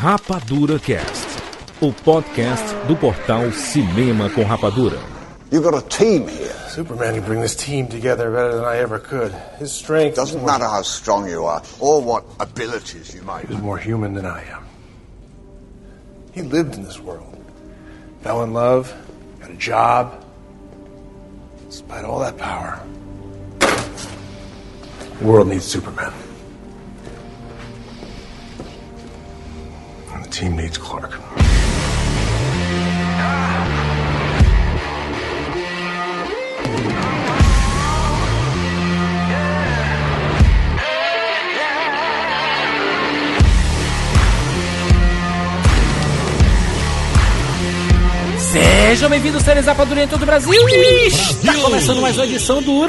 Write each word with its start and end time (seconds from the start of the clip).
Rapadura 0.00 0.78
Cast, 0.78 1.28
o 1.78 1.92
podcast 1.92 2.74
do 2.88 2.96
portal 2.96 3.52
Cinema 3.52 4.30
com 4.30 4.42
Rapadura. 4.42 4.98
You 5.52 5.60
got 5.60 5.74
a 5.74 5.82
team 5.82 6.26
here. 6.26 6.54
Superman 6.70 7.16
can 7.16 7.24
bring 7.24 7.42
this 7.42 7.54
team 7.54 7.86
together 7.86 8.30
better 8.30 8.54
than 8.56 8.64
I 8.64 8.78
ever 8.78 8.98
could. 8.98 9.30
His 9.58 9.72
strength 9.72 10.16
Doesn't 10.16 10.42
matter 10.42 10.64
how 10.64 10.80
strong 10.80 11.28
you 11.28 11.44
are 11.44 11.60
or 11.80 12.00
what 12.00 12.24
abilities 12.38 13.14
you 13.14 13.20
might 13.20 13.46
He's 13.46 13.58
more 13.58 13.76
human 13.76 14.14
than 14.14 14.24
I 14.24 14.42
am. 14.48 14.64
He 16.32 16.40
lived 16.40 16.76
in 16.76 16.82
this 16.82 16.98
world. 16.98 17.36
Fell 18.22 18.42
in 18.42 18.54
love, 18.54 18.90
got 19.40 19.50
a 19.50 19.56
job. 19.56 20.24
Despite 21.68 22.06
all 22.06 22.20
that 22.20 22.38
power, 22.38 22.80
the 25.18 25.26
world 25.26 25.48
needs 25.48 25.66
Superman. 25.66 26.14
Team 30.30 30.56
needs 30.56 30.78
Clark. 30.78 31.18
Sejam 48.38 49.08
bem-vindos, 49.08 49.42
seres 49.42 49.66
Rapadura 49.66 50.02
em 50.02 50.08
todo 50.08 50.22
o 50.22 50.26
Brasil. 50.26 50.52
Está 51.06 51.54
começando 51.54 52.00
mais 52.00 52.16
uma 52.16 52.26
edição 52.26 52.62
do 52.62 52.86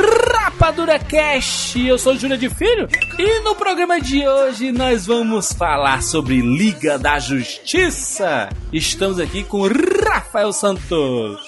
Rapadura 0.62 1.00
Cast. 1.00 1.84
Eu 1.84 1.98
sou 1.98 2.16
Júlia 2.16 2.38
de 2.38 2.48
Filho 2.48 2.88
e 3.18 3.40
no 3.40 3.56
programa 3.56 4.00
de 4.00 4.28
hoje 4.28 4.72
nós 4.72 5.08
vamos 5.08 5.52
falar 5.52 6.04
sobre 6.04 6.40
Liga 6.40 7.00
da 7.00 7.18
Justiça. 7.18 8.48
Estamos 8.72 9.20
aqui 9.20 9.44
com 9.44 9.68
Rafael 9.68 10.54
Santos. 10.54 11.40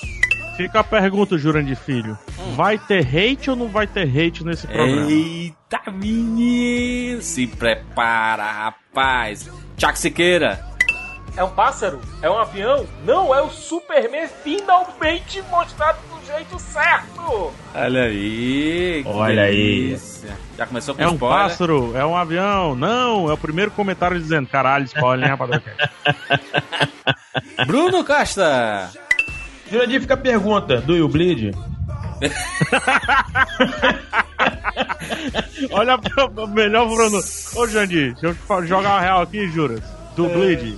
Fica 0.57 0.79
a 0.79 0.83
pergunta, 0.83 1.37
Jurandir 1.37 1.77
Filho. 1.77 2.17
Vai 2.55 2.79
ter 2.79 3.05
hate 3.05 3.51
ou 3.51 3.55
não 3.55 3.67
vai 3.67 3.85
ter 3.85 4.01
hate 4.09 4.43
nesse 4.43 4.65
programa? 4.65 5.11
Eita, 5.11 5.91
menino! 5.91 7.21
Se 7.21 7.45
prepara, 7.45 8.51
rapaz. 8.51 9.47
Tiago 9.77 9.97
Siqueira. 9.97 10.72
É 11.35 11.43
um 11.43 11.49
pássaro? 11.49 11.99
É 12.21 12.29
um 12.29 12.37
avião? 12.37 12.85
Não, 13.05 13.33
é 13.33 13.41
o 13.41 13.49
Superman 13.49 14.27
finalmente 14.43 15.41
mostrado 15.49 15.97
do 16.09 16.23
jeito 16.27 16.59
certo! 16.59 17.51
Olha 17.73 18.03
aí. 18.03 19.03
Olha 19.05 19.41
aí. 19.43 19.87
delícia. 19.87 20.37
Já 20.55 20.67
começou 20.67 20.93
com 20.93 21.01
É 21.01 21.07
um 21.07 21.13
spoiler. 21.15 21.39
pássaro? 21.39 21.97
É 21.97 22.05
um 22.05 22.15
avião? 22.15 22.75
Não, 22.75 23.29
é 23.29 23.33
o 23.33 23.37
primeiro 23.37 23.71
comentário 23.71 24.19
dizendo, 24.19 24.47
caralho, 24.47 24.85
spoiler, 24.85 25.25
hein, 25.25 25.31
rapadura? 25.31 25.63
Bruno 27.65 28.03
Costa. 28.05 28.91
Jurandir 29.71 30.01
fica 30.01 30.13
a 30.13 30.17
pergunta, 30.17 30.81
do 30.81 30.95
you 30.95 31.07
bleed? 31.09 31.51
Olha 35.71 35.97
pro 35.97 36.47
melhor, 36.47 36.87
Bruno. 36.87 37.19
Ô, 37.55 37.67
Jandir, 37.67 38.15
deixa 38.21 38.37
eu 38.49 38.67
jogar 38.67 38.97
a 38.97 38.99
real 38.99 39.21
aqui, 39.21 39.47
juras. 39.49 39.81
Do 40.15 40.27
Bleed. 40.29 40.77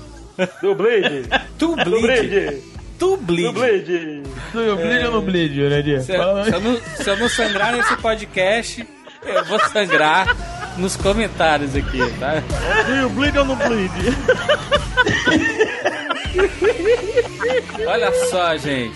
Do 0.62 0.76
Blade! 0.76 1.30
Do 1.58 1.76
bleed. 1.76 2.02
Blade! 2.02 2.64
Tu 2.98 3.10
Do 3.10 3.18
bleed. 3.18 3.54
Blade! 3.54 4.24
Do 4.54 4.62
you 4.62 4.76
bleed 4.78 5.06
ou 5.06 5.12
não 5.12 5.22
bleed, 5.22 5.54
Jurandir? 5.54 6.00
Se, 6.00 6.06
se 6.08 6.14
eu 6.16 6.62
não, 6.62 6.78
se 6.78 7.10
eu 7.10 7.18
não 7.18 7.28
sangrar 7.30 7.74
nesse 7.74 7.96
podcast, 7.98 8.88
eu 9.26 9.46
vou 9.46 9.60
sangrar 9.60 10.28
nos 10.78 10.96
comentários 10.96 11.76
aqui, 11.76 12.00
tá? 12.20 12.42
Do 12.86 12.96
you 12.96 13.10
bleed 13.10 13.38
ou 13.38 13.46
não 13.46 13.56
bleed? 13.58 13.92
Olha 17.88 18.12
só, 18.30 18.58
gente. 18.58 18.96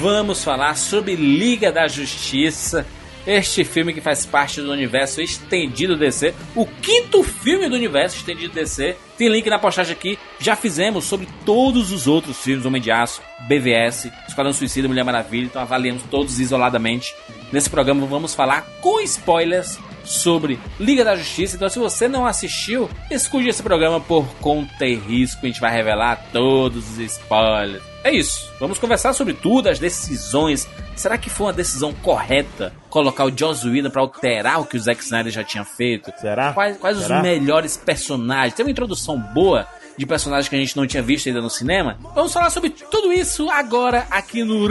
Vamos 0.00 0.42
falar 0.44 0.76
sobre 0.76 1.14
Liga 1.14 1.70
da 1.72 1.88
Justiça. 1.88 2.86
Este 3.26 3.64
filme 3.64 3.92
que 3.92 4.00
faz 4.00 4.24
parte 4.24 4.60
do 4.60 4.70
universo 4.70 5.20
estendido 5.20 5.96
DC, 5.96 6.32
o 6.54 6.64
quinto 6.64 7.24
filme 7.24 7.68
do 7.68 7.74
universo 7.74 8.16
estendido 8.16 8.54
DC. 8.54 8.96
Tem 9.18 9.28
link 9.28 9.50
na 9.50 9.58
postagem 9.58 9.92
aqui. 9.92 10.16
Já 10.38 10.54
fizemos 10.54 11.04
sobre 11.04 11.26
todos 11.44 11.90
os 11.90 12.06
outros 12.06 12.38
filmes: 12.38 12.64
Homem 12.64 12.80
de 12.80 12.90
Aço, 12.90 13.20
BVS, 13.48 14.10
Esquadrão 14.28 14.52
Suicida, 14.52 14.86
Mulher 14.86 15.04
Maravilha. 15.04 15.46
Então 15.46 15.60
avaliamos 15.60 16.04
todos 16.04 16.38
isoladamente. 16.38 17.16
Nesse 17.52 17.68
programa 17.68 18.06
vamos 18.06 18.34
falar 18.34 18.62
com 18.80 19.00
spoilers 19.00 19.78
sobre 20.06 20.58
Liga 20.78 21.04
da 21.04 21.16
Justiça. 21.16 21.56
Então, 21.56 21.68
se 21.68 21.78
você 21.78 22.08
não 22.08 22.26
assistiu, 22.26 22.88
escute 23.10 23.48
esse 23.48 23.62
programa 23.62 24.00
por 24.00 24.26
conta 24.40 24.86
e 24.86 24.94
risco. 24.94 25.44
A 25.44 25.48
gente 25.48 25.60
vai 25.60 25.72
revelar 25.72 26.26
todos 26.32 26.92
os 26.92 26.98
spoilers. 26.98 27.82
É 28.04 28.12
isso. 28.14 28.52
Vamos 28.60 28.78
conversar 28.78 29.12
sobre 29.12 29.34
tudo, 29.34 29.68
as 29.68 29.80
decisões. 29.80 30.68
Será 30.94 31.18
que 31.18 31.28
foi 31.28 31.46
uma 31.46 31.52
decisão 31.52 31.92
correta 31.92 32.72
colocar 32.88 33.24
o 33.24 33.36
Joss 33.36 33.66
Whedon 33.66 33.90
para 33.90 34.00
alterar 34.00 34.60
o 34.60 34.64
que 34.64 34.76
o 34.76 34.80
Zack 34.80 35.02
Snyder 35.02 35.32
já 35.32 35.42
tinha 35.42 35.64
feito? 35.64 36.12
Será? 36.20 36.52
Quais, 36.52 36.76
quais 36.78 36.98
Será? 36.98 37.16
os 37.16 37.22
melhores 37.22 37.76
personagens? 37.76 38.54
Tem 38.54 38.64
uma 38.64 38.70
introdução 38.70 39.18
boa 39.18 39.66
de 39.96 40.06
personagens 40.06 40.48
que 40.48 40.56
a 40.56 40.58
gente 40.58 40.76
não 40.76 40.86
tinha 40.86 41.02
visto 41.02 41.28
ainda 41.28 41.40
no 41.40 41.50
cinema? 41.50 41.98
Vamos 42.14 42.32
falar 42.32 42.50
sobre 42.50 42.70
tudo 42.70 43.12
isso 43.12 43.48
agora 43.50 44.06
aqui 44.10 44.44
no 44.44 44.66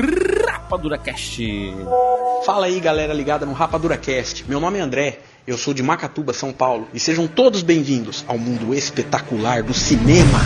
Rapadura 0.46 0.98
Cast. 0.98 1.44
Fala 2.46 2.68
aí, 2.68 2.80
galera 2.80 3.14
ligada 3.14 3.46
no 3.46 3.54
Rapadura 3.54 3.98
Cast. 3.98 4.46
Meu 4.48 4.60
nome 4.60 4.78
é 4.78 4.82
André, 4.82 5.20
eu 5.48 5.58
sou 5.58 5.74
de 5.74 5.82
Macatuba, 5.82 6.34
São 6.34 6.52
Paulo, 6.52 6.88
e 6.94 7.00
sejam 7.00 7.28
todos 7.28 7.64
bem-vindos 7.64 8.24
ao 8.28 8.38
mundo 8.38 8.74
espetacular 8.74 9.64
do 9.64 9.74
cinema. 9.74 10.40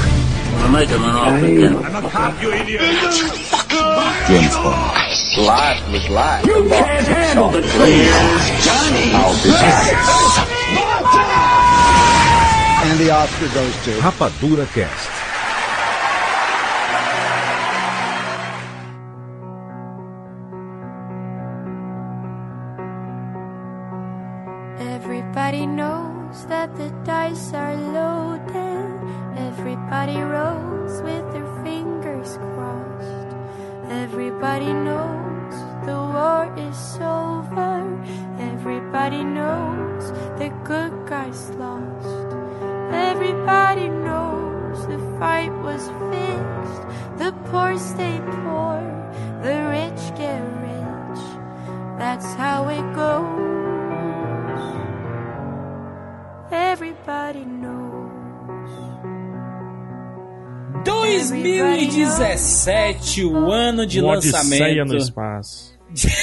Rapadura 14.01 14.66
Cast. 14.73 15.11
Everybody 24.79 25.67
knows 25.67 26.47
that 26.47 26.75
the 26.78 26.89
dice 27.05 27.53
are 27.53 27.75
loaded. 27.75 28.89
Everybody 29.38 30.17
rolls 30.17 31.03
with 31.03 31.31
their 31.31 31.45
fingers 31.63 32.38
crossed. 32.55 33.35
Everybody 33.91 34.73
knows 34.73 35.53
the 35.85 35.94
war 35.94 36.51
is 36.57 36.97
over. 36.97 37.85
Everybody 38.39 39.23
knows 39.23 40.11
the 40.39 40.49
good 40.63 41.07
guys 41.07 41.51
lost. 41.51 42.28
Fight 45.19 45.52
was 45.63 45.88
fixed. 46.09 46.81
The 47.18 47.31
poor 47.52 47.78
stay 47.78 48.19
poor, 48.44 48.81
the 49.44 49.56
rich 49.69 50.02
get 50.18 50.41
rich. 50.62 51.22
That's 51.97 52.34
how 52.35 52.69
it 52.69 52.84
goes. 52.96 53.50
Everybody 56.52 57.46
knows. 57.46 58.09
2017, 60.85 63.25
o 63.25 63.52
ano 63.52 63.85
de 63.85 64.00
Uma 64.02 64.16
lançamento. 64.16 64.85
no 64.85 64.96
espaço. 64.97 65.78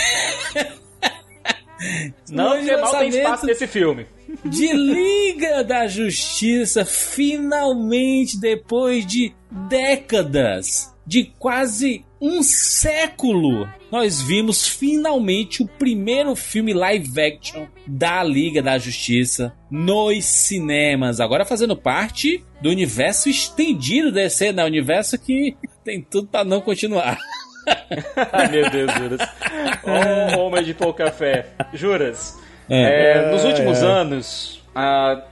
Não, 2.31 2.53
Ano 2.53 2.63
de 2.63 2.69
porque 2.71 2.81
mal 2.81 2.91
tem 2.93 3.11
lançamento 3.11 3.17
espaço 3.17 3.45
nesse 3.47 3.67
filme. 3.67 4.07
De 4.45 4.73
Liga 4.73 5.63
da 5.65 5.87
Justiça, 5.87 6.85
finalmente 6.85 8.41
depois 8.41 9.07
de 9.07 9.35
décadas, 9.69 10.95
de 11.07 11.25
quase 11.39 12.05
um 12.21 12.43
século, 12.43 13.69
nós 13.91 14.21
vimos 14.21 14.67
finalmente 14.67 15.63
o 15.63 15.67
primeiro 15.67 16.35
filme 16.35 16.73
live 16.73 17.21
action 17.21 17.67
da 17.87 18.23
Liga 18.23 18.63
da 18.63 18.79
Justiça 18.79 19.55
nos 19.71 20.25
cinemas, 20.25 21.21
agora 21.21 21.45
fazendo 21.45 21.77
parte 21.77 22.45
do 22.61 22.71
universo 22.71 23.29
estendido 23.29 24.11
DC, 24.11 24.53
né? 24.53 24.65
Universo 24.65 25.19
que 25.19 25.57
tem 25.85 26.03
tudo 26.03 26.27
para 26.27 26.45
não 26.45 26.61
continuar. 26.61 27.19
Ai, 28.33 28.49
meu 28.49 28.71
Deus, 28.71 28.93
Juras. 28.95 29.29
Ô, 30.37 30.41
homem 30.41 30.65
de 30.65 30.75
pouca 30.75 31.11
fé. 31.11 31.47
Juras, 31.75 32.37
é, 32.69 33.31
nos 33.31 33.45
últimos 33.45 33.83
anos, 33.83 34.63
a, 34.75 35.23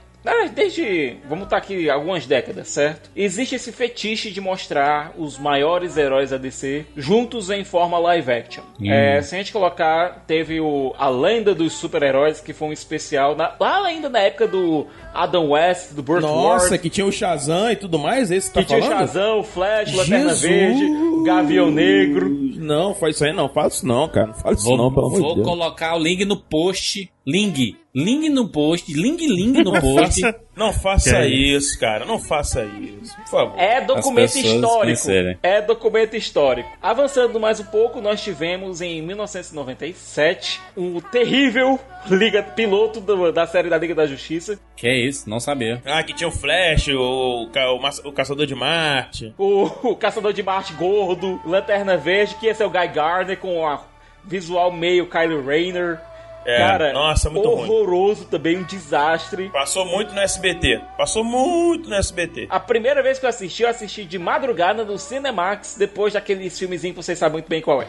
Desde, 0.53 1.17
vamos 1.29 1.43
estar 1.45 1.57
aqui 1.57 1.89
algumas 1.89 2.25
décadas, 2.25 2.67
certo? 2.69 3.09
Existe 3.15 3.55
esse 3.55 3.71
fetiche 3.71 4.31
de 4.31 4.41
mostrar 4.41 5.13
os 5.17 5.37
maiores 5.37 5.97
heróis 5.97 6.29
da 6.31 6.37
DC 6.37 6.85
juntos 6.95 7.49
em 7.49 7.63
forma 7.63 7.97
live 7.99 8.31
action. 8.31 8.63
É, 8.83 9.21
se 9.21 9.35
a 9.35 9.37
gente 9.37 9.51
colocar, 9.51 10.23
teve 10.25 10.59
o 10.59 10.93
A 10.97 11.09
Lenda 11.09 11.53
dos 11.53 11.73
Super-Heróis, 11.73 12.39
que 12.41 12.53
foi 12.53 12.69
um 12.69 12.73
especial, 12.73 13.35
na- 13.35 13.53
lá 13.59 13.85
ainda 13.85 14.09
na 14.09 14.19
época 14.19 14.47
do 14.47 14.87
Adam 15.13 15.49
West, 15.51 15.93
do 15.93 16.01
Burt 16.01 16.21
Nossa, 16.21 16.65
Ward, 16.69 16.79
que 16.79 16.89
tinha 16.89 17.05
o 17.05 17.11
Shazam 17.11 17.71
e 17.71 17.75
tudo 17.75 17.99
mais, 17.99 18.31
esse 18.31 18.51
que 18.51 18.59
que 18.59 18.65
tá 18.65 18.75
tinha 18.75 18.79
o 18.79 18.83
falando? 18.83 18.99
Shazam, 19.07 19.39
o 19.39 19.43
Flash, 19.43 19.93
o 19.93 19.97
Lanterna! 19.97 20.33
Verde, 20.33 20.83
o 20.85 21.23
Gavião 21.23 21.71
Negro. 21.71 22.29
Não, 22.57 22.95
faz 22.95 23.15
isso 23.15 23.25
aí 23.25 23.33
não, 23.33 23.47
faz 23.49 23.75
isso 23.75 23.85
não, 23.87 24.07
cara. 24.07 24.27
Não 24.27 24.33
faz 24.33 24.57
isso 24.59 24.67
Vou, 24.67 24.77
não, 24.77 24.91
pelo 24.93 25.07
amor 25.07 25.19
vou 25.19 25.29
de 25.29 25.35
Deus. 25.35 25.47
colocar 25.47 25.95
o 25.95 25.99
link 25.99 26.25
no 26.25 26.37
post. 26.37 27.11
Link. 27.27 27.77
Link 27.95 28.29
no 28.29 28.49
post. 28.49 28.91
Link, 28.93 29.25
link 29.25 29.63
no 29.63 29.79
post. 29.79 30.21
Não 30.55 30.73
faça 30.73 31.21
Que 31.21 31.27
isso, 31.27 31.79
cara. 31.79 32.03
Não 32.05 32.19
faça 32.19 32.63
isso. 32.65 33.15
Por 33.15 33.27
favor. 33.29 33.57
É 33.59 33.79
documento 33.79 34.35
histórico. 34.37 34.77
conhecerem. 34.79 35.37
É 35.41 35.61
documento 35.61 36.15
histórico. 36.15 36.69
Avançando 36.81 37.39
mais 37.39 37.59
um 37.61 37.65
pouco, 37.65 38.01
nós 38.01 38.21
tivemos 38.21 38.81
em 38.81 39.01
1997 39.01 40.59
um 40.77 40.99
terrível 40.99 41.79
liga 42.09 42.43
piloto 42.43 42.99
do- 42.99 43.31
da 43.31 43.47
série 43.47 43.69
da 43.69 43.77
Liga 43.77 43.95
da 43.95 44.05
Justiça. 44.05 44.59
Que 44.75 44.87
é 44.87 44.97
isso? 45.07 45.29
Não 45.29 45.39
sabia. 45.39 45.81
Ah, 45.85 46.03
que 46.03 46.13
tinha 46.13 46.27
o 46.27 46.31
Flash, 46.31 46.89
o, 46.89 47.49
ca- 47.51 47.71
o, 47.71 47.79
o 48.09 48.11
Caçador 48.11 48.45
de 48.45 48.55
Marte. 48.55 49.33
O, 49.37 49.63
o 49.91 49.95
Caçador 49.95 50.33
de 50.33 50.43
Marte 50.43 50.73
gordo, 50.73 51.39
Lanterna 51.45 51.97
Verde, 51.97 52.35
que 52.35 52.47
esse 52.47 52.61
é 52.61 52.65
o 52.65 52.69
Guy 52.69 52.87
Gardner 52.89 53.37
com 53.37 53.65
a 53.65 53.81
visual 54.23 54.71
meio 54.71 55.07
Kylo 55.09 55.45
Rayner. 55.45 55.99
É, 56.45 56.57
Cara, 56.59 56.93
nossa, 56.93 57.27
muito 57.29 57.49
ruim. 57.49 57.63
horroroso 57.63 58.25
também, 58.25 58.57
um 58.57 58.63
desastre. 58.63 59.49
Passou 59.49 59.83
muito 59.83 60.13
no 60.13 60.19
SBT. 60.19 60.79
Passou 60.95 61.23
muito 61.23 61.89
no 61.89 61.95
SBT. 61.95 62.45
A 62.49 62.59
primeira 62.59 63.01
vez 63.01 63.17
que 63.17 63.25
eu 63.25 63.29
assisti, 63.29 63.63
eu 63.63 63.69
assisti 63.69 64.05
de 64.05 64.19
madrugada 64.19 64.85
no 64.85 64.97
Cinemax, 64.99 65.75
depois 65.77 66.13
daqueles 66.13 66.57
filmezinhos 66.57 66.95
que 66.95 67.03
vocês 67.03 67.17
sabem 67.17 67.33
muito 67.33 67.49
bem 67.49 67.61
qual 67.61 67.81
é. 67.81 67.87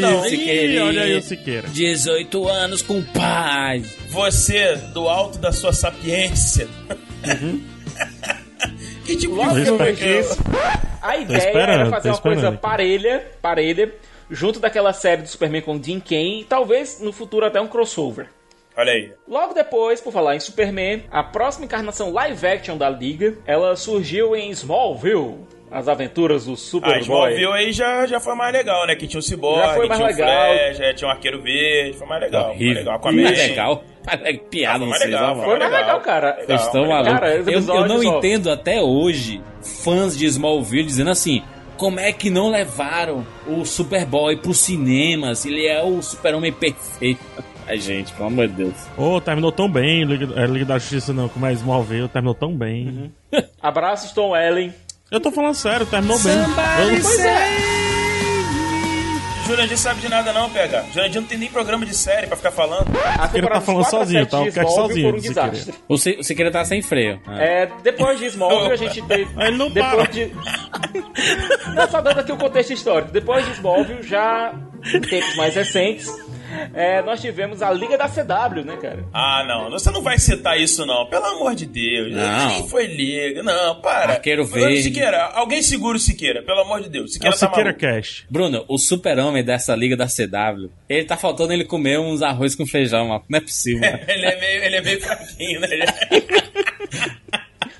Não, 0.00 0.26
Ih, 0.26 0.78
olha 0.80 1.02
aí 1.02 1.16
o 1.16 1.22
Siqueira. 1.22 1.68
18 1.68 2.48
anos 2.48 2.82
com 2.82 3.02
paz. 3.02 3.96
Você, 4.10 4.76
do 4.92 5.08
alto 5.08 5.38
da 5.38 5.50
sua 5.50 5.72
sapiência. 5.72 6.68
que 9.06 9.16
tipo 9.16 9.34
Logo 9.34 9.54
de 9.54 9.62
que 9.62 9.68
eu 9.70 9.76
filme 9.78 9.92
vejo 9.92 10.04
é 10.04 10.20
isso, 10.20 10.36
a 11.00 11.16
ideia 11.16 11.58
era 11.58 11.90
fazer 11.90 12.10
uma 12.10 12.18
coisa 12.18 12.52
parelha, 12.52 13.24
parelha, 13.40 13.94
junto 14.30 14.58
daquela 14.60 14.92
série 14.92 15.22
do 15.22 15.28
Superman 15.28 15.62
com 15.62 15.76
Dean 15.78 16.00
Cain, 16.00 16.40
e 16.40 16.44
talvez 16.44 17.00
no 17.00 17.12
futuro 17.12 17.46
até 17.46 17.60
um 17.60 17.68
crossover. 17.68 18.26
Olha 18.76 18.92
aí. 18.92 19.10
Logo 19.26 19.54
depois, 19.54 20.00
por 20.02 20.12
falar 20.12 20.36
em 20.36 20.40
Superman, 20.40 21.04
a 21.10 21.22
próxima 21.22 21.64
encarnação 21.64 22.12
live 22.12 22.46
action 22.46 22.76
da 22.76 22.90
Liga, 22.90 23.34
ela 23.46 23.74
surgiu 23.74 24.36
em 24.36 24.50
Smallville, 24.50 25.36
as 25.70 25.88
aventuras 25.88 26.44
do 26.44 26.52
Ah, 26.52 26.56
Superboy. 26.56 27.00
Smallville 27.00 27.52
aí 27.52 27.72
já, 27.72 28.06
já 28.06 28.20
foi 28.20 28.34
mais 28.34 28.52
legal, 28.52 28.86
né? 28.86 28.94
Que 28.94 29.06
tinha 29.06 29.18
o 29.18 29.22
Cyborg, 29.22 29.60
Já 29.66 29.74
foi 29.74 29.86
mais 29.88 29.98
tinha 30.00 30.10
legal. 30.10 30.28
o 30.28 30.58
Flash, 30.58 30.80
é, 30.80 30.92
tinha 30.92 31.08
o 31.08 31.10
Arqueiro 31.10 31.42
Verde. 31.42 31.96
Foi 31.96 32.06
mais 32.06 32.20
legal. 32.20 32.42
Foi 32.42 32.50
mais 32.52 32.60
Horrível. 32.60 32.78
legal. 32.82 33.00
Foi 33.02 33.12
mais 33.12 33.26
Aquaman. 33.32 33.48
legal. 33.48 33.84
Piada 34.50 34.78
não 34.78 34.86
mais 34.88 35.02
sei, 35.02 35.10
legal, 35.10 35.34
Foi 35.42 35.58
mais 35.58 35.72
legal, 35.72 36.00
cara. 36.00 36.38
Vocês 36.46 36.60
estão 36.62 36.82
Legal, 36.82 37.04
malucos. 37.04 37.48
Eu, 37.68 37.74
eu 37.74 37.86
não 37.88 38.00
só- 38.02 38.18
entendo 38.18 38.50
até 38.52 38.80
hoje 38.80 39.42
fãs 39.62 40.16
de 40.16 40.26
Smallville 40.26 40.84
dizendo 40.86 41.10
assim: 41.10 41.42
como 41.76 42.00
é 42.00 42.12
que 42.12 42.30
não 42.30 42.50
levaram 42.50 43.26
o 43.46 43.64
Superboy 43.64 44.36
pros 44.38 44.58
cinemas? 44.58 45.44
Ele 45.44 45.66
é 45.66 45.82
o 45.82 46.00
super-homem 46.02 46.52
perfeito. 46.52 47.20
Ai, 47.68 47.78
gente, 47.80 48.12
pelo 48.12 48.28
amor 48.28 48.46
de 48.46 48.54
Deus. 48.54 48.74
Ô, 48.96 49.20
terminou 49.20 49.50
tão 49.50 49.68
bem, 49.68 50.04
Liga, 50.04 50.40
é, 50.40 50.46
Liga 50.46 50.64
da 50.64 50.78
Justiça 50.78 51.12
não, 51.12 51.28
como 51.28 51.46
é 51.46 51.52
Smallville, 51.52 52.08
terminou 52.08 52.34
tão 52.34 52.56
bem. 52.56 53.12
Abraço, 53.60 54.08
Stone 54.08 54.34
Ellen. 54.40 54.72
Eu 55.10 55.20
tô 55.20 55.30
falando 55.32 55.54
sério, 55.54 55.84
terminou 55.86 56.18
bem. 56.20 56.32
Eu- 56.36 56.44
Pois 56.90 57.18
é. 57.20 57.75
Jurandir 59.46 59.78
sabe 59.78 60.00
de 60.00 60.08
nada 60.08 60.32
não, 60.32 60.50
PH. 60.50 60.84
Jurandir 60.92 61.20
não 61.20 61.28
tem 61.28 61.38
nem 61.38 61.48
programa 61.48 61.86
de 61.86 61.94
série 61.94 62.26
pra 62.26 62.36
ficar 62.36 62.50
falando. 62.50 62.86
Ele 63.34 63.46
tá 63.46 63.60
falando 63.60 63.82
4 63.82 63.96
a 63.96 64.00
sozinho, 64.00 64.20
7 64.20 64.30
tá? 64.30 64.40
O 64.40 64.46
Smallville 64.46 64.74
sozinho, 64.74 65.06
foram 65.06 65.18
um 65.18 65.20
desastre. 65.20 65.74
O 65.88 65.96
Siqueira 65.98 66.50
tá 66.50 66.64
sem 66.64 66.82
freio. 66.82 67.20
É. 67.28 67.62
É, 67.62 67.70
depois 67.82 68.18
de 68.18 68.26
Smallville, 68.26 68.72
a 68.72 68.76
gente 68.76 69.02
teve. 69.02 69.28
Ele 69.40 69.56
não 69.56 69.70
depois 69.70 69.94
para. 69.94 70.12
de. 70.12 70.32
Não, 71.74 71.88
só 71.88 72.00
dando 72.00 72.20
aqui 72.20 72.32
o 72.32 72.36
contexto 72.36 72.72
histórico. 72.72 73.12
Depois 73.12 73.44
de 73.44 73.52
Smallville, 73.52 74.02
já 74.02 74.54
em 74.94 75.00
tempos 75.00 75.36
mais 75.36 75.54
recentes, 75.54 76.08
é, 76.74 77.02
nós 77.02 77.20
tivemos 77.20 77.62
a 77.62 77.70
Liga 77.72 77.96
da 77.96 78.08
CW, 78.08 78.64
né, 78.64 78.76
cara? 78.76 79.04
Ah, 79.12 79.44
não. 79.46 79.70
Você 79.70 79.90
não 79.90 80.02
vai 80.02 80.18
citar 80.18 80.58
isso, 80.60 80.84
não. 80.86 81.06
Pelo 81.06 81.26
amor 81.26 81.54
de 81.54 81.66
Deus. 81.66 82.12
Não. 82.12 82.68
Foi 82.68 82.86
liga. 82.86 83.42
Não, 83.42 83.80
para. 83.80 84.14
Arqueiro 84.14 84.44
Verde. 84.44 84.84
Siqueira, 84.84 85.24
alguém 85.34 85.62
segura 85.62 85.96
o 85.96 86.00
Siqueira. 86.00 86.42
Pelo 86.42 86.60
amor 86.60 86.82
de 86.82 86.88
Deus. 86.88 87.10
É 87.10 87.14
Siqueira 87.14 87.36
o 87.36 87.38
tá 87.38 87.46
Siqueira 87.46 87.70
maluco. 87.70 87.96
Cash. 87.96 88.26
Bruno, 88.30 88.64
o 88.68 88.78
super-homem 88.78 89.44
dessa 89.44 89.74
liga 89.74 89.96
da 89.96 90.06
CW, 90.06 90.70
ele 90.88 91.04
tá 91.04 91.16
faltando 91.16 91.52
ele 91.52 91.64
comer 91.64 91.98
uns 91.98 92.22
arroz 92.22 92.54
com 92.54 92.66
feijão, 92.66 93.08
mano. 93.08 93.24
Não 93.28 93.38
é 93.38 93.40
possível. 93.40 93.80
mano. 93.80 94.02
ele, 94.08 94.26
é 94.26 94.40
meio, 94.40 94.64
ele 94.64 94.76
é 94.76 94.80
meio 94.80 95.00
fraquinho, 95.00 95.60
né? 95.60 95.68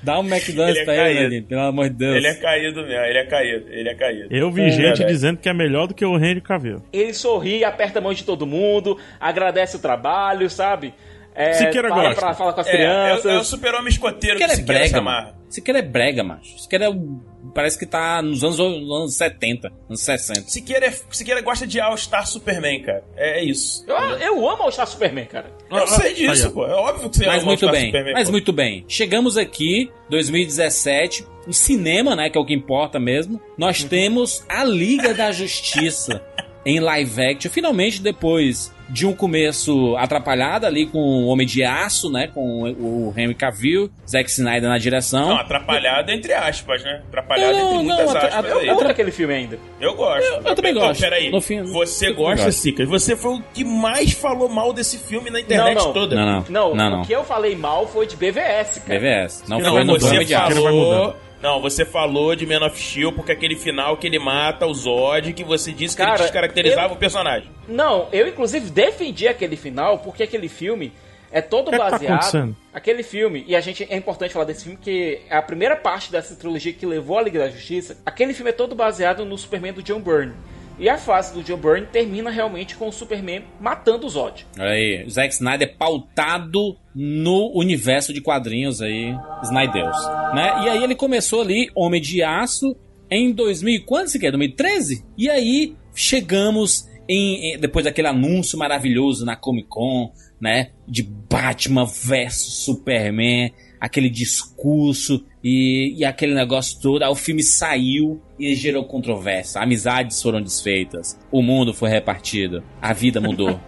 É, 0.01 0.05
Dá 0.05 0.19
um 0.19 0.23
McDonald's 0.27 0.77
Ele 0.77 0.79
é 0.79 0.83
pra 0.85 1.09
ele, 1.11 1.41
pelo 1.41 1.61
amor 1.61 1.89
de 1.89 1.95
Deus. 1.95 2.15
ele 2.17 2.27
é 2.27 2.35
caído 2.35 2.81
mesmo. 2.83 3.05
Ele 3.05 3.17
é 3.19 3.25
caído. 3.25 3.65
Ele 3.69 3.89
é 3.89 3.95
caído. 3.95 4.27
Eu 4.35 4.51
vi 4.51 4.61
É, 4.63 4.69
gente 4.69 5.03
dizendo 5.05 5.37
que 5.39 5.49
é 5.49 5.53
melhor 5.53 5.87
do 5.87 5.93
que 5.93 6.05
o 6.05 6.15
Henry 6.17 6.41
Cavill. 6.41 6.81
Ele 6.93 7.13
sorri, 7.13 7.63
aperta 7.63 7.99
a 7.99 8.01
mão 8.01 8.13
de 8.13 8.23
todo 8.23 8.45
mundo, 8.45 8.97
agradece 9.19 9.75
o 9.75 9.79
trabalho, 9.79 10.49
sabe? 10.49 10.93
É, 11.35 11.53
Siqueira 11.53 11.89
fala, 11.89 12.03
gosta. 12.05 12.19
pra, 12.21 12.33
fala 12.33 12.53
com 12.53 12.61
as 12.61 12.67
É, 12.67 12.71
crianças. 12.71 13.25
é, 13.25 13.29
o- 13.29 13.31
é 13.31 13.39
o 13.39 13.43
super-homem 13.43 13.89
escoteiro 13.89 14.37
Siqueira 14.39 14.53
que 14.55 14.59
é 14.59 14.63
Siqueira 14.63 14.85
se 14.85 14.89
brega, 14.91 15.01
mano. 15.03 15.33
Siqueira 15.49 15.79
é 15.79 15.81
brega, 15.83 16.23
macho. 16.23 16.59
Siqueira 16.59 16.85
é 16.85 16.89
o... 16.89 17.21
Parece 17.53 17.77
que 17.79 17.85
tá 17.85 18.21
nos 18.21 18.43
anos, 18.43 18.57
nos 18.59 18.91
anos 18.99 19.15
70, 19.15 19.71
anos 19.89 20.01
60. 20.01 20.41
Siqueira, 20.49 20.85
é- 20.87 20.93
Siqueira 21.11 21.41
gosta 21.41 21.65
de 21.67 21.79
All-Star 21.79 22.27
Superman, 22.27 22.81
cara. 22.83 23.03
É 23.15 23.43
isso. 23.43 23.83
Eu, 23.87 23.95
eu 23.95 24.49
amo 24.49 24.65
o 24.67 24.71
Star 24.71 24.87
Superman, 24.87 25.25
cara. 25.25 25.51
Eu 25.69 25.87
sei 25.87 26.13
disso, 26.13 26.51
pô. 26.51 26.65
É 26.65 26.73
óbvio 26.73 27.09
que 27.09 27.17
você 27.17 27.25
Mas 27.25 27.37
ama 27.37 27.45
muito 27.47 27.65
All-Star 27.65 27.71
bem, 27.71 27.85
Superman. 27.91 28.13
mas 28.13 28.27
pô. 28.27 28.31
muito 28.31 28.53
bem. 28.53 28.85
Chegamos 28.87 29.37
aqui, 29.37 29.91
2017, 30.09 31.25
no 31.45 31.53
cinema, 31.53 32.15
né, 32.15 32.29
que 32.29 32.37
é 32.37 32.41
o 32.41 32.45
que 32.45 32.53
importa 32.53 32.99
mesmo. 32.99 33.39
Nós 33.57 33.81
Uhum. 33.81 33.87
temos 33.89 34.43
a 34.49 34.63
Liga 34.63 35.13
da 35.13 35.31
Justiça 35.31 36.21
em 36.67 36.79
live 36.81 37.21
action, 37.21 37.49
finalmente 37.49 38.01
depois 38.01 38.75
de 38.89 39.05
um 39.05 39.13
começo 39.13 39.95
atrapalhado 39.97 40.65
ali 40.65 40.85
com 40.85 40.97
o 40.99 41.27
Homem 41.27 41.45
de 41.45 41.61
Aço, 41.61 42.09
né, 42.09 42.27
com 42.33 42.63
o 42.63 43.13
Henry 43.17 43.35
Cavill, 43.35 43.89
Zack 44.09 44.29
Snyder 44.29 44.69
na 44.69 44.77
direção. 44.77 45.27
Não, 45.29 45.37
atrapalhado 45.37 46.09
entre 46.11 46.31
aspas, 46.33 46.83
né? 46.83 47.01
Atrapalhado 47.09 47.51
Não, 47.53 47.59
entre 47.59 47.75
não, 47.75 47.83
muitas 47.83 48.15
atra- 48.15 48.29
aspas 48.29 48.51
Eu 48.51 48.59
aí. 48.59 48.67
gosto 48.67 48.83
daquele 48.87 49.11
filme 49.11 49.33
ainda. 49.33 49.59
Eu 49.81 49.93
gosto. 49.95 50.23
eu 50.45 50.55
também 50.55 50.73
Não, 50.73 50.81
gosto. 50.81 51.01
Peraí. 51.01 51.29
No 51.29 51.41
fim, 51.41 51.63
você 51.63 52.09
eu 52.09 52.15
gosta. 52.15 52.51
Sicas. 52.51 52.87
Você 52.87 53.15
foi 53.17 53.35
o 53.35 53.43
que 53.53 53.63
mais 53.65 54.13
falou 54.13 54.47
mal 54.47 54.71
desse 54.71 54.97
filme 54.97 55.29
na 55.29 55.41
internet 55.41 55.75
Não, 55.77 55.85
não. 55.85 55.93
toda. 55.93 56.15
Não, 56.15 56.25
não. 56.49 56.75
Não, 56.75 56.89
não, 56.89 57.01
o 57.01 57.05
que 57.05 57.13
eu 57.13 57.23
falei 57.25 57.55
mal 57.57 57.87
foi 57.87 58.07
de 58.07 58.15
BVS, 58.15 58.79
cara. 58.85 58.99
BVS. 58.99 59.43
Não, 59.49 59.59
Não, 59.59 59.71
foi 59.73 59.83
no 59.83 59.93
Homem 60.05 60.25
de 60.25 60.33
Aço. 60.35 60.61
Falou. 60.61 61.15
Não, 61.41 61.61
você 61.61 61.85
falou 61.85 62.35
de 62.35 62.45
Man 62.45 62.65
of 62.65 62.79
Steel 62.81 63.11
porque 63.13 63.31
aquele 63.31 63.55
final 63.55 63.95
que 63.97 64.07
ele 64.07 64.17
mata 64.19 64.65
o 64.65 64.73
Zod, 64.73 65.33
que 65.33 65.43
você 65.43 65.71
disse 65.71 65.95
que 65.95 66.01
Cara, 66.01 66.15
ele 66.15 66.23
descaracterizava 66.23 66.93
eu- 66.93 66.95
o 66.95 66.99
personagem. 66.99 67.49
Não, 67.67 68.07
eu 68.11 68.27
inclusive 68.27 68.69
defendi 68.71 69.27
aquele 69.27 69.55
final 69.55 69.99
porque 69.99 70.23
aquele 70.23 70.49
filme 70.49 70.91
é 71.31 71.41
todo 71.41 71.69
que 71.69 71.75
é 71.75 71.77
tá 71.77 71.89
baseado. 71.91 72.11
acontecendo? 72.13 72.55
aquele 72.73 73.03
filme, 73.03 73.43
e 73.47 73.55
a 73.55 73.59
gente 73.59 73.85
é 73.89 73.95
importante 73.97 74.31
falar 74.33 74.45
desse 74.45 74.63
filme, 74.63 74.79
que 74.81 75.19
é 75.29 75.35
a 75.35 75.41
primeira 75.41 75.75
parte 75.75 76.11
dessa 76.11 76.35
trilogia 76.35 76.71
que 76.73 76.85
levou 76.85 77.17
a 77.19 77.21
Liga 77.21 77.39
da 77.39 77.49
Justiça. 77.49 77.97
Aquele 78.05 78.33
filme 78.33 78.49
é 78.49 78.53
todo 78.53 78.73
baseado 78.75 79.25
no 79.25 79.37
Superman 79.37 79.73
do 79.73 79.83
John 79.83 79.99
Byrne. 79.99 80.33
E 80.79 80.87
a 80.87 80.97
fase 80.97 81.33
do 81.33 81.41
John 81.43 81.57
Byrne 81.57 81.87
termina 81.87 82.29
realmente 82.29 82.75
com 82.75 82.87
o 82.87 82.91
Superman 82.91 83.43
matando 83.59 84.05
o 84.05 84.09
Zod. 84.09 84.45
Aí, 84.59 85.05
Zack 85.09 85.33
Snyder 85.33 85.75
pautado 85.77 86.77
no 86.93 87.51
universo 87.57 88.13
de 88.13 88.21
quadrinhos 88.21 88.81
aí, 88.81 89.15
Snydeus, 89.43 89.97
né? 90.35 90.63
E 90.65 90.69
aí 90.69 90.83
ele 90.83 90.93
começou 90.95 91.41
ali, 91.41 91.69
Homem 91.75 91.99
de 92.01 92.21
Aço, 92.21 92.75
em 93.09 93.31
2000, 93.31 93.75
e 93.75 93.79
quando 93.79 94.07
se 94.09 94.19
quer? 94.19 94.29
2013? 94.31 95.03
E 95.17 95.29
aí 95.29 95.75
chegamos 95.95 96.87
em, 97.09 97.53
em- 97.55 97.59
depois 97.59 97.85
daquele 97.85 98.07
anúncio 98.07 98.57
maravilhoso 98.59 99.25
na 99.25 99.35
Comic 99.35 99.67
Con, 99.69 100.11
né? 100.39 100.69
De 100.87 101.01
Batman 101.03 101.85
versus 101.85 102.63
Superman, 102.65 103.51
aquele 103.79 104.09
discurso 104.09 105.23
e, 105.47 105.93
e 105.97 106.03
aquele 106.03 106.33
negócio 106.33 106.77
todo. 106.81 107.03
Aí 107.03 107.09
o 107.09 107.15
filme 107.15 107.41
saiu 107.41 108.21
e 108.37 108.53
gerou 108.53 108.83
controvérsia. 108.83 109.61
Amizades 109.61 110.21
foram 110.21 110.41
desfeitas, 110.41 111.17
o 111.31 111.41
mundo 111.41 111.73
foi 111.73 111.89
repartido, 111.89 112.61
a 112.81 112.91
vida 112.91 113.21
mudou. 113.21 113.57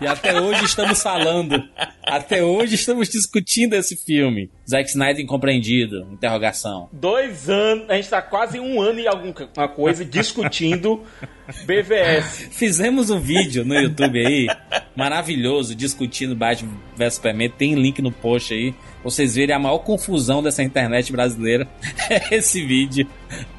E 0.00 0.06
até 0.06 0.40
hoje 0.40 0.64
estamos 0.64 1.02
falando. 1.02 1.62
Até 2.04 2.42
hoje 2.42 2.74
estamos 2.74 3.08
discutindo 3.08 3.74
esse 3.74 3.96
filme. 3.96 4.50
Zack 4.68 4.90
Snyder 4.90 5.24
incompreendido. 5.24 6.08
Interrogação. 6.12 6.88
Dois 6.92 7.48
anos, 7.48 7.88
a 7.88 7.94
gente 7.94 8.08
tá 8.08 8.22
quase 8.22 8.60
um 8.60 8.80
ano 8.80 9.00
e 9.00 9.08
alguma 9.08 9.68
coisa 9.68 10.04
discutindo 10.04 11.02
BVS. 11.64 12.48
Fizemos 12.50 13.10
um 13.10 13.20
vídeo 13.20 13.64
no 13.64 13.74
YouTube 13.74 14.24
aí, 14.24 14.46
maravilhoso, 14.96 15.74
discutindo 15.74 16.34
Batman 16.34 16.76
vs 16.96 17.14
Superman. 17.14 17.50
Tem 17.50 17.74
link 17.74 18.00
no 18.00 18.12
post 18.12 18.54
aí. 18.54 18.74
Vocês 19.04 19.34
verem 19.34 19.54
a 19.54 19.58
maior 19.58 19.78
confusão 19.78 20.42
dessa 20.42 20.62
internet 20.62 21.10
brasileira. 21.12 21.66
É 22.10 22.36
esse 22.36 22.62
vídeo 22.66 23.06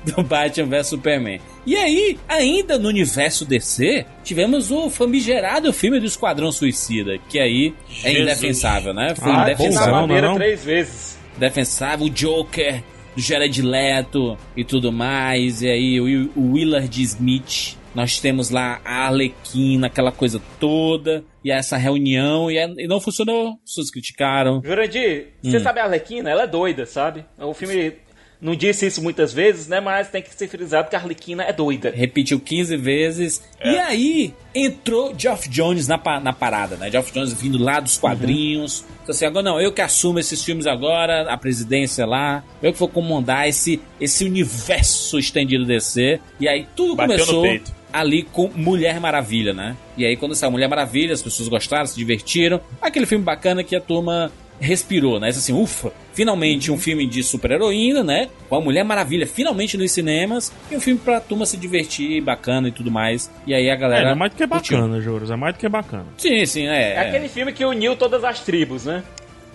do 0.06 0.22
Batman 0.22 0.68
vs 0.68 0.88
Superman. 0.88 1.40
E 1.66 1.76
aí, 1.76 2.20
ainda 2.28 2.78
no 2.78 2.88
universo 2.90 3.46
DC, 3.46 4.06
tivemos 4.24 4.70
o 4.70 4.90
famigerado 4.92 5.74
filme 5.74 6.00
do 6.00 6.06
Esquadrão 6.06 6.52
Suicida, 6.52 7.18
que 7.30 7.40
aí 7.40 7.74
é 8.04 8.10
Jesus. 8.12 8.22
indefensável, 8.22 8.94
né? 8.94 9.16
Foi 9.16 9.32
Ah, 9.32 9.38
Na 9.38 9.44
indefensável. 9.44 10.08
não, 10.08 10.22
não. 10.22 10.36
três 10.36 10.64
vezes. 10.64 11.18
defensável, 11.38 12.06
o 12.06 12.10
Joker, 12.12 12.84
do 13.16 13.22
Jared 13.22 13.60
Leto 13.62 14.38
e 14.56 14.64
tudo 14.64 14.92
mais, 14.92 15.62
e 15.64 15.68
aí 15.70 16.00
o, 16.00 16.30
o 16.36 16.54
Willard 16.54 17.02
Smith. 17.02 17.76
Nós 17.96 18.20
temos 18.20 18.50
lá 18.50 18.82
a 18.84 19.06
Arlequina, 19.06 19.88
aquela 19.88 20.12
coisa 20.12 20.42
toda, 20.60 21.24
e 21.44 21.52
essa 21.52 21.78
reunião, 21.78 22.50
e, 22.50 22.58
é- 22.58 22.74
e 22.78 22.88
não 22.88 23.00
funcionou. 23.00 23.50
As 23.64 23.72
pessoas 23.72 23.92
criticaram. 23.92 24.62
Jurandir, 24.64 25.28
você 25.44 25.60
sabe 25.60 25.80
a 25.80 25.84
Arlequina? 25.86 26.30
Ela 26.30 26.44
é 26.44 26.48
doida, 26.48 26.86
sabe? 26.86 27.24
O 27.38 27.54
filme 27.54 27.94
não 28.42 28.56
disse 28.56 28.86
isso 28.86 29.02
muitas 29.02 29.32
vezes, 29.32 29.68
né? 29.70 29.80
Mas 29.80 30.10
tem 30.10 30.22
que 30.22 30.34
ser 30.34 30.50
frisado 30.50 30.90
que 30.90 30.96
a 30.96 31.00
Arlequina 31.00 31.44
é 31.44 31.54
doida. 31.54 31.92
Repetiu 31.96 32.40
15 32.42 32.76
vezes. 32.76 33.42
E 33.64 33.78
aí 33.78 34.34
entrou 34.54 35.14
Geoff 35.18 35.48
Jones 35.48 35.88
na, 35.88 35.98
na 36.20 36.34
parada, 36.34 36.76
né? 36.76 36.92
Geoff 36.92 37.14
Jones 37.14 37.32
vindo 37.34 37.58
lá 37.58 37.80
dos 37.80 37.98
quadrinhos. 37.98 38.84
Então, 39.04 39.14
assim, 39.16 39.26
agora 39.26 39.44
não, 39.46 39.62
eu 39.62 39.72
que 39.72 39.82
assumo 39.82 40.20
esses 40.20 40.44
filmes 40.44 40.68
agora, 40.68 41.32
a 41.32 41.38
presidência 41.38 42.06
lá, 42.06 42.44
eu 42.62 42.74
que 42.74 42.80
vou 42.80 42.90
comandar 42.90 43.48
esse, 43.48 43.80
esse 44.00 44.26
universo 44.26 45.18
estendido 45.20 45.64
DC. 45.66 46.20
E 46.40 46.48
aí 46.48 46.68
tudo 46.76 46.96
Bateu 46.96 47.18
no 47.18 47.26
começou 47.26 47.42
peito. 47.44 47.83
Ali 47.94 48.24
com 48.24 48.50
Mulher 48.56 49.00
Maravilha, 49.00 49.54
né? 49.54 49.78
E 49.96 50.04
aí 50.06 50.18
quando 50.18 50.34
saiu 50.36 50.52
Mulher 50.52 50.68
Maravilha, 50.68 51.14
as 51.14 51.22
pessoas 51.22 51.48
gostaram, 51.48 51.86
se 51.86 51.96
divertiram. 51.96 52.60
Aquele 52.82 53.06
filme 53.06 53.24
bacana 53.24 53.64
que 53.64 53.76
a 53.76 53.80
turma 53.80 54.32
respirou, 54.60 55.20
né? 55.20 55.30
Isso 55.30 55.40
Assim, 55.40 55.54
ufa, 55.54 55.92
finalmente 56.14 56.72
um 56.72 56.78
filme 56.78 57.06
de 57.06 57.22
super-heroína, 57.24 58.04
né? 58.04 58.30
Com 58.50 58.56
a 58.56 58.62
Mulher 58.62 58.84
Maravilha 58.84 59.28
finalmente 59.28 59.78
nos 59.78 59.92
cinemas. 59.92 60.52
E 60.72 60.76
um 60.76 60.80
filme 60.80 61.00
pra 61.04 61.20
turma 61.20 61.46
se 61.46 61.58
divertir, 61.58 62.22
bacana 62.22 62.68
e 62.70 62.72
tudo 62.72 62.90
mais. 62.90 63.30
E 63.46 63.54
aí 63.54 63.70
a 63.70 63.74
É, 63.74 63.78
galera. 63.78 64.06
não 64.06 64.12
é 64.12 64.16
mais 64.16 64.32
do 64.32 64.38
que 64.38 64.48
curtiu. 64.48 64.78
bacana, 64.78 65.02
Juros. 65.02 65.30
É 65.32 65.36
mais 65.36 65.54
do 65.56 65.60
que 65.60 65.68
bacana. 65.70 66.06
Sim, 66.18 66.46
sim, 66.46 66.68
é. 66.68 66.94
É 66.94 67.00
aquele 67.00 67.28
filme 67.28 67.52
que 67.52 67.64
uniu 67.66 67.96
todas 67.96 68.24
as 68.24 68.40
tribos, 68.40 68.86
né? 68.86 69.04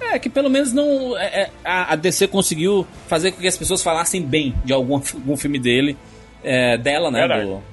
É, 0.00 0.18
que 0.18 0.28
pelo 0.28 0.49
menos 0.49 0.73
não. 0.73 1.16
é, 1.18 1.42
é, 1.42 1.50
a, 1.64 1.92
a 1.92 1.97
DC 1.97 2.28
conseguiu 2.28 2.87
fazer 3.09 3.33
com 3.33 3.40
que 3.40 3.49
as 3.49 3.57
pessoas 3.57 3.83
falassem 3.83 4.23
bem 4.23 4.54
de 4.64 4.73
algum, 4.73 4.95
algum 5.14 5.37
filme 5.37 5.59
dele, 5.59 5.97
é, 6.42 6.76
dela, 6.78 7.11
né? 7.11 7.26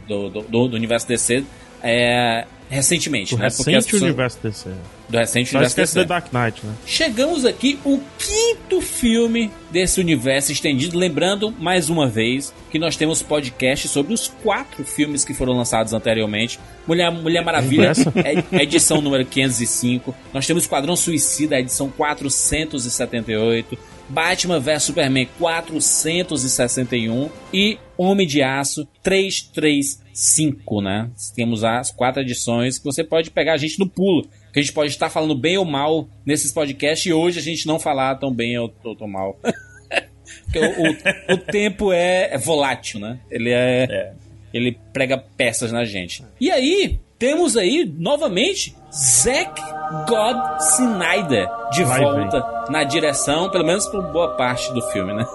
Do, 0.07 0.29
do, 0.29 0.41
do, 0.41 0.67
do 0.69 0.75
universo 0.75 1.07
DC. 1.07 1.43
É, 1.84 2.45
recentemente, 2.67 3.36
O 3.36 3.38
né? 3.38 3.43
recente 3.45 3.75
as 3.75 3.86
pessoas- 3.86 4.01
universo 4.01 4.39
DC. 4.41 4.69
Do 5.07 5.17
recente 5.19 5.51
Só 5.51 5.57
universo 5.60 5.75
DC. 5.75 6.00
The 6.00 6.05
Dark 6.05 6.34
Knight, 6.34 6.65
né? 6.65 6.74
Chegamos 6.84 7.45
aqui 7.45 7.77
o 7.86 8.01
quinto 8.17 8.81
filme 8.81 9.51
desse 9.69 10.00
universo 10.00 10.51
estendido. 10.51 10.98
Lembrando, 10.98 11.51
mais 11.60 11.91
uma 11.91 12.07
vez, 12.07 12.51
que 12.72 12.79
nós 12.79 12.95
temos 12.95 13.22
podcast 13.22 13.88
sobre 13.88 14.15
os 14.15 14.27
quatro 14.41 14.84
filmes 14.84 15.24
que 15.24 15.31
foram 15.36 15.53
lançados 15.53 15.93
anteriormente. 15.93 16.60
Mulher, 16.88 17.12
Mulher 17.12 17.43
Maravilha, 17.45 17.89
Essa? 17.89 18.12
é- 18.15 18.63
edição 18.63 19.00
número 19.00 19.24
505. 19.25 20.15
Nós 20.34 20.48
temos 20.48 20.63
Esquadrão 20.63 20.95
Suicida, 20.95 21.60
edição 21.60 21.88
478. 21.91 23.77
Batman 24.09 24.59
vs 24.59 24.83
Superman 24.83 25.27
461 25.39 27.29
e 27.53 27.77
Homem 27.97 28.27
de 28.27 28.41
Aço 28.43 28.85
335, 29.01 30.81
né? 30.81 31.09
Temos 31.35 31.63
as 31.63 31.91
quatro 31.91 32.21
edições 32.21 32.77
que 32.77 32.83
você 32.85 33.03
pode 33.03 33.31
pegar 33.31 33.53
a 33.53 33.57
gente 33.57 33.79
no 33.79 33.89
pulo. 33.89 34.27
Que 34.53 34.59
a 34.59 34.62
gente 34.62 34.74
pode 34.74 34.91
estar 34.91 35.09
falando 35.09 35.35
bem 35.35 35.57
ou 35.57 35.65
mal 35.65 36.07
nesses 36.25 36.51
podcasts 36.51 37.05
e 37.05 37.13
hoje 37.13 37.39
a 37.39 37.41
gente 37.41 37.65
não 37.67 37.79
falar 37.79 38.15
tão 38.15 38.33
bem 38.33 38.57
ou, 38.57 38.74
ou 38.83 38.95
tão 38.95 39.07
mal. 39.07 39.38
Porque 40.43 40.59
o, 40.59 40.65
o- 40.65 41.33
o 41.33 41.38
tempo 41.38 41.91
é, 41.91 42.33
é 42.33 42.38
volátil, 42.38 43.00
né? 43.00 43.19
Ele 43.29 43.51
é, 43.51 44.13
Ele 44.53 44.77
prega 44.93 45.17
peças 45.17 45.71
na 45.71 45.83
gente. 45.85 46.24
E 46.39 46.50
aí, 46.51 47.00
temos 47.17 47.55
aí, 47.57 47.86
novamente, 47.98 48.75
Zack 48.93 49.62
God 50.07 50.38
Snyder 50.75 51.48
de 51.72 51.84
Vai, 51.84 52.01
volta 52.01 52.65
na 52.69 52.84
direção, 52.84 53.50
pelo 53.50 53.65
menos 53.65 53.86
por 53.88 54.01
boa 54.12 54.36
parte 54.36 54.72
do 54.74 54.81
filme, 54.91 55.13
né? 55.13 55.25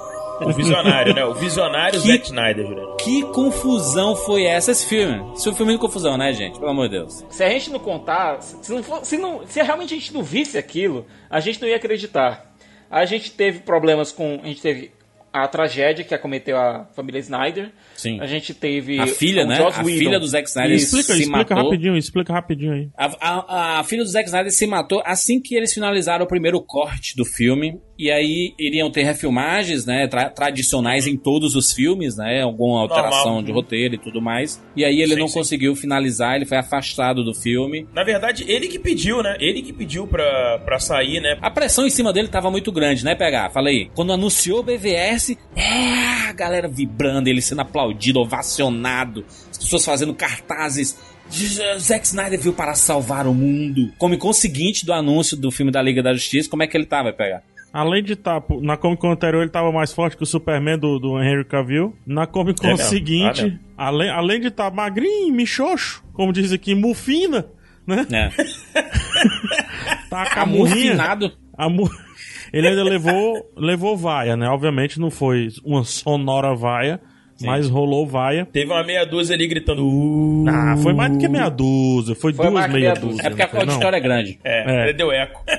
O 0.42 0.52
visionário, 0.54 1.14
né? 1.14 1.22
O 1.24 1.34
visionário 1.34 2.00
Que- 2.00 2.06
Zack 2.08 2.24
Snyder. 2.26 2.66
Que 2.98 3.22
confusão 3.26 4.16
foi 4.16 4.44
essa 4.44 4.70
esse 4.72 4.86
filme? 4.86 5.18
Isso 5.34 5.44
foi 5.44 5.52
um 5.52 5.56
filme 5.56 5.72
de 5.74 5.78
confusão, 5.78 6.16
né, 6.16 6.32
gente? 6.32 6.58
Pelo 6.58 6.70
amor 6.70 6.88
de 6.88 6.96
Deus. 6.98 7.24
Se 7.28 7.44
a 7.44 7.48
gente 7.50 7.70
não 7.70 7.78
contar, 7.78 8.40
se, 8.40 8.72
não 8.72 8.82
for- 8.82 9.04
se, 9.04 9.18
não, 9.18 9.46
se 9.46 9.62
realmente 9.62 9.92
a 9.94 9.96
gente 9.98 10.14
não 10.14 10.22
visse 10.22 10.56
aquilo, 10.56 11.06
a 11.28 11.40
gente 11.40 11.60
não 11.60 11.68
ia 11.68 11.76
acreditar. 11.76 12.50
A 12.90 13.04
gente 13.04 13.30
teve 13.32 13.60
problemas 13.60 14.10
com. 14.12 14.40
A 14.42 14.46
gente 14.46 14.62
teve 14.62 14.90
a 15.32 15.46
tragédia 15.46 16.04
que 16.04 16.14
acometeu 16.14 16.56
a 16.56 16.86
família 16.96 17.18
Snyder. 17.20 17.70
Sim. 18.00 18.20
A 18.20 18.26
gente 18.26 18.54
teve. 18.54 18.98
A 18.98 19.06
filha, 19.06 19.44
né? 19.44 19.56
Joss 19.56 19.78
A 19.78 19.82
Whedon. 19.82 19.98
filha 19.98 20.18
do 20.20 20.26
Zack 20.26 20.48
Snyder 20.48 20.76
Isso. 20.76 20.86
Explica, 20.98 21.12
se 21.14 21.22
explica 21.22 21.54
matou. 21.54 21.70
rapidinho, 21.70 21.96
explica 21.96 22.32
rapidinho 22.32 22.72
aí. 22.72 22.88
A, 22.96 23.10
a- 23.20 23.78
a 23.80 23.84
filha 23.84 24.02
do 24.02 24.08
Zack 24.08 24.26
Snyder 24.28 24.52
se 24.52 24.66
matou 24.66 25.02
assim 25.04 25.40
que 25.40 25.54
eles 25.54 25.72
finalizaram 25.74 26.24
o 26.24 26.28
primeiro 26.28 26.60
corte 26.60 27.16
do 27.16 27.24
filme. 27.24 27.78
E 27.98 28.10
aí 28.10 28.54
iriam 28.58 28.90
ter 28.90 29.02
refilmagens, 29.02 29.84
né? 29.84 30.08
tra- 30.08 30.30
tradicionais 30.30 31.06
em 31.06 31.18
todos 31.18 31.54
os 31.54 31.70
filmes, 31.72 32.16
né? 32.16 32.40
Alguma 32.42 32.80
alteração 32.80 33.24
Normal. 33.26 33.42
de 33.42 33.52
roteiro 33.52 33.94
e 33.94 33.98
tudo 33.98 34.22
mais. 34.22 34.62
E 34.74 34.84
aí 34.86 35.02
ele 35.02 35.12
Sim, 35.14 35.20
não 35.20 35.28
sim. 35.28 35.34
conseguiu 35.34 35.76
finalizar, 35.76 36.36
ele 36.36 36.46
foi 36.46 36.56
afastado 36.56 37.22
do 37.22 37.34
filme. 37.34 37.86
Na 37.92 38.02
verdade, 38.02 38.44
ele 38.48 38.68
que 38.68 38.78
pediu, 38.78 39.22
né? 39.22 39.36
Ele 39.38 39.60
que 39.60 39.72
pediu 39.72 40.06
pra, 40.06 40.58
pra 40.64 40.78
sair, 40.78 41.20
né? 41.20 41.36
A 41.42 41.50
pressão 41.50 41.86
em 41.86 41.90
cima 41.90 42.10
dele 42.10 42.28
tava 42.28 42.50
muito 42.50 42.72
grande, 42.72 43.04
né, 43.04 43.14
PH? 43.14 43.50
Falei. 43.50 43.90
Quando 43.94 44.14
anunciou 44.14 44.60
o 44.60 44.62
BVS, 44.62 45.36
é, 45.54 46.28
a 46.30 46.32
galera 46.32 46.68
vibrando, 46.68 47.28
ele 47.28 47.42
sendo 47.42 47.60
aplaudido, 47.60 47.89
ovacionado, 48.20 49.24
as 49.50 49.58
pessoas 49.58 49.84
fazendo 49.84 50.14
cartazes. 50.14 50.98
Zack 51.78 52.06
Snyder 52.06 52.40
veio 52.40 52.52
para 52.52 52.74
salvar 52.74 53.26
o 53.26 53.32
mundo. 53.34 53.92
Comic 53.98 54.20
Con 54.20 54.32
seguinte 54.32 54.84
do 54.84 54.92
anúncio 54.92 55.36
do 55.36 55.50
filme 55.52 55.70
da 55.70 55.80
Liga 55.80 56.02
da 56.02 56.12
Justiça, 56.12 56.50
como 56.50 56.62
é 56.62 56.66
que 56.66 56.76
ele 56.76 56.86
tava, 56.86 57.12
PH? 57.12 57.42
Além 57.72 58.02
de 58.02 58.14
estar. 58.14 58.42
na 58.62 58.76
Comic 58.76 59.00
Con 59.00 59.12
anterior 59.12 59.42
ele 59.42 59.50
tava 59.50 59.70
mais 59.70 59.92
forte 59.92 60.16
que 60.16 60.24
o 60.24 60.26
Superman 60.26 60.76
do, 60.76 60.98
do 60.98 61.22
Henry 61.22 61.44
Cavill. 61.44 61.94
Na 62.04 62.26
Comic 62.26 62.60
Con 62.60 62.70
É 62.70 62.76
seguinte, 62.76 63.60
Ah, 63.78 63.86
além, 63.86 64.10
além 64.10 64.40
de 64.40 64.48
estar 64.48 64.72
magrinho, 64.72 65.32
michoxo, 65.32 66.02
como 66.12 66.32
diz 66.32 66.50
aqui, 66.52 66.74
mufina, 66.74 67.46
né? 67.86 68.04
É. 68.10 68.30
Tá 70.10 70.26
a 70.34 70.46
murrinha. 70.46 70.92
Amufinado. 70.94 71.32
A 71.56 71.68
mu- 71.68 71.88
Ele 72.52 72.66
ainda 72.66 72.82
levou, 72.82 73.52
levou 73.56 73.96
vaia, 73.96 74.36
né? 74.36 74.48
Obviamente 74.48 74.98
não 74.98 75.10
foi 75.10 75.48
uma 75.64 75.84
sonora 75.84 76.54
vaia, 76.56 77.00
mas 77.40 77.68
rolou 77.68 78.06
vaia. 78.06 78.46
Teve 78.52 78.70
uma 78.72 78.82
meia 78.84 79.04
dúzia 79.04 79.34
ali 79.34 79.46
gritando. 79.46 79.86
"Uh". 79.86 80.44
Ah, 80.48 80.76
foi 80.82 80.92
mais 80.92 81.12
do 81.12 81.18
que 81.18 81.28
meia 81.28 81.48
dúzia, 81.48 82.14
foi, 82.14 82.32
Foi 82.32 82.48
duas 82.50 82.70
meia 82.72 82.94
dúzia. 82.94 83.22
É 83.26 83.28
porque 83.30 83.42
a 83.42 83.48
foi, 83.48 83.60
não? 83.64 83.72
auditória 83.72 83.96
é 83.96 84.00
grande. 84.00 84.38
É, 84.44 84.90
É. 84.90 84.92
deu 84.92 85.10
eco. 85.12 85.42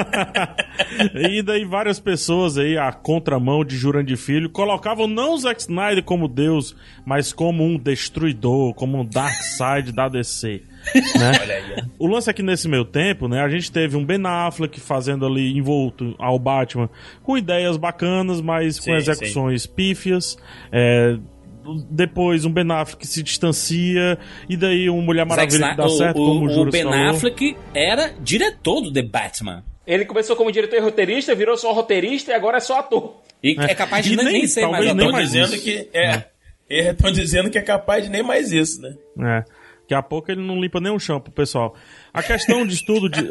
e 1.14 1.42
daí 1.42 1.64
várias 1.64 1.98
pessoas 2.00 2.58
aí, 2.58 2.76
a 2.76 2.92
contramão 2.92 3.64
de 3.64 3.76
Jurandir 3.76 4.16
Filho, 4.16 4.50
colocavam 4.50 5.06
não 5.06 5.34
o 5.34 5.38
Zack 5.38 5.60
Snyder 5.60 6.02
como 6.02 6.28
Deus, 6.28 6.74
mas 7.04 7.32
como 7.32 7.64
um 7.64 7.78
destruidor, 7.78 8.74
como 8.74 8.98
um 9.00 9.04
Dark 9.04 9.34
Side 9.42 9.92
da 9.92 10.08
DC. 10.08 10.62
Né? 11.18 11.32
Olha 11.40 11.54
aí. 11.54 11.62
ó. 11.78 11.84
O 11.98 12.06
lance 12.06 12.28
aqui 12.30 12.42
nesse 12.42 12.66
meio 12.68 12.84
tempo, 12.84 13.28
né? 13.28 13.40
A 13.42 13.48
gente 13.48 13.70
teve 13.70 13.96
um 13.96 14.04
Ben 14.04 14.20
Affleck 14.24 14.80
fazendo 14.80 15.26
ali 15.26 15.56
envolto 15.56 16.14
ao 16.18 16.38
Batman 16.38 16.88
com 17.22 17.36
ideias 17.36 17.76
bacanas, 17.76 18.40
mas 18.40 18.78
com 18.78 18.86
Sim, 18.86 18.92
execuções 18.94 19.66
pífias. 19.66 20.36
É, 20.72 21.16
depois 21.90 22.44
um 22.44 22.52
Ben 22.52 22.70
Affleck 22.72 22.98
que 23.00 23.06
se 23.06 23.22
distancia, 23.22 24.18
e 24.48 24.56
daí 24.56 24.88
um 24.90 25.00
Mulher 25.02 25.26
Zack 25.28 25.30
Maravilha 25.36 25.70
que 25.70 25.76
dá 25.76 25.86
Snyder- 25.86 25.98
certo, 25.98 26.20
o, 26.22 26.26
como 26.26 26.46
o 26.46 26.58
o, 26.58 26.62
o 26.62 26.70
Ben 26.70 26.82
falou. 26.84 26.98
Affleck 27.10 27.56
era 27.74 28.12
diretor 28.20 28.80
do 28.80 28.92
The 28.92 29.02
Batman. 29.02 29.62
Ele 29.86 30.04
começou 30.04 30.36
como 30.36 30.50
diretor 30.52 30.76
e 30.76 30.80
roteirista, 30.80 31.34
virou 31.34 31.56
só 31.56 31.72
roteirista 31.72 32.30
e 32.30 32.34
agora 32.34 32.58
é 32.58 32.60
só 32.60 32.78
ator. 32.78 33.20
E 33.42 33.56
é, 33.58 33.74
capaz 33.74 34.04
de 34.04 34.12
E 34.12 34.16
nem, 34.16 34.24
nem- 34.26 34.46
ser 34.46 34.66
mais 34.66 34.84
ator. 34.84 34.94
nem 34.96 35.06
Estão 35.06 35.12
mais 35.12 35.26
dizendo 35.30 35.54
isso. 35.54 35.64
que. 35.64 35.88
É. 35.92 36.24
Estão 36.68 37.10
dizendo 37.10 37.50
que 37.50 37.58
é 37.58 37.62
capaz 37.62 38.04
de 38.04 38.10
nem 38.10 38.22
mais 38.22 38.52
isso, 38.52 38.80
né? 38.80 38.94
É. 39.18 39.44
Daqui 39.90 39.94
a 39.94 40.02
pouco 40.02 40.30
ele 40.30 40.40
não 40.40 40.60
limpa 40.60 40.80
nem 40.80 40.92
o 40.92 41.00
chão 41.00 41.20
pro 41.20 41.32
pessoal. 41.32 41.74
A 42.14 42.22
questão 42.22 42.64
de 42.64 42.74
estudo 42.74 43.08
de. 43.08 43.28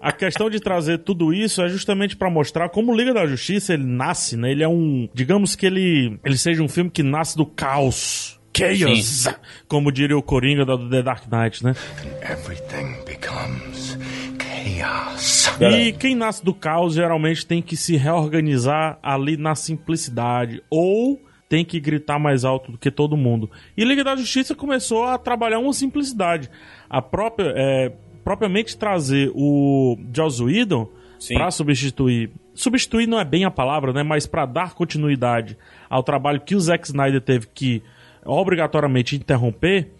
A 0.00 0.12
questão 0.12 0.48
de 0.48 0.60
trazer 0.60 0.98
tudo 0.98 1.32
isso 1.32 1.60
é 1.60 1.68
justamente 1.68 2.14
pra 2.16 2.30
mostrar 2.30 2.68
como 2.68 2.92
o 2.92 2.94
Liga 2.96 3.12
da 3.12 3.26
Justiça 3.26 3.74
ele 3.74 3.82
nasce, 3.82 4.36
né? 4.36 4.52
Ele 4.52 4.62
é 4.62 4.68
um, 4.68 5.08
digamos 5.12 5.56
que 5.56 5.66
ele 5.66 6.20
ele 6.24 6.38
seja 6.38 6.62
um 6.62 6.68
filme 6.68 6.88
que 6.88 7.02
nasce 7.02 7.36
do 7.36 7.44
caos 7.44 8.38
Chaos! 8.56 9.26
Como 9.66 9.90
diria 9.90 10.16
o 10.16 10.22
Coringa 10.22 10.64
da 10.64 10.76
do 10.76 10.88
The 10.88 11.02
Dark 11.02 11.24
Knight, 11.28 11.64
né? 11.64 11.74
Everything 12.22 13.04
becomes 13.04 13.98
chaos. 14.38 15.50
E 15.60 15.92
quem 15.92 16.14
nasce 16.14 16.44
do 16.44 16.54
caos 16.54 16.94
geralmente 16.94 17.44
tem 17.44 17.60
que 17.60 17.76
se 17.76 17.96
reorganizar 17.96 19.00
ali 19.02 19.36
na 19.36 19.56
simplicidade. 19.56 20.62
Ou 20.70 21.20
tem 21.48 21.64
que 21.64 21.80
gritar 21.80 22.18
mais 22.18 22.44
alto 22.44 22.72
do 22.72 22.78
que 22.78 22.90
todo 22.90 23.16
mundo. 23.16 23.50
E 23.76 23.84
Liga 23.84 24.04
da 24.04 24.14
Justiça 24.14 24.54
começou 24.54 25.04
a 25.04 25.16
trabalhar 25.16 25.58
uma 25.58 25.72
simplicidade. 25.72 26.50
A 26.88 27.00
própria, 27.00 27.52
é, 27.56 27.92
propriamente 28.22 28.76
trazer 28.76 29.32
o 29.34 29.96
Joss 30.14 30.42
Whedon 30.42 30.88
para 31.32 31.50
substituir. 31.50 32.30
Substituir 32.54 33.06
não 33.06 33.18
é 33.18 33.24
bem 33.24 33.44
a 33.44 33.50
palavra, 33.50 33.92
né? 33.92 34.02
Mas 34.02 34.26
para 34.26 34.44
dar 34.44 34.74
continuidade 34.74 35.56
ao 35.88 36.02
trabalho 36.02 36.40
que 36.40 36.54
o 36.54 36.60
Zack 36.60 36.86
Snyder 36.86 37.20
teve 37.20 37.46
que 37.46 37.82
obrigatoriamente 38.24 39.16
interromper. 39.16 39.92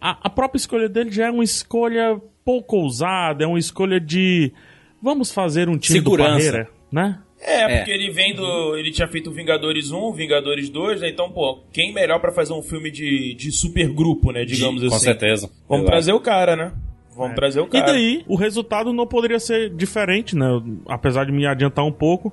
A, 0.00 0.18
a 0.26 0.30
própria 0.30 0.58
escolha 0.58 0.88
dele 0.88 1.10
já 1.10 1.26
é 1.26 1.30
uma 1.30 1.44
escolha 1.44 2.20
pouco 2.44 2.76
ousada, 2.76 3.44
é 3.44 3.46
uma 3.46 3.58
escolha 3.58 4.00
de 4.00 4.52
vamos 5.00 5.32
fazer 5.32 5.68
um 5.68 5.78
time 5.78 5.98
Segurança. 5.98 6.30
do 6.30 6.34
Parreira, 6.34 6.68
né? 6.90 7.18
É, 7.42 7.62
É. 7.62 7.76
porque 7.78 7.90
ele 7.90 8.10
vem 8.10 8.34
do. 8.34 8.76
Ele 8.76 8.90
tinha 8.90 9.08
feito 9.08 9.30
Vingadores 9.30 9.90
1, 9.90 10.12
Vingadores 10.12 10.68
2, 10.68 11.00
né? 11.00 11.08
Então, 11.08 11.30
pô, 11.30 11.60
quem 11.72 11.92
melhor 11.92 12.20
pra 12.20 12.30
fazer 12.32 12.52
um 12.52 12.62
filme 12.62 12.90
de, 12.90 13.34
de 13.34 13.50
supergrupo, 13.50 14.30
né? 14.30 14.44
Digamos 14.44 14.82
Com 14.82 14.88
assim. 14.94 15.04
certeza. 15.06 15.46
Vamos 15.68 15.84
Exato. 15.84 15.90
trazer 15.90 16.12
o 16.12 16.20
cara, 16.20 16.54
né? 16.54 16.72
Vamos 17.16 17.34
trazer 17.34 17.60
o 17.60 17.64
E 17.64 17.68
cara. 17.68 17.86
daí, 17.92 18.22
o 18.28 18.34
resultado 18.36 18.92
não 18.92 19.06
poderia 19.06 19.38
ser 19.40 19.70
diferente, 19.70 20.36
né? 20.36 20.46
Apesar 20.86 21.24
de 21.24 21.32
me 21.32 21.46
adiantar 21.46 21.84
um 21.84 21.92
pouco. 21.92 22.32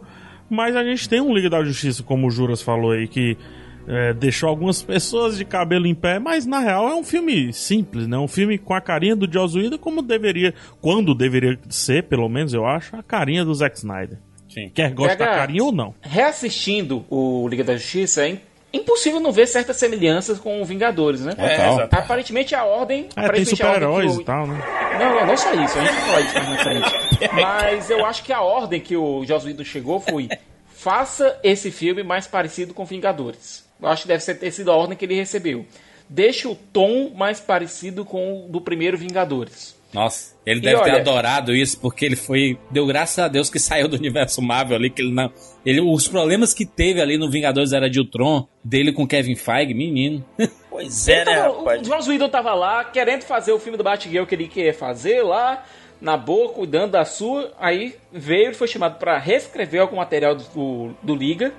Mas 0.50 0.76
a 0.76 0.84
gente 0.84 1.10
tem 1.10 1.20
um 1.20 1.34
Liga 1.34 1.50
da 1.50 1.64
Justiça, 1.64 2.04
como 2.04 2.28
o 2.28 2.32
Juras 2.32 2.62
falou 2.62 2.92
aí, 2.92 3.06
que 3.08 3.38
é, 3.86 4.14
deixou 4.14 4.48
algumas 4.48 4.82
pessoas 4.82 5.38
de 5.38 5.44
cabelo 5.44 5.88
em 5.88 5.96
pé, 5.96 6.20
mas 6.20 6.46
na 6.46 6.60
real 6.60 6.88
é 6.90 6.96
um 6.96 7.04
filme 7.04 7.52
simples, 7.52 8.08
né? 8.08 8.18
Um 8.18 8.28
filme 8.30 8.58
com 8.58 8.74
a 8.74 8.80
carinha 8.82 9.16
do 9.16 9.30
Joss 9.32 9.58
Whedon, 9.58 9.78
como 9.78 10.02
deveria, 10.02 10.54
quando 10.82 11.14
deveria 11.16 11.58
ser, 11.70 12.04
pelo 12.04 12.30
menos 12.30 12.54
eu 12.54 12.66
acho, 12.66 12.96
a 12.96 13.04
carinha 13.04 13.44
do 13.44 13.54
Zack 13.54 13.78
Snyder. 13.78 14.20
Sim. 14.58 14.70
Quer 14.74 14.92
gosta 14.92 15.16
da 15.16 15.26
PH. 15.26 15.38
carinha 15.40 15.64
ou 15.64 15.72
não. 15.72 15.94
Reassistindo 16.02 17.06
o 17.10 17.48
Liga 17.48 17.64
da 17.64 17.74
Justiça, 17.78 18.26
é 18.26 18.30
im- 18.30 18.40
impossível 18.74 19.20
não 19.20 19.32
ver 19.32 19.48
certas 19.48 19.78
semelhanças 19.78 20.40
com 20.40 20.62
o 20.62 20.66
Vingadores, 20.66 21.22
né? 21.22 21.34
É, 21.38 21.54
exato. 21.74 21.96
Aparentemente 21.96 22.54
a 22.56 22.64
ordem. 22.66 23.08
É, 23.16 23.30
tem 23.30 23.46
super-heróis 23.46 24.18
o- 24.18 24.22
e 24.22 24.24
tal, 24.26 24.48
né? 24.48 24.60
Não, 25.00 25.16
não, 25.20 25.28
não 25.28 25.38
só 25.38 25.54
isso, 25.54 25.78
a 25.78 25.84
gente 25.86 25.94
vai 25.94 26.02
falar 26.02 26.22
isso 26.22 26.34
mais 26.34 26.50
na 26.50 26.58
frente. 26.64 27.32
Mas 27.34 27.90
eu 27.90 28.06
acho 28.06 28.24
que 28.24 28.34
a 28.34 28.42
ordem 28.42 28.82
que 28.82 28.96
o 28.98 29.24
Joss 29.26 29.46
Whedon 29.46 29.64
chegou 29.64 30.00
foi: 30.00 30.28
faça 30.68 31.40
esse 31.44 31.70
filme 31.72 32.02
mais 32.04 32.26
parecido 32.28 32.74
com 32.74 32.84
Vingadores. 32.84 33.66
Eu 33.82 33.88
acho 33.90 34.02
que 34.04 34.08
deve 34.08 34.24
ser, 34.24 34.36
ter 34.36 34.50
sido 34.52 34.72
a 34.72 34.76
ordem 34.76 34.98
que 34.98 35.06
ele 35.06 35.14
recebeu. 35.16 35.66
Deixe 36.10 36.48
o 36.48 36.56
tom 36.56 37.12
mais 37.16 37.40
parecido 37.40 38.04
com 38.06 38.46
o 38.46 38.50
do 38.50 38.60
primeiro 38.60 38.98
Vingadores. 38.98 39.77
Nossa, 39.94 40.36
ele 40.46 40.60
E 40.60 40.64
deve 40.64 40.82
ter 40.84 40.90
olha- 40.92 41.00
adorado 41.02 41.56
isso, 41.56 41.80
porque 41.80 42.06
ele 42.06 42.16
foi. 42.18 42.58
Deu 42.70 42.86
graças 42.86 43.18
a 43.20 43.28
Deus 43.28 43.50
que 43.50 43.58
saiu 43.58 43.88
do 43.88 43.96
universo 43.98 44.42
Marvel 44.42 44.76
ali, 44.78 44.90
que 44.90 45.02
ele 45.02 45.14
não. 45.14 45.32
Ele, 45.66 45.80
os 45.82 46.08
problemas 46.08 46.54
que 46.54 46.66
teve 46.66 47.02
ali 47.02 47.18
no 47.18 47.30
Vingadores 47.30 47.72
Era 47.74 47.90
de 47.90 48.00
Ultron, 48.00 48.46
dele 48.64 48.92
com 48.92 49.08
Kevin 49.08 49.36
Feige, 49.36 49.74
menino. 49.74 50.24
Pois 50.70 51.08
é, 51.08 51.26
né, 51.26 51.36
tava- 51.38 51.50
o 51.50 51.58
rapaz? 51.60 51.88
Joss 51.88 52.08
Whedon 52.08 52.30
tava 52.30 52.54
lá, 52.54 52.84
querendo 52.84 53.24
fazer 53.24 53.52
o 53.52 53.58
filme 53.58 53.80
do 53.80 53.84
Batgirl 53.84 54.26
que 54.28 54.36
ele 54.36 54.48
queria 54.48 54.74
fazer 54.76 55.24
lá, 55.24 55.66
na 56.00 56.16
boa, 56.16 56.50
cuidando 56.54 56.92
da 56.92 57.04
sua. 57.04 57.52
Aí 57.60 57.96
veio 58.12 58.52
e 58.52 58.54
foi 58.54 58.68
chamado 58.68 59.00
pra 59.00 59.18
reescrever 59.18 59.82
algum 59.82 59.96
material 59.96 60.36
do, 60.36 60.44
do, 60.54 60.94
do 61.02 61.16
Liga, 61.16 61.52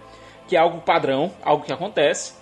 que 0.46 0.54
é 0.54 0.58
algo 0.60 0.82
padrão, 0.82 1.32
algo 1.42 1.64
que 1.64 1.72
acontece. 1.72 2.34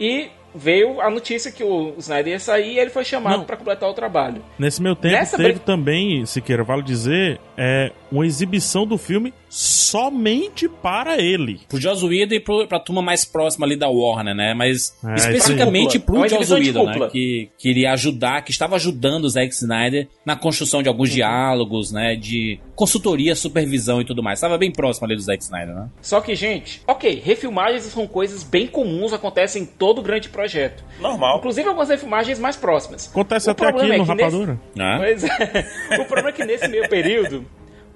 E 0.00 0.28
veio 0.54 1.00
a 1.00 1.10
notícia 1.10 1.50
que 1.50 1.64
o 1.64 1.94
Snyder 1.98 2.34
ia 2.34 2.38
sair 2.38 2.74
e 2.74 2.78
ele 2.78 2.90
foi 2.90 3.04
chamado 3.04 3.44
pra 3.44 3.56
completar 3.56 3.88
o 3.88 3.94
trabalho. 3.94 4.42
Nesse 4.58 4.80
meu 4.80 4.94
tempo 4.94 5.14
Nessa 5.14 5.36
teve 5.36 5.58
também, 5.58 6.24
Siqueira, 6.24 6.62
vale 6.62 6.82
dizer, 6.82 7.40
é, 7.56 7.92
uma 8.10 8.26
exibição 8.26 8.86
do 8.86 8.96
filme 8.98 9.32
somente 9.48 10.68
para 10.68 11.20
ele. 11.20 11.60
pro 11.68 11.80
Joss 11.80 12.04
Whedon 12.04 12.34
e 12.34 12.40
pro, 12.40 12.66
pra 12.66 12.80
turma 12.80 13.00
mais 13.00 13.24
próxima 13.24 13.64
ali 13.66 13.76
da 13.76 13.88
Warner, 13.88 14.34
né? 14.34 14.52
Mas 14.54 14.96
É, 15.04 15.14
especificamente 15.14 15.98
pro 15.98 16.24
É 16.24 16.28
Joss 16.28 16.52
Whedon, 16.52 16.86
né? 16.86 17.08
Que 17.10 17.48
queria 17.58 17.92
ajudar, 17.92 18.42
que 18.42 18.50
estava 18.50 18.76
ajudando 18.76 19.24
o 19.24 19.28
Zack 19.28 19.52
Snyder 19.54 20.08
na 20.26 20.34
construção 20.36 20.82
de 20.82 20.88
alguns 20.88 21.10
diálogos, 21.10 21.92
né? 21.92 22.16
De 22.16 22.58
consultoria, 22.74 23.34
supervisão 23.36 24.00
e 24.00 24.04
tudo 24.04 24.22
mais. 24.22 24.38
Estava 24.38 24.58
bem 24.58 24.72
próximo 24.72 25.06
ali 25.06 25.14
do 25.14 25.22
Zack 25.22 25.42
Snyder, 25.42 25.74
né? 25.74 25.88
Só 26.02 26.20
que, 26.20 26.34
gente, 26.34 26.82
ok, 26.86 27.22
refilmagens 27.24 27.84
são 27.84 28.06
coisas 28.06 28.42
bem 28.42 28.66
comuns, 28.66 29.12
acontecem 29.12 29.62
em 29.62 29.66
todo 29.66 30.02
grande 30.02 30.28
projeto. 30.28 30.84
Normal. 31.00 31.38
Inclusive 31.38 31.68
algumas 31.68 31.88
refilmagens 31.88 32.38
mais 32.38 32.56
próximas. 32.56 33.08
Acontece 33.08 33.48
O 33.48 33.52
até 33.52 33.68
aqui 33.68 33.80
é 33.80 33.82
no 33.82 33.88
nesse- 33.98 34.04
Rapadura. 34.10 34.60
Né? 34.74 34.96
Pois 34.98 35.24
é. 35.24 35.64
O 36.04 36.04
problema 36.06 36.30
é 36.30 36.32
que 36.32 36.44
nesse 36.44 36.66
meio 36.68 36.88
período, 36.88 37.43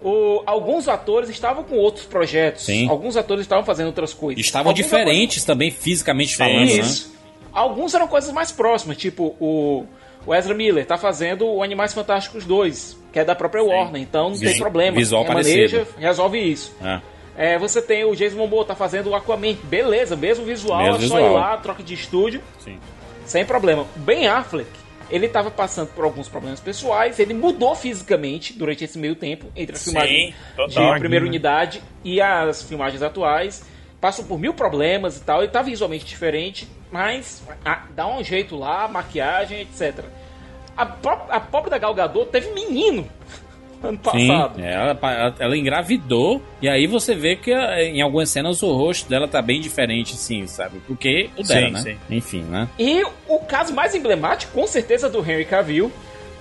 o- 0.03 0.43
alguns 0.47 0.89
atores 0.89 1.29
estavam 1.29 1.65
com 1.65 1.77
outros 1.77 2.05
projetos. 2.07 2.65
Sim. 2.65 2.89
Alguns 2.89 3.17
atores 3.17 3.43
estavam 3.43 3.65
fazendo 3.65 3.87
outras 3.89 4.13
coisas. 4.15 4.45
Estavam 4.45 4.71
Alguns 4.71 4.85
diferentes 4.85 5.45
também, 5.45 5.71
fisicamente 5.71 6.35
atores- 6.35 6.57
falando, 6.57 6.69
né? 6.75 6.81
Isso. 6.81 7.15
Alguns 7.53 7.95
eram 7.95 8.07
coisas 8.07 8.33
mais 8.33 8.53
próximas, 8.53 8.97
tipo 8.97 9.35
o, 9.41 9.85
o 10.27 10.35
Ezra 10.35 10.55
Miller 10.55 10.87
tá 10.87 10.97
fazendo 10.99 11.47
o 11.47 11.63
Animais 11.63 11.93
Fantásticos 11.93 12.45
2, 12.45 12.97
que 13.13 13.19
é 13.19 13.25
da 13.25 13.35
própria 13.35 13.65
Warner, 13.65 14.01
então 14.01 14.31
não 14.31 14.39
tem 14.39 14.53
Sim. 14.53 14.59
problema. 14.59 14.97
Visual 14.97 15.25
Remaneja, 15.25 15.79
parecido. 15.79 16.01
resolve 16.01 16.39
isso. 16.39 16.75
né? 16.81 17.03
É, 17.37 17.57
você 17.59 17.81
tem 17.81 18.05
o 18.05 18.15
Jason 18.17 18.37
Momoa 18.37 18.65
tá 18.65 18.75
fazendo 18.75 19.11
o 19.11 19.15
Aquaman, 19.15 19.55
beleza, 19.65 20.15
mesmo 20.17 20.45
visual, 20.45 20.79
Mesmo 20.83 20.97
é 20.97 21.09
só 21.09 21.15
visual. 21.17 21.31
ir 21.31 21.35
lá, 21.35 21.57
troca 21.57 21.83
de 21.83 21.95
estúdio. 21.95 22.43
Sim. 22.59 22.79
Sem 23.25 23.45
problema. 23.45 23.87
Ben 23.97 24.27
Affleck, 24.27 24.69
ele 25.11 25.29
tava 25.29 25.51
passando 25.51 25.89
por 25.89 26.05
alguns 26.05 26.29
problemas 26.29 26.61
pessoais, 26.61 27.19
ele 27.19 27.35
mudou 27.35 27.75
fisicamente 27.75 28.53
durante 28.53 28.85
esse 28.85 28.99
meio 28.99 29.15
tempo, 29.15 29.47
entre 29.57 29.75
a 29.75 29.79
Sim, 29.79 29.91
filmagem 29.91 30.35
total. 30.57 30.95
de 30.95 31.01
primeira 31.01 31.25
unidade 31.25 31.83
e 32.05 32.21
as 32.21 32.63
filmagens 32.63 33.03
atuais. 33.03 33.65
Passou 34.01 34.25
por 34.25 34.39
mil 34.39 34.55
problemas 34.55 35.17
e 35.17 35.25
tal, 35.25 35.43
ele 35.43 35.51
tá 35.51 35.61
visualmente 35.61 36.05
diferente, 36.05 36.69
mas 36.93 37.43
ah, 37.65 37.87
dá 37.91 38.07
um 38.07 38.23
jeito 38.23 38.57
lá, 38.57 38.87
maquiagem, 38.87 39.63
etc. 39.63 40.05
A, 40.77 40.83
a 41.31 41.41
pobre 41.41 41.69
da 41.69 41.79
Gal 41.79 41.95
Gadot 41.95 42.31
teve 42.31 42.53
menino 42.53 43.09
ano 43.83 43.99
Sim, 44.13 44.29
passado. 44.29 44.61
ela, 44.61 44.99
ela- 45.03 45.35
ela 45.39 45.57
engravidou 45.57 46.43
e 46.61 46.69
aí 46.69 46.87
você 46.87 47.15
vê 47.15 47.37
que 47.37 47.53
eh, 47.53 47.89
em 47.89 48.01
algumas 48.03 48.29
cenas 48.31 48.63
o 48.63 48.73
rosto 48.73 49.09
dela 49.09 49.29
tá 49.29 49.41
bem 49.41 49.61
diferente, 49.61 50.15
assim, 50.15 50.47
sabe? 50.47 50.81
Porque 50.87 51.31
o 51.37 51.43
dela, 51.43 51.67
Sim, 51.69 51.73
né? 51.73 51.81
sim. 51.81 51.99
Enfim, 52.17 52.41
né? 52.43 52.69
E 52.79 53.03
o 53.29 53.39
caso 53.41 53.73
mais 53.75 53.95
emblemático, 53.95 54.53
com 54.53 54.67
certeza, 54.67 55.09
do 55.09 55.21
Henry 55.21 55.45
Cavill, 55.45 55.93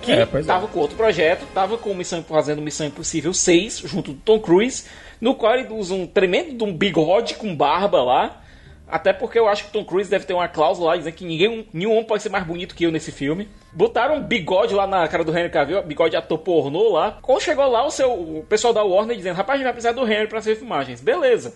que 0.02 0.12
É, 0.12 0.22
é. 0.22 0.42
tava 0.42 0.66
com 0.68 0.78
outro 0.80 0.96
projeto, 0.96 1.46
tava 1.54 1.76
com 1.78 1.92
Missão, 1.94 2.22
fazendo 2.22 2.62
Missão 2.62 2.86
Impossível 2.86 3.32
6, 3.34 3.78
junto 3.84 4.12
do 4.12 4.20
Tom 4.20 4.38
Cruise, 4.38 4.84
no 5.20 5.34
qual 5.34 5.54
ele 5.56 5.72
usa 5.72 5.94
um 5.94 6.06
tremendo 6.06 6.54
de 6.56 6.62
um 6.64 6.72
bigode 6.72 7.34
com 7.34 7.54
barba 7.54 8.02
lá. 8.02 8.42
Até 8.90 9.12
porque 9.12 9.38
eu 9.38 9.46
acho 9.48 9.64
que 9.64 9.68
o 9.70 9.72
Tom 9.72 9.84
Cruise 9.84 10.08
deve 10.08 10.24
ter 10.24 10.32
uma 10.32 10.48
cláusula 10.48 10.88
lá 10.92 10.96
dizendo 10.96 11.12
que 11.12 11.24
ninguém, 11.24 11.66
nenhum 11.74 11.90
homem 11.92 12.04
pode 12.04 12.22
ser 12.22 12.30
mais 12.30 12.46
bonito 12.46 12.74
que 12.74 12.84
eu 12.84 12.90
nesse 12.90 13.12
filme. 13.12 13.46
Botaram 13.72 14.16
um 14.16 14.22
bigode 14.22 14.74
lá 14.74 14.86
na 14.86 15.06
cara 15.08 15.22
do 15.24 15.36
Henry 15.36 15.50
Cavill, 15.50 15.82
bigode 15.82 16.16
ator 16.16 16.38
pornô 16.38 16.92
lá. 16.92 17.18
Quando 17.22 17.42
chegou 17.42 17.66
lá, 17.68 17.86
o, 17.86 17.90
seu, 17.90 18.12
o 18.12 18.44
pessoal 18.48 18.72
da 18.72 18.82
Warner 18.82 19.16
dizendo: 19.16 19.36
Rapaz, 19.36 19.56
a 19.56 19.58
gente 19.58 19.64
vai 19.64 19.72
precisar 19.72 19.92
do 19.92 20.10
Henry 20.10 20.26
pra 20.26 20.40
fazer 20.40 20.56
filmagens. 20.56 21.00
Beleza. 21.00 21.54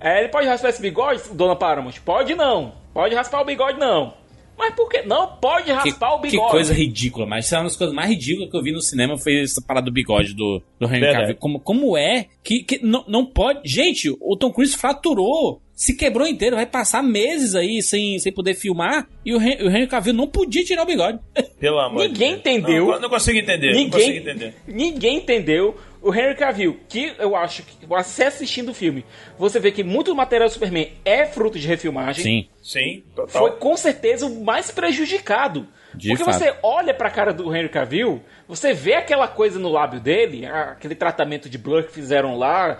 É, 0.00 0.20
ele 0.20 0.28
pode 0.28 0.46
raspar 0.46 0.70
esse 0.70 0.80
bigode, 0.80 1.22
dona 1.34 1.54
Paramount? 1.54 2.00
Pode 2.04 2.34
não. 2.34 2.72
Pode 2.94 3.14
raspar 3.14 3.42
o 3.42 3.44
bigode 3.44 3.78
não. 3.78 4.14
Mas 4.58 4.74
por 4.74 4.88
que? 4.90 5.02
Não 5.02 5.26
pode 5.26 5.64
Que, 5.64 5.72
raspar 5.72 6.14
o 6.14 6.20
que 6.20 6.30
bigode. 6.30 6.50
coisa 6.50 6.74
ridícula, 6.74 7.24
mas 7.26 7.46
isso 7.46 7.54
é 7.54 7.58
uma 7.58 7.64
das 7.64 7.76
coisas 7.76 7.96
mais 7.96 8.10
ridículas 8.10 8.50
que 8.50 8.56
eu 8.56 8.62
vi 8.62 8.72
no 8.72 8.82
cinema 8.82 9.16
foi 9.16 9.42
essa 9.42 9.62
parada 9.62 9.86
do 9.86 9.92
bigode 9.92 10.34
do, 10.34 10.62
do 10.78 10.86
Henry. 10.86 11.12
Cavill. 11.12 11.36
Como, 11.36 11.60
como 11.60 11.96
é 11.96 12.26
que, 12.42 12.62
que 12.62 12.84
não, 12.84 13.02
não 13.08 13.24
pode. 13.24 13.60
Gente, 13.64 14.14
o 14.20 14.36
Tom 14.36 14.52
Cruise 14.52 14.76
fraturou. 14.76 15.62
Se 15.80 15.94
quebrou 15.94 16.26
inteiro, 16.26 16.56
vai 16.56 16.66
passar 16.66 17.02
meses 17.02 17.54
aí 17.54 17.82
sem, 17.82 18.18
sem 18.18 18.30
poder 18.30 18.52
filmar. 18.52 19.08
E 19.24 19.32
o, 19.34 19.40
Hen- 19.40 19.62
o 19.62 19.70
Henry 19.70 19.86
Cavill 19.86 20.12
não 20.12 20.28
podia 20.28 20.62
tirar 20.62 20.82
o 20.82 20.86
bigode. 20.86 21.18
Pelo 21.58 21.78
amor 21.78 22.00
Ninguém 22.06 22.36
de 22.36 22.42
Deus. 22.42 22.56
entendeu. 22.56 22.86
Não, 22.88 23.00
não 23.00 23.08
consigo 23.08 23.38
entender. 23.38 23.72
Não 23.72 23.88
consigo 23.88 24.08
Ninguém, 24.12 24.18
entender. 24.20 24.54
ninguém 24.68 25.16
entendeu 25.16 25.74
o 26.02 26.14
Henry 26.14 26.34
Cavill, 26.34 26.78
que 26.86 27.14
eu 27.18 27.34
acho 27.34 27.62
que 27.62 27.86
você 27.86 28.24
assistindo 28.24 28.70
o 28.72 28.74
filme, 28.74 29.06
você 29.38 29.58
vê 29.58 29.72
que 29.72 29.82
muito 29.82 30.08
do 30.08 30.14
material 30.16 30.50
do 30.50 30.52
Superman 30.52 30.92
é 31.02 31.24
fruto 31.24 31.58
de 31.58 31.66
refilmagem. 31.66 32.22
Sim. 32.24 32.48
Sim, 32.62 33.02
total. 33.16 33.40
Foi 33.40 33.52
com 33.52 33.74
certeza 33.74 34.26
o 34.26 34.44
mais 34.44 34.70
prejudicado. 34.70 35.66
De 35.94 36.10
Porque 36.10 36.24
fato. 36.24 36.38
você 36.38 36.54
olha 36.62 36.92
pra 36.92 37.08
cara 37.10 37.32
do 37.32 37.56
Henry 37.56 37.70
Cavill, 37.70 38.22
você 38.46 38.74
vê 38.74 38.94
aquela 38.94 39.26
coisa 39.26 39.58
no 39.58 39.70
lábio 39.70 39.98
dele, 39.98 40.44
aquele 40.44 40.94
tratamento 40.94 41.48
de 41.48 41.56
blur 41.56 41.84
que 41.84 41.92
fizeram 41.92 42.36
lá. 42.36 42.78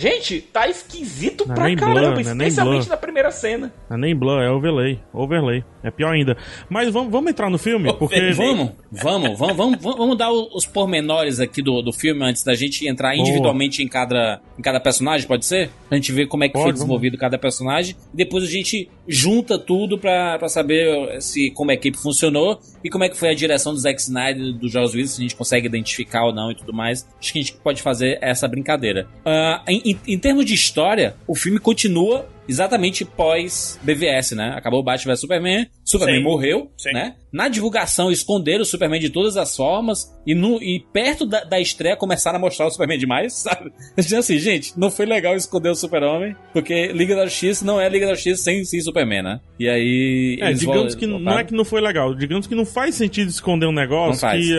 Gente, 0.00 0.40
tá 0.40 0.66
esquisito 0.66 1.46
Não 1.46 1.54
pra 1.54 1.64
nem 1.64 1.76
caramba, 1.76 2.22
é 2.22 2.34
nem 2.34 2.48
especialmente 2.48 2.88
na 2.88 2.96
primeira 2.96 3.30
cena. 3.30 3.70
Não 3.86 3.98
é 3.98 4.00
nem 4.00 4.16
blur, 4.16 4.40
é 4.40 4.50
overlay. 4.50 4.98
Overlay. 5.12 5.62
É 5.82 5.90
pior 5.90 6.14
ainda. 6.14 6.38
Mas 6.70 6.88
vamos, 6.88 7.12
vamos 7.12 7.30
entrar 7.30 7.50
no 7.50 7.58
filme, 7.58 7.92
porque. 7.92 8.18
Vamos, 8.32 8.72
vamos, 8.90 9.38
vamos, 9.38 9.56
vamos, 9.56 9.78
vamos 9.82 10.16
dar 10.16 10.32
os 10.32 10.64
pormenores 10.64 11.38
aqui 11.38 11.60
do, 11.60 11.82
do 11.82 11.92
filme 11.92 12.24
antes 12.24 12.42
da 12.42 12.54
gente 12.54 12.88
entrar 12.88 13.10
Boa. 13.10 13.20
individualmente 13.20 13.82
em 13.82 13.88
cada, 13.88 14.40
em 14.58 14.62
cada 14.62 14.80
personagem, 14.80 15.28
pode 15.28 15.44
ser? 15.44 15.68
A 15.90 15.94
gente 15.94 16.12
ver 16.12 16.28
como 16.28 16.44
é 16.44 16.48
que 16.48 16.54
Pode, 16.54 16.62
foi 16.62 16.72
vamos. 16.72 16.80
desenvolvido 16.80 17.18
cada 17.18 17.36
personagem. 17.38 17.94
E 18.14 18.16
depois 18.16 18.42
a 18.42 18.46
gente 18.46 18.88
junta 19.10 19.58
tudo 19.58 19.98
pra 19.98 20.38
saber 20.48 21.20
se, 21.20 21.50
como 21.50 21.70
a 21.70 21.74
equipe 21.74 21.98
funcionou 21.98 22.60
e 22.84 22.88
como 22.88 23.02
é 23.04 23.08
que 23.08 23.16
foi 23.16 23.30
a 23.30 23.34
direção 23.34 23.72
do 23.74 23.78
Zack 23.80 24.00
Snyder 24.00 24.52
do 24.54 24.68
Joss 24.68 24.96
Whedon, 24.96 25.08
se 25.08 25.20
a 25.20 25.22
gente 25.22 25.34
consegue 25.36 25.66
identificar 25.66 26.24
ou 26.26 26.32
não 26.32 26.50
e 26.50 26.54
tudo 26.54 26.72
mais. 26.72 27.06
Acho 27.20 27.32
que 27.32 27.38
a 27.40 27.42
gente 27.42 27.54
pode 27.54 27.82
fazer 27.82 28.18
essa 28.22 28.46
brincadeira. 28.46 29.08
Ah, 29.24 29.62
em, 29.68 29.82
em- 29.92 29.98
em 30.14 30.18
termos 30.18 30.44
de 30.44 30.54
história, 30.54 31.16
o 31.26 31.34
filme 31.34 31.58
continua 31.58 32.26
exatamente 32.50 33.04
pós 33.04 33.78
BVS, 33.82 34.32
né? 34.32 34.52
Acabou 34.56 34.80
o 34.80 34.82
Batman 34.82 35.12
vs 35.12 35.20
Superman, 35.20 35.66
Superman 35.84 36.18
Sim. 36.18 36.24
morreu, 36.24 36.70
Sim. 36.76 36.92
né? 36.92 37.14
Na 37.32 37.46
divulgação 37.46 38.10
esconderam 38.10 38.62
o 38.62 38.66
Superman 38.66 39.00
de 39.00 39.08
todas 39.08 39.36
as 39.36 39.56
formas 39.56 40.12
e, 40.26 40.34
no, 40.34 40.60
e 40.60 40.84
perto 40.92 41.24
da, 41.24 41.44
da 41.44 41.60
estreia 41.60 41.96
começaram 41.96 42.38
a 42.38 42.40
mostrar 42.40 42.66
o 42.66 42.70
Superman 42.70 42.98
demais, 42.98 43.34
sabe? 43.38 43.72
Assim, 43.96 44.38
gente, 44.38 44.76
não 44.76 44.90
foi 44.90 45.06
legal 45.06 45.36
esconder 45.36 45.70
o 45.70 45.74
Super-Homem, 45.76 46.34
porque 46.52 46.88
Liga 46.88 47.14
da 47.14 47.26
Justiça 47.26 47.64
não 47.64 47.80
é 47.80 47.88
Liga 47.88 48.06
da 48.06 48.14
Justiça 48.14 48.42
sem, 48.42 48.64
sem 48.64 48.80
Superman, 48.80 49.22
né? 49.22 49.40
E 49.58 49.68
aí... 49.68 50.38
É, 50.40 50.48
eles 50.48 50.60
digamos 50.60 50.94
que 50.96 51.06
não 51.06 51.16
é 51.16 51.22
voltaram. 51.22 51.46
que 51.46 51.54
não 51.54 51.64
foi 51.64 51.80
legal, 51.80 52.14
digamos 52.14 52.48
que 52.48 52.54
não 52.54 52.66
faz 52.66 52.96
sentido 52.96 53.28
esconder 53.28 53.66
um 53.66 53.72
negócio 53.72 54.28
que 54.28 54.58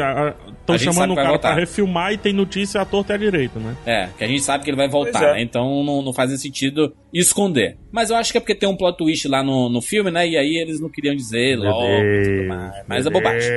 estão 0.61 0.77
chamando 0.77 1.11
o 1.11 1.15
cara 1.15 1.27
pra 1.27 1.49
voltar. 1.49 1.55
refilmar 1.55 2.13
e 2.13 2.17
tem 2.17 2.31
notícia 2.31 2.79
à 2.79 2.85
torta 2.85 3.13
e 3.13 3.15
à 3.15 3.17
direita, 3.17 3.59
né? 3.59 3.75
É, 3.85 4.07
que 4.17 4.23
a 4.23 4.27
gente 4.27 4.41
sabe 4.41 4.63
que 4.63 4.69
ele 4.69 4.77
vai 4.77 4.87
voltar, 4.87 5.23
é. 5.23 5.33
né? 5.33 5.41
Então 5.41 5.83
não, 5.83 6.01
não 6.01 6.13
faz 6.13 6.31
sentido 6.39 6.93
esconder. 7.13 7.77
Mas 7.91 8.09
eu 8.09 8.15
acho 8.15 8.31
que 8.31 8.37
é 8.37 8.41
porque 8.41 8.55
tem 8.55 8.69
um 8.69 8.75
plot 8.77 8.97
twist 8.97 9.27
lá 9.27 9.43
no, 9.43 9.69
no 9.69 9.81
filme, 9.81 10.09
né? 10.11 10.27
E 10.27 10.37
aí 10.37 10.55
eles 10.57 10.79
não 10.79 10.89
queriam 10.89 11.13
dizer 11.15 11.57
logo 11.57 11.85
e 11.85 12.23
tudo 12.23 12.47
mais. 12.47 12.73
Mas 12.87 13.05
é 13.05 13.09
bobagem. 13.09 13.49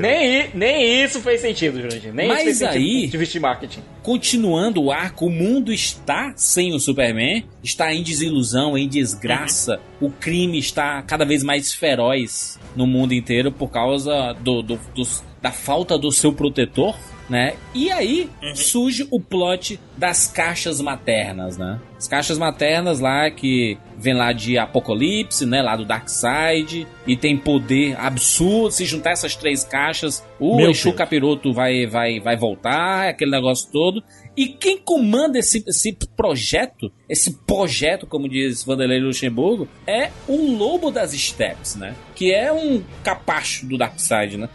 Nem, 0.00 0.48
nem 0.54 1.04
isso 1.04 1.20
fez 1.20 1.40
sentido, 1.42 1.80
Jurandir. 1.80 2.12
Nem 2.14 2.26
Mas 2.28 2.38
isso 2.38 2.44
fez 2.46 2.58
sentido 2.58 2.82
aí- 2.82 3.06
do 3.08 3.18
ponto 3.18 3.30
de 3.30 3.40
marketing. 3.40 3.80
Continuando 4.02 4.82
o 4.82 4.90
arco, 4.90 5.26
o 5.26 5.30
mundo 5.30 5.72
está 5.72 6.32
sem 6.36 6.72
o 6.74 6.78
Superman, 6.80 7.44
está 7.62 7.92
em 7.92 8.02
desilusão, 8.02 8.76
em 8.78 8.88
desgraça. 8.88 9.78
O 10.00 10.10
crime 10.10 10.58
está 10.58 11.02
cada 11.02 11.24
vez 11.24 11.42
mais 11.44 11.72
feroz 11.74 12.58
no 12.74 12.86
mundo 12.86 13.12
inteiro 13.12 13.52
por 13.52 13.70
causa 13.70 14.32
do, 14.40 14.62
do- 14.62 14.80
dos- 14.94 15.22
da 15.42 15.50
falta 15.52 15.98
do 15.98 16.10
seu 16.10 16.32
protetor, 16.32 16.96
né? 17.28 17.54
E 17.74 17.90
aí 17.90 18.28
surge 18.54 19.06
o 19.10 19.20
plot 19.20 19.78
das 19.96 20.26
caixas 20.26 20.80
maternas, 20.80 21.56
né? 21.56 21.80
As 21.96 22.08
caixas 22.08 22.36
maternas 22.36 22.98
lá 22.98 23.30
que 23.30 23.78
vem 23.96 24.14
lá 24.14 24.32
de 24.32 24.58
Apocalipse, 24.58 25.46
né? 25.46 25.62
Lá 25.62 25.76
do 25.76 25.84
Darkseid 25.84 26.86
e 27.06 27.16
tem 27.16 27.36
poder 27.36 27.98
absurdo. 27.98 28.72
Se 28.72 28.84
juntar 28.84 29.12
essas 29.12 29.36
três 29.36 29.64
caixas, 29.64 30.24
o 30.38 30.56
Meu 30.56 30.70
Exu 30.70 30.84
Deus. 30.84 30.96
Capiroto 30.96 31.52
vai, 31.52 31.86
vai, 31.86 32.18
vai 32.20 32.36
voltar, 32.36 33.08
aquele 33.08 33.30
negócio 33.30 33.70
todo. 33.70 34.02
E 34.36 34.48
quem 34.48 34.78
comanda 34.78 35.38
esse, 35.38 35.62
esse 35.66 35.92
projeto, 36.16 36.90
esse 37.08 37.38
projeto, 37.46 38.06
como 38.06 38.28
diz 38.28 38.64
Vanderlei 38.64 38.98
Luxemburgo, 38.98 39.68
é 39.86 40.10
o 40.26 40.56
Lobo 40.56 40.90
das 40.90 41.12
Steppes, 41.12 41.76
né? 41.76 41.94
Que 42.14 42.32
é 42.32 42.52
um 42.52 42.82
capacho 43.04 43.66
do 43.66 43.78
Darkseid, 43.78 44.38
né? 44.38 44.48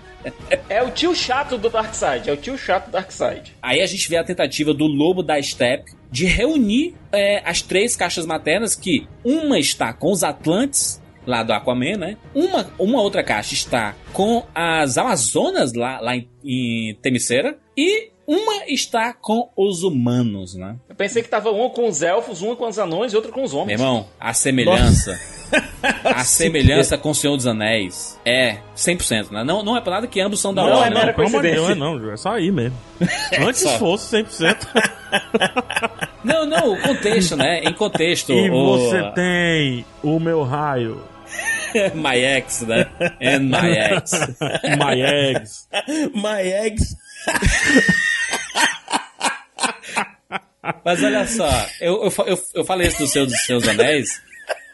É 0.70 0.82
o 0.84 0.92
tio 0.92 1.16
chato 1.16 1.58
do 1.58 1.70
Darkseid. 1.70 2.30
É 2.30 2.34
o 2.34 2.38
tio 2.38 2.58
chato 2.58 2.86
do 2.88 2.92
Darkseid. 2.92 3.56
Aí 3.62 3.82
a 3.82 3.86
gente 3.86 4.08
vê 4.10 4.18
a 4.18 4.24
tentativa 4.24 4.74
do 4.74 4.86
Lobo 4.86 5.24
da 5.24 5.42
Steppe 5.42 5.92
de 6.12 6.26
reunir 6.26 6.96
é, 7.12 7.42
as 7.46 7.62
três 7.62 7.96
caixas 7.96 8.26
maternas, 8.26 8.76
que 8.76 9.08
uma 9.24 9.60
está 9.60 9.94
com 9.94 10.12
os 10.12 10.24
Atlantes, 10.24 11.02
lá 11.26 11.44
do 11.44 11.52
Aquaman, 11.52 11.98
né? 11.98 12.18
Uma, 12.34 12.70
uma 12.80 13.02
outra 13.02 13.24
caixa 13.24 13.54
está 13.54 13.96
com 14.14 14.44
as 14.56 14.98
Amazonas, 14.98 15.74
lá, 15.74 16.00
lá 16.00 16.16
em, 16.16 16.28
em 16.44 16.96
Temiceira, 17.02 17.58
e 17.76 18.10
uma 18.26 18.66
está 18.68 19.14
com 19.14 19.50
os 19.56 19.84
humanos, 19.84 20.56
né? 20.56 20.78
Eu 20.90 20.96
pensei 20.96 21.22
que 21.22 21.30
tava 21.30 21.52
uma 21.52 21.70
com 21.70 21.88
os 21.88 22.02
elfos, 22.02 22.42
uma 22.42 22.56
com 22.56 22.68
os 22.68 22.80
anões 22.80 23.14
e 23.14 23.16
outra 23.16 23.32
com 23.32 23.44
os 23.44 23.52
Meu 23.52 23.62
homens. 23.62 23.80
irmão, 23.80 24.08
a 24.20 24.34
semelhança. 24.34 25.20
a 26.04 26.24
semelhança 26.24 26.98
com 26.98 27.12
o 27.12 27.16
Senhor 27.16 27.36
dos 27.38 27.48
Anéis 27.48 28.20
é 28.26 28.58
100%, 28.76 29.32
né? 29.32 29.44
Não, 29.44 29.64
não 29.64 29.76
é 29.78 29.82
pra 29.82 29.94
nada 29.94 30.08
que 30.08 30.20
ambos 30.20 30.40
são 30.40 30.54
da 30.54 30.64
Não 30.64 30.70
Warner, 30.72 30.88
é 30.92 30.94
mera 30.94 31.08
não. 31.08 31.14
Pelo 31.14 31.28
amor 31.28 31.42
de 31.42 31.52
Deus, 31.52 31.66
coincidência. 31.68 32.00
não, 32.02 32.12
é 32.14 32.18
só 32.18 32.32
aí 32.34 32.52
mesmo. 32.52 32.78
Antes 33.40 33.62
Só. 33.62 33.78
fosse 33.78 34.24
100%. 34.24 34.58
Não, 36.24 36.46
não, 36.46 36.74
o 36.74 36.82
contexto, 36.82 37.38
né? 37.38 37.62
Em 37.64 37.72
contexto. 37.72 38.34
e 38.34 38.50
o- 38.50 38.78
você 38.78 39.02
tem 39.12 39.86
o 40.04 40.20
meu 40.20 40.44
raio, 40.44 41.02
My 41.94 42.18
ex, 42.18 42.62
né? 42.64 42.86
And 43.22 43.40
my 43.44 43.78
ex. 43.78 44.12
my 44.78 45.02
eggs. 45.02 45.68
My 46.14 46.42
eggs. 46.42 46.98
Mas 50.84 51.02
olha 51.04 51.26
só, 51.28 51.50
eu, 51.80 52.04
eu, 52.04 52.26
eu, 52.26 52.40
eu 52.56 52.66
falei 52.66 52.88
isso 52.88 52.98
dos 53.00 53.12
seus, 53.12 53.28
dos 53.32 53.42
seus 53.46 53.66
anéis, 53.68 54.22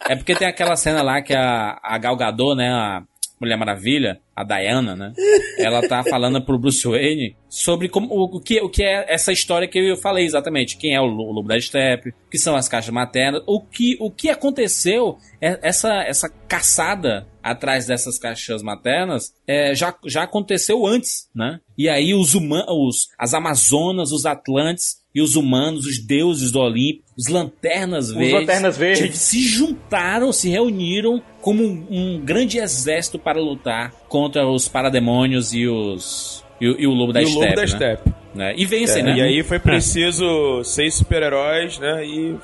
é 0.10 0.16
porque 0.16 0.36
tem 0.36 0.48
aquela 0.48 0.76
cena 0.76 1.02
lá 1.02 1.22
que 1.22 1.34
a, 1.34 1.80
a 1.82 1.98
Gal 1.98 2.16
Gadot, 2.16 2.56
né, 2.56 2.70
a 2.70 3.04
Mulher 3.40 3.58
Maravilha, 3.58 4.20
a 4.36 4.44
Diana, 4.44 4.96
né, 4.96 5.14
ela 5.58 5.86
tá 5.88 6.04
falando 6.04 6.42
pro 6.42 6.58
Bruce 6.58 6.88
Wayne 6.88 7.36
sobre 7.50 7.90
como, 7.90 8.08
o, 8.10 8.38
o 8.38 8.40
que, 8.40 8.62
o 8.62 8.70
que 8.70 8.84
é 8.84 9.06
essa 9.14 9.32
história 9.32 9.68
que 9.68 9.78
eu 9.80 9.98
falei 9.98 10.26
exatamente, 10.26 10.78
quem 10.78 10.96
é 10.96 11.02
o, 11.02 11.06
o 11.06 11.32
Lobo 11.32 11.48
da 11.48 11.60
Steppe, 11.60 12.10
o 12.10 12.30
que 12.30 12.38
são 12.38 12.56
as 12.56 12.70
caixas 12.70 12.94
maternas, 12.94 13.44
o 13.46 13.62
que, 13.62 13.98
o 14.00 14.10
que 14.10 14.30
aconteceu, 14.30 15.18
é- 15.42 15.60
essa, 15.62 16.04
essa 16.04 16.30
caçada 16.48 17.28
atrás 17.42 17.86
dessas 17.86 18.18
caixas 18.18 18.64
maternas 18.64 19.34
é, 19.46 19.76
já, 19.76 19.94
já 20.06 20.24
aconteceu 20.24 20.86
antes, 20.86 21.30
né? 21.36 21.60
E 21.78 21.90
aí 21.90 22.14
os 22.14 22.34
humanos, 22.36 23.10
as 23.20 23.34
Amazonas, 23.34 24.14
os 24.14 24.26
Atlantes 24.26 25.03
e 25.16 25.22
os 25.22 25.36
humanos, 25.36 25.86
os 25.86 26.00
deuses 26.06 26.52
do 26.52 26.60
Olimpo, 26.60 27.04
os 27.18 27.28
Lanternas 27.28 28.12
Verdes, 28.12 28.34
Lanternas 28.34 28.78
Verdes. 28.78 29.20
se 29.20 29.40
juntaram, 29.42 30.32
se 30.34 30.50
reuniram 30.50 31.22
como 31.42 31.64
um, 31.64 31.86
um 31.90 32.20
grande 32.24 32.58
exército 32.58 33.20
para 33.20 33.40
lutar 33.40 33.92
contra 34.10 34.48
os 34.48 34.68
parademônios 34.68 35.54
e 35.54 35.68
os 35.68 36.44
e, 36.60 36.68
o- 36.68 36.80
e 36.82 36.88
o 36.88 36.92
Lobo 36.92 37.12
da 37.14 37.22
e 37.22 37.26
o 37.26 37.28
Steppe, 37.28 37.46
Lobo 37.46 37.56
da 37.56 37.62
né? 37.62 37.68
Steppe. 37.68 38.14
Né? 38.34 38.54
E 38.58 38.66
vencem, 38.66 39.02
É, 39.02 39.06
né? 39.06 39.18
E 39.18 39.22
aí 39.22 39.44
foi 39.44 39.60
preciso 39.60 40.64
seis 40.64 40.96
super-heróis, 40.96 41.78
né? 41.78 42.04
E 42.06 42.36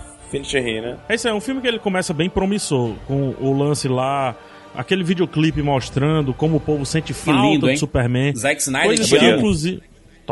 aí, 0.58 0.82
né? 0.82 0.98
É 1.10 1.16
isso 1.16 1.28
aí, 1.28 1.34
é 1.34 1.36
um 1.36 1.42
filme 1.42 1.62
que 1.62 1.68
ele 1.68 1.80
começa 1.80 2.14
bem 2.14 2.30
promissor, 2.30 2.94
com 3.08 3.34
o 3.42 3.58
lance 3.58 3.88
lá, 3.88 4.36
aquele 4.76 5.04
videoclipe 5.04 5.62
mostrando 5.64 6.32
como 6.34 6.58
o 6.58 6.60
povo 6.60 6.86
sente 6.86 7.12
falta 7.14 7.42
lindo, 7.42 7.62
do 7.66 7.70
hein? 7.72 7.78
Superman. 7.78 8.36
Zack 8.36 8.62
Snyder 8.62 8.88
Coisa 8.88 9.04
te 9.04 9.18
que, 9.18 9.26
inclusive, 9.26 9.82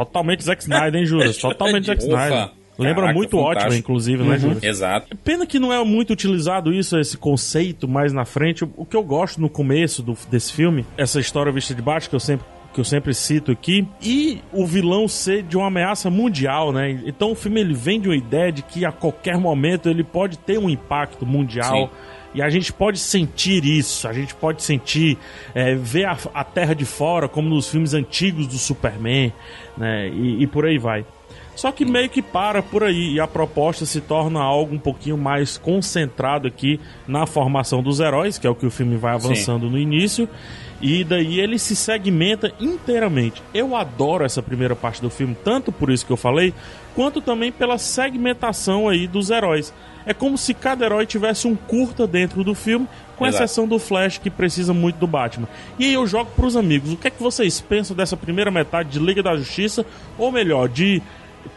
totalmente 0.06 0.44
Zack 0.44 0.62
Snyder, 0.62 0.96
hein, 1.00 1.06
Juras? 1.06 1.38
Totalmente 1.42 1.86
Zack. 1.86 2.04
Snyder. 2.04 2.50
Lembra 2.80 2.96
Caraca, 3.02 3.14
muito 3.16 3.38
ótimo, 3.40 3.74
inclusive, 3.74 4.24
né, 4.24 4.38
Juras? 4.38 4.62
Exato. 4.62 5.18
Pena 5.24 5.48
que 5.48 5.58
não 5.58 5.74
é 5.74 5.84
muito 5.84 6.14
utilizado 6.14 6.72
isso, 6.72 6.96
esse 7.00 7.18
conceito 7.18 7.88
mais 7.88 8.14
na 8.14 8.24
frente. 8.24 8.64
O 8.78 8.86
que 8.86 8.96
eu 8.96 9.02
gosto 9.02 9.42
no 9.42 9.50
começo 9.50 10.04
do- 10.04 10.16
desse 10.30 10.54
filme, 10.54 10.86
essa 10.96 11.20
história 11.20 11.52
vista 11.52 11.74
de 11.74 11.82
baixo 11.82 12.08
que 12.10 12.16
eu 12.16 12.20
sempre 12.20 12.46
que 12.74 12.82
eu 12.82 12.86
sempre 12.86 13.12
cito 13.12 13.52
aqui, 13.52 13.88
e 14.04 14.40
o 14.54 14.64
vilão 14.64 15.08
ser 15.08 15.42
de 15.42 15.58
uma 15.58 15.66
ameaça 15.66 16.12
mundial, 16.12 16.72
né? 16.72 17.02
Então 17.08 17.32
o 17.32 17.36
filme 17.36 17.60
ele 17.60 17.74
vem 17.74 18.00
de 18.00 18.08
uma 18.08 18.16
ideia 18.16 18.52
de 18.52 18.62
que 18.62 18.86
a 18.86 18.92
qualquer 18.92 19.36
momento 19.40 19.90
ele 19.90 20.04
pode 20.04 20.38
ter 20.38 20.60
um 20.60 20.70
impacto 20.70 21.26
mundial. 21.26 21.88
Sim. 21.88 21.90
E 22.38 22.41
a 22.43 22.52
gente 22.52 22.71
pode 22.71 23.00
sentir 23.00 23.65
isso, 23.65 24.08
a 24.08 24.13
gente 24.13 24.36
pode 24.36 24.62
sentir, 24.62 25.17
é, 25.56 25.73
ver 25.73 26.06
a, 26.06 26.15
a 26.36 26.43
Terra 26.43 26.76
de 26.76 26.86
fora, 26.86 27.28
como 27.28 27.50
nos 27.50 27.67
filmes 27.67 27.95
antigos 27.95 28.45
do 28.45 28.60
Superman, 28.60 29.34
né? 29.76 30.10
E, 30.10 30.43
e 30.43 30.45
por 30.45 30.63
aí 30.67 30.78
vai. 30.78 31.04
Só 31.56 31.71
que 31.71 31.84
meio 31.84 32.08
que 32.08 32.21
para 32.21 32.62
por 32.62 32.84
aí 32.84 33.13
e 33.13 33.19
a 33.19 33.26
proposta 33.26 33.88
se 33.88 34.00
torna 34.00 34.39
algo 34.39 34.76
um 34.76 34.78
pouquinho 34.78 35.17
mais 35.17 35.58
concentrado 35.58 36.47
aqui 36.47 36.80
na 37.08 37.26
formação 37.26 37.82
dos 37.82 38.00
heróis, 38.00 38.38
que 38.38 38.45
é 38.45 38.50
o 38.52 38.54
que 38.54 38.67
o 38.67 38.69
filme 38.69 38.97
vai 38.97 39.15
avançando 39.15 39.67
no 39.67 39.80
início, 39.80 40.30
e 40.80 41.04
daí 41.04 41.39
ele 41.39 41.58
se 41.58 41.76
segmenta 41.76 42.54
inteiramente. 42.60 43.41
Eu 43.52 43.76
adoro 43.76 44.23
essa 44.23 44.43
primeira 44.43 44.76
parte 44.76 45.02
do 45.02 45.10
filme, 45.10 45.36
tanto 45.43 45.71
por 45.71 45.89
isso 45.89 46.06
que 46.06 46.13
eu 46.13 46.17
falei, 46.17 46.54
quanto 46.93 47.19
também 47.19 47.52
pela 47.52 47.80
segmentação 47.80 48.88
aí 48.88 49.08
dos 49.08 49.32
heróis. 49.32 49.73
É 50.08 50.13
como 50.13 50.38
se 50.38 50.54
cada 50.54 50.86
herói 50.86 51.06
tivesse 51.06 51.46
um 51.48 51.56
curta 51.56 52.08
dentro 52.08 52.43
do 52.43 52.56
filme, 52.56 52.88
com 53.17 53.28
Exato. 53.28 53.43
exceção 53.43 53.67
do 53.67 53.78
Flash, 53.78 54.17
que 54.17 54.30
precisa 54.30 54.74
muito 54.74 54.96
do 54.98 55.06
Batman. 55.06 55.48
E 55.78 55.86
aí 55.86 55.93
eu 55.93 56.08
jogo 56.08 56.32
pros 56.36 56.56
amigos, 56.56 56.93
o 56.93 56.98
que 56.98 57.08
é 57.10 57.12
que 57.12 57.22
vocês 57.22 57.60
pensam 57.60 57.96
dessa 57.96 58.15
primeira 58.15 58.50
metade 58.50 58.89
de 58.89 59.00
Liga 59.00 59.22
da 59.22 59.36
Justiça, 59.36 59.86
ou 60.17 60.32
melhor, 60.32 60.70
de 60.70 61.02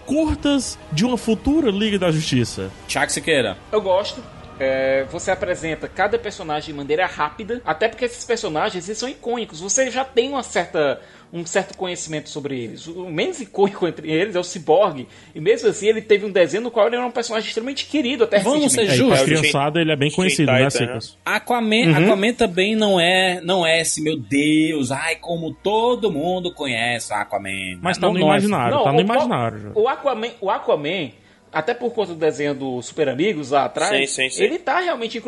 curtas 0.04 0.78
de 0.90 1.04
uma 1.04 1.16
futura 1.16 1.70
Liga 1.70 1.98
da 1.98 2.10
Justiça? 2.10 2.70
Tiago 2.88 3.12
Siqueira. 3.12 3.56
Eu 3.70 3.80
gosto. 3.80 4.20
é, 4.60 5.04
você 5.10 5.30
apresenta 5.30 5.88
cada 5.88 6.18
personagem 6.18 6.72
de 6.72 6.76
maneira 6.76 7.06
rápida, 7.06 7.62
até 7.64 7.88
porque 7.88 8.04
esses 8.04 8.24
personagens 8.24 8.86
eles 8.86 8.98
são 8.98 9.08
icônicos. 9.08 9.60
Você 9.60 9.90
já 9.90 10.04
tem 10.04 10.28
uma 10.28 10.42
certa 10.42 11.00
um 11.32 11.46
certo 11.46 11.76
conhecimento 11.76 12.28
sobre 12.28 12.58
eles. 12.60 12.88
O 12.88 13.08
menos 13.08 13.40
icônico 13.40 13.86
entre 13.86 14.10
eles 14.10 14.34
é 14.34 14.38
o 14.40 14.42
Cyborg, 14.42 15.06
e 15.34 15.40
mesmo 15.40 15.68
assim 15.68 15.86
ele 15.86 16.02
teve 16.02 16.26
um 16.26 16.30
desenho 16.30 16.64
no 16.64 16.70
qual 16.72 16.88
ele 16.88 16.96
era 16.96 17.06
um 17.06 17.10
personagem 17.10 17.46
extremamente 17.46 17.86
querido 17.86 18.24
até 18.24 18.40
Vamos 18.40 18.72
ser 18.72 18.82
É, 18.82 18.86
justos. 18.88 19.22
criançada 19.22 19.80
ele 19.80 19.92
é 19.92 19.96
bem 19.96 20.10
conhecido, 20.10 20.50
né, 20.50 20.68
Cicas? 20.70 21.16
Aquaman, 21.24 21.86
Uhum. 21.86 21.96
Aquaman 22.04 22.32
também 22.32 22.74
não 22.74 22.98
é, 22.98 23.40
não 23.42 23.64
é 23.64 23.80
esse, 23.80 24.02
meu 24.02 24.16
Deus, 24.18 24.90
ai, 24.90 25.16
como 25.16 25.54
todo 25.54 26.10
mundo 26.10 26.52
conhece 26.52 27.12
o 27.12 27.16
Aquaman. 27.16 27.78
Mas 27.80 27.96
tá 27.96 28.06
Não, 28.08 28.12
no 28.14 28.18
é 28.18 28.22
imaginário, 28.22 28.74
Não, 28.76 28.84
tá 28.84 28.92
no 28.92 28.98
o- 28.98 29.02
imaginário. 29.02 29.58
já. 29.60 29.70
O 29.74 29.86
Aquaman, 29.88 30.30
o 30.40 30.50
Aquaman, 30.50 31.10
até 31.52 31.74
por 31.74 31.92
conta 31.92 32.12
do 32.12 32.18
desenho 32.18 32.54
do 32.54 32.82
Super 32.82 33.08
Amigos 33.08 33.50
lá 33.52 33.66
atrás, 33.66 34.10
Sim, 34.10 34.24
sim, 34.28 34.36
sim. 34.36 34.42
ele 34.42 34.58
tá 34.58 34.80
realmente 34.80 35.22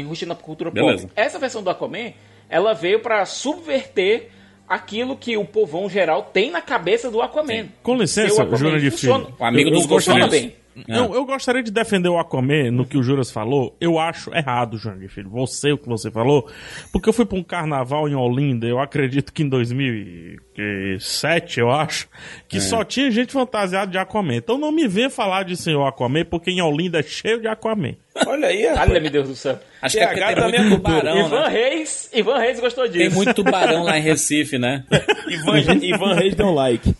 embutido 0.00 0.28
na 0.30 0.34
cultura 0.34 0.70
Beleza. 0.72 1.02
pop. 1.06 1.12
Essa 1.14 1.38
versão 1.38 1.62
do 1.62 1.70
Aquaman, 1.70 2.12
ela 2.48 2.72
veio 2.72 2.98
pra 3.00 3.24
subverter 3.24 4.30
aquilo 4.68 5.16
que 5.16 5.36
o 5.36 5.44
povão 5.44 5.88
geral 5.88 6.30
tem 6.32 6.50
na 6.50 6.60
cabeça 6.60 7.10
do 7.10 7.20
Aquaman. 7.22 7.66
Com 7.82 7.96
licença, 7.96 8.44
Jurandir 8.56 8.90
funciona- 8.90 9.24
Filho. 9.26 9.36
O 9.38 9.44
amigo 9.44 9.68
Eu- 9.70 9.74
dos 9.74 9.82
eu 9.82 9.88
gostaria 9.88 10.20
golfinhos. 10.22 10.52
bem. 10.52 10.56
Não, 10.88 11.14
eu 11.14 11.24
gostaria 11.24 11.62
de 11.62 11.70
defender 11.70 12.08
o 12.08 12.18
Aquaman 12.18 12.70
no 12.70 12.84
que 12.84 12.98
o 12.98 13.02
Juras 13.02 13.30
falou. 13.30 13.76
Eu 13.80 13.98
acho 13.98 14.34
errado, 14.34 14.76
Jurandir 14.76 15.08
Filho. 15.08 15.30
Você, 15.30 15.72
o 15.72 15.78
que 15.78 15.88
você 15.88 16.10
falou. 16.10 16.48
Porque 16.92 17.08
eu 17.08 17.12
fui 17.12 17.24
pra 17.24 17.38
um 17.38 17.42
carnaval 17.44 18.08
em 18.08 18.14
Olinda, 18.14 18.66
eu 18.66 18.78
acredito 18.80 19.32
que 19.32 19.42
em 19.42 19.48
2007, 19.48 21.60
eu 21.60 21.70
acho, 21.70 22.08
que 22.48 22.60
só 22.60 22.84
tinha 22.84 23.10
gente 23.10 23.32
fantasiada 23.32 23.90
de 23.90 23.98
Aquaman. 23.98 24.36
Então 24.36 24.58
não 24.58 24.72
me 24.72 24.86
venha 24.88 25.10
falar 25.10 25.44
de 25.44 25.56
senhor 25.56 25.86
Aquaman, 25.86 26.24
porque 26.24 26.50
em 26.50 26.60
Olinda 26.60 27.00
é 27.00 27.02
cheio 27.02 27.40
de 27.40 27.48
Aquaman. 27.48 27.94
Olha 28.26 28.48
aí. 28.48 28.66
Olha, 28.66 29.00
meu 29.00 29.10
Deus 29.10 29.28
do 29.28 29.36
céu. 29.36 29.58
Acho 29.82 29.96
que 29.96 30.02
é 30.02 30.06
porque 30.06 30.20
PH 30.20 30.34
tem 30.34 30.44
também 30.44 30.60
muito 30.60 30.74
é 30.74 30.76
cultura. 30.76 31.00
tubarão, 31.00 31.26
Ivan 31.26 31.42
né? 31.42 31.48
Reis, 31.48 32.10
Ivan 32.14 32.38
Reis 32.38 32.60
gostou 32.60 32.86
disso. 32.86 32.98
Tem 32.98 33.10
muito 33.10 33.34
tubarão 33.34 33.82
lá 33.82 33.98
em 33.98 34.02
Recife, 34.02 34.58
né? 34.58 34.84
Ivan, 35.28 35.58
Ivan 35.82 36.14
Reis 36.14 36.34
deu 36.34 36.46
um 36.46 36.54
like. 36.54 36.94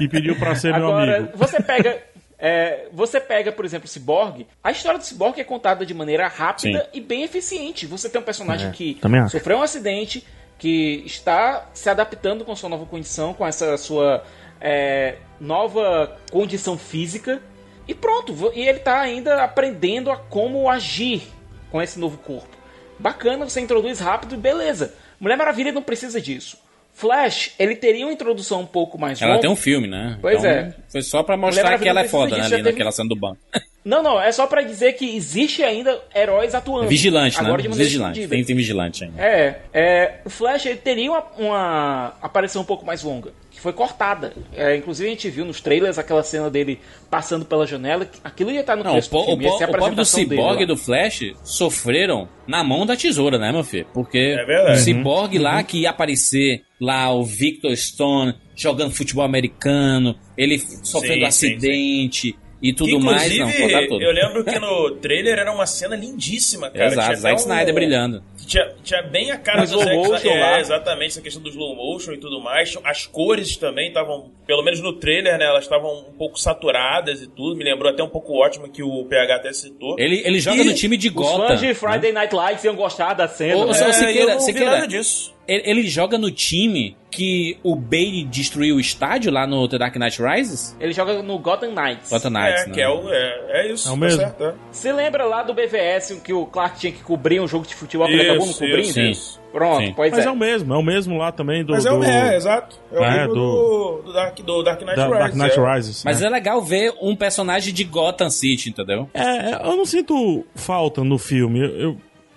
E 0.00 0.08
pediu 0.08 0.36
pra 0.36 0.54
ser 0.54 0.74
meu 0.74 0.88
Agora, 0.88 1.16
amigo. 1.18 1.32
você 1.36 1.60
pega. 1.62 1.98
É, 2.44 2.88
você 2.92 3.20
pega, 3.20 3.52
por 3.52 3.64
exemplo, 3.64 3.86
o 3.86 3.88
Cyborg. 3.88 4.48
A 4.64 4.72
história 4.72 4.98
do 4.98 5.04
Cyborg 5.04 5.40
é 5.40 5.44
contada 5.44 5.86
de 5.86 5.94
maneira 5.94 6.26
rápida 6.26 6.80
Sim. 6.80 6.88
e 6.92 7.00
bem 7.00 7.22
eficiente. 7.22 7.86
Você 7.86 8.10
tem 8.10 8.20
um 8.20 8.24
personagem 8.24 8.68
É, 8.68 8.72
que 8.72 8.98
sofreu 9.30 9.58
um 9.58 9.62
acidente, 9.62 10.26
que 10.58 11.04
está 11.06 11.68
se 11.72 11.88
adaptando 11.88 12.44
com 12.44 12.56
sua 12.56 12.68
nova 12.68 12.84
condição, 12.84 13.32
com 13.32 13.46
essa 13.46 13.76
sua 13.76 14.24
é, 14.60 15.18
nova 15.40 16.18
condição 16.32 16.76
física. 16.76 17.40
E 17.86 17.94
pronto, 17.94 18.34
e 18.52 18.68
ele 18.68 18.78
está 18.78 19.00
ainda 19.00 19.44
aprendendo 19.44 20.10
a 20.10 20.16
como 20.16 20.68
agir 20.68 21.22
com 21.70 21.80
esse 21.80 21.96
novo 21.96 22.18
corpo. 22.18 22.56
Bacana, 22.98 23.48
você 23.48 23.60
introduz 23.60 24.00
rápido 24.00 24.34
e 24.34 24.38
beleza. 24.38 24.94
Mulher 25.20 25.36
Maravilha 25.36 25.70
não 25.70 25.82
precisa 25.82 26.20
disso. 26.20 26.58
Flash, 26.94 27.52
ele 27.58 27.74
teria 27.74 28.04
uma 28.06 28.12
introdução 28.12 28.60
um 28.60 28.66
pouco 28.66 28.98
mais 28.98 29.20
Ela 29.20 29.32
longa. 29.32 29.40
tem 29.42 29.50
um 29.50 29.56
filme, 29.56 29.88
né? 29.88 30.18
Pois 30.20 30.44
é. 30.44 30.74
Foi 30.88 31.02
só 31.02 31.22
pra 31.22 31.36
Mulher 31.36 31.46
mostrar 31.62 31.78
que 31.78 31.88
ela 31.88 32.00
é 32.02 32.08
foda, 32.08 32.36
né? 32.36 32.42
disso, 32.42 32.54
Ali 32.54 32.62
teve- 32.62 32.70
naquela 32.72 32.92
cena 32.92 33.08
do 33.08 33.16
banco. 33.16 33.38
Não, 33.84 34.00
não, 34.00 34.22
é 34.22 34.30
só 34.30 34.46
pra 34.46 34.62
dizer 34.62 34.92
que 34.92 35.16
existe 35.16 35.60
ainda 35.64 36.00
heróis 36.14 36.54
atuando. 36.54 36.86
Vigilante, 36.86 37.36
Agora 37.40 37.56
né? 37.60 37.68
de 37.68 37.76
Vigilante. 37.76 38.20
escondida. 38.20 38.28
Tem, 38.36 38.44
tem 38.44 38.54
vigilante 38.54 39.02
ainda. 39.02 39.20
É, 39.20 39.60
é, 39.72 40.14
o 40.24 40.30
Flash 40.30 40.66
ele 40.66 40.76
teria 40.76 41.10
uma, 41.10 41.24
uma 41.36 42.14
aparição 42.22 42.62
um 42.62 42.64
pouco 42.64 42.86
mais 42.86 43.02
longa, 43.02 43.32
foi 43.62 43.72
cortada. 43.72 44.32
É, 44.54 44.76
inclusive 44.76 45.08
a 45.08 45.12
gente 45.12 45.30
viu 45.30 45.44
nos 45.44 45.60
trailers 45.60 45.96
aquela 45.98 46.22
cena 46.22 46.50
dele 46.50 46.80
passando 47.08 47.44
pela 47.44 47.66
janela, 47.66 48.04
que 48.04 48.18
aquilo 48.24 48.50
ia 48.50 48.60
estar 48.60 48.74
no 48.74 48.82
Não, 48.82 48.98
o, 48.98 49.08
po- 49.08 49.20
o, 49.20 49.24
filme, 49.26 49.44
ia 49.44 49.50
po- 49.50 49.58
ser 49.58 49.64
a 49.64 49.70
o 49.70 49.78
pobre 49.78 49.94
do 49.94 50.04
Cyborg 50.04 50.62
e 50.62 50.66
do 50.66 50.76
Flash 50.76 51.32
sofreram 51.44 52.28
na 52.46 52.64
mão 52.64 52.84
da 52.84 52.96
tesoura, 52.96 53.38
né, 53.38 53.52
meu 53.52 53.62
filho? 53.62 53.86
Porque 53.94 54.36
É 54.36 54.72
o 54.72 54.76
Cyborg 54.76 55.38
lá 55.38 55.62
que 55.62 55.82
ia 55.82 55.90
aparecer 55.90 56.62
lá, 56.80 57.12
o 57.14 57.24
Victor 57.24 57.74
Stone 57.76 58.34
jogando 58.56 58.92
futebol 58.92 59.24
americano, 59.24 60.16
ele 60.36 60.58
sofrendo 60.58 61.24
Sim, 61.30 61.30
sim, 61.30 61.54
acidente 61.54 62.36
e 62.60 62.72
tudo 62.72 62.98
Que, 62.98 63.04
mais, 63.04 63.38
não, 63.38 63.50
eu 63.50 64.12
lembro 64.12 64.44
que 64.44 64.56
no 64.58 64.90
trailer 65.00 65.36
era 65.38 65.52
uma 65.52 65.66
cena 65.66 65.96
lindíssima, 65.96 66.70
cara. 66.70 66.86
Exato, 66.86 67.16
Zack 67.16 67.34
um- 67.34 67.38
Snyder 67.38 67.74
brilhando. 67.74 68.22
Tinha, 68.52 68.74
tinha 68.84 69.02
bem 69.02 69.30
a 69.30 69.38
cara 69.38 69.60
do 69.60 69.64
slow 69.64 69.82
Zack 69.82 69.96
motion 69.96 70.16
Snyder. 70.16 70.40
lá. 70.40 70.56
É, 70.58 70.60
exatamente, 70.60 71.06
essa 71.12 71.22
questão 71.22 71.42
do 71.42 71.48
slow 71.48 71.74
motion 71.74 72.12
e 72.12 72.18
tudo 72.18 72.38
mais. 72.38 72.76
As 72.84 73.06
cores 73.06 73.56
também 73.56 73.88
estavam, 73.88 74.30
pelo 74.46 74.62
menos 74.62 74.78
no 74.80 74.92
trailer, 74.92 75.38
né? 75.38 75.46
Elas 75.46 75.64
estavam 75.64 76.00
um 76.00 76.12
pouco 76.12 76.38
saturadas 76.38 77.22
e 77.22 77.26
tudo. 77.28 77.56
Me 77.56 77.64
lembrou 77.64 77.90
até 77.90 78.02
um 78.02 78.10
pouco 78.10 78.32
o 78.34 78.36
ótimo 78.38 78.68
que 78.68 78.82
o 78.82 79.04
PH 79.06 79.36
até 79.36 79.52
citou. 79.54 79.96
Ele, 79.98 80.20
ele 80.22 80.38
joga 80.38 80.58
E 80.60 80.64
no 80.64 80.74
time 80.74 80.98
de 80.98 81.08
Os 81.08 81.14
Gotham. 81.14 81.46
fãs 81.48 81.60
de 81.60 81.66
né? 81.68 81.74
Friday 81.74 82.12
Night 82.12 82.34
Lights 82.34 82.64
iam 82.64 82.76
gostar 82.76 83.14
da 83.14 83.26
cena. 83.26 83.56
Ô, 83.56 83.64
né? 83.64 83.70
É, 83.70 83.92
Siqueira, 83.92 84.32
eu 84.32 84.38
não 84.38 84.46
vi 84.46 84.64
nada 84.64 84.86
disso. 84.86 85.31
Ele, 85.46 85.62
ele 85.70 85.82
joga 85.88 86.16
no 86.18 86.30
time 86.30 86.96
que 87.10 87.58
o 87.62 87.76
Bane 87.76 88.24
destruiu 88.24 88.76
o 88.76 88.80
estádio 88.80 89.30
lá 89.30 89.46
no 89.46 89.68
The 89.68 89.76
Dark 89.76 89.96
Knight 89.96 90.22
Rises? 90.22 90.74
Ele 90.80 90.92
joga 90.92 91.22
no 91.22 91.38
Gotham 91.38 91.72
Knights. 91.72 92.08
Gotham 92.08 92.30
Knights, 92.30 92.62
É, 92.62 92.66
né? 92.68 92.74
que 92.74 92.80
é, 92.80 92.88
o, 92.88 93.12
é, 93.12 93.40
é 93.50 93.72
isso. 93.72 93.86
É 93.88 93.90
o 93.90 93.94
tá 93.94 94.00
mesmo. 94.00 94.20
certo, 94.20 94.44
é. 94.44 94.54
Você 94.70 94.92
lembra 94.92 95.24
lá 95.24 95.42
do 95.42 95.52
BVS 95.52 96.20
que 96.24 96.32
o 96.32 96.46
Clark 96.46 96.78
tinha 96.78 96.92
que 96.92 97.02
cobrir 97.02 97.40
um 97.40 97.46
jogo 97.48 97.66
de 97.66 97.74
futebol 97.74 98.06
que 98.06 98.12
ele 98.14 98.22
acabou 98.30 98.46
não 98.46 98.52
cobrindo? 98.54 98.80
isso, 98.80 99.00
isso. 99.00 99.42
Pronto, 99.52 99.84
Sim. 99.84 99.92
pois 99.94 100.10
Mas 100.12 100.24
é. 100.24 100.28
é 100.28 100.30
o 100.30 100.36
mesmo, 100.36 100.72
é 100.72 100.76
o 100.78 100.82
mesmo 100.82 101.18
lá 101.18 101.30
também 101.30 101.62
do. 101.62 101.74
Mas 101.74 101.84
é 101.84 101.92
o 101.92 101.98
do- 101.98 102.04
é, 102.06 102.36
exato. 102.36 102.78
É 102.90 102.98
o 102.98 103.04
É, 103.04 103.10
mesmo 103.18 103.34
do, 103.34 104.02
do, 104.06 104.12
Dark, 104.14 104.38
do 104.40 104.62
Dark 104.62 104.80
Knight 104.80 104.96
da 104.96 105.04
Rises. 105.04 105.18
Dark 105.18 105.34
Knight 105.34 105.60
é. 105.60 105.74
Rises. 105.74 106.04
Mas 106.04 106.20
né? 106.22 106.26
é 106.26 106.30
legal 106.30 106.62
ver 106.62 106.94
um 107.02 107.14
personagem 107.14 107.74
de 107.74 107.84
Gotham 107.84 108.30
City, 108.30 108.70
entendeu? 108.70 109.10
É, 109.12 109.54
eu 109.66 109.76
não 109.76 109.84
sinto 109.84 110.46
falta 110.54 111.04
no 111.04 111.18
filme. 111.18 111.60
Eu, 111.60 111.68
eu- 111.80 111.96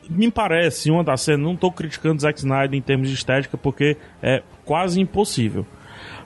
me 0.10 0.30
parece 0.32 0.90
uma 0.92 1.04
das 1.04 1.22
cenas. 1.22 1.42
Não 1.42 1.56
tô 1.56 1.72
criticando 1.72 2.22
Zack 2.22 2.40
Snyder 2.40 2.78
em 2.78 2.82
termos 2.82 3.08
de 3.10 3.16
estética, 3.16 3.58
porque 3.58 3.98
é 4.22 4.42
quase 4.64 5.00
impossível. 5.02 5.66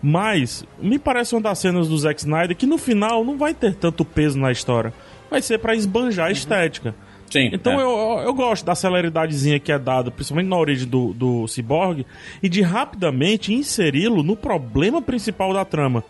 Mas 0.01 0.63
me 0.81 0.97
parece 0.97 1.35
uma 1.35 1.41
das 1.41 1.59
cenas 1.59 1.87
do 1.87 1.97
Zack 1.97 2.19
Snyder 2.21 2.55
que 2.55 2.65
no 2.65 2.77
final 2.77 3.23
não 3.23 3.37
vai 3.37 3.53
ter 3.53 3.75
tanto 3.75 4.05
peso 4.05 4.39
na 4.39 4.51
história. 4.51 4.93
Vai 5.29 5.41
ser 5.41 5.59
pra 5.59 5.75
esbanjar 5.75 6.27
a 6.27 6.31
estética. 6.31 6.95
Sim. 7.29 7.51
Então 7.53 7.73
é. 7.79 7.83
eu, 7.83 8.23
eu- 8.25 8.33
gosto 8.33 8.65
da 8.65 8.73
celeridadezinha 8.73 9.59
que 9.59 9.71
é 9.71 9.77
dada, 9.77 10.09
principalmente 10.09 10.47
na 10.49 10.57
origem 10.57 10.87
do, 10.87 11.13
do 11.13 11.47
Cyborg, 11.47 12.03
e 12.41 12.49
de 12.49 12.61
rapidamente 12.63 13.53
inseri-lo 13.53 14.23
no 14.23 14.35
problema 14.35 14.99
principal 14.99 15.53
da 15.53 15.63
trama. 15.63 16.03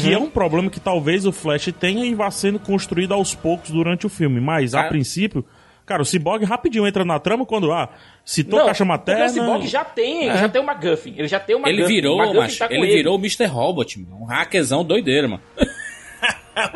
Que 0.00 0.14
é 0.14 0.18
um 0.18 0.30
problema 0.30 0.70
que 0.70 0.78
talvez 0.80 1.26
o 1.26 1.32
Flash 1.32 1.68
tenha 1.78 2.06
e 2.06 2.14
vá 2.14 2.30
sendo 2.30 2.58
construído 2.60 3.12
aos 3.12 3.34
poucos 3.34 3.70
durante 3.70 4.06
o 4.06 4.08
filme. 4.08 4.40
Mas, 4.40 4.74
a 4.74 4.82
Ah. 4.82 4.84
princípio, 4.88 5.44
cara, 5.86 6.02
o 6.02 6.04
Cyborg 6.04 6.44
rapidinho 6.44 6.86
entra 6.86 7.04
na 7.04 7.18
trama 7.18 7.44
quando, 7.46 7.72
ah, 7.72 7.88
citou 8.24 8.58
Não, 8.60 8.66
caixa 8.66 8.84
materna... 8.84 9.24
Porque 9.26 9.40
o 9.40 9.42
Cyborg 9.44 9.66
já 9.66 9.84
tem, 9.84 10.28
É. 10.28 10.36
já 10.38 10.48
tem 10.48 10.60
uma 10.62 10.72
McGuffin. 10.72 11.14
Ele 11.16 11.28
já 11.28 11.40
tem 11.40 11.56
uma 11.56 11.68
Ele 11.68 11.78
McGuffin. 11.82 11.94
virou, 11.94 12.16
O 12.16 12.18
McGuffin 12.22 12.38
macho, 12.40 12.58
tá 12.58 12.68
com 12.68 12.74
ele 12.74 12.86
virou 12.86 13.16
o 13.16 13.18
Mr. 13.18 13.44
Robot, 13.46 14.00
mano. 14.00 14.22
um 14.22 14.24
hackerzão 14.24 14.84
doideiro, 14.84 15.28
mano. 15.30 15.42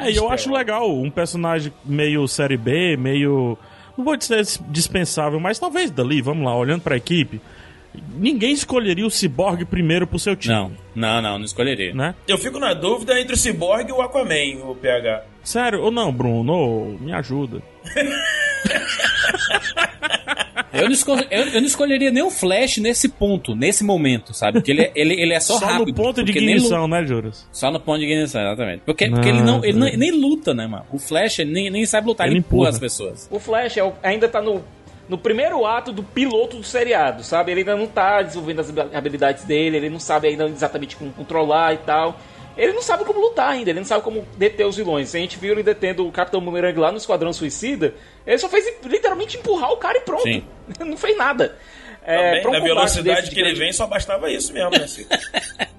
É, 0.00 0.10
e 0.10 0.16
eu 0.16 0.30
acho 0.30 0.52
legal 0.52 0.90
um 0.90 1.10
personagem 1.10 1.72
meio 1.84 2.26
série 2.28 2.56
B, 2.56 2.96
meio. 2.96 3.56
Não 3.96 4.04
vou 4.04 4.16
dizer 4.16 4.44
dispensável, 4.68 5.38
mas 5.40 5.58
talvez 5.58 5.90
dali, 5.90 6.20
vamos 6.20 6.44
lá, 6.44 6.54
olhando 6.56 6.82
pra 6.82 6.96
equipe. 6.96 7.40
Ninguém 8.14 8.52
escolheria 8.52 9.06
o 9.06 9.10
Cyborg 9.10 9.64
primeiro 9.64 10.06
pro 10.06 10.18
seu 10.18 10.36
time. 10.36 10.54
Não, 10.54 10.72
não, 10.94 11.22
não, 11.22 11.38
não 11.38 11.44
escolheria. 11.46 11.94
Né? 11.94 12.14
Eu 12.28 12.36
fico 12.36 12.58
na 12.58 12.74
dúvida 12.74 13.18
entre 13.18 13.32
o 13.34 13.38
Cyborg 13.38 13.88
e 13.88 13.92
o 13.92 14.02
Aquaman, 14.02 14.64
o 14.68 14.74
PH. 14.74 15.22
Sério, 15.42 15.80
ou 15.80 15.90
não, 15.90 16.12
Bruno? 16.12 16.52
Ô, 16.52 16.84
me 17.00 17.12
ajuda. 17.14 17.62
Eu 20.72 20.90
não, 20.90 21.20
eu- 21.30 21.46
eu 21.54 21.60
não 21.60 21.66
escolheria 21.66 22.10
nem 22.10 22.22
o 22.22 22.30
Flash 22.30 22.76
nesse 22.78 23.08
ponto, 23.08 23.54
nesse 23.54 23.82
momento, 23.82 24.34
sabe? 24.34 24.58
Porque 24.58 24.70
ele, 24.70 24.82
é- 24.82 24.92
ele, 24.94 25.14
ele 25.14 25.32
é 25.32 25.40
só, 25.40 25.58
Só, 25.58 25.64
rápido. 25.64 25.88
no 25.88 25.94
ponto 25.94 26.22
de 26.22 26.30
ignição, 26.32 26.86
né, 26.86 27.02
Juras? 27.04 27.48
Só 27.50 27.70
no 27.70 27.80
ponto 27.80 27.98
de 28.00 28.04
ignição, 28.04 28.42
exatamente. 28.42 28.82
Porque, 28.84 29.06
Não, 29.06 29.14
porque 29.14 29.28
ele, 29.30 29.40
não, 29.42 29.64
ele 29.64 29.78
não- 29.78 29.86
nem 29.96 30.10
luta, 30.10 30.52
né, 30.52 30.66
mano? 30.66 30.84
O 30.92 30.98
Flash 30.98 31.38
ele 31.38 31.50
nem, 31.52 31.70
nem 31.70 31.86
sabe 31.86 32.06
lutar, 32.08 32.26
Ele 32.26 32.34
ele, 32.34 32.40
empurra 32.40 32.54
empurra. 32.68 32.70
as 32.70 32.78
pessoas. 32.78 33.28
O 33.30 33.38
Flash 33.38 33.78
é 33.78 33.84
o- 33.84 33.94
ainda 34.02 34.28
tá 34.28 34.42
no, 34.42 34.62
no 35.08 35.16
primeiro 35.16 35.64
ato 35.64 35.92
do 35.92 36.02
piloto 36.02 36.58
do 36.58 36.64
seriado, 36.64 37.22
sabe? 37.24 37.52
Ele 37.52 37.60
ainda 37.60 37.76
não 37.76 37.86
tá 37.86 38.20
desenvolvendo 38.20 38.60
as 38.60 38.68
habi- 38.68 38.94
habilidades 38.94 39.44
dele, 39.44 39.78
ele 39.78 39.88
não 39.88 40.00
sabe 40.00 40.28
ainda 40.28 40.44
exatamente 40.46 40.94
como 40.96 41.10
controlar 41.12 41.72
e 41.72 41.78
tal. 41.78 42.20
Ele 42.56 42.72
não 42.72 42.82
sabe 42.82 43.04
como 43.04 43.20
lutar 43.20 43.50
ainda, 43.50 43.70
ele 43.70 43.80
não 43.80 43.86
sabe 43.86 44.02
como 44.02 44.26
deter 44.36 44.66
os 44.66 44.76
vilões. 44.76 45.14
A 45.14 45.18
gente 45.18 45.38
viu 45.38 45.52
ele 45.52 45.62
detendo 45.62 46.06
o 46.06 46.12
Capitão 46.12 46.40
Boomerang 46.40 46.78
lá 46.78 46.90
no 46.90 46.98
Esquadrão 46.98 47.32
Suicida, 47.32 47.94
ele 48.26 48.38
só 48.38 48.48
fez 48.48 48.64
literalmente 48.84 49.36
empurrar 49.36 49.72
o 49.72 49.76
cara 49.76 49.98
e 49.98 50.00
pronto. 50.00 50.22
Sim. 50.22 50.44
não 50.80 50.96
fez 50.96 51.16
nada. 51.16 51.56
É, 52.08 52.40
Também, 52.40 52.46
um 52.46 52.52
na 52.52 52.60
velocidade 52.60 53.30
que 53.30 53.34
ele 53.36 53.46
grande- 53.46 53.58
vem, 53.58 53.72
só 53.72 53.84
bastava 53.86 54.30
isso 54.30 54.52
mesmo, 54.52 54.70
né? 54.70 54.86
Cico? 54.86 55.10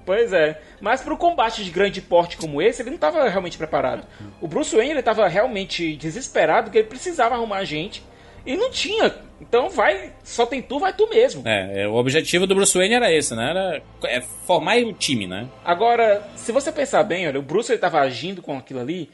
Pois 0.05 0.31
é. 0.31 0.61
Mas 0.79 1.01
para 1.01 1.13
um 1.13 1.17
combate 1.17 1.65
de 1.65 1.69
grande 1.69 1.99
porte 2.01 2.37
como 2.37 2.61
esse, 2.61 2.81
ele 2.81 2.91
não 2.91 2.95
estava 2.95 3.27
realmente 3.27 3.57
preparado. 3.57 4.07
O 4.39 4.47
Bruce 4.47 4.73
Wayne 4.73 4.91
ele 4.91 4.99
estava 5.01 5.27
realmente 5.27 5.97
desesperado, 5.97 6.65
porque 6.67 6.77
ele 6.77 6.87
precisava 6.87 7.35
arrumar 7.35 7.65
gente 7.65 8.01
e 8.45 8.55
não 8.55 8.71
tinha. 8.71 9.13
Então 9.39 9.69
vai, 9.69 10.13
só 10.23 10.45
tem 10.45 10.61
tu, 10.61 10.79
vai 10.79 10.93
tu 10.93 11.07
mesmo. 11.09 11.43
É, 11.45 11.83
é, 11.83 11.87
o 11.87 11.93
objetivo 11.93 12.47
do 12.47 12.55
Bruce 12.55 12.75
Wayne 12.75 12.95
era 12.95 13.11
esse, 13.11 13.35
né? 13.35 13.49
Era 13.49 13.81
é, 14.05 14.21
formar 14.21 14.77
o 14.77 14.93
time, 14.93 15.27
né? 15.27 15.47
Agora, 15.63 16.27
se 16.35 16.51
você 16.51 16.71
pensar 16.71 17.03
bem, 17.03 17.27
olha, 17.27 17.39
o 17.39 17.43
Bruce 17.43 17.71
ele 17.71 17.77
estava 17.77 17.99
agindo 17.99 18.41
com 18.41 18.57
aquilo 18.57 18.79
ali 18.79 19.09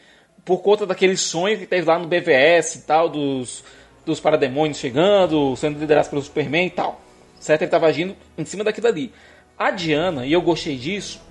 por 0.45 0.59
conta 0.59 0.85
daquele 0.85 1.17
sonho 1.17 1.57
que 1.57 1.65
teve 1.65 1.87
lá 1.87 1.99
no 1.99 2.07
BVS 2.07 2.75
e 2.75 2.81
tal 2.81 3.09
dos 3.09 3.63
dos 4.05 4.19
parademônios 4.19 4.77
chegando, 4.77 5.55
sendo 5.55 5.79
liderados 5.79 6.09
pelo 6.09 6.21
Superman 6.21 6.67
e 6.67 6.71
tal. 6.71 7.01
Certo? 7.39 7.61
Ele 7.61 7.67
estava 7.67 7.87
agindo 7.87 8.15
em 8.37 8.45
cima 8.45 8.63
daquilo 8.63 8.87
ali. 8.87 9.11
A 9.57 9.71
Diana, 9.71 10.25
e 10.25 10.33
eu 10.33 10.41
gostei 10.41 10.77
disso, 10.77 11.21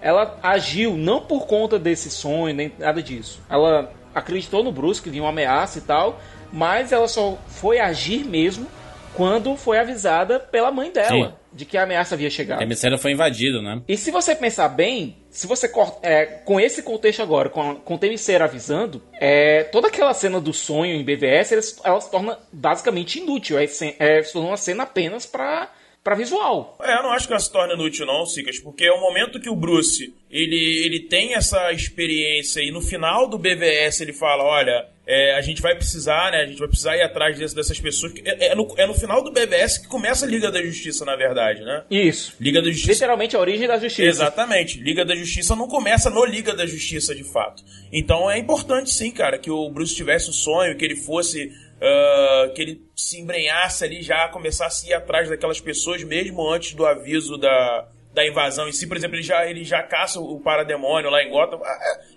ela 0.00 0.38
agiu 0.42 0.96
não 0.96 1.20
por 1.20 1.46
conta 1.46 1.78
desse 1.78 2.10
sonho, 2.10 2.54
nem 2.54 2.72
nada 2.78 3.02
disso. 3.02 3.40
Ela 3.48 3.92
acreditou 4.14 4.62
no 4.62 4.72
Bruce, 4.72 5.00
que 5.00 5.10
vinha 5.10 5.22
uma 5.22 5.30
ameaça 5.30 5.78
e 5.78 5.82
tal, 5.82 6.20
mas 6.52 6.92
ela 6.92 7.08
só 7.08 7.38
foi 7.48 7.78
agir 7.78 8.24
mesmo 8.24 8.66
quando 9.14 9.56
foi 9.56 9.78
avisada 9.78 10.38
pela 10.38 10.70
mãe 10.70 10.92
dela 10.92 11.08
Sim. 11.30 11.32
de 11.52 11.64
que 11.64 11.76
a 11.76 11.82
ameaça 11.82 12.14
havia 12.14 12.30
chegado. 12.30 12.60
A 12.60 12.62
emissora 12.62 12.96
foi 12.96 13.10
invadido, 13.12 13.60
né? 13.60 13.82
E 13.88 13.96
se 13.96 14.10
você 14.12 14.34
pensar 14.36 14.68
bem, 14.68 15.16
se 15.28 15.46
você 15.46 15.68
é, 16.02 16.24
com 16.26 16.60
esse 16.60 16.82
contexto 16.84 17.20
agora, 17.20 17.48
com, 17.48 17.70
a- 17.70 17.74
com 17.74 17.94
o 17.94 17.98
Temisseira 17.98 18.44
avisando, 18.44 19.02
é, 19.20 19.64
toda 19.64 19.88
aquela 19.88 20.14
cena 20.14 20.40
do 20.40 20.52
sonho 20.52 20.94
em 20.94 21.02
BVS, 21.04 21.52
ela, 21.52 21.62
se- 21.62 21.80
ela 21.82 22.00
se 22.00 22.10
torna 22.10 22.38
basicamente 22.52 23.18
inútil. 23.18 23.58
É, 23.58 23.66
se- 23.66 23.96
é, 23.98 24.22
se 24.22 24.32
torna 24.32 24.48
uma 24.50 24.56
cena 24.56 24.84
apenas 24.84 25.26
pra, 25.26 25.68
pra 26.04 26.14
visual. 26.14 26.78
É, 26.80 26.96
eu 26.98 27.02
não 27.02 27.10
acho 27.10 27.26
que 27.26 27.32
ela 27.32 27.40
se 27.40 27.50
torna 27.52 27.74
inútil 27.74 28.06
não, 28.06 28.24
Sicas, 28.24 28.60
porque 28.60 28.84
é 28.84 28.92
o 28.92 29.00
momento 29.00 29.40
que 29.40 29.50
o 29.50 29.56
Bruce, 29.56 30.14
ele, 30.30 30.82
ele 30.84 31.00
tem 31.08 31.34
essa 31.34 31.72
experiência 31.72 32.60
e 32.60 32.70
no 32.70 32.80
final 32.80 33.28
do 33.28 33.36
BVS 33.36 34.00
ele 34.00 34.12
fala, 34.12 34.44
olha, 34.44 34.86
é, 35.10 35.34
a 35.34 35.40
gente 35.40 35.62
vai 35.62 35.74
precisar, 35.74 36.30
né, 36.32 36.42
a 36.42 36.46
gente 36.46 36.58
vai 36.58 36.68
precisar 36.68 36.94
ir 36.96 37.02
atrás 37.02 37.38
desse- 37.38 37.54
dessas 37.54 37.80
pessoas. 37.80 38.12
que- 38.12 38.22
É, 38.28 38.48
é 38.48 38.54
no, 38.54 38.72
é 38.76 38.86
no 38.86 38.92
final 38.94 39.24
do 39.24 39.32
BVS 39.32 39.78
que 39.78 39.88
começa 39.88 40.26
a 40.26 40.28
Liga 40.28 40.50
da 40.52 40.62
Justiça, 40.62 41.04
na 41.04 41.16
verdade, 41.16 41.62
né? 41.64 41.82
Isso. 41.90 42.34
Liga 42.38 42.60
da 42.60 42.68
Justiça. 42.70 42.92
Literalmente 42.92 43.34
a 43.34 43.40
origem 43.40 43.66
da 43.66 43.78
justiça. 43.78 44.02
Exatamente. 44.08 44.78
Liga 44.78 45.04
da 45.04 45.16
Justiça 45.16 45.56
não 45.56 45.66
começa 45.66 46.10
no 46.10 46.24
Liga 46.26 46.54
da 46.54 46.66
Justiça, 46.66 47.14
de 47.14 47.24
fato. 47.24 47.64
Então 47.90 48.30
é 48.30 48.38
importante, 48.38 48.90
sim, 48.90 49.10
cara, 49.10 49.38
que 49.38 49.50
o 49.50 49.70
Bruce 49.70 49.94
tivesse 49.96 50.28
o 50.28 50.32
sonho, 50.32 50.76
que 50.76 50.84
ele 50.84 50.96
fosse. 50.96 51.50
ah, 51.80 52.50
que 52.56 52.60
ele 52.60 52.82
se 52.96 53.20
embrenhasse 53.20 53.84
ali 53.84 54.02
já, 54.02 54.26
começasse 54.28 54.86
a 54.86 54.90
ir 54.90 54.94
atrás 54.94 55.28
daquelas 55.28 55.60
pessoas, 55.60 56.02
mesmo 56.02 56.46
antes 56.52 56.74
do 56.74 56.84
aviso 56.84 57.38
da, 57.38 57.88
da 58.14 58.26
invasão 58.26 58.68
em 58.68 58.72
si. 58.72 58.86
Por 58.86 58.96
exemplo, 58.96 59.16
ele 59.16 59.22
já, 59.22 59.46
ele 59.46 59.64
já 59.64 59.82
caça 59.82 60.18
o 60.20 60.40
parademônio 60.40 61.10
lá 61.10 61.22
em 61.22 61.30
Gotham. 61.30 61.58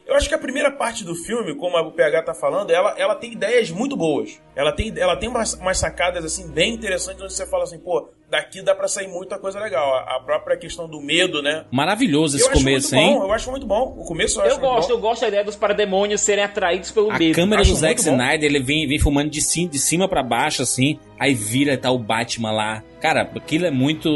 Eu 0.08 0.15
acho 0.15 0.27
que 0.27 0.36
a 0.36 0.38
primeira 0.39 0.71
parte 0.71 1.04
do 1.04 1.13
filme, 1.15 1.56
como 1.56 1.77
o 1.77 1.91
PH 1.91 2.23
tá 2.23 2.34
falando, 2.34 2.71
ela, 2.71 2.95
ela 2.97 3.15
tem 3.15 3.32
ideias 3.34 3.69
muito 3.69 3.95
boas. 3.95 4.41
Ela 4.56 4.71
tem, 4.71 4.91
ela 4.97 5.15
tem 5.15 5.30
umas, 5.30 5.54
umas 5.54 5.77
sacadas 5.77 6.25
assim 6.25 6.49
bem 6.51 6.73
interessantes 6.73 7.21
onde 7.21 7.34
você 7.34 7.45
fala 7.45 7.63
assim, 7.63 7.77
pô, 7.80 8.10
daqui 8.30 8.62
dá 8.62 8.73
pra 8.75 8.88
sair 8.88 9.08
muita 9.08 9.38
coisa 9.38 9.60
legal. 9.60 9.93
A, 9.95 10.17
a 10.17 10.19
própria 10.21 10.58
questão 10.58 10.89
do 10.89 10.99
medo, 10.99 11.41
né? 11.41 11.65
Maravilhoso 11.71 12.36
esse 12.36 12.45
eu 12.45 12.51
acho 12.51 12.60
começo, 12.60 12.95
muito 12.95 13.08
hein? 13.08 13.19
bom, 13.19 13.25
eu 13.25 13.32
acho 13.34 13.51
muito 13.51 13.65
bom. 13.67 13.95
O 13.97 14.04
começo 14.06 14.39
eu 14.39 14.43
acho 14.45 14.56
Eu 14.56 14.60
muito 14.60 14.73
gosto, 14.73 14.88
bom. 14.89 14.93
eu 14.95 14.99
gosto 14.99 15.21
da 15.21 15.27
ideia 15.27 15.43
dos 15.43 15.56
parademônios 15.56 16.21
serem 16.21 16.43
atraídos 16.43 16.91
pelo 16.91 17.12
A 17.12 17.17
medo. 17.19 17.36
câmera 17.36 17.62
Acho 17.62 17.71
do 17.71 17.77
Zack. 17.77 17.99
Snyder, 18.01 18.49
ele 18.49 18.60
vem, 18.62 18.88
vem 18.88 18.99
filmando 18.99 19.30
de 19.30 19.41
cima, 19.41 19.69
de 19.69 19.80
cima 19.80 20.10
para 20.10 20.23
baixo, 20.23 20.62
assim, 20.62 20.99
aí 21.19 21.34
vira 21.34 21.73
e 21.73 21.77
tá 21.77 21.91
o 21.91 21.99
Batman 21.99 22.51
lá. 22.51 22.84
Cara, 22.99 23.21
aquilo 23.36 23.65
é 23.65 23.71
muito. 23.71 24.10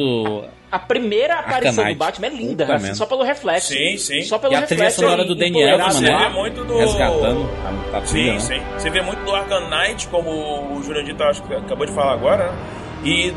A 0.76 0.80
primeira 0.80 1.36
aparição 1.40 1.70
Arcanite. 1.84 1.94
do 1.96 1.98
Batman 2.00 2.28
é 2.28 2.30
linda, 2.30 2.66
Puta 2.66 2.76
assim, 2.78 2.94
só 2.96 3.06
pelo 3.06 3.24
reflexo. 3.24 3.74
Sim, 3.74 3.98
sim. 3.98 4.22
Só 4.24 4.38
pelo 4.38 4.54
E 4.54 4.56
a 4.58 4.62
trilha 4.64 4.84
reflexo. 4.84 5.02
sonora 5.02 5.22
é 5.22 5.26
do 5.26 5.36
Daniel, 5.36 5.78
Você 5.78 6.02
mano, 6.02 6.12
lá. 6.18 6.28
vê 6.28 6.34
muito 6.36 6.64
do... 6.66 6.78
resgatando 6.78 7.50
a, 7.94 7.98
a 7.98 8.06
Sim, 8.06 8.32
né? 8.34 8.40
sim. 8.40 8.62
Você 8.78 8.90
vê 8.90 9.02
muito 9.02 9.24
do 9.24 9.34
Arkham 9.34 9.70
Knight, 9.70 10.08
como 10.10 10.30
o 10.78 10.84
Jurandir 10.84 11.16
tá, 11.16 11.30
acho 11.30 11.42
que 11.44 11.54
acabou 11.54 11.86
de 11.86 11.94
falar 11.94 12.14
agora, 12.14 12.52
né? 12.52 12.58
E 13.04 13.34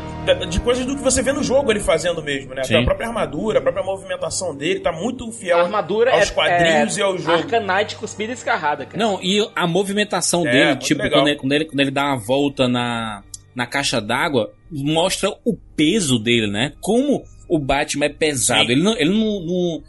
de 0.49 0.59
coisas 0.61 0.83
do 0.85 0.95
que 0.95 1.01
você 1.03 1.21
vê 1.21 1.31
no 1.31 1.43
jogo 1.43 1.71
ele 1.71 1.79
fazendo 1.79 2.23
mesmo, 2.23 2.55
né? 2.55 2.63
Sim. 2.63 2.77
A 2.77 2.83
própria 2.83 3.07
armadura, 3.07 3.59
a 3.59 3.61
própria 3.61 3.83
movimentação 3.83 4.55
dele, 4.55 4.79
tá 4.79 4.91
muito 4.91 5.31
fiel 5.31 5.59
A 5.59 5.61
armadura 5.61 6.11
aos 6.11 6.29
é, 6.29 6.33
quadrinhos 6.33 6.97
é 6.97 6.99
e 6.99 7.03
ao 7.03 7.17
jogo. 7.17 7.37
Arcanite 7.37 7.95
cuspida 7.95 8.31
e 8.31 8.35
escarrada, 8.35 8.85
cara. 8.85 8.97
Não, 8.97 9.19
e 9.21 9.47
a 9.55 9.67
movimentação 9.67 10.45
É, 10.47 10.51
dele, 10.51 10.75
tipo, 10.77 11.07
quando 11.09 11.27
ele, 11.27 11.35
quando, 11.37 11.51
ele, 11.53 11.65
quando 11.65 11.79
ele 11.81 11.91
dá 11.91 12.05
uma 12.05 12.17
volta 12.17 12.67
na, 12.67 13.21
na 13.55 13.65
caixa 13.65 13.99
d'água, 13.99 14.51
mostra 14.71 15.29
o 15.45 15.55
peso 15.75 16.19
dele, 16.19 16.47
né? 16.47 16.73
Como 16.81 17.23
o 17.47 17.59
Batman 17.59 18.05
é 18.05 18.09
pesado. 18.09 18.65
Sim. 18.67 18.71
Ele 18.73 18.83
não. 18.83 18.97
Ele 18.97 19.09
não, 19.09 19.39
não, 19.41 19.83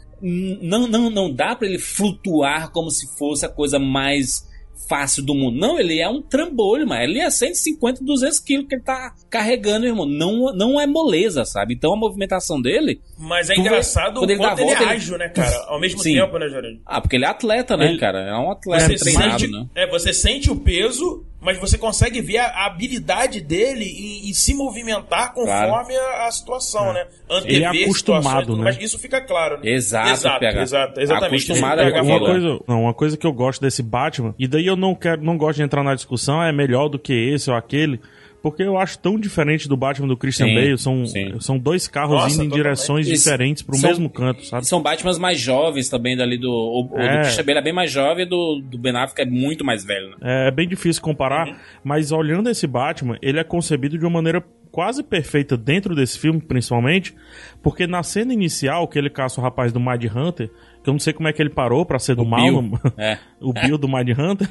não, 0.61 0.87
não, 0.87 1.09
não 1.09 1.33
dá 1.33 1.55
pra 1.55 1.67
ele 1.67 1.79
flutuar 1.79 2.71
como 2.71 2.89
se 2.91 3.07
fosse 3.17 3.45
a 3.45 3.49
coisa 3.49 3.79
mais 3.79 4.49
fácil 4.89 5.23
do 5.23 5.33
mundo. 5.33 5.57
Não, 5.57 5.79
ele 5.79 5.99
é 6.01 6.09
um 6.09 6.21
trambolho, 6.21 6.85
mas 6.85 7.03
ele 7.07 7.19
é 7.19 7.29
150, 7.29 8.03
200 8.03 8.39
quilos 8.39 8.67
que 8.67 8.75
ele 8.75 8.83
tá 8.83 9.13
carregando, 9.29 9.85
irmão. 9.85 10.05
Não, 10.05 10.53
não 10.53 10.81
é 10.81 10.85
moleza, 10.85 11.45
sabe? 11.45 11.73
Então 11.75 11.93
a 11.93 11.97
movimentação 11.97 12.61
dele. 12.61 12.99
Mas 13.17 13.49
é 13.49 13.55
engraçado 13.55 14.19
o 14.19 14.23
ele 14.25 14.35
quanto 14.35 14.59
a 14.59 14.61
ele, 14.61 14.63
volta, 14.65 14.83
é 14.83 14.85
ele- 14.85 14.93
ágil, 14.95 15.17
né, 15.17 15.29
cara? 15.29 15.55
Ao 15.69 15.79
mesmo 15.79 15.99
Sim. 15.99 16.15
tempo, 16.15 16.37
né, 16.37 16.49
Jurandir? 16.49 16.81
Ah, 16.85 16.99
porque 16.99 17.15
ele 17.15 17.23
é 17.25 17.27
atleta, 17.29 17.77
né, 17.77 17.85
Ele- 17.89 17.99
cara? 17.99 18.19
É 18.27 18.35
um 18.35 18.51
atleta 18.51 18.87
Você 18.89 18.95
treinado, 18.95 19.39
sente, 19.39 19.51
né? 19.51 19.65
é, 19.75 19.87
você 19.87 20.11
sente 20.13 20.51
o 20.51 20.55
peso, 20.57 21.25
mas 21.41 21.57
você 21.57 21.77
consegue 21.77 22.21
ver 22.21 22.37
a, 22.37 22.45
a 22.45 22.65
habilidade 22.67 23.41
dele 23.41 23.85
em, 23.85 24.29
em 24.29 24.33
se 24.33 24.53
movimentar 24.53 25.33
conforme 25.33 25.95
a, 25.95 26.27
a 26.27 26.31
situação, 26.31 26.93
né? 26.93 27.07
Antever 27.29 27.55
Ele 27.55 27.63
é 27.63 27.83
acostumado, 27.83 28.53
e 28.53 28.57
né? 28.57 28.63
mais. 28.63 28.77
Isso 28.77 28.99
fica 28.99 29.19
claro, 29.19 29.57
né? 29.57 29.71
Exato, 29.71 30.11
exato, 30.11 30.39
PH. 30.39 30.61
exato, 30.61 31.01
exatamente. 31.01 31.43
Acostumado 31.45 31.81
Isso 31.81 31.95
é 31.95 32.01
uma 32.01 32.19
coisa, 32.19 32.59
não, 32.67 32.81
uma 32.83 32.93
coisa 32.93 33.17
que 33.17 33.25
eu 33.25 33.33
gosto 33.33 33.59
desse 33.59 33.81
Batman, 33.81 34.35
e 34.37 34.47
daí 34.47 34.67
eu 34.67 34.75
não 34.75 34.93
quero, 34.93 35.23
não 35.23 35.35
gosto 35.35 35.57
de 35.57 35.63
entrar 35.63 35.83
na 35.83 35.95
discussão, 35.95 36.43
é 36.43 36.51
melhor 36.51 36.87
do 36.87 36.99
que 36.99 37.13
esse 37.13 37.49
ou 37.49 37.57
aquele, 37.57 37.99
porque 38.41 38.63
eu 38.63 38.77
acho 38.77 38.97
tão 38.99 39.19
diferente 39.19 39.67
do 39.69 39.77
Batman 39.77 40.07
do 40.07 40.17
Christian 40.17 40.47
Sim, 40.47 40.55
Bale, 40.55 40.77
são, 40.77 41.05
sim. 41.05 41.39
são 41.39 41.57
dois 41.59 41.87
carros 41.87 42.15
Nossa, 42.15 42.35
indo 42.35 42.45
em 42.45 42.49
direções 42.49 43.07
Eles 43.07 43.19
diferentes 43.23 43.61
pro 43.63 43.75
são- 43.75 43.89
mesmo 43.89 44.09
canto, 44.09 44.43
sabe? 44.45 44.65
São 44.67 44.81
Batmans 44.81 45.17
mais 45.19 45.39
jovens 45.39 45.89
também 45.89 46.17
dali 46.17 46.37
do. 46.37 46.49
O, 46.51 46.99
É. 46.99 47.17
do 47.17 47.21
Christian 47.23 47.43
Bale 47.45 47.59
é 47.59 47.61
bem 47.63 47.73
mais 47.73 47.91
jovem 47.91 48.25
e 48.25 48.29
do, 48.29 48.61
do 48.63 48.77
Ben 48.77 48.95
Affleck 48.95 49.21
é 49.21 49.25
muito 49.25 49.63
mais 49.63 49.83
velho, 49.85 50.09
né? 50.09 50.15
É, 50.21 50.47
é 50.47 50.51
bem 50.51 50.67
difícil 50.67 51.01
comparar, 51.01 51.59
mas 51.83 52.11
olhando 52.11 52.49
esse 52.49 52.65
Batman, 52.65 53.17
ele 53.21 53.39
é 53.39 53.43
concebido 53.43 53.97
de 53.97 54.03
uma 54.05 54.11
maneira 54.11 54.43
quase 54.71 55.03
perfeita 55.03 55.57
dentro 55.57 55.93
desse 55.93 56.17
filme, 56.17 56.39
principalmente, 56.39 57.13
porque 57.61 57.85
na 57.85 58.01
cena 58.03 58.33
inicial, 58.33 58.87
que 58.87 58.97
ele 58.97 59.09
caça 59.09 59.41
o 59.41 59.43
rapaz 59.43 59.73
do 59.73 59.79
Mind 59.81 60.05
Hunter, 60.15 60.49
eu 60.85 60.93
não 60.93 60.99
sei 60.99 61.13
como 61.13 61.27
é 61.27 61.33
que 61.33 61.41
ele 61.41 61.49
parou 61.49 61.85
pra 61.85 61.99
ser 61.99 62.15
do 62.15 62.23
O 62.23 62.25
mal, 62.25 62.41
Bill. 62.41 62.61
no- 62.61 62.79
É. 62.97 63.17
o 63.39 63.53
Bill 63.53 63.77
do 63.77 63.87
Mind 63.87 64.09
Hunter. 64.17 64.49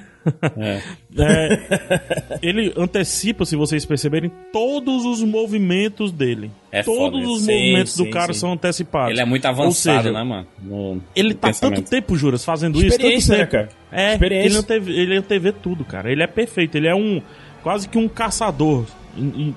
É. 0.59 0.81
É, 1.19 2.39
ele 2.41 2.73
antecipa, 2.77 3.45
se 3.45 3.57
vocês 3.57 3.85
perceberem, 3.85 4.31
todos 4.53 5.05
os 5.05 5.23
movimentos 5.25 6.13
dele. 6.13 6.51
É 6.71 6.83
todos 6.83 7.21
foda. 7.21 7.33
os 7.33 7.43
Sim, 7.43 7.53
movimentos 7.53 7.93
sim, 7.95 8.05
do 8.05 8.11
cara 8.11 8.33
sim. 8.33 8.41
são 8.41 8.53
antecipados. 8.53 9.11
Ele 9.11 9.21
é 9.21 9.25
muito 9.25 9.45
avançado, 9.47 10.03
seja, 10.03 10.13
né, 10.13 10.23
mano? 10.23 10.47
No- 10.63 11.01
Ele 11.17 11.31
no 11.31 11.35
tá 11.35 11.53
tanto 11.53 11.83
tempo, 11.83 12.17
Juras, 12.17 12.45
fazendo 12.45 12.77
isso, 12.79 12.91
tanto 12.91 12.95
Experiência, 13.01 13.33
né, 13.39 13.47
tempo. 13.47 13.51
cara? 13.51 13.69
É, 13.91 14.15
ele 14.45 14.57
anteve, 14.57 14.93
ele 14.97 15.17
antevê 15.17 15.53
tudo, 15.53 15.85
cara. 15.85 16.13
Ele 16.13 16.23
é 16.23 16.27
perfeito, 16.29 16.77
ele 16.77 16.87
é 16.87 16.95
um 16.95 17.21
quase 17.63 17.89
que 17.89 17.99
um 17.99 18.09
caçador. 18.09 18.85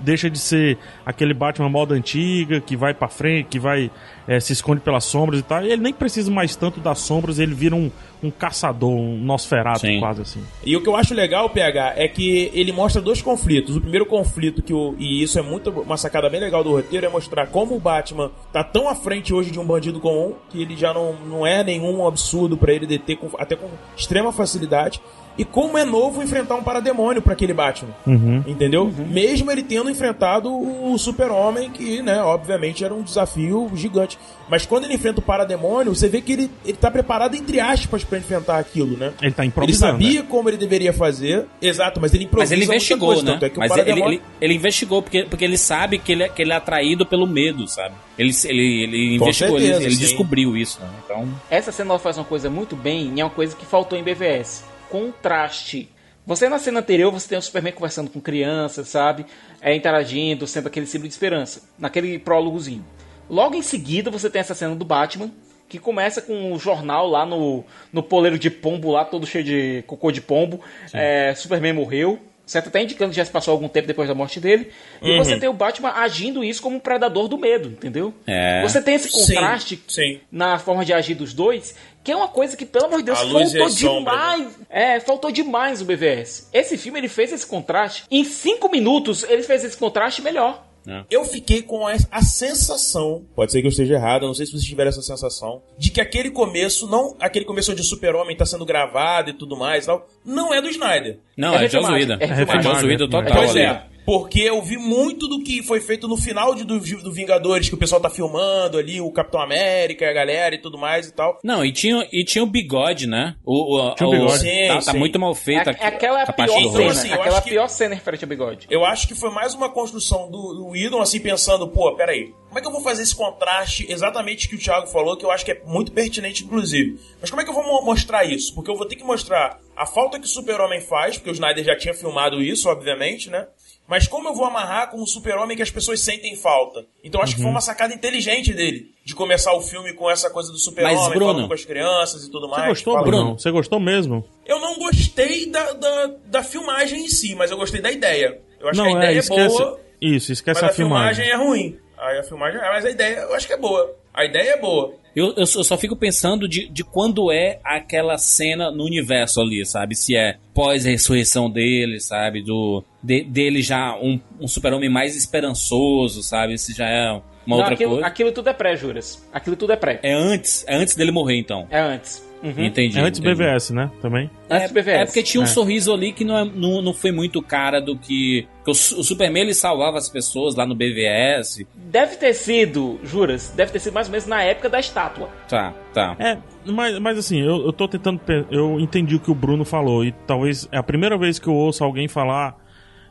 Deixa 0.02 0.30
de 0.32 0.40
ser 0.40 0.80
aquele 1.06 1.34
Batman 1.36 1.70
moda 1.70 1.94
antiga, 1.94 2.60
que 2.60 2.76
vai 2.76 2.94
pra 2.96 3.08
frente, 3.08 3.48
que 3.50 3.60
vai 3.60 3.92
é, 4.28 4.40
se 4.40 4.54
esconde 4.54 4.82
pelas 4.82 5.04
sombras 5.04 5.40
e 5.40 5.44
tal. 5.44 5.64
Ele 5.64 5.78
nem 5.78 5.94
precisa 5.94 6.32
mais 6.32 6.56
tanto 6.56 6.80
das 6.80 7.00
sombras, 7.00 7.40
ele 7.40 7.54
vira 7.54 7.76
um, 7.76 7.92
um 8.22 8.32
caçador, 8.32 8.92
um 8.92 9.18
Nosferatu 9.18 9.82
Sim. 9.82 10.00
quase 10.00 10.22
assim. 10.22 10.44
E 10.66 10.76
o 10.76 10.82
que 10.82 10.90
eu 10.90 10.96
acho 10.96 11.14
legal, 11.14 11.50
PH, 11.50 11.94
é 11.96 12.08
que 12.08 12.52
ele 12.54 12.72
mostra 12.72 13.02
dois 13.02 13.22
conflitos. 13.22 13.76
O 13.76 13.82
primeiro 13.82 14.06
conflito, 14.06 14.62
que 14.62 14.74
o, 14.74 14.96
e 14.98 15.22
isso 15.22 15.38
é 15.38 15.42
muito 15.42 15.70
uma 15.70 15.98
sacada 15.98 16.30
bem 16.30 16.40
legal 16.40 16.64
do 16.64 16.72
roteiro, 16.72 17.06
é 17.06 17.10
mostrar 17.10 17.48
como 17.48 17.76
o 17.76 17.80
Batman 17.80 18.32
tá 18.52 18.64
tão 18.64 18.88
à 18.88 18.96
frente 18.96 19.34
hoje 19.34 19.52
de 19.52 19.60
um 19.60 19.66
bandido 19.66 20.00
comum 20.00 20.34
que 20.50 20.62
ele 20.62 20.76
já 20.76 20.94
não, 20.94 21.14
não 21.14 21.48
é 21.48 21.64
nenhum 21.64 22.08
absurdo 22.08 22.58
pra 22.58 22.74
ele 22.74 22.88
deter 22.88 23.18
com, 23.18 23.30
até 23.38 23.56
com 23.56 23.68
extrema 23.96 24.32
facilidade. 24.32 25.02
E 25.38 25.43
como 25.43 25.78
é 25.78 25.84
novo 25.84 26.22
enfrentar 26.22 26.56
um 26.56 26.63
parademônio 26.63 27.22
pra 27.22 27.34
aquele 27.34 27.54
Batman. 27.54 27.89
Uhum. 28.06 28.43
Entendeu? 28.46 28.91
Mesmo 29.10 29.50
ele 29.52 29.63
tendo 29.63 29.89
enfrentado 29.89 30.52
o 30.54 30.96
Super-Homem, 30.98 31.72
que, 31.72 32.02
né, 32.04 32.22
obviamente 32.22 32.84
era 32.86 32.93
um 32.93 33.02
desafio 33.02 33.72
gigante. 33.76 34.17
Mas 34.48 34.65
quando 34.65 34.84
ele 34.86 34.93
enfrenta 34.93 35.19
o 35.19 35.24
parademônio, 35.24 35.96
você 35.96 36.08
vê 36.08 36.22
que 36.22 36.34
ele, 36.34 36.52
ele 36.63 36.78
tá 36.78 36.91
preparado, 36.91 37.34
entre 37.36 37.60
aspas, 37.60 38.04
pra 38.04 38.17
enfrentar 38.19 38.60
aquilo, 38.60 38.96
né? 38.98 39.13
Ele 39.22 39.32
tá 39.32 39.41
Ele 39.43 39.48
improvisando. 39.48 39.91
sabia 39.93 40.22
né? 40.22 40.28
como 40.30 40.50
ele 40.50 40.58
deveria 40.58 40.93
fazer. 40.93 41.46
Exato, 41.62 42.00
mas 42.00 42.13
ele 42.13 42.26
improvisa 42.26 42.52
Mas 42.54 42.62
ele 42.62 42.65
investigou, 42.65 43.08
coisa, 43.10 43.24
né? 43.24 43.32
tanto 43.39 43.46
é 43.46 43.52
Mas 43.58 43.72
ele, 43.72 43.84
parademônio- 43.84 44.19
ele, 44.19 44.22
ele 44.41 44.54
investigou 44.54 45.02
porque, 45.02 45.24
porque 45.24 45.43
ele 45.46 45.58
sabe 45.58 45.98
que 45.98 46.12
ele, 46.12 46.24
é, 46.24 46.30
que 46.30 46.41
ele 46.41 46.52
é 46.52 46.56
atraído 46.56 47.06
pelo 47.06 47.26
medo, 47.26 47.67
sabe? 47.67 47.96
Ele, 48.19 48.32
ele, 48.46 48.84
ele 48.84 49.17
Com 49.17 49.26
investigou, 49.26 49.58
certeza, 49.60 49.80
ele, 49.82 49.86
ele 49.93 49.96
descobriu 49.96 50.56
isso, 50.56 50.80
né? 50.82 50.88
Então, 51.06 51.28
Essa 51.50 51.72
cena 51.72 51.89
ela 51.91 52.00
faz 52.00 52.17
uma 52.17 52.26
coisa 52.26 52.50
muito 52.50 52.76
bem 52.76 53.12
e 53.15 53.22
é 53.22 53.24
uma 53.24 53.32
coisa 53.32 53.56
que 53.56 53.65
faltou 53.65 53.98
em 53.98 54.04
BVS. 54.04 54.63
Contraste. 54.93 55.89
Você 56.23 56.47
na 56.47 56.60
cena 56.60 56.79
anterior 56.79 57.12
você 57.12 57.27
tem 57.27 57.36
o 57.36 57.41
Superman 57.41 57.73
conversando 57.73 58.12
com 58.12 58.21
crianças, 58.21 58.89
sabe? 58.89 59.25
É, 59.60 59.75
interagindo, 59.75 60.45
sendo 60.45 60.67
aquele 60.67 60.86
símbolo 60.86 61.08
de 61.08 61.15
esperança. 61.15 61.63
Naquele 61.79 62.19
prólogozinho. 62.19 62.86
Logo 63.27 63.56
em 63.56 63.63
seguida 63.63 64.12
você 64.12 64.29
tem 64.29 64.39
essa 64.39 64.53
cena 64.53 64.75
do 64.75 64.86
Batman, 64.86 65.32
que 65.67 65.79
começa 65.79 66.21
com 66.21 66.53
o 66.53 66.60
jornal 66.60 67.08
lá 67.08 67.25
no, 67.25 67.63
no 67.91 68.03
poleiro 68.03 68.38
de 68.38 68.51
pombo 68.51 68.91
lá, 68.91 69.03
todo 69.03 69.25
cheio 69.25 69.43
de 69.43 69.84
cocô 69.88 70.12
de 70.12 70.21
pombo. 70.21 70.62
É, 70.93 71.34
Superman 71.34 71.73
morreu. 71.73 72.19
Certo? 72.45 72.67
Até 72.67 72.84
indicando 72.84 73.12
que 73.12 73.15
já 73.17 73.23
se 73.23 73.32
passou 73.32 73.53
algum 73.53 73.69
tempo 73.69 73.88
depois 73.88 74.08
da 74.10 74.13
morte 74.13 74.38
dele. 74.39 74.69
E 75.01 75.12
Uhum. 75.12 75.17
você 75.23 75.39
tem 75.39 75.47
o 75.47 75.53
Batman 75.53 75.91
agindo 75.91 76.43
isso 76.43 76.62
como 76.62 76.75
um 76.75 76.79
predador 76.79 77.29
do 77.29 77.38
medo, 77.38 77.69
entendeu? 77.69 78.13
É. 78.27 78.62
Você 78.63 78.82
tem 78.82 78.95
esse 78.95 79.10
Sim, 79.10 79.17
contraste 79.36 79.82
sim. 79.88 80.19
na 80.29 80.60
forma 80.60 80.84
de 80.84 80.91
agir 80.91 81.15
dos 81.15 81.34
dois, 81.34 81.73
que 82.03 82.12
é 82.12 82.15
uma 82.15 82.27
coisa 82.27 82.58
que, 82.58 82.65
pelo 82.65 82.86
amor 82.88 82.97
de 82.99 83.06
Deus, 83.06 83.17
A 83.19 83.21
faltou 83.21 83.65
a 83.65 83.69
sombra, 83.69 84.12
né? 84.12 84.36
demais. 84.36 84.60
É, 84.69 84.99
faltou 84.99 85.32
demais 85.32 85.82
o 85.82 85.86
BVS. 85.86 86.49
Esse 86.51 86.77
filme 86.77 86.99
ele 86.99 87.08
fez 87.08 87.32
esse 87.32 87.45
contraste. 87.47 88.03
Em 88.12 88.25
cinco 88.25 88.69
minutos, 88.69 89.23
ele 89.23 89.41
fez 89.43 89.63
esse 89.63 89.77
contraste 89.77 90.21
melhor. 90.21 90.65
Eu 91.10 91.24
fiquei 91.26 91.62
com 91.62 91.88
a, 91.88 92.22
sensação, 92.22 93.24
pode 93.36 93.52
ser 93.52 93.62
que 93.62 93.67
eu 93.67 93.72
esteja 93.72 93.93
errado, 93.96 94.24
eu 94.24 94.28
não 94.28 94.34
sei 94.34 94.46
se 94.46 94.52
vocês 94.52 94.63
tiveram 94.63 94.89
essa 94.89 95.02
sensação, 95.02 95.62
de 95.78 95.91
que 95.91 96.02
aquele 96.02 96.30
começo, 96.30 96.88
não 96.88 97.15
aquele 97.19 97.46
começo 97.46 97.72
onde 97.72 97.82
o 97.82 97.86
Super-Homem 97.86 98.36
tá 98.36 98.46
sendo 98.46 98.65
gravado 98.65 99.30
e 99.30 99.34
tudo 99.34 99.56
mais 99.56 99.84
e 99.86 99.88
tal, 99.88 100.08
não 100.26 100.54
é 100.54 100.62
do 100.62 100.67
Snyder. 100.67 101.19
Não, 101.38 101.54
É 101.56 101.65
é, 101.65 101.69
Joss 101.69 101.91
Whedon. 101.91 102.17
é 102.19 102.24
É 102.24 102.26
refilmagem. 102.26 102.72
Joss 102.72 102.86
Whedon 102.86 103.08
total 103.10 103.34
Pois 103.34 103.56
é. 103.56 103.92
Porque 104.06 104.42
eu 104.42 104.62
vi 104.62 104.78
muito 104.78 105.28
do 105.28 105.42
que 105.44 105.63
foi 105.63 105.80
feito 105.80 106.08
no 106.08 106.18
final 106.18 106.54
de, 106.56 106.63
do, 106.63 106.80
do 106.80 107.12
Vingadores, 107.12 107.70
que 107.70 107.76
o 107.76 107.78
pessoal 107.78 108.02
tá 108.02 108.10
filmando 108.10 108.78
ali, 108.78 109.00
o 109.00 109.12
Capitão 109.12 109.39
América, 109.42 110.10
a 110.10 110.13
galera 110.13 110.56
e 110.56 110.58
tudo 110.58 110.77
mais 110.77 111.08
e 111.08 111.13
tal. 111.13 111.40
Não, 111.44 111.63
e 111.63 111.71
tinha, 111.71 112.08
e 112.12 112.23
tinha 112.23 112.44
o 112.44 112.48
bigode, 112.48 113.08
né? 113.08 113.36
O, 113.46 113.77
o, 113.92 113.96
Tinha 113.96 114.08
o 114.08 114.12
o- 114.12 114.15
bigode. 114.19 114.40
Sim, 114.40 114.67
tá, 114.67 114.75
tá 114.75 114.92
sim. 114.92 114.98
muito 114.98 115.19
mal 115.19 115.34
feita. 115.34 115.71
É, 115.71 115.86
aquela 115.88 116.19
é 116.19 116.23
a 116.23 116.25
a 116.25 116.34
pior 116.34 116.46
Então, 116.60 116.71
cena. 116.71 116.84
rosto. 116.86 117.00
assim, 117.00 117.13
aquela 117.13 117.42
que- 117.42 117.50
pior 117.50 117.67
cena 117.67 117.96
referente 117.96 118.23
ao 118.25 118.30
bigode. 118.30 118.67
Eu 118.69 118.84
acho 118.86 119.08
que 119.08 119.15
foi 119.15 119.30
mais 119.32 119.54
uma 119.54 119.69
construção 119.69 120.30
do, 120.30 120.54
do 120.54 120.67
Whedon, 120.69 121.02
assim, 121.02 121.19
pensando, 121.19 121.67
pô, 121.67 121.94
peraí, 121.96 122.34
como 122.48 122.60
é 122.60 122.62
que 122.62 122.67
eu 122.67 122.71
vou 122.71 122.82
fazer 122.82 123.04
esse 123.04 123.15
contraste 123.15 123.86
exatamente 123.90 124.48
que 124.50 124.56
o 124.56 124.60
Thiago 124.60 124.88
falou, 124.88 125.15
que 125.17 125.25
eu 125.25 125.32
acho 125.32 125.44
que 125.46 125.52
é 125.52 125.62
muito 125.65 125.92
pertinente, 125.92 126.44
inclusive. 126.44 127.00
Mas 127.21 127.30
como 127.30 127.42
é 127.42 127.46
que 127.46 127.50
eu 127.50 127.54
vou 127.56 127.63
mo- 127.63 127.82
mostrar 127.84 128.25
isso? 128.25 128.54
Porque 128.54 128.69
eu 128.69 128.75
vou 128.75 128.86
ter 128.86 128.96
que 128.96 129.04
mostrar 129.04 129.60
a 129.75 129.86
falta 129.86 130.19
que 130.19 130.25
o 130.25 130.30
Super-Homem 130.30 130.82
faz, 130.82 131.17
porque 131.17 131.30
o 131.30 131.34
Snyder 131.34 131.63
já 131.63 131.75
tinha 131.75 131.94
filmado 131.94 132.42
isso, 132.42 132.69
obviamente, 132.69 133.30
né? 133.30 133.48
Mas 133.88 134.08
como 134.08 134.29
eu 134.29 134.34
vou 134.34 134.46
amarrar 134.46 134.90
com 134.90 135.02
o 135.02 135.06
Super-Homem 135.08 135.58
que 135.58 135.62
as 135.63 135.69
pessoas 135.69 136.00
sentem 136.00 136.36
falta? 136.36 136.86
Então 137.04 137.21
acho 137.21 137.34
que 137.36 137.40
Uhum. 137.42 137.48
foi 137.48 137.52
uma 137.52 137.62
sacada 137.62 137.94
inteligente 137.94 138.54
dele, 138.54 138.92
de 139.04 139.13
começar 139.13 139.54
o 139.54 139.62
filme 139.62 139.94
com 139.94 140.10
essa 140.10 140.29
coisa 140.29 140.52
do 140.52 140.58
Super-Homem, 140.58 141.19
falando 141.19 141.48
com 141.48 141.54
as 141.54 141.65
crianças 141.65 142.23
e 142.23 142.31
tudo 142.31 142.48
mais. 142.48 142.63
Você 142.63 142.69
gostou, 142.69 142.94
Fala. 142.94 143.06
Bruno? 143.06 143.38
Você 143.40 143.52
gostou 143.52 143.79
mesmo? 143.79 144.23
Eu 144.46 144.60
não 144.60 144.77
gostei 144.79 145.48
da, 145.50 145.73
da, 145.73 146.08
da 146.27 146.44
filmagem 146.44 147.06
em 147.06 147.10
si, 147.10 147.36
mas 147.36 147.52
eu 147.52 147.58
gostei 147.58 147.81
da 147.81 147.92
ideia. 147.92 148.40
Eu 148.60 148.69
acho 148.69 148.77
não, 148.79 148.86
que 148.86 148.94
a 148.94 148.98
ideia 149.00 149.15
é, 149.15 149.19
esquece. 149.19 149.58
boa, 149.58 149.79
Isso, 150.02 150.31
esquece 150.31 150.62
mas 150.62 150.69
a 150.69 150.71
a 150.71 150.75
filmagem 150.75 151.25
filmagem. 151.25 151.44
é 151.44 151.50
ruim. 151.50 151.77
Aí 151.98 152.19
a 152.19 152.23
filmagem 152.23 152.60
é, 152.62 152.69
mas 152.69 152.86
a 152.86 152.90
ideia 152.90 153.15
eu 153.19 153.34
acho 153.36 153.46
que 153.48 153.54
é 153.54 153.58
boa. 153.58 153.96
A 154.13 154.23
ideia 154.25 154.52
é 154.52 154.58
boa. 154.60 154.94
Eu, 155.16 155.34
eu 155.38 155.46
só 155.46 155.78
fico 155.78 155.96
pensando 155.96 156.48
de, 156.48 156.68
de 156.68 156.84
quando 156.84 157.32
é 157.32 157.60
aquela 157.64 158.18
cena 158.18 158.72
no 158.72 158.84
universo 158.84 159.40
ali, 159.42 159.64
sabe? 159.66 159.96
Se 159.96 160.16
é 160.16 160.38
pós-ressurreição 160.54 161.50
dele, 161.50 162.00
sabe? 162.00 162.42
Do, 162.42 162.84
de- 163.02 163.24
dele 163.24 163.62
já 163.62 163.96
um, 163.98 164.20
um 164.40 164.48
super-homem 164.48 164.90
mais 164.90 165.16
esperançoso, 165.16 166.24
sabe? 166.24 166.58
Se 166.58 166.74
já 166.74 166.88
é 166.90 167.12
uma 167.12 167.22
Não, 167.48 167.58
outra 167.58 167.74
aquilo, 167.76 167.92
coisa. 167.92 168.08
aquilo 168.08 168.32
tudo 168.32 168.50
é 168.50 168.54
pré, 168.54 168.76
Juras. 168.76 169.24
Aquilo 169.32 169.56
tudo 169.56 169.74
é 169.74 169.76
pré. 169.76 170.00
É 170.02 170.14
antes, 170.14 170.66
é 170.68 170.76
antes 170.76 170.96
dele 170.96 171.12
morrer, 171.12 171.38
então. 171.38 171.68
É 171.70 171.80
antes. 171.80 172.24
Uhum. 172.44 172.65
Entendi. 172.65 173.00
É 173.00 173.02
antes 173.02 173.19
do 173.21 173.29
entendi. 173.29 173.44
BVS, 173.44 173.69
né? 173.71 173.89
Também. 174.02 174.29
Antes 174.50 174.67
do 174.69 174.73
BVS. 174.73 175.00
É 175.02 175.06
porque 175.06 175.23
tinha 175.23 175.39
um 175.41 175.46
É. 175.46 175.48
sorriso 175.48 175.94
ali 175.94 176.12
que 176.12 176.25
não, 176.25 176.37
é- 176.37 176.44
não, 176.46 176.81
não 176.81 176.94
foi 176.94 177.12
muito 177.12 177.41
cara 177.41 177.79
do 177.79 177.98
que. 177.98 178.46
que 178.65 178.69
o, 178.69 178.71
o 178.71 178.75
Superman 178.75 179.44
ele 179.44 179.54
salvava 179.54 179.98
as 179.98 180.10
pessoas 180.10 180.54
lá 180.56 180.65
no 180.65 180.75
BVS. 180.75 181.65
Deve 181.73 182.17
ter 182.17 182.33
sido, 182.33 183.00
Juras, 183.04 183.54
deve 183.56 183.71
ter 183.71 183.79
sido 183.79 183.94
mais 183.94 184.08
ou 184.08 184.12
menos 184.12 184.27
na 184.27 184.44
época 184.44 184.67
da 184.69 184.79
estátua. 184.79 185.29
Tá, 185.48 185.73
tá. 185.94 186.15
É, 186.19 186.37
mas, 186.65 187.00
mas 187.00 187.17
assim, 187.17 187.39
eu, 187.39 187.65
eu 187.65 187.71
tô 187.71 187.87
tentando. 187.87 188.19
Eu 188.52 188.79
entendi 188.79 189.15
o 189.15 189.19
que 189.19 189.31
o 189.31 189.35
Bruno 189.35 189.63
falou, 189.63 190.04
e 190.04 190.12
talvez 190.27 190.67
é 190.71 190.77
a 190.77 190.83
primeira 190.83 191.17
vez 191.17 191.39
que 191.39 191.48
eu 191.48 191.54
ouço 191.54 191.83
alguém 191.83 192.08
falar 192.10 192.62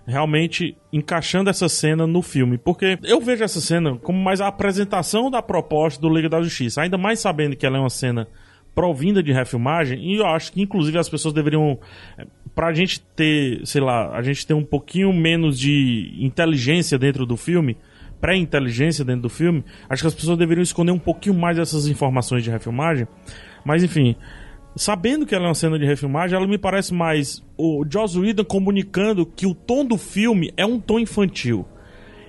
realmente 0.06 0.76
encaixando 0.92 1.48
essa 1.48 1.68
cena 1.68 2.06
no 2.06 2.22
filme. 2.22 2.58
Porque 2.58 2.98
eu 3.04 3.20
vejo 3.20 3.44
essa 3.44 3.60
cena 3.60 3.96
como 4.02 4.18
mais 4.18 4.40
a 4.40 4.48
apresentação 4.48 5.30
da 5.30 5.40
proposta 5.40 6.00
do 6.00 6.08
Liga 6.12 6.28
da 6.28 6.42
Justiça, 6.42 6.82
ainda 6.82 6.98
mais 6.98 7.20
sabendo 7.20 7.56
que 7.56 7.64
ela 7.64 7.76
é 7.78 7.80
uma 7.80 7.88
cena 7.90 8.26
provinda 8.74 9.22
de 9.22 9.32
refilmagem, 9.32 9.98
e 10.00 10.16
eu 10.16 10.26
acho 10.26 10.52
que 10.52 10.62
inclusive 10.62 10.98
as 10.98 11.08
pessoas 11.08 11.34
deveriam. 11.34 11.78
eh, 12.18 12.26
Pra 12.54 12.70
gente 12.74 13.00
ter, 13.16 13.62
sei 13.64 13.80
lá, 13.80 14.14
a 14.14 14.20
gente 14.20 14.46
ter 14.46 14.52
um 14.52 14.62
pouquinho 14.62 15.10
menos 15.10 15.58
de 15.58 16.14
inteligência 16.18 16.98
dentro 16.98 17.24
do 17.24 17.34
filme, 17.34 17.78
pré-inteligência 18.20 19.02
dentro 19.02 19.22
do 19.22 19.28
filme, 19.30 19.64
acho 19.88 20.02
que 20.02 20.06
as 20.06 20.14
pessoas 20.14 20.36
deveriam 20.36 20.62
esconder 20.62 20.92
um 20.92 20.98
pouquinho 20.98 21.34
mais 21.34 21.58
essas 21.58 21.86
informações 21.86 22.44
de 22.44 22.50
refilmagem. 22.50 23.08
Mas 23.64 23.82
enfim, 23.82 24.16
sabendo 24.76 25.24
que 25.24 25.34
ela 25.34 25.46
é 25.46 25.48
uma 25.48 25.54
cena 25.54 25.78
de 25.78 25.86
refilmagem, 25.86 26.36
ela 26.36 26.46
me 26.46 26.58
parece 26.58 26.92
mais 26.92 27.42
o 27.56 27.86
Joss 27.90 28.18
Whedon 28.18 28.44
comunicando 28.44 29.24
que 29.24 29.46
o 29.46 29.54
tom 29.54 29.82
do 29.82 29.96
filme 29.96 30.52
é 30.54 30.66
um 30.66 30.78
tom 30.78 30.98
infantil. 30.98 31.66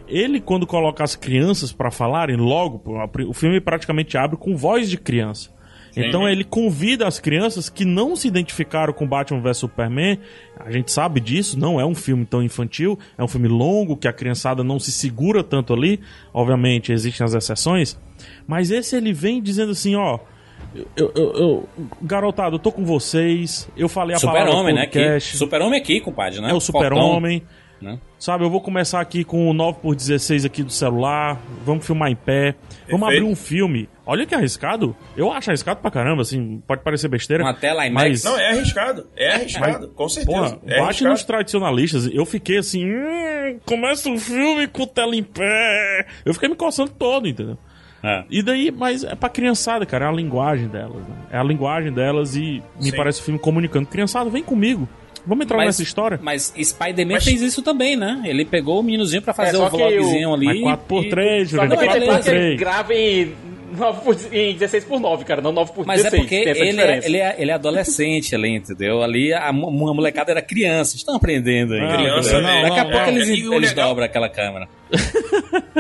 Ele, 0.08 0.40
quando 0.40 0.66
coloca 0.66 1.04
as 1.04 1.18
crianças 1.18 1.74
pra 1.74 1.92
falarem, 1.92 2.38
logo, 2.38 2.82
o 3.28 3.34
filme 3.34 3.60
praticamente 3.60 4.18
abre 4.18 4.38
com 4.38 4.56
voz 4.56 4.90
de 4.90 4.98
criança. 4.98 5.52
Então 5.96 6.28
ele 6.28 6.44
convida 6.44 7.08
as 7.08 7.20
crianças 7.20 7.70
que 7.70 7.86
não 7.86 8.16
se 8.16 8.28
identificaram 8.28 8.92
com 8.94 9.08
Batman 9.08 9.40
vs 9.42 9.58
Superman. 9.58 10.18
A 10.60 10.72
gente 10.72 10.92
sabe 10.92 11.20
disso, 11.20 11.60
não 11.60 11.80
é 11.80 11.86
um 11.86 11.94
filme 11.94 12.26
tão 12.26 12.42
infantil, 12.42 12.98
é 13.18 13.24
um 13.24 13.28
filme 13.28 13.48
longo 13.48 13.96
que 13.96 14.08
a 14.08 14.14
criançada 14.14 14.64
não 14.64 14.80
se 14.80 14.92
segura 14.92 15.44
tanto 15.44 15.74
ali. 15.74 16.00
Obviamente 16.34 16.92
existem 16.92 17.24
as 17.24 17.34
exceções, 17.34 18.00
mas 18.48 18.72
esse 18.72 18.96
ele 18.96 19.14
vem 19.14 19.42
dizendo 19.42 19.72
assim, 19.72 19.96
ó, 19.96 20.20
eu, 20.96 21.12
eu, 21.16 21.34
eu- 21.36 21.70
garotado, 22.02 22.56
eu 22.56 22.60
tô 22.60 22.72
com 22.72 22.84
vocês. 22.84 23.70
Eu 23.78 23.88
falei 23.88 24.16
a 24.16 24.20
palavra 24.20 24.46
no 24.46 24.48
Super-Homem, 24.48 24.76
né? 24.76 24.82
Aqui. 24.84 25.00
podcast. 25.00 25.38
Super-Homem 25.38 25.80
aqui, 25.80 26.00
compadre, 26.00 26.42
né? 26.42 26.50
É 26.50 26.54
o 26.54 26.60
Super-Homem. 26.60 27.40
Fortão, 27.42 27.64
né? 27.82 28.00
Sabe, 28.18 28.46
eu 28.46 28.50
vou 28.50 28.62
começar 28.62 29.02
aqui 29.02 29.24
com 29.26 29.50
o 29.50 29.54
9x16 29.54 30.46
aqui 30.46 30.64
do 30.64 30.72
celular. 30.72 31.40
Vamos 31.66 31.86
filmar 31.86 32.10
em 32.10 32.16
pé. 32.16 32.56
Vamos 32.90 33.08
abrir 33.08 33.24
um 33.24 33.36
filme. 33.36 33.90
Olha 34.06 34.26
que 34.26 34.36
arriscado. 34.36 34.96
Eu 35.16 35.32
acho 35.32 35.50
arriscado 35.50 35.80
pra 35.82 35.90
caramba, 35.90 36.22
assim. 36.24 36.62
Pode 36.68 36.82
parecer 36.84 37.08
besteira. 37.08 37.44
Uma 37.44 37.54
tela 37.54 37.86
IMAX. 37.88 38.10
mas, 38.10 38.24
Não, 38.24 38.38
é 38.38 38.50
arriscado. 38.52 39.08
É 39.16 39.34
arriscado, 39.34 39.88
com 39.90 40.10
certeza. 40.10 40.38
Porra, 40.38 40.60
é 40.66 40.80
bate 40.82 41.04
nos 41.04 41.12
arriscado. 41.12 41.28
tradicionalistas. 41.28 42.10
Eu 42.14 42.26
fiquei 42.26 42.58
assim. 42.58 42.86
Hum, 42.86 43.60
começa 43.66 44.10
o 44.10 44.18
filme 44.18 44.68
com 44.68 44.86
tela 44.86 45.16
em 45.16 45.24
pé. 45.24 46.06
Eu 46.26 46.34
fiquei 46.34 46.50
me 46.50 46.56
coçando 46.56 46.92
todo, 46.92 47.28
entendeu? 47.28 47.58
É. 48.04 48.26
E 48.30 48.44
daí, 48.44 48.70
mas 48.72 49.06
é 49.06 49.16
pra 49.16 49.30
criançada, 49.30 49.86
cara. 49.86 50.06
É 50.06 50.10
a 50.10 50.12
linguagem 50.12 50.68
delas. 50.68 51.02
né? 51.08 51.16
É 51.32 51.38
a 51.38 51.44
linguagem 51.44 51.92
delas 51.94 52.36
e 52.36 52.62
me 52.78 52.92
Sim. 52.92 52.98
parece 52.98 53.22
o 53.22 53.24
filme 53.24 53.40
comunicando. 53.40 53.88
Criançada, 53.88 54.30
vem 54.30 54.44
comigo. 54.44 54.88
Vamos 55.26 55.46
entrar 55.46 55.56
Mas- 55.56 55.68
nessa 55.68 55.84
história? 55.84 56.20
Mas 56.22 56.54
Spider-Man 56.62 57.14
Mas- 57.14 57.24
fez 57.24 57.42
isso 57.42 57.62
também, 57.62 57.96
né? 57.96 58.22
Ele 58.26 58.44
pegou 58.44 58.82
o 58.82 58.84
meninozinho 58.84 59.22
pra 59.22 59.34
fazer 59.34 59.56
É, 59.56 59.60
o 59.60 59.70
vlogzinho 59.70 60.30
o- 60.32 60.34
ali. 60.34 60.46
Mas 60.48 60.60
4x3, 60.62 61.44
e- 61.44 61.46
Só 61.46 61.52
Jurandir. 61.66 61.78
que 61.80 61.86
Não, 61.86 61.94
ele, 61.96 62.06
ele- 62.06 62.30
ele 62.30 62.46
ele- 62.48 62.56
grava 62.58 62.94
em, 62.94 63.34
9 63.78 64.02
por, 64.02 64.18
em 64.34 64.54
16 64.54 64.86
por 64.86 65.00
9, 65.00 65.26
cara, 65.26 65.42
não 65.42 65.52
9 65.52 65.74
por 65.74 65.86
Mas 65.86 66.04
16. 66.04 66.14
é 66.14 66.18
porque 66.24 66.36
ele 66.36 66.82
é, 66.82 66.98
ele, 67.06 67.18
é, 67.18 67.36
ele 67.38 67.52
é 67.52 67.54
adolescente 67.54 68.34
ali, 68.36 68.50
entendeu? 68.56 69.02
Ali 69.04 69.34
a, 69.34 69.48
a 69.50 69.54
molecada 69.54 70.32
era 70.32 70.42
criança, 70.42 70.96
estão 70.96 71.16
aprendendo 71.16 71.74
aí. 71.74 71.82
Ah, 71.82 71.98
Criança, 71.98 72.42
não, 72.42 72.62
Daqui 72.64 72.80
a 72.80 72.84
não, 72.84 72.92
pouco 72.92 73.10
eles, 73.10 73.28
E 73.30 73.48
o 73.48 73.54
eles 73.54 73.70
legal- 73.70 73.90
dobram 73.90 74.06
aquela 74.06 74.30
câmera. 74.30 74.68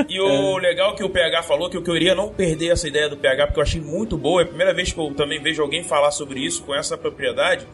E 0.10 0.20
o 0.20 0.58
legal 0.58 0.96
que 0.96 1.04
o 1.04 1.10
PH 1.10 1.44
falou, 1.44 1.70
que 1.70 1.78
eu 1.78 1.84
queria 1.84 2.16
não 2.16 2.30
perder 2.30 2.72
essa 2.72 2.88
ideia 2.88 3.08
do 3.10 3.18
PH, 3.18 3.48
porque 3.48 3.60
eu 3.60 3.64
achei 3.64 3.82
muito 3.82 4.18
boa. 4.18 4.42
É 4.42 4.44
a 4.44 4.48
primeira 4.48 4.74
vez 4.74 4.92
que 4.92 5.00
eu 5.00 5.14
também 5.14 5.42
vejo 5.42 5.62
alguém 5.62 5.84
falar 5.84 6.12
sobre 6.12 6.40
isso 6.40 6.64
com 6.64 6.74
essa 6.76 6.98
propriedade. 6.98 7.66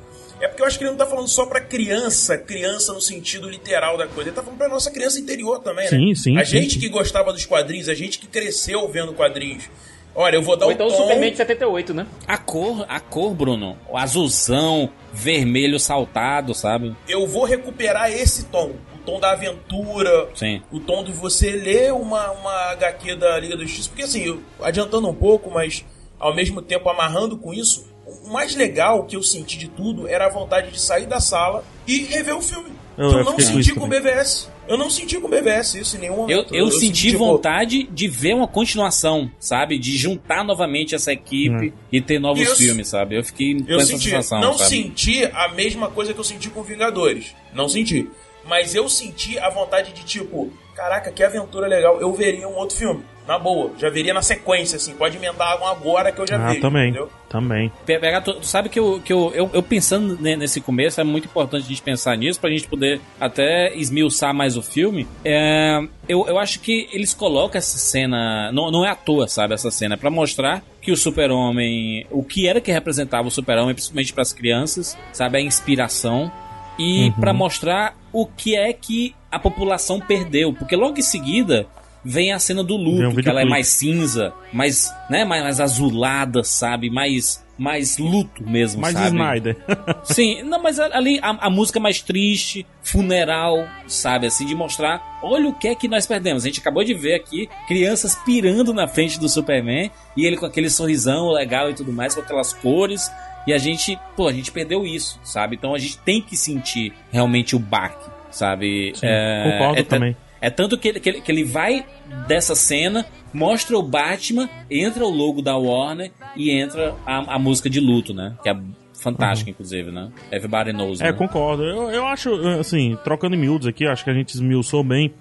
É 0.42 0.48
porque 0.48 0.62
eu 0.62 0.66
acho 0.68 0.78
que 0.78 0.84
ele 0.86 0.92
não 0.92 0.98
tá 0.98 1.06
falando 1.06 1.28
só 1.28 1.46
pra 1.46 1.60
criança, 1.60 2.38
criança 2.38 2.94
no 2.94 3.02
sentido 3.02 3.50
literal 3.50 3.98
da 3.98 4.08
coisa. 4.08 4.30
Ele 4.30 4.36
tá 4.36 4.42
falando 4.42 4.58
pra 4.58 4.70
nossa 4.70 4.90
criança 4.90 5.20
interior 5.20 5.60
também, 5.60 5.84
né? 5.86 5.90
Sim, 5.90 6.16
sim, 6.16 6.38
A 6.38 6.46
sim, 6.46 6.62
gente 6.62 6.80
que 6.80 6.88
gostava 6.88 7.34
dos 7.34 7.46
quadrinhos, 7.46 7.90
a 7.90 7.94
gente 7.94 8.18
que 8.20 8.28
cresceu 8.28 8.88
vendo 8.88 9.14
quadrinhos. 9.14 9.70
Olha, 10.16 10.36
eu 10.36 10.42
vou 10.42 10.58
dar 10.58 10.66
Ou 10.66 10.72
o 10.72 10.74
então 10.74 10.88
o 10.88 10.92
tom... 10.92 10.98
Superman 10.98 11.32
de 11.32 11.38
78, 11.38 11.94
né? 11.94 12.06
A 12.28 12.38
cor, 12.38 12.86
a 12.90 13.00
cor, 13.00 13.34
Bruno, 13.34 13.78
o 13.90 13.98
azulzão, 13.98 14.90
vermelho 15.14 15.80
saltado, 15.80 16.54
sabe? 16.54 16.96
eu 17.08 17.26
vou 17.28 17.46
recuperar 17.46 18.12
esse 18.12 18.46
tom. 18.46 18.72
O 18.96 18.98
tom 19.06 19.20
da 19.20 19.32
aventura, 19.32 20.30
Sim. 20.36 20.62
o 20.72 20.80
tom 20.80 21.04
de 21.04 21.12
você 21.14 21.52
ler 21.52 21.94
uma, 21.94 22.32
uma 22.32 22.52
HQ 22.72 23.16
da 23.16 23.40
Liga 23.40 23.56
da 23.56 23.64
Justiça. 23.64 23.90
Porque 23.90 24.04
assim, 24.04 24.24
eu- 24.26 24.42
adiantando 24.62 25.08
um 25.08 25.14
pouco, 25.14 25.50
mas 25.50 25.86
ao 26.20 26.36
mesmo 26.36 26.62
tempo 26.62 26.90
amarrando 26.90 27.38
com 27.38 27.54
isso, 27.54 27.88
o 28.06 28.30
mais 28.30 28.56
legal 28.56 29.06
que 29.06 29.16
eu 29.16 29.24
senti 29.24 29.58
de 29.58 29.68
tudo 29.70 30.08
era 30.08 30.26
a 30.26 30.30
vontade 30.30 30.70
de 30.72 30.82
sair 30.82 31.06
da 31.06 31.20
sala 31.22 31.64
e 31.88 32.04
rever 32.04 32.36
o 32.36 32.42
filme. 32.42 32.72
Eu- 32.98 33.10
que 33.10 33.16
eu 33.16 33.20
eu 33.20 33.24
não 33.26 33.40
senti 33.40 33.74
com 33.74 33.86
o. 33.86 33.88
BVS. 33.88 34.50
Eu 34.70 34.78
não 34.78 34.90
senti 34.90 35.20
com 35.20 35.26
o 35.28 35.30
BVS 35.30 35.74
isso 35.76 35.98
em 35.98 36.02
nenhum 36.02 36.14
Eu, 36.14 36.20
momento. 36.22 36.56
eu 36.56 36.70
senti 36.72 37.08
tipo, 37.08 37.18
vontade 37.18 37.84
de 37.92 38.08
ver 38.08 38.36
uma 38.36 38.48
continuação, 38.48 39.30
sabe? 39.40 39.80
De 39.80 39.98
juntar 39.98 40.44
novamente 40.44 40.94
essa 40.94 41.12
equipe 41.12 41.74
e 41.92 42.00
ter 42.00 42.20
novos 42.20 42.44
Isso. 42.44 42.58
filmes, 42.58 42.88
sabe? 42.88 43.18
Eu 43.18 43.24
fiquei 43.24 43.56
com 43.56 43.66
Eu 43.68 43.78
essa 43.80 43.88
senti, 43.88 44.04
sensação, 44.12 44.40
não 44.40 44.54
sabe? 44.54 44.70
senti 44.70 45.26
a 45.26 45.48
mesma 45.50 45.90
coisa 45.90 46.14
que 46.14 46.20
eu 46.20 46.24
senti 46.24 46.50
com 46.52 46.62
Vingadores. 46.62 47.34
Não 47.52 47.68
senti. 47.68 48.08
Mas 48.50 48.74
eu 48.76 48.90
senti 48.90 49.38
a 49.40 49.50
vontade 49.50 49.94
de 49.94 50.04
tipo, 50.04 50.52
caraca, 50.76 51.12
que 51.12 51.24
aventura 51.24 51.68
legal, 51.68 52.02
eu 52.02 52.12
veria 52.14 52.48
um 52.50 52.56
outro 52.58 52.76
filme. 52.76 53.04
Na 53.28 53.38
boa, 53.38 53.72
já 53.78 53.92
veria 53.92 54.12
na 54.12 54.24
sequência, 54.24 54.78
assim, 54.78 54.96
pode 54.96 55.16
emendar 55.16 55.62
um 55.62 55.68
agora 55.68 56.12
que 56.12 56.20
eu 56.20 56.26
já 56.26 56.36
Ah, 56.44 56.48
vejo, 56.50 56.62
também. 56.62 56.90
entendeu? 56.90 57.12
Também. 57.30 57.72
Pe- 57.86 58.00
Pegar, 58.00 58.22
tu, 58.22 58.34
tu 58.34 58.46
sabe 58.48 58.70
que, 58.70 58.80
eu, 58.80 59.00
que 59.06 59.14
eu, 59.14 59.32
eu, 59.36 59.48
eu 59.54 59.62
pensando 59.62 60.18
ne- 60.20 60.36
nesse 60.36 60.60
começo, 60.60 61.00
é 61.00 61.04
muito 61.04 61.26
importante 61.26 61.64
a 61.64 61.68
gente 61.68 61.80
pensar 61.84 62.18
nisso 62.18 62.40
pra 62.40 62.50
gente 62.50 62.68
poder 62.68 63.00
até 63.20 63.72
esmiuçar 63.76 64.34
mais 64.34 64.58
o 64.58 64.64
filme. 64.64 65.08
É, 65.24 65.80
eu, 66.08 66.26
eu 66.28 66.40
acho 66.40 66.60
que 66.60 66.90
eles 66.92 67.14
colocam 67.14 67.60
essa 67.60 67.78
cena, 67.78 68.52
não, 68.52 68.72
não 68.72 68.84
é 68.84 68.90
à 68.90 68.96
toa, 68.96 69.28
sabe, 69.28 69.54
essa 69.54 69.70
cena, 69.70 69.94
é 69.94 69.98
pra 69.98 70.10
mostrar 70.10 70.64
que 70.82 70.92
o 70.92 70.98
super-homem, 70.98 72.08
o 72.10 72.24
que 72.24 72.48
era 72.48 72.60
que 72.60 72.72
representava 72.72 73.28
o 73.28 73.32
super-homem, 73.32 73.76
principalmente 73.76 74.12
pras 74.12 74.34
crianças, 74.34 74.98
sabe, 75.14 75.38
a 75.38 75.42
inspiração. 75.42 76.32
E 76.80 77.08
Uhum. 77.08 77.12
pra 77.14 77.34
mostrar 77.34 77.96
o 78.14 78.26
que 78.26 78.56
é 78.56 78.72
que 78.74 79.14
a 79.32 79.38
população 79.38 80.00
perdeu, 80.00 80.54
porque 80.54 80.76
logo 80.76 80.98
em 80.98 81.04
seguida 81.04 81.68
vem 82.04 82.32
a 82.32 82.40
cena 82.40 82.64
do 82.64 82.78
luto, 82.78 83.10
um 83.10 83.16
que 83.16 83.28
ela 83.30 83.42
é 83.42 83.44
videoclipe. 83.44 83.50
mais 83.50 83.68
cinza, 83.68 84.34
mais, 84.54 84.90
né, 85.10 85.26
mais, 85.26 85.44
mais 85.44 85.60
azulada, 85.60 86.44
sabe? 86.44 86.90
Mais, 86.90 87.46
mais 87.58 87.98
luto 87.98 88.42
mesmo, 88.50 88.80
Mais 88.82 88.94
sabe? 88.94 89.08
Snyder. 89.08 89.58
Sim, 90.06 90.42
não, 90.44 90.64
mas 90.64 90.80
ali 90.80 91.20
a, 91.22 91.48
a 91.48 91.50
música 91.50 91.78
mais 91.80 92.02
triste, 92.02 92.66
funeral, 92.82 93.68
sabe? 93.86 94.28
Assim, 94.28 94.46
de 94.46 94.56
mostrar, 94.56 95.20
olha 95.22 95.50
o 95.50 95.54
que 95.54 95.68
é 95.68 95.76
que 95.76 95.88
nós 95.90 96.08
perdemos. 96.08 96.44
A 96.44 96.48
gente 96.48 96.62
acabou 96.62 96.84
de 96.86 96.94
ver 96.94 97.16
aqui 97.16 97.50
crianças 97.68 98.16
pirando 98.26 98.74
na 98.74 98.88
frente 98.88 99.20
do 99.20 99.28
Superman 99.28 99.92
e 100.16 100.26
ele 100.26 100.38
com 100.38 100.46
aquele 100.46 100.70
sorrisão 100.70 101.30
legal 101.32 101.70
e 101.70 101.74
tudo 101.74 101.92
mais, 101.92 102.16
com 102.16 102.22
aquelas 102.22 102.54
cores. 102.54 103.12
E 103.50 103.54
a 103.54 103.58
gente, 103.58 103.98
pô, 104.16 104.28
a 104.28 104.32
gente 104.32 104.52
perdeu 104.52 104.86
isso, 104.86 105.20
sabe? 105.24 105.56
Então 105.56 105.74
a 105.74 105.80
gente 105.80 105.98
tem 106.00 106.22
que 106.22 106.38
sentir 106.38 106.94
realmente 107.12 107.56
o 107.56 107.60
baque, 107.60 108.08
sabe? 108.30 108.92
Sim, 108.96 109.08
concordo 109.44 109.80
é 109.80 109.84
ta- 109.84 109.96
também. 109.96 110.16
É 110.42 110.50
tanto 110.50 110.78
que 110.78 110.88
ele, 110.88 111.00
que, 111.00 111.10
ele, 111.10 111.22
que 111.22 111.32
ele 111.32 111.44
vai 111.44 111.84
dessa 112.28 112.54
cena, 112.56 113.06
mostra 113.34 113.78
o 113.78 113.82
Batman, 113.84 114.48
entra 114.70 115.04
o 115.04 115.10
logo 115.10 115.42
da 115.42 115.58
Warner 115.58 116.12
e 116.36 116.52
entra 116.52 116.96
a, 117.06 117.36
a 117.36 117.40
música 117.40 117.70
de 117.70 117.80
luto, 117.80 118.14
né? 118.14 118.36
Que 118.44 118.50
é 118.50 118.58
fantástica, 118.94 119.50
inclusive, 119.50 119.92
né? 119.92 120.10
Everybody 120.32 120.72
Knows, 120.72 121.00
Uhum. 121.00 121.06
É, 121.08 121.12
né? 121.12 121.18
concordo. 121.18 121.64
Eu, 121.64 121.90
eu 121.92 122.06
acho, 122.08 122.34
assim, 122.60 122.98
trocando 123.04 123.36
em 123.36 123.40
miúdos 123.40 123.66
aqui, 123.68 123.86
acho 123.88 124.04
que 124.04 124.10
a 124.10 124.14
gente 124.14 124.30
esmiuçou 124.36 124.84
bem. 124.84 125.12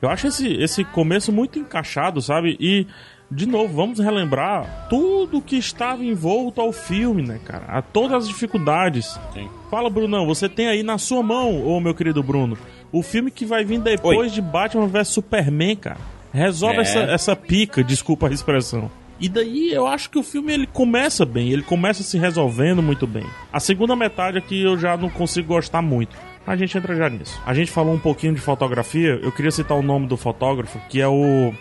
Eu 0.00 0.08
acho 0.08 0.26
esse, 0.28 0.48
esse 0.54 0.82
começo 0.84 1.30
muito 1.32 1.58
encaixado, 1.58 2.20
sabe? 2.22 2.56
E, 2.58 2.86
de 3.30 3.46
novo, 3.46 3.74
vamos 3.74 3.98
relembrar 3.98 4.86
tudo 4.88 5.40
que 5.42 5.56
estava 5.56 6.04
envolto 6.04 6.60
ao 6.60 6.72
filme, 6.72 7.22
né, 7.22 7.40
cara? 7.44 7.64
A 7.68 7.82
todas 7.82 8.24
as 8.24 8.28
dificuldades. 8.28 9.18
Sim. 9.34 9.48
Fala, 9.70 9.90
Brunão, 9.90 10.26
você 10.26 10.48
tem 10.48 10.68
aí 10.68 10.82
na 10.82 10.96
sua 10.98 11.22
mão, 11.22 11.66
ô 11.66 11.80
meu 11.80 11.94
querido 11.94 12.22
Bruno, 12.22 12.56
o 12.92 13.02
filme 13.02 13.30
que 13.30 13.44
vai 13.44 13.64
vir 13.64 13.80
depois 13.80 14.32
de 14.32 14.40
Batman 14.40 14.86
vs 14.86 15.08
Superman, 15.08 15.74
cara. 15.76 15.98
Resolve 16.32 16.76
É. 16.78 16.80
essa, 16.82 16.98
essa 17.00 17.36
pica, 17.36 17.82
desculpa 17.82 18.28
a 18.28 18.30
expressão. 18.30 18.90
E 19.18 19.28
daí 19.28 19.72
eu 19.72 19.86
acho 19.86 20.10
que 20.10 20.18
o 20.18 20.22
filme 20.22 20.52
ele 20.52 20.66
começa 20.66 21.24
bem, 21.24 21.50
ele 21.50 21.62
começa 21.62 22.02
se 22.02 22.18
resolvendo 22.18 22.82
muito 22.82 23.06
bem. 23.06 23.24
A 23.50 23.58
segunda 23.58 23.96
metade 23.96 24.36
aqui 24.36 24.62
eu 24.62 24.78
já 24.78 24.94
não 24.96 25.08
consigo 25.08 25.48
gostar 25.48 25.80
muito. 25.80 26.14
A 26.46 26.54
gente 26.54 26.76
entra 26.76 26.94
já 26.94 27.08
nisso. 27.08 27.40
A 27.46 27.54
gente 27.54 27.70
falou 27.70 27.94
um 27.94 27.98
pouquinho 27.98 28.34
de 28.34 28.40
fotografia, 28.40 29.18
eu 29.22 29.32
queria 29.32 29.50
citar 29.50 29.76
o 29.76 29.82
nome 29.82 30.06
do 30.06 30.16
fotógrafo, 30.18 30.78
que 30.90 31.00
é 31.00 31.08
o 31.08 31.52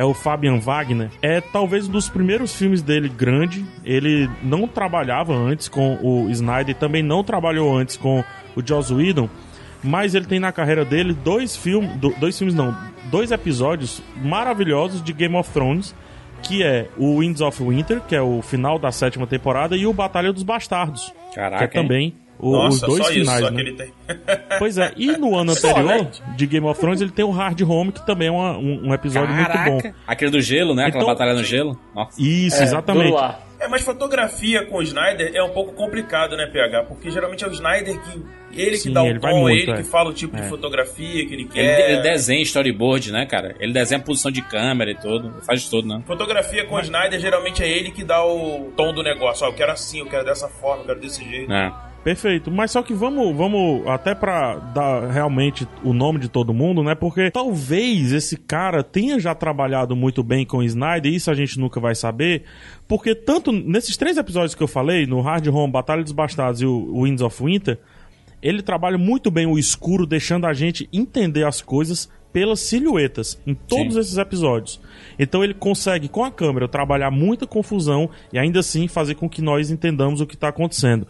é 0.00 0.04
o 0.04 0.14
Fabian 0.14 0.58
Wagner. 0.58 1.10
É 1.20 1.42
talvez 1.42 1.86
um 1.86 1.92
dos 1.92 2.08
primeiros 2.08 2.56
filmes 2.56 2.80
dele 2.80 3.06
grande. 3.06 3.64
Ele 3.84 4.30
não 4.42 4.66
trabalhava 4.66 5.34
antes 5.34 5.68
com 5.68 5.98
o 6.02 6.30
Snyder, 6.30 6.74
também 6.74 7.02
não 7.02 7.22
trabalhou 7.22 7.76
antes 7.76 7.98
com 7.98 8.24
o 8.56 8.66
Joss 8.66 8.92
Whedon, 8.94 9.28
mas 9.84 10.14
ele 10.14 10.24
tem 10.24 10.40
na 10.40 10.52
carreira 10.52 10.84
dele 10.86 11.12
dois 11.12 11.54
filmes, 11.54 11.90
do- 11.98 12.14
dois 12.18 12.38
filmes 12.38 12.54
não, 12.54 12.74
dois 13.10 13.30
episódios 13.30 14.02
maravilhosos 14.22 15.02
de 15.02 15.12
Game 15.12 15.36
of 15.36 15.50
Thrones, 15.50 15.94
que 16.42 16.62
é 16.62 16.88
o 16.96 17.18
Winds 17.20 17.42
of 17.42 17.62
Winter, 17.62 18.00
que 18.00 18.16
é 18.16 18.22
o 18.22 18.40
final 18.40 18.78
da 18.78 18.90
sétima 18.90 19.26
temporada, 19.26 19.76
e 19.76 19.86
o 19.86 19.92
Batalha 19.92 20.32
dos 20.32 20.42
Bastardos, 20.42 21.12
Caraca, 21.34 21.68
que 21.68 21.76
é 21.78 21.98
hein? 21.98 22.14
O- 22.40 22.52
Nossa, 22.52 22.86
os 22.86 22.92
dois 22.96 23.04
só 23.06 23.10
isso, 23.12 23.20
finais, 23.20 23.40
só 23.44 23.50
né? 23.50 23.56
que 23.62 23.68
ele 23.68 23.76
tem. 23.76 23.92
Pois 24.58 24.76
é, 24.78 24.92
e 24.96 25.06
no 25.16 25.36
ano 25.36 25.52
anterior 25.52 25.84
né? 25.84 26.10
de 26.36 26.46
Game 26.46 26.66
of 26.66 26.78
Thrones 26.80 27.00
ele 27.00 27.10
tem 27.10 27.24
o 27.24 27.30
Hard 27.30 27.60
Home, 27.62 27.92
que 27.92 28.04
também 28.04 28.28
é 28.28 28.30
uma- 28.30 28.58
um, 28.58 28.88
um 28.88 28.94
episódio 28.94 29.34
muito 29.34 29.48
bom. 29.48 29.78
Caraca! 29.80 29.94
Aquele 30.06 30.30
do 30.30 30.40
gelo, 30.40 30.74
né? 30.74 30.86
Aquela 30.86 31.04
Então- 31.04 31.14
batalha 31.14 31.34
no 31.34 31.44
gelo. 31.44 31.78
Nossa. 31.94 32.20
Isso, 32.20 32.60
É, 32.60 32.64
exatamente. 32.64 33.14
É, 33.60 33.68
mas 33.68 33.82
fotografia 33.82 34.64
com 34.64 34.78
o 34.78 34.82
Snyder 34.82 35.32
é 35.34 35.42
um 35.42 35.50
pouco 35.50 35.72
complicado, 35.74 36.34
né, 36.34 36.46
PH? 36.46 36.84
Porque 36.84 37.10
geralmente 37.10 37.44
é 37.44 37.48
o 37.48 37.52
Snyder 37.52 37.98
que. 38.00 38.22
Ele 38.52 38.76
Sim, 38.78 38.88
que 38.88 38.94
dá 38.94 39.02
o 39.02 39.06
ele 39.06 39.20
tom, 39.20 39.40
muito, 39.40 39.62
ele 39.62 39.70
é. 39.72 39.76
que 39.76 39.82
fala 39.84 40.08
o 40.10 40.12
tipo 40.14 40.36
É. 40.36 40.40
de 40.40 40.48
fotografia 40.48 41.26
que 41.26 41.32
ele 41.34 41.42
Ele, 41.42 41.44
quer. 41.44 41.90
ele 41.92 42.00
desenha 42.02 42.42
storyboard, 42.42 43.12
né, 43.12 43.24
cara? 43.26 43.54
Ele 43.60 43.72
desenha 43.72 44.00
a 44.00 44.02
posição 44.02 44.30
de 44.30 44.42
câmera 44.42 44.90
e 44.90 44.94
tudo. 44.96 45.28
Ele 45.28 45.44
faz 45.44 45.62
de 45.62 45.70
tudo, 45.70 45.86
né? 45.86 46.02
Fotografia 46.06 46.64
com 46.64 46.74
o 46.74 46.80
Snyder, 46.80 47.20
geralmente 47.20 47.62
é 47.62 47.68
ele 47.68 47.90
que 47.92 48.02
dá 48.02 48.24
o 48.24 48.72
tom 48.76 48.92
do 48.94 49.02
negócio. 49.02 49.46
Ó, 49.46 49.50
eu 49.50 49.54
quero 49.54 49.70
assim, 49.72 50.00
eu 50.00 50.06
quero 50.06 50.24
dessa 50.24 50.48
forma, 50.48 50.82
eu 50.82 50.86
quero 50.86 51.00
desse 51.00 51.22
jeito. 51.22 51.52
É. 51.52 51.72
Perfeito, 52.02 52.50
mas 52.50 52.70
só 52.70 52.82
que 52.82 52.94
vamos, 52.94 53.36
vamos 53.36 53.86
até 53.86 54.14
pra 54.14 54.56
dar 54.56 55.10
realmente 55.10 55.68
o 55.84 55.92
nome 55.92 56.18
de 56.18 56.30
todo 56.30 56.54
mundo, 56.54 56.82
né? 56.82 56.94
Porque 56.94 57.30
talvez 57.30 58.12
esse 58.12 58.38
cara 58.38 58.82
tenha 58.82 59.20
já 59.20 59.34
trabalhado 59.34 59.94
muito 59.94 60.22
bem 60.22 60.46
com 60.46 60.58
o 60.58 60.62
Snyder, 60.62 61.12
isso 61.12 61.30
a 61.30 61.34
gente 61.34 61.60
nunca 61.60 61.78
vai 61.78 61.94
saber, 61.94 62.44
porque 62.88 63.14
tanto 63.14 63.52
nesses 63.52 63.98
três 63.98 64.16
episódios 64.16 64.54
que 64.54 64.62
eu 64.62 64.68
falei, 64.68 65.06
no 65.06 65.20
Hard 65.20 65.46
Home, 65.48 65.70
Batalha 65.70 66.02
dos 66.02 66.12
Bastardos 66.12 66.62
e 66.62 66.66
o 66.66 67.02
Winds 67.02 67.20
of 67.20 67.44
Winter, 67.44 67.78
ele 68.42 68.62
trabalha 68.62 68.96
muito 68.96 69.30
bem 69.30 69.46
o 69.46 69.58
escuro, 69.58 70.06
deixando 70.06 70.46
a 70.46 70.54
gente 70.54 70.88
entender 70.90 71.46
as 71.46 71.60
coisas 71.60 72.08
pelas 72.32 72.60
silhuetas 72.60 73.38
em 73.46 73.54
todos 73.54 73.94
Sim. 73.94 74.00
esses 74.00 74.16
episódios. 74.16 74.80
Então 75.18 75.44
ele 75.44 75.52
consegue 75.52 76.08
com 76.08 76.24
a 76.24 76.30
câmera 76.30 76.68
trabalhar 76.68 77.10
muita 77.10 77.46
confusão 77.46 78.08
e 78.32 78.38
ainda 78.38 78.60
assim 78.60 78.88
fazer 78.88 79.16
com 79.16 79.28
que 79.28 79.42
nós 79.42 79.70
entendamos 79.70 80.20
o 80.20 80.26
que 80.26 80.34
está 80.34 80.48
acontecendo. 80.48 81.06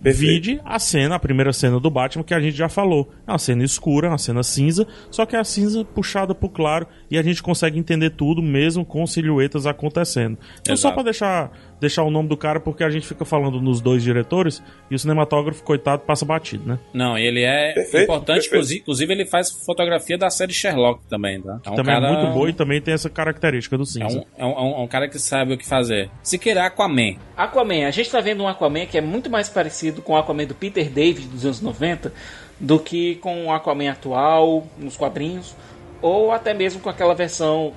Vide 0.00 0.60
a 0.64 0.78
cena, 0.78 1.16
a 1.16 1.18
primeira 1.18 1.52
cena 1.52 1.78
do 1.80 1.90
Batman 1.90 2.22
que 2.24 2.34
a 2.34 2.40
gente 2.40 2.56
já 2.56 2.68
falou. 2.68 3.08
É 3.26 3.30
uma 3.32 3.38
cena 3.38 3.64
escura, 3.64 4.08
uma 4.08 4.18
cena 4.18 4.42
cinza, 4.42 4.86
só 5.10 5.26
que 5.26 5.36
é 5.36 5.38
a 5.38 5.44
cinza 5.44 5.84
puxada 5.84 6.34
pro 6.34 6.48
claro 6.48 6.86
e 7.10 7.18
a 7.18 7.22
gente 7.22 7.42
consegue 7.42 7.78
entender 7.78 8.10
tudo 8.10 8.42
mesmo 8.42 8.84
com 8.84 9.06
silhuetas 9.06 9.66
acontecendo. 9.66 10.38
Então 10.60 10.76
só 10.76 10.88
Exato. 10.88 10.94
pra 10.94 11.02
deixar, 11.02 11.52
deixar 11.80 12.02
o 12.04 12.10
nome 12.10 12.28
do 12.28 12.36
cara 12.36 12.60
porque 12.60 12.84
a 12.84 12.90
gente 12.90 13.06
fica 13.06 13.24
falando 13.24 13.60
nos 13.60 13.80
dois 13.80 14.02
diretores 14.02 14.62
e 14.90 14.94
o 14.94 14.98
cinematógrafo, 14.98 15.62
coitado, 15.62 16.02
passa 16.02 16.24
batido, 16.24 16.64
né? 16.66 16.78
Não, 16.94 17.16
ele 17.18 17.42
é 17.42 17.72
Perfeito, 17.74 18.04
importante, 18.04 18.48
perfeito. 18.48 18.82
inclusive, 18.82 19.12
ele 19.12 19.26
faz 19.26 19.50
fotografia 19.50 20.16
da 20.16 20.30
série 20.30 20.52
Sherlock 20.52 21.00
também, 21.08 21.40
tá? 21.40 21.60
É 21.66 21.70
um 21.70 21.74
também 21.74 21.94
cara, 21.94 22.08
é 22.08 22.12
muito 22.22 22.32
boa 22.34 22.48
e 22.48 22.52
também 22.52 22.80
tem 22.80 22.94
essa 22.94 23.10
característica 23.10 23.76
do 23.76 23.82
É 23.82 23.86
cinza. 23.86 24.18
um, 24.18 24.24
é, 24.36 24.44
um, 24.44 24.50
é 24.50 24.60
um- 24.62 24.74
é 24.74 24.80
um 24.80 24.86
cara 24.86 25.08
que 25.08 25.18
sabe 25.18 25.54
o 25.54 25.58
que 25.58 25.66
fazer. 25.66 26.10
Se 26.22 26.38
querer 26.38 26.60
Aquaman. 26.60 27.16
Aquaman, 27.36 27.86
a 27.86 27.90
gente 27.90 28.10
tá 28.10 28.20
vendo 28.20 28.42
um 28.42 28.48
Aquaman 28.48 28.86
que 28.86 28.96
é 28.98 29.00
muito 29.00 29.28
mais 29.30 29.48
parecido 29.48 29.87
com 29.92 30.12
o 30.12 30.16
Aquaman 30.16 30.44
do 30.44 30.54
Peter 30.54 30.88
David 30.88 31.28
dos 31.28 31.44
anos 31.44 31.60
90 31.60 32.12
do 32.60 32.78
que 32.78 33.16
com 33.16 33.46
o 33.46 33.52
Aquaman 33.52 33.90
atual 33.90 34.66
nos 34.76 34.96
quadrinhos, 34.96 35.54
ou 36.02 36.32
até 36.32 36.52
mesmo 36.52 36.80
com 36.80 36.88
aquela 36.88 37.14
versão 37.14 37.72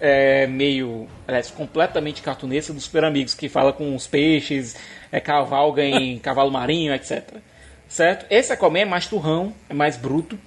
é, 0.00 0.46
meio, 0.46 1.06
aliás, 1.26 1.50
completamente 1.50 2.20
cartunesca 2.20 2.72
dos 2.72 2.84
Super 2.84 3.04
Amigos, 3.04 3.34
que 3.34 3.48
fala 3.48 3.72
com 3.72 3.94
os 3.94 4.06
peixes, 4.06 4.76
é, 5.10 5.20
cavalga 5.20 5.84
em 5.84 6.18
cavalo 6.20 6.50
marinho, 6.50 6.92
etc. 6.92 7.36
Certo? 7.88 8.26
Esse 8.28 8.52
Aquaman 8.52 8.80
é 8.80 8.84
mais 8.84 9.06
turrão, 9.06 9.54
é 9.68 9.74
mais 9.74 9.96
bruto. 9.96 10.38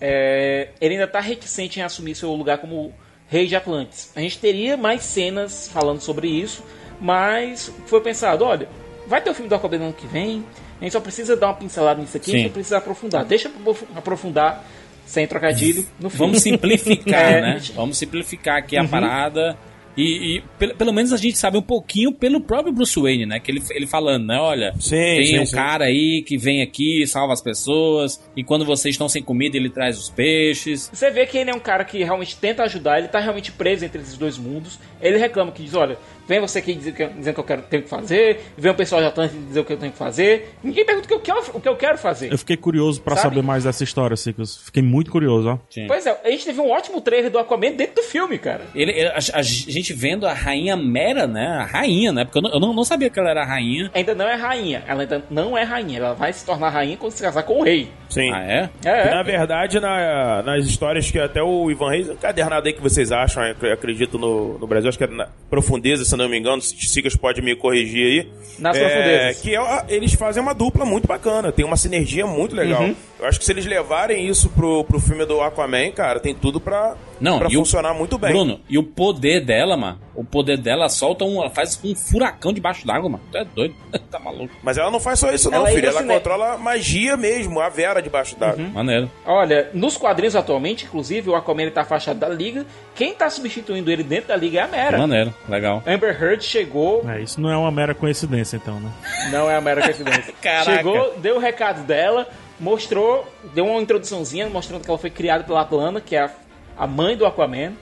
É, 0.00 0.68
ele 0.80 0.94
ainda 0.94 1.04
está 1.04 1.20
reticente 1.20 1.80
em 1.80 1.82
assumir 1.82 2.14
seu 2.14 2.32
lugar 2.32 2.58
como 2.58 2.92
rei 3.28 3.46
de 3.46 3.54
Atlantis. 3.54 4.12
A 4.16 4.20
gente 4.20 4.38
teria 4.38 4.76
mais 4.76 5.02
cenas 5.02 5.68
falando 5.68 6.00
sobre 6.00 6.28
isso, 6.28 6.64
mas 7.00 7.72
foi 7.86 8.00
pensado, 8.00 8.44
olha, 8.44 8.68
vai 9.08 9.20
ter 9.20 9.30
o 9.30 9.34
filme 9.34 9.48
do 9.48 9.54
Aquaman 9.54 9.78
no 9.78 9.84
ano 9.86 9.94
que 9.94 10.06
vem, 10.06 10.44
a 10.80 10.84
gente 10.84 10.92
só 10.92 11.00
precisa 11.00 11.36
dar 11.36 11.48
uma 11.48 11.54
pincelada 11.54 12.00
nisso 12.00 12.16
aqui, 12.16 12.34
a 12.34 12.38
gente 12.38 12.52
precisa 12.52 12.78
aprofundar. 12.78 13.24
Deixa 13.24 13.48
eu 13.48 13.76
aprofundar, 13.96 14.64
sem 15.06 15.26
trocadilho, 15.26 15.84
no 15.98 16.10
filme. 16.10 16.26
Vamos 16.26 16.42
simplificar, 16.42 17.20
É, 17.32 17.40
né? 17.40 17.60
Vamos 17.74 17.98
simplificar 17.98 18.58
aqui 18.58 18.76
a 18.76 18.86
parada. 18.86 19.56
E, 19.96 20.36
e 20.36 20.42
pelo, 20.56 20.76
pelo 20.76 20.92
menos 20.92 21.12
a 21.12 21.16
gente 21.16 21.36
sabe 21.36 21.58
um 21.58 21.62
pouquinho 21.62 22.12
pelo 22.12 22.40
próprio 22.40 22.72
Bruce 22.72 23.00
Wayne, 23.00 23.26
né? 23.26 23.40
Que 23.40 23.50
ele, 23.50 23.60
ele 23.70 23.86
falando, 23.86 24.26
né? 24.26 24.38
Olha, 24.38 24.72
Sim, 24.78 24.90
tem 24.90 25.26
sim, 25.26 25.40
um 25.40 25.46
sim. 25.46 25.56
cara 25.56 25.86
aí 25.86 26.22
que 26.24 26.38
vem 26.38 26.62
aqui, 26.62 27.04
salva 27.04 27.32
as 27.32 27.42
pessoas, 27.42 28.22
e 28.36 28.44
quando 28.44 28.64
vocês 28.64 28.94
estão 28.94 29.08
sem 29.08 29.20
comida, 29.20 29.56
ele 29.56 29.68
traz 29.68 29.98
os 29.98 30.08
peixes. 30.08 30.88
Você 30.92 31.10
vê 31.10 31.26
que 31.26 31.36
ele 31.36 31.50
é 31.50 31.54
um 31.54 31.58
cara 31.58 31.84
que 31.84 32.04
realmente 32.04 32.36
tenta 32.36 32.62
ajudar, 32.62 32.98
ele 32.98 33.08
tá 33.08 33.18
realmente 33.18 33.50
preso 33.50 33.84
entre 33.84 34.00
esses 34.00 34.16
dois 34.16 34.38
mundos. 34.38 34.78
Ele 35.02 35.18
reclama 35.18 35.50
que 35.50 35.64
diz, 35.64 35.74
olha, 35.74 35.98
vem 36.28 36.40
você 36.40 36.58
aqui 36.60 36.74
dizer 36.74 36.92
que, 36.92 37.06
dizendo 37.06 37.34
que 37.34 37.40
eu 37.40 37.44
quero, 37.44 37.62
tenho 37.62 37.82
que 37.82 37.88
fazer, 37.88 38.40
vem 38.56 38.70
o 38.70 38.74
pessoal 38.74 39.00
de 39.00 39.08
Atlântico 39.08 39.40
dizer 39.46 39.60
o 39.60 39.64
que 39.64 39.72
eu 39.72 39.76
tenho 39.78 39.90
que 39.92 39.98
fazer. 39.98 40.54
Ninguém 40.62 40.84
pergunta 40.84 41.06
o 41.06 41.08
que 41.08 41.14
eu 41.14 41.20
quero, 41.20 41.42
o 41.54 41.60
que 41.60 41.68
eu 41.68 41.76
quero 41.76 41.98
fazer. 41.98 42.32
Eu 42.32 42.38
fiquei 42.38 42.56
curioso 42.56 43.00
pra 43.00 43.16
Sabe? 43.16 43.34
saber 43.34 43.46
mais 43.46 43.64
dessa 43.64 43.82
história, 43.82 44.16
Ciclos. 44.16 44.62
Fiquei 44.64 44.82
muito 44.82 45.10
curioso, 45.10 45.48
ó. 45.48 45.58
Pois 45.86 46.06
é, 46.06 46.20
a 46.24 46.30
gente 46.30 46.44
teve 46.44 46.60
um 46.60 46.70
ótimo 46.70 47.00
trailer 47.00 47.30
do 47.30 47.38
Aquaman 47.38 47.72
dentro 47.72 47.96
do 47.96 48.02
filme, 48.02 48.38
cara. 48.38 48.62
Ele, 48.74 48.92
ele- 48.92 49.08
a, 49.08 49.16
a 49.34 49.42
gente 49.42 49.92
vendo 49.92 50.26
a 50.26 50.32
rainha 50.34 50.76
Mera, 50.76 51.26
né? 51.26 51.46
A 51.46 51.64
rainha, 51.64 52.12
né? 52.12 52.24
Porque 52.24 52.38
eu 52.38 52.42
não, 52.42 52.50
eu 52.52 52.60
não, 52.60 52.72
não 52.74 52.84
sabia 52.84 53.08
que 53.08 53.18
ela 53.18 53.30
era 53.30 53.44
rainha. 53.44 53.90
Ainda 53.94 54.14
não 54.14 54.26
é 54.28 54.34
rainha, 54.34 54.84
ela 54.86 55.02
ainda 55.02 55.24
não 55.30 55.56
é 55.56 55.62
rainha, 55.62 55.98
ela 55.98 56.14
vai 56.14 56.32
se 56.32 56.44
tornar 56.44 56.68
rainha 56.68 56.96
quando 56.96 57.12
se 57.12 57.22
casar 57.22 57.42
com 57.42 57.60
o 57.60 57.62
rei. 57.64 57.88
Sim. 58.08 58.32
Ah, 58.32 58.42
é? 58.42 58.70
É, 58.84 59.08
é. 59.08 59.14
na 59.14 59.22
verdade, 59.22 59.78
na- 59.80 60.42
nas 60.42 60.64
histórias 60.66 61.10
que 61.10 61.18
até 61.18 61.42
o 61.42 61.70
Ivan 61.70 61.90
Reis, 61.90 62.08
cadernado 62.20 62.66
aí 62.66 62.72
que 62.72 62.80
vocês 62.82 63.12
acham, 63.12 63.42
eu 63.62 63.72
acredito 63.72 64.18
no, 64.18 64.58
no 64.58 64.66
Brasil, 64.66 64.88
acho 64.88 64.96
que 64.98 65.04
é 65.04 65.08
na 65.08 65.28
Profundeza, 65.50 66.04
se 66.04 66.16
não 66.16 66.28
me 66.28 66.38
engano, 66.38 66.60
se 66.62 66.74
Sigas 66.86 67.14
pode 67.16 67.42
me 67.42 67.54
corrigir 67.54 68.06
aí. 68.06 68.32
Nas 68.58 68.76
é, 68.76 68.80
Profundezas. 68.80 69.42
Que 69.42 69.56
é- 69.56 69.84
eles 69.88 70.12
fazem 70.14 70.42
uma 70.42 70.54
dupla 70.54 70.84
muito 70.84 71.06
bacana, 71.06 71.52
tem 71.52 71.64
uma 71.64 71.76
sinergia 71.76 72.26
muito 72.26 72.54
legal. 72.56 72.82
Uhum. 72.82 72.94
Eu 73.20 73.26
acho 73.26 73.38
que 73.38 73.44
se 73.44 73.52
eles 73.52 73.66
levarem 73.66 74.26
isso 74.26 74.48
pro, 74.50 74.84
pro 74.84 75.00
filme 75.00 75.24
do 75.26 75.40
Aquaman, 75.40 75.90
cara, 75.92 76.18
tem 76.20 76.34
tudo 76.34 76.60
pra, 76.60 76.94
Não, 77.20 77.38
pra 77.38 77.48
e 77.50 77.56
o- 77.56 77.60
funcionar 77.60 77.94
muito 77.94 78.16
bem. 78.18 78.30
Bruno, 78.32 78.60
e 78.68 78.78
o 78.78 78.82
poder 78.82 79.44
dela, 79.44 79.76
mano, 79.76 79.98
o 80.14 80.24
poder 80.24 80.56
dela 80.58 80.88
solta 80.88 81.24
um, 81.24 81.40
ela 81.40 81.50
faz 81.50 81.78
um 81.84 81.94
furacão 81.94 82.52
debaixo 82.52 82.86
d'água, 82.86 83.08
mano. 83.08 83.22
Tu 83.30 83.36
é 83.38 83.44
doido? 83.44 83.74
tá 84.10 84.18
maluco. 84.18 84.54
Mas 84.62 84.78
ela 84.78 84.90
não 84.90 85.00
faz 85.00 85.18
só 85.18 85.30
isso, 85.32 85.50
não, 85.50 85.58
Ela 85.58 85.70
filho. 85.70 85.86
Ela 85.88 86.02
controla 86.04 86.58
magia 86.58 87.16
mesmo, 87.16 87.60
a 87.60 87.68
Vera 87.68 88.00
debaixo 88.02 88.36
d'água. 88.38 88.62
Uhum. 88.64 88.70
Maneiro. 88.70 89.10
Olha, 89.26 89.70
nos 89.74 89.96
quadrinhos 89.96 90.36
atualmente, 90.36 90.84
inclusive, 90.84 91.28
o 91.30 91.34
Aquaman 91.34 91.62
ele 91.62 91.70
tá 91.70 91.82
afastado 91.82 92.18
da 92.18 92.28
liga. 92.28 92.66
Quem 92.94 93.14
tá 93.14 93.28
substituindo 93.30 93.90
ele 93.90 94.02
dentro 94.02 94.28
da 94.28 94.36
liga 94.36 94.58
é 94.60 94.62
a 94.62 94.68
Mera. 94.68 94.98
Maneiro, 94.98 95.34
legal. 95.48 95.82
Amber 95.86 96.20
Heard 96.22 96.42
chegou, 96.44 97.04
É, 97.08 97.20
isso 97.20 97.40
não 97.40 97.50
é 97.50 97.56
uma 97.56 97.70
mera 97.70 97.94
coincidência, 97.94 98.56
então, 98.56 98.78
né? 98.80 98.90
não 99.30 99.48
é 99.50 99.56
a 99.56 99.60
Mera 99.60 99.82
coincidência. 99.82 100.34
Caraca. 100.42 100.76
Chegou, 100.76 101.14
deu 101.18 101.36
o 101.36 101.38
recado 101.38 101.84
dela, 101.86 102.26
mostrou, 102.58 103.26
deu 103.54 103.66
uma 103.66 103.80
introduçãozinha 103.80 104.48
mostrando 104.48 104.82
que 104.82 104.90
ela 104.90 104.98
foi 104.98 105.10
criada 105.10 105.44
pela 105.44 105.60
Atlana, 105.62 106.00
que 106.00 106.16
é 106.16 106.22
a, 106.24 106.30
a 106.78 106.86
mãe 106.86 107.16
do 107.16 107.26
Aquaman. 107.26 107.72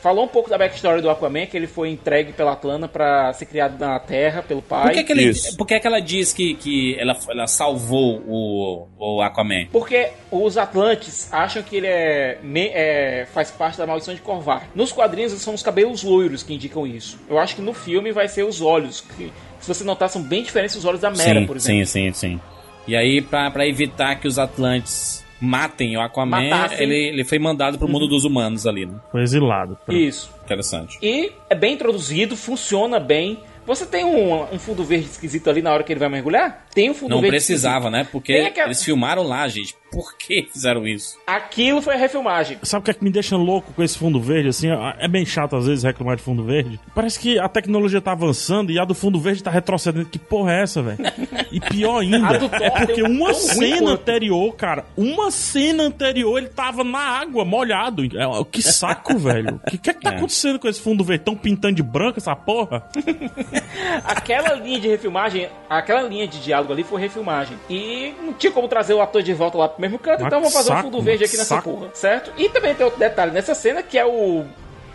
Falou 0.00 0.26
um 0.26 0.28
pouco 0.28 0.48
da 0.48 0.56
backstory 0.56 1.02
do 1.02 1.10
Aquaman, 1.10 1.46
que 1.46 1.56
ele 1.56 1.66
foi 1.66 1.88
entregue 1.90 2.32
pela 2.32 2.52
Atlana 2.52 2.86
pra 2.86 3.32
ser 3.32 3.46
criado 3.46 3.80
na 3.80 3.98
Terra 3.98 4.44
pelo 4.44 4.62
pai. 4.62 4.84
Por 4.84 4.92
que, 4.92 5.02
que, 5.02 5.12
ele, 5.12 5.32
por 5.56 5.66
que, 5.66 5.80
que 5.80 5.86
ela 5.88 5.98
diz 6.00 6.32
que, 6.32 6.54
que 6.54 6.96
ela, 7.00 7.16
ela 7.28 7.48
salvou 7.48 8.22
o, 8.24 8.86
o 8.96 9.20
Aquaman? 9.20 9.66
Porque 9.72 10.10
os 10.30 10.56
Atlantes 10.56 11.28
acham 11.32 11.64
que 11.64 11.78
ele 11.78 11.88
é, 11.88 12.38
me- 12.44 12.68
é- 12.68 13.26
faz 13.34 13.50
parte 13.50 13.76
da 13.76 13.88
maldição 13.88 14.14
de 14.14 14.20
Corvar. 14.20 14.68
Nos 14.72 14.92
quadrinhos 14.92 15.32
são 15.32 15.52
os 15.54 15.64
cabelos 15.64 16.04
loiros 16.04 16.44
que 16.44 16.54
indicam 16.54 16.86
isso. 16.86 17.18
Eu 17.28 17.36
acho 17.36 17.56
que 17.56 17.60
no 17.60 17.74
filme 17.74 18.12
vai 18.12 18.28
ser 18.28 18.44
os 18.44 18.60
olhos, 18.60 19.00
que 19.00 19.32
se 19.58 19.66
você 19.66 19.82
notar 19.82 20.08
são 20.08 20.22
bem 20.22 20.44
diferentes 20.44 20.76
dos 20.76 20.84
olhos 20.84 21.00
da 21.00 21.10
Mera, 21.10 21.40
sim, 21.40 21.46
por 21.46 21.56
exemplo. 21.56 21.84
sim, 21.86 22.12
sim, 22.12 22.12
sim. 22.12 22.40
E 22.86 22.94
aí, 22.94 23.20
pra 23.20 23.66
evitar 23.66 24.14
que 24.20 24.28
os 24.28 24.38
Atlantes 24.38 25.24
matem 25.40 25.96
o 25.96 26.00
Aquaman, 26.00 26.48
Matassem. 26.50 26.82
ele, 26.82 27.08
ele 27.08 27.24
foi 27.24 27.38
mandado 27.38 27.78
pro 27.78 27.88
mundo 27.88 28.06
dos 28.08 28.24
humanos 28.24 28.66
ali, 28.66 28.86
né? 28.86 28.94
Foi 29.10 29.22
exilado. 29.22 29.78
Pra... 29.84 29.94
Isso. 29.94 30.30
Interessante. 30.44 30.98
E 31.02 31.32
é 31.48 31.54
bem 31.54 31.74
introduzido, 31.74 32.36
funciona 32.36 32.98
bem. 32.98 33.38
Você 33.68 33.84
tem 33.86 34.04
um, 34.04 34.42
um 34.52 34.58
fundo 34.58 34.82
verde 34.82 35.04
esquisito 35.06 35.48
ali 35.50 35.62
na 35.62 35.70
hora 35.72 35.84
que 35.84 35.92
ele 35.92 36.00
vai 36.00 36.08
mergulhar? 36.08 36.64
Tem 36.74 36.90
um 36.90 36.94
fundo 36.94 37.10
Não 37.10 37.20
verde 37.20 37.36
precisava, 37.36 37.88
esquisito. 37.88 37.92
né? 37.92 38.08
Porque 38.10 38.32
aquela- 38.32 38.66
eles 38.68 38.82
filmaram 38.82 39.22
lá, 39.22 39.46
gente. 39.46 39.76
Por 39.90 40.18
que 40.18 40.46
fizeram 40.52 40.86
isso? 40.86 41.16
Aquilo 41.26 41.80
foi 41.80 41.94
a 41.94 41.96
refilmagem. 41.96 42.58
Sabe 42.62 42.82
o 42.82 42.84
que 42.84 42.90
é 42.90 42.94
que 42.94 43.02
me 43.02 43.10
deixa 43.10 43.36
louco 43.36 43.72
com 43.72 43.82
esse 43.82 43.96
fundo 43.96 44.20
verde? 44.20 44.48
Assim, 44.50 44.68
é 44.98 45.08
bem 45.08 45.24
chato 45.24 45.56
às 45.56 45.66
vezes 45.66 45.82
reclamar 45.84 46.16
de 46.16 46.22
fundo 46.22 46.44
verde. 46.44 46.78
Parece 46.94 47.18
que 47.18 47.38
a 47.38 47.48
tecnologia 47.48 47.98
tá 48.00 48.12
avançando 48.12 48.70
e 48.70 48.78
a 48.78 48.84
do 48.84 48.94
fundo 48.94 49.18
verde 49.18 49.42
tá 49.42 49.50
retrocedendo. 49.50 50.04
Que 50.06 50.18
porra 50.18 50.52
é 50.54 50.62
essa, 50.62 50.82
velho? 50.82 50.98
E 51.50 51.60
pior 51.60 52.00
ainda, 52.02 52.36
é 52.62 52.68
porque 52.84 53.02
uma 53.02 53.32
cena 53.32 53.92
anterior, 53.92 54.54
cara, 54.54 54.84
uma 54.94 55.30
cena 55.30 55.84
anterior 55.84 56.36
ele 56.36 56.48
tava 56.48 56.84
na 56.84 56.98
água, 56.98 57.42
molhado. 57.42 58.04
É, 58.04 58.44
que 58.52 58.60
saco, 58.60 59.16
velho. 59.18 59.54
O 59.66 59.70
que, 59.70 59.78
que 59.78 59.88
é 59.88 59.94
que 59.94 60.00
tá 60.02 60.12
É. 60.12 60.16
acontecendo 60.16 60.58
com 60.58 60.68
esse 60.68 60.78
fundo 60.78 61.02
verde? 61.02 61.24
Tão 61.24 61.34
pintando 61.34 61.74
de 61.76 61.82
branco 61.82 62.18
essa 62.18 62.36
porra? 62.36 62.86
Aquela 64.04 64.54
linha 64.54 64.80
de 64.80 64.88
refilmagem, 64.88 65.48
aquela 65.68 66.02
linha 66.02 66.26
de 66.26 66.40
diálogo 66.40 66.72
ali 66.72 66.82
foi 66.84 67.00
refilmagem. 67.00 67.58
E 67.68 68.14
não 68.22 68.32
tinha 68.32 68.52
como 68.52 68.68
trazer 68.68 68.94
o 68.94 69.00
ator 69.00 69.22
de 69.22 69.32
volta 69.34 69.58
lá 69.58 69.68
pro 69.68 69.80
mesmo 69.80 69.98
canto, 69.98 70.22
Ah, 70.24 70.26
então 70.26 70.40
vamos 70.40 70.52
fazer 70.54 70.72
um 70.72 70.76
saco, 70.76 70.82
fundo 70.90 71.02
verde 71.02 71.24
aqui 71.24 71.36
nessa 71.36 71.56
saco. 71.56 71.70
porra, 71.72 71.90
certo? 71.94 72.32
E 72.36 72.48
também 72.48 72.74
tem 72.74 72.84
outro 72.84 72.98
detalhe 72.98 73.30
nessa 73.32 73.54
cena 73.54 73.82
que 73.82 73.98
é 73.98 74.04
o. 74.06 74.44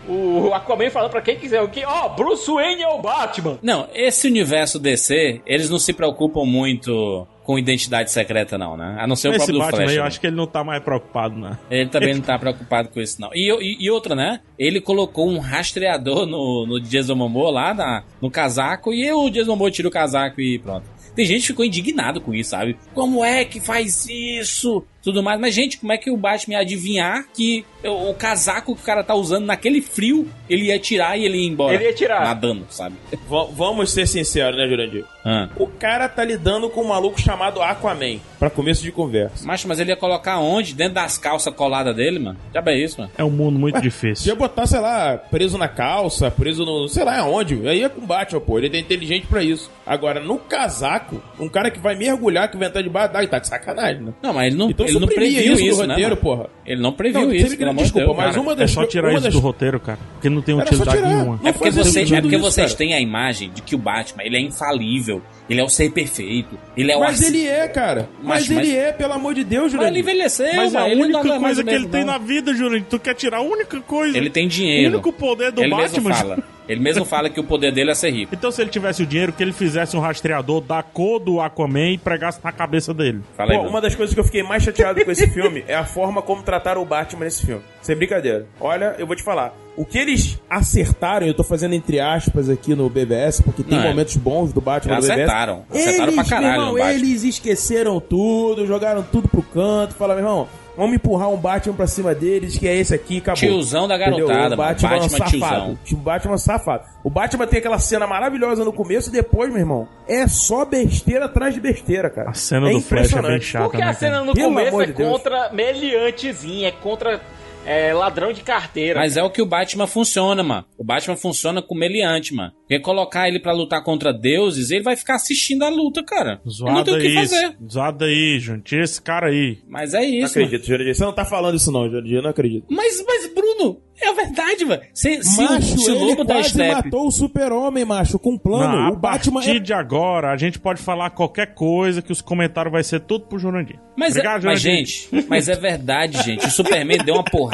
O 0.08 0.52
Aquaman 0.52 0.90
falando 0.90 1.10
pra 1.10 1.20
quem 1.22 1.36
quiser 1.36 1.62
o 1.62 1.68
que, 1.68 1.84
ó, 1.84 2.08
Bruce 2.10 2.50
Wayne 2.50 2.82
é 2.82 2.88
o 2.88 3.00
Batman. 3.00 3.58
Não, 3.62 3.88
esse 3.94 4.26
universo 4.28 4.78
DC, 4.78 5.40
eles 5.46 5.70
não 5.70 5.78
se 5.78 5.92
preocupam 5.92 6.44
muito 6.44 7.26
com 7.42 7.58
identidade 7.58 8.10
secreta, 8.10 8.56
não, 8.56 8.74
né? 8.76 8.96
A 8.98 9.06
não 9.06 9.14
ser 9.16 9.28
o 9.28 9.30
Esse 9.32 9.38
próprio 9.38 9.54
do 9.54 9.58
Batman 9.60 9.76
Flash. 9.78 9.90
aí, 9.90 9.96
eu 9.96 10.02
né? 10.02 10.06
acho 10.08 10.20
que 10.20 10.26
ele 10.26 10.36
não 10.36 10.46
tá 10.46 10.64
mais 10.64 10.82
preocupado, 10.82 11.36
né? 11.38 11.58
Ele 11.70 11.88
também 11.90 12.14
não 12.14 12.20
tá 12.22 12.38
preocupado 12.38 12.88
com 12.88 13.00
isso, 13.00 13.20
não. 13.20 13.30
E, 13.34 13.50
e- 13.50 13.84
e 13.84 13.90
outra, 13.90 14.14
né? 14.14 14.40
Ele 14.58 14.80
colocou 14.80 15.28
um 15.28 15.38
rastreador 15.38 16.24
no, 16.26 16.66
no 16.66 16.80
Jason 16.80 17.14
Momoa 17.14 17.50
lá 17.50 17.74
na- 17.74 18.02
no 18.20 18.30
casaco 18.30 18.92
e 18.94 19.12
o 19.12 19.28
Jason 19.30 19.50
Momoa 19.52 19.70
tira 19.70 19.88
o 19.88 19.90
casaco 19.90 20.40
e 20.40 20.58
pronto. 20.58 20.84
Tem 21.14 21.24
gente 21.26 21.42
que 21.42 21.46
ficou 21.48 21.64
indignado 21.64 22.20
com 22.20 22.34
isso, 22.34 22.50
sabe? 22.50 22.76
Como 22.94 23.22
é 23.24 23.44
que 23.44 23.60
faz 23.60 24.06
isso? 24.08 24.82
Tudo 25.04 25.22
mais. 25.22 25.38
Mas, 25.38 25.54
gente, 25.54 25.78
como 25.78 25.92
é 25.92 25.98
que 25.98 26.10
o 26.10 26.16
Batman 26.16 26.54
ia 26.54 26.60
adivinhar 26.60 27.26
que 27.34 27.64
o, 27.84 28.10
o 28.10 28.14
casaco 28.14 28.74
que 28.74 28.80
o 28.80 28.84
cara 28.84 29.04
tá 29.04 29.14
usando 29.14 29.44
naquele 29.44 29.80
frio, 29.82 30.28
ele 30.48 30.66
ia 30.66 30.78
tirar 30.78 31.18
e 31.18 31.24
ele 31.24 31.38
ia 31.38 31.48
embora? 31.48 31.74
Ele 31.74 31.84
ia 31.84 31.92
tirar. 31.92 32.22
Nadando, 32.22 32.64
sabe? 32.70 32.96
Va- 33.28 33.46
vamos 33.52 33.90
ser 33.92 34.06
sinceros, 34.08 34.56
né, 34.56 34.66
Jurandir? 34.66 35.04
Ah. 35.24 35.48
O 35.56 35.66
cara 35.66 36.08
tá 36.08 36.24
lidando 36.24 36.68
com 36.70 36.82
um 36.82 36.88
maluco 36.88 37.20
chamado 37.20 37.60
Aquaman, 37.62 38.18
pra 38.38 38.48
começo 38.50 38.82
de 38.82 38.90
conversa. 38.92 39.46
Mas, 39.46 39.64
mas 39.64 39.78
ele 39.78 39.90
ia 39.90 39.96
colocar 39.96 40.38
onde? 40.38 40.74
Dentro 40.74 40.94
das 40.94 41.16
calças 41.18 41.54
coladas 41.54 41.94
dele, 41.94 42.18
mano? 42.18 42.38
Já 42.52 42.62
é 42.66 42.76
isso, 42.78 43.00
mano. 43.00 43.12
É 43.16 43.24
um 43.24 43.30
mundo 43.30 43.58
muito 43.58 43.80
difícil. 43.80 44.28
ia 44.32 44.34
botar, 44.34 44.66
sei 44.66 44.80
lá, 44.80 45.16
preso 45.18 45.56
na 45.58 45.68
calça, 45.68 46.30
preso 46.30 46.64
no. 46.64 46.88
sei 46.88 47.04
lá 47.04 47.18
aonde. 47.18 47.66
Aí 47.68 47.82
é 47.82 47.88
com 47.88 48.00
Batman, 48.06 48.40
pô. 48.40 48.58
Ele 48.58 48.74
é 48.76 48.80
inteligente 48.80 49.26
pra 49.26 49.42
isso. 49.42 49.70
Agora, 49.86 50.20
no 50.20 50.38
casaco, 50.38 51.22
um 51.38 51.48
cara 51.48 51.70
que 51.70 51.78
vai 51.78 51.94
mergulhar, 51.94 52.50
que 52.50 52.56
vai 52.56 52.68
entrar 52.68 52.82
debaixo 52.82 53.12
d'água, 53.12 53.28
tá 53.28 53.38
de 53.38 53.48
sacanagem, 53.48 54.02
né? 54.02 54.12
Não, 54.22 54.32
mas 54.32 54.46
ele 54.46 54.56
não, 54.56 54.70
Então 54.70 54.86
ele 54.96 55.06
não 55.06 55.14
previu 55.14 55.54
isso 55.54 55.64
isso, 55.64 55.80
no 55.80 55.86
né, 55.86 55.94
roteiro, 55.94 56.10
mano? 56.10 56.16
porra. 56.22 56.46
Ele 56.66 56.80
não 56.80 56.92
previu 56.92 57.20
Não, 57.26 57.32
isso, 57.34 57.56
pelo 57.56 57.70
amor 57.70 57.84
de 57.84 57.92
Deus. 57.92 58.16
mas 58.16 58.36
uma 58.36 58.52
É 58.52 58.56
das. 58.56 58.70
só 58.70 58.86
tirar 58.86 59.08
uma 59.08 59.14
isso 59.14 59.24
das- 59.24 59.32
do 59.34 59.40
roteiro, 59.40 59.80
cara. 59.80 59.98
Porque 60.14 60.28
não 60.30 60.40
tem 60.42 60.54
Era 60.56 60.64
só 60.66 60.74
utilidade 60.74 60.96
tirar. 60.98 61.08
nenhuma. 61.14 61.40
É 61.44 61.52
porque, 61.52 61.70
vocês, 61.70 62.12
é 62.12 62.20
porque 62.20 62.36
isso, 62.36 62.44
vocês 62.44 62.66
cara. 62.72 62.78
têm 62.78 62.94
a 62.94 63.00
imagem 63.00 63.50
de 63.50 63.62
que 63.62 63.74
o 63.74 63.78
Batman 63.78 64.22
ele 64.24 64.36
é 64.36 64.40
infalível, 64.40 65.20
ele 65.48 65.60
é 65.60 65.64
o 65.64 65.68
ser 65.68 65.90
perfeito, 65.90 66.58
ele 66.76 66.90
é 66.92 66.96
o 66.96 67.00
Mas 67.00 67.10
arci- 67.20 67.26
ele 67.26 67.46
é, 67.46 67.68
cara. 67.68 68.08
Mas, 68.22 68.48
Mas- 68.48 68.50
ele 68.66 68.76
é, 68.76 68.92
pelo 68.92 69.12
amor 69.12 69.34
de 69.34 69.44
Deus, 69.44 69.64
Mas 69.64 69.72
Jurandir. 69.72 69.92
ele 69.92 70.00
envelheceu, 70.00 70.54
Mas 70.56 70.74
é 70.74 70.78
a 70.78 70.84
única 70.84 71.22
não 71.24 71.24
mais 71.40 71.40
coisa 71.56 71.64
que 71.64 71.70
ele 71.74 71.88
tem 71.88 72.04
não. 72.04 72.12
na 72.12 72.18
vida, 72.18 72.54
Júlio. 72.54 72.84
Tu 72.88 72.98
quer 72.98 73.14
tirar 73.14 73.38
a 73.38 73.42
única 73.42 73.80
coisa. 73.80 74.16
Ele 74.16 74.30
tem 74.30 74.48
dinheiro. 74.48 74.90
O 74.90 74.94
único 74.94 75.12
poder 75.12 75.52
do 75.52 75.62
ele 75.62 75.70
Batman. 75.70 76.08
mesmo 76.10 76.14
fala. 76.14 76.38
Ele 76.66 76.80
mesmo 76.80 77.04
fala 77.04 77.28
que 77.28 77.38
o 77.38 77.44
poder 77.44 77.72
dele 77.72 77.90
é 77.90 77.94
ser 77.94 78.08
rico. 78.10 78.34
Então, 78.34 78.50
se 78.50 78.62
ele 78.62 78.70
tivesse 78.70 79.02
o 79.02 79.06
dinheiro, 79.06 79.34
que 79.34 79.42
ele 79.42 79.52
fizesse 79.52 79.94
um 79.94 80.00
rastreador 80.00 80.62
da 80.62 80.82
cor 80.82 81.20
do 81.20 81.38
Aquaman 81.38 81.90
e 81.90 81.98
pregasse 81.98 82.40
na 82.42 82.50
cabeça 82.52 82.94
dele. 82.94 83.20
Fala 83.36 83.52
aí, 83.52 83.58
Pô, 83.58 83.64
uma 83.68 83.82
das 83.82 83.94
coisas 83.94 84.14
que 84.14 84.20
eu 84.20 84.24
fiquei 84.24 84.42
mais 84.42 84.62
chateado 84.62 85.04
com 85.04 85.10
esse 85.10 85.26
filme 85.28 85.62
é 85.68 85.74
a 85.74 85.84
forma 85.84 86.22
como 86.22 86.42
trataram 86.42 86.80
o 86.80 86.86
Batman 86.86 87.26
nesse 87.26 87.44
filme. 87.44 87.60
Sem 87.82 87.94
brincadeira. 87.94 88.46
Olha, 88.58 88.94
eu 88.98 89.06
vou 89.06 89.14
te 89.14 89.22
falar. 89.22 89.54
O 89.76 89.84
que 89.84 89.98
eles 89.98 90.38
acertaram, 90.48 91.26
eu 91.26 91.34
tô 91.34 91.42
fazendo 91.42 91.74
entre 91.74 91.98
aspas 91.98 92.48
aqui 92.48 92.74
no 92.76 92.88
BBS, 92.88 93.42
porque 93.42 93.62
tem 93.64 93.76
Não, 93.76 93.84
é. 93.84 93.88
momentos 93.88 94.16
bons 94.16 94.52
do 94.52 94.60
Batman 94.60 94.94
no 94.96 95.00
BBS. 95.00 95.20
Acertaram. 95.20 95.64
Acertaram 95.70 96.02
eles, 96.12 96.14
pra 96.14 96.24
caralho 96.24 96.62
meu 96.62 96.78
irmão, 96.78 96.90
eles 96.90 97.24
esqueceram 97.24 98.00
tudo, 98.00 98.66
jogaram 98.66 99.02
tudo 99.02 99.28
pro 99.28 99.42
canto, 99.42 99.94
falaram, 99.94 100.20
meu 100.22 100.30
irmão, 100.30 100.48
vamos 100.76 100.94
empurrar 100.94 101.28
um 101.28 101.36
Batman 101.36 101.74
pra 101.74 101.88
cima 101.88 102.14
deles, 102.14 102.56
que 102.56 102.68
é 102.68 102.76
esse 102.76 102.94
aqui, 102.94 103.18
acabou. 103.18 103.36
Tiozão 103.40 103.88
da 103.88 103.98
garotada. 103.98 104.54
O 104.54 104.58
Batman, 104.58 104.88
Batman 104.90 105.08
safado. 105.08 105.78
O 105.92 105.96
Batman 105.96 106.38
safado. 106.38 106.84
O 107.02 107.10
Batman 107.10 107.46
tem 107.48 107.58
aquela 107.58 107.78
cena 107.80 108.06
maravilhosa 108.06 108.64
no 108.64 108.72
começo 108.72 109.08
e 109.08 109.12
depois, 109.12 109.50
meu 109.50 109.58
irmão, 109.58 109.88
é 110.06 110.28
só 110.28 110.64
besteira 110.64 111.24
atrás 111.24 111.52
de 111.52 111.60
besteira, 111.60 112.08
cara. 112.08 112.30
A 112.30 112.34
cena 112.34 112.70
é 112.70 112.72
do 112.74 112.80
Flash 112.80 112.90
é 112.90 112.94
bem 112.94 113.04
impressionante. 113.20 113.44
chata, 113.44 113.64
Porque 113.64 113.78
né, 113.78 113.82
a 113.82 113.86
cara? 113.86 113.98
cena 113.98 114.24
no 114.24 114.34
Pelo 114.34 114.48
começo 114.50 114.80
é 114.82 114.86
de 114.86 114.92
contra 114.92 115.50
meliantezinho, 115.52 116.64
é 116.66 116.70
contra 116.70 117.20
é, 117.64 117.92
ladrão 117.92 118.32
de 118.32 118.42
carteira. 118.42 119.00
Mas 119.00 119.16
é 119.16 119.22
o 119.22 119.30
que 119.30 119.42
o 119.42 119.46
Batman 119.46 119.86
funciona, 119.86 120.42
mano. 120.42 120.64
O 120.78 120.84
Batman 120.84 121.16
funciona 121.16 121.62
com 121.62 121.74
meliante, 121.74 122.34
mano. 122.34 122.52
Porque 122.60 122.78
colocar 122.80 123.28
ele 123.28 123.38
pra 123.40 123.52
lutar 123.52 123.82
contra 123.84 124.12
deuses, 124.12 124.70
ele 124.70 124.82
vai 124.82 124.96
ficar 124.96 125.16
assistindo 125.16 125.62
a 125.64 125.68
luta, 125.68 126.02
cara. 126.02 126.32
Ele 126.32 126.40
não 126.44 126.50
Zoado 126.52 126.84
tem 126.84 126.94
o 126.94 126.98
que 127.00 127.06
aí, 127.06 127.14
fazer. 127.14 127.56
zoado 127.70 128.04
aí, 128.04 128.38
Júnior. 128.40 128.62
Tira 128.64 128.84
esse 128.84 129.00
cara 129.02 129.28
aí. 129.28 129.58
Mas 129.68 129.92
é 129.94 129.98
Não 130.00 130.04
isso. 130.06 130.20
mano. 130.20 130.46
acredito, 130.46 130.66
Jurandir. 130.66 130.94
Você 130.94 131.04
não 131.04 131.12
tá 131.12 131.24
falando 131.24 131.56
isso 131.56 131.70
não, 131.70 131.88
Jurandir. 131.88 132.16
Eu 132.16 132.22
não 132.22 132.30
acredito. 132.30 132.64
Mas, 132.70 133.04
mas, 133.06 133.32
Bruno, 133.34 133.80
é 134.00 134.08
a 134.08 134.12
verdade, 134.12 134.64
velho. 134.64 134.82
Se, 134.94 135.18
macho, 135.36 135.78
se 135.78 135.90
o 135.90 135.94
ele 135.94 136.04
lobo 136.04 136.24
da 136.24 136.34
quase 136.34 136.48
Steppe. 136.50 136.74
matou 136.74 137.06
o 137.06 137.10
super-homem, 137.10 137.84
macho, 137.84 138.18
com 138.18 138.32
um 138.32 138.38
plano. 138.38 138.76
Não, 138.76 138.86
a 138.86 138.90
o 138.92 138.96
Batman 138.96 139.40
partir 139.40 139.56
é... 139.56 139.60
de 139.60 139.72
agora, 139.74 140.30
a 140.32 140.36
gente 140.36 140.58
pode 140.58 140.80
falar 140.82 141.10
qualquer 141.10 141.54
coisa 141.54 142.00
que 142.02 142.12
os 142.12 142.20
comentários 142.22 142.72
vai 142.72 142.82
ser 142.82 143.00
tudo 143.00 143.26
pro 143.26 143.38
Jurandir. 143.38 143.78
Mas, 143.96 144.16
é- 144.16 144.20
Obrigado, 144.20 144.44
mas 144.44 144.60
Jurandir. 144.60 144.86
gente, 144.86 145.26
mas 145.28 145.48
é 145.48 145.54
verdade, 145.54 146.22
gente. 146.22 146.46
O 146.46 146.50
Superman 146.50 146.98
deu 147.04 147.14
uma 147.14 147.24
porrada 147.24 147.53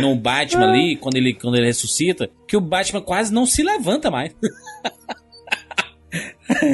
no 0.00 0.14
Batman 0.16 0.68
ali, 0.70 0.96
quando 0.96 1.16
ele, 1.16 1.34
quando 1.34 1.56
ele 1.56 1.66
ressuscita, 1.66 2.28
que 2.46 2.56
o 2.56 2.60
Batman 2.60 3.00
quase 3.00 3.32
não 3.32 3.46
se 3.46 3.62
levanta 3.62 4.10
mais. 4.10 4.34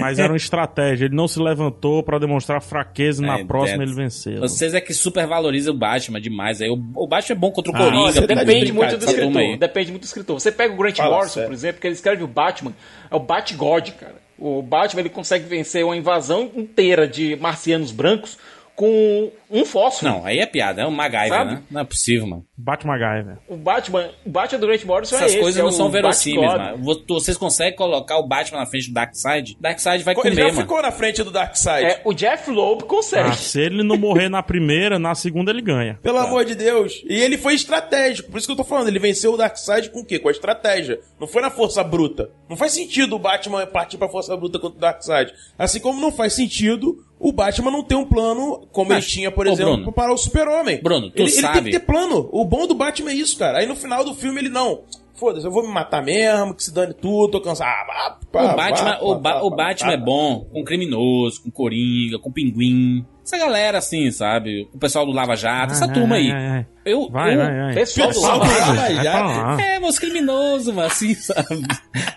Mas 0.01 0.18
era 0.18 0.30
uma 0.30 0.36
estratégia. 0.36 1.07
Ele 1.07 1.16
não 1.16 1.26
se 1.26 1.40
levantou 1.40 2.03
pra 2.03 2.18
demonstrar 2.18 2.61
fraqueza 2.62 3.22
e 3.22 3.26
na 3.26 3.38
É, 3.38 3.45
próxima 3.45 3.82
é. 3.82 3.86
ele 3.86 3.95
venceu. 3.95 4.38
Vocês 4.40 4.74
é 4.74 4.80
que 4.80 4.93
supervalorizam 4.93 5.74
o 5.74 5.76
Batman 5.76 6.20
demais. 6.20 6.61
Aí 6.61 6.68
o, 6.68 6.74
o 6.95 7.07
Batman 7.09 7.34
é 7.36 7.38
bom 7.38 7.51
contra 7.51 7.72
o 7.72 7.74
Ah, 7.74 7.78
Coringa. 7.78 8.12
você 8.12 8.20
de 8.20 8.26
Depende 8.26 8.72
muito 8.72 8.97
do 8.99 9.05
escritor. 9.05 9.36
aí. 9.38 9.57
Depende 9.57 9.90
muito 9.90 10.03
do 10.03 10.07
escritor. 10.07 10.38
Você 10.40 10.53
pega 10.53 10.74
o 10.74 10.76
Grant 10.76 10.97
Fala 10.99 11.11
Morrison, 11.16 11.34
sério. 11.34 11.49
por 11.49 11.55
exemplo, 11.55 11.80
que 11.80 11.86
ele 11.86 11.95
escreve 11.95 12.22
o 12.22 12.28
Batman, 12.28 12.72
é 13.11 13.16
o 13.16 13.20
Batgod, 13.20 13.93
cara. 13.93 14.16
O 14.38 14.61
Batman 14.61 15.01
ele 15.01 15.09
consegue 15.09 15.47
vencer 15.47 15.84
uma 15.84 15.97
invasão 15.97 16.51
inteira 16.55 17.09
de 17.09 17.34
marcianos 17.36 17.90
brancos 17.93 18.36
com 18.75 19.31
um 19.51 19.64
fósforo. 19.64 20.11
Não, 20.11 20.25
aí 20.25 20.39
é 20.39 20.47
piada, 20.47 20.83
é 20.83 20.87
um 20.87 20.91
MacGyver, 20.91 21.29
Sabe? 21.29 21.51
né? 21.53 21.62
Não 21.70 21.81
é 21.83 21.85
possível, 21.85 22.27
mano. 22.27 22.45
Batman 22.57 22.97
velho. 22.97 23.39
O 23.49 23.57
Batman, 23.57 24.09
o 24.25 24.31
Batman 24.31 24.59
do 24.61 24.66
Grant 24.66 24.85
Morrison 24.85 25.16
é 25.16 25.18
Essas 25.18 25.33
esse. 25.33 25.41
coisas 25.41 25.59
é 25.59 25.62
não 25.62 25.68
o 25.68 25.73
são 25.73 25.91
verossímeis, 25.91 26.53
mano. 26.53 26.79
Vo- 26.79 27.03
Vocês 27.09 27.37
conseguem 27.37 27.75
colocar 27.77 28.18
o 28.18 28.27
Batman 28.27 28.61
na 28.61 28.66
frente 28.66 28.89
do 28.89 28.95
Darkseid? 28.95 29.57
Darkseid 29.61 30.03
vai 30.05 30.14
Ele 30.14 30.23
comer, 30.23 30.35
já 30.37 30.43
mano. 30.45 30.61
ficou 30.61 30.81
na 30.83 30.91
frente 30.93 31.23
do 31.23 31.31
Darkseid. 31.31 31.85
É, 31.87 32.01
o 32.05 32.14
Jeff 32.14 32.51
Loeb 32.51 32.85
consegue. 32.85 33.29
Ah, 33.31 33.33
se 33.35 33.61
ele 33.61 33.83
não 33.83 33.97
morrer 33.97 34.29
na 34.29 34.43
primeira, 34.43 34.99
na 34.99 35.14
segunda 35.14 35.51
ele 35.51 35.61
ganha. 35.62 35.99
Pelo 36.03 36.18
amor 36.18 36.45
de 36.45 36.55
Deus. 36.55 37.03
E 37.09 37.20
ele 37.20 37.37
foi 37.37 37.55
estratégico. 37.55 38.31
Por 38.31 38.39
isso 38.39 38.47
que 38.47 38.53
eu 38.53 38.57
tô 38.57 38.64
falando. 38.64 38.89
Ele 38.89 38.99
venceu 38.99 39.35
o 39.35 39.37
Darkseid 39.37 39.91
com 39.91 40.01
o 40.01 40.05
quê? 40.05 40.18
Com 40.18 40.29
a 40.29 40.33
estratégia. 40.33 41.01
Não 41.20 41.27
foi 41.27 41.43
na 41.43 41.51
força 41.51 41.83
bruta. 41.85 42.31
Não 42.49 42.57
faz 42.57 42.73
sentido 42.73 43.16
o 43.16 43.18
Batman 43.18 43.66
partir 43.66 43.99
pra 43.99 44.09
força 44.09 44.37
bruta 44.37 44.59
contra 44.59 44.79
o 44.79 44.81
Darkseid. 44.81 45.33
Assim 45.59 45.81
como 45.81 46.01
não 46.01 46.12
faz 46.12 46.33
sentido 46.35 46.97
o 47.23 47.33
Batman 47.33 47.70
não 47.70 47.83
ter 47.83 47.95
um 47.95 48.05
plano 48.05 48.66
como 48.73 48.89
Mas, 48.91 49.05
ele 49.05 49.12
tinha, 49.12 49.31
por 49.31 49.47
exemplo, 49.47 49.75
Bruno. 49.77 49.93
para 49.93 50.12
o 50.12 50.16
Super-Homem. 50.18 50.81
Bruno, 50.83 51.09
tu 51.11 51.16
ele, 51.16 51.25
ele 51.25 51.33
tem 51.33 51.41
sabe- 51.41 51.70
que 51.70 51.79
ter 51.79 51.87
plano. 51.87 52.29
O 52.33 52.45
bom 52.45 52.66
do 52.66 52.75
Batman 52.75 53.11
é 53.12 53.14
isso, 53.14 53.39
cara. 53.39 53.59
Aí 53.59 53.66
no 53.66 53.77
final 53.77 54.05
do 54.05 54.14
filme 54.14 54.41
ele 54.41 54.49
não. 54.49 54.81
Foda-se, 55.14 55.47
eu 55.47 55.53
vou 55.53 55.62
me 55.62 55.73
matar 55.73 56.03
mesmo, 56.03 56.53
que 56.53 56.64
se 56.64 56.75
dane 56.75 56.93
tudo, 56.95 57.31
tô 57.33 57.41
cansado. 57.41 57.68
Ah, 57.91 58.18
pá, 58.33 58.53
O 58.53 58.57
Batman, 58.57 58.91
pá, 58.97 58.99
o, 59.03 59.14
Ba- 59.14 59.51
Batman 59.51 59.93
é 59.93 59.97
bom 59.97 60.47
com 60.53 60.64
criminoso, 60.64 61.43
com 61.45 61.51
coringa, 61.51 62.18
com 62.18 62.33
pinguim. 62.33 63.07
Essa 63.25 63.39
galera, 63.39 63.79
assim, 63.79 64.11
sabe? 64.11 64.68
O 64.73 64.79
pessoal 64.79 65.07
do 65.07 65.12
Lava 65.12 65.37
Jato, 65.37 65.73
essa 65.73 65.87
Ai, 65.87 65.93
turma 65.93 66.16
ai, 66.16 66.23
aí. 66.23 66.33
ai, 66.33 66.47
ai. 66.47 66.66
Eu, 66.85 67.09
Vai, 67.09 67.35
eu, 67.35 67.39
vai, 67.39 67.57
vai. 67.61 67.75
Pessoal 67.75 68.09
do 68.09 68.14
Pessoal 68.14 68.39
Lava 68.39 68.53
do 68.53 68.59
Jato. 68.59 68.75
Lava 68.75 69.03
Jato. 69.05 69.61
É, 69.62 69.79
meus 69.81 69.99
criminosos, 70.01 70.75
mano, 70.75 70.89
assim, 70.89 71.14
sabe? 71.16 71.62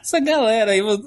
Essa 0.01 0.19
galera 0.19 0.71
aí, 0.71 0.81
mano, 0.81 1.03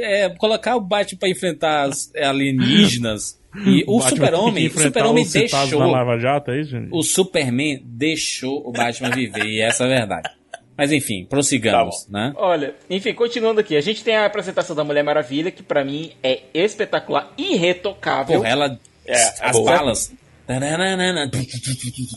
é, 0.00 0.30
colocar 0.38 0.76
o 0.76 0.80
Batman 0.80 1.18
pra 1.18 1.28
enfrentar 1.28 1.82
as 1.82 2.10
alienígenas. 2.16 3.38
E 3.66 3.84
o 3.88 4.00
Super-Homem, 4.00 4.66
o 4.68 4.70
Super-Homem 4.80 5.26
deixou. 5.26 5.78
da 5.78 5.86
Lava 5.86 6.18
Jato, 6.18 6.50
é 6.50 6.60
isso? 6.60 6.76
O 6.90 7.02
Superman 7.02 7.80
deixou 7.84 8.66
o 8.66 8.72
Batman 8.72 9.10
viver, 9.10 9.46
e 9.46 9.60
essa 9.60 9.84
é 9.84 9.86
a 9.86 9.98
verdade. 9.98 10.30
Mas 10.76 10.92
enfim, 10.92 11.24
prossigamos, 11.24 12.04
Tá 12.04 12.12
né? 12.12 12.32
Olha, 12.36 12.74
enfim, 12.90 13.14
continuando 13.14 13.60
aqui. 13.60 13.76
A 13.76 13.80
gente 13.80 14.04
tem 14.04 14.14
a 14.16 14.26
apresentação 14.26 14.76
da 14.76 14.84
Mulher 14.84 15.02
Maravilha, 15.02 15.50
que 15.50 15.62
pra 15.62 15.84
mim 15.84 16.12
é 16.22 16.40
espetacular, 16.52 17.32
irretocável. 17.38 18.38
Porra, 18.40 18.48
ela. 18.48 18.78
É, 19.06 19.12
é 19.16 19.32
as 19.40 19.52
boa. 19.52 19.72
balas. 19.72 20.12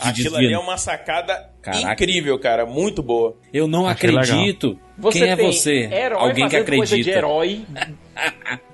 Aquilo 0.01 0.35
ali 0.37 0.53
é 0.53 0.57
uma 0.59 0.77
sacada 0.77 1.49
Caraca. 1.61 1.93
incrível, 1.93 2.37
cara. 2.37 2.65
Muito 2.65 3.01
boa. 3.01 3.35
Eu 3.53 3.67
não 3.67 3.87
Achei 3.87 4.09
acredito. 4.09 4.79
Você 4.97 5.19
Quem 5.19 5.29
é 5.29 5.35
você? 5.35 5.89
Herói 5.91 6.19
Alguém 6.21 6.47
que 6.49 6.57
fazendo 6.57 6.75
coisa 6.77 6.95
de 6.95 7.01
acredita. 7.01 7.17
herói. 7.17 7.65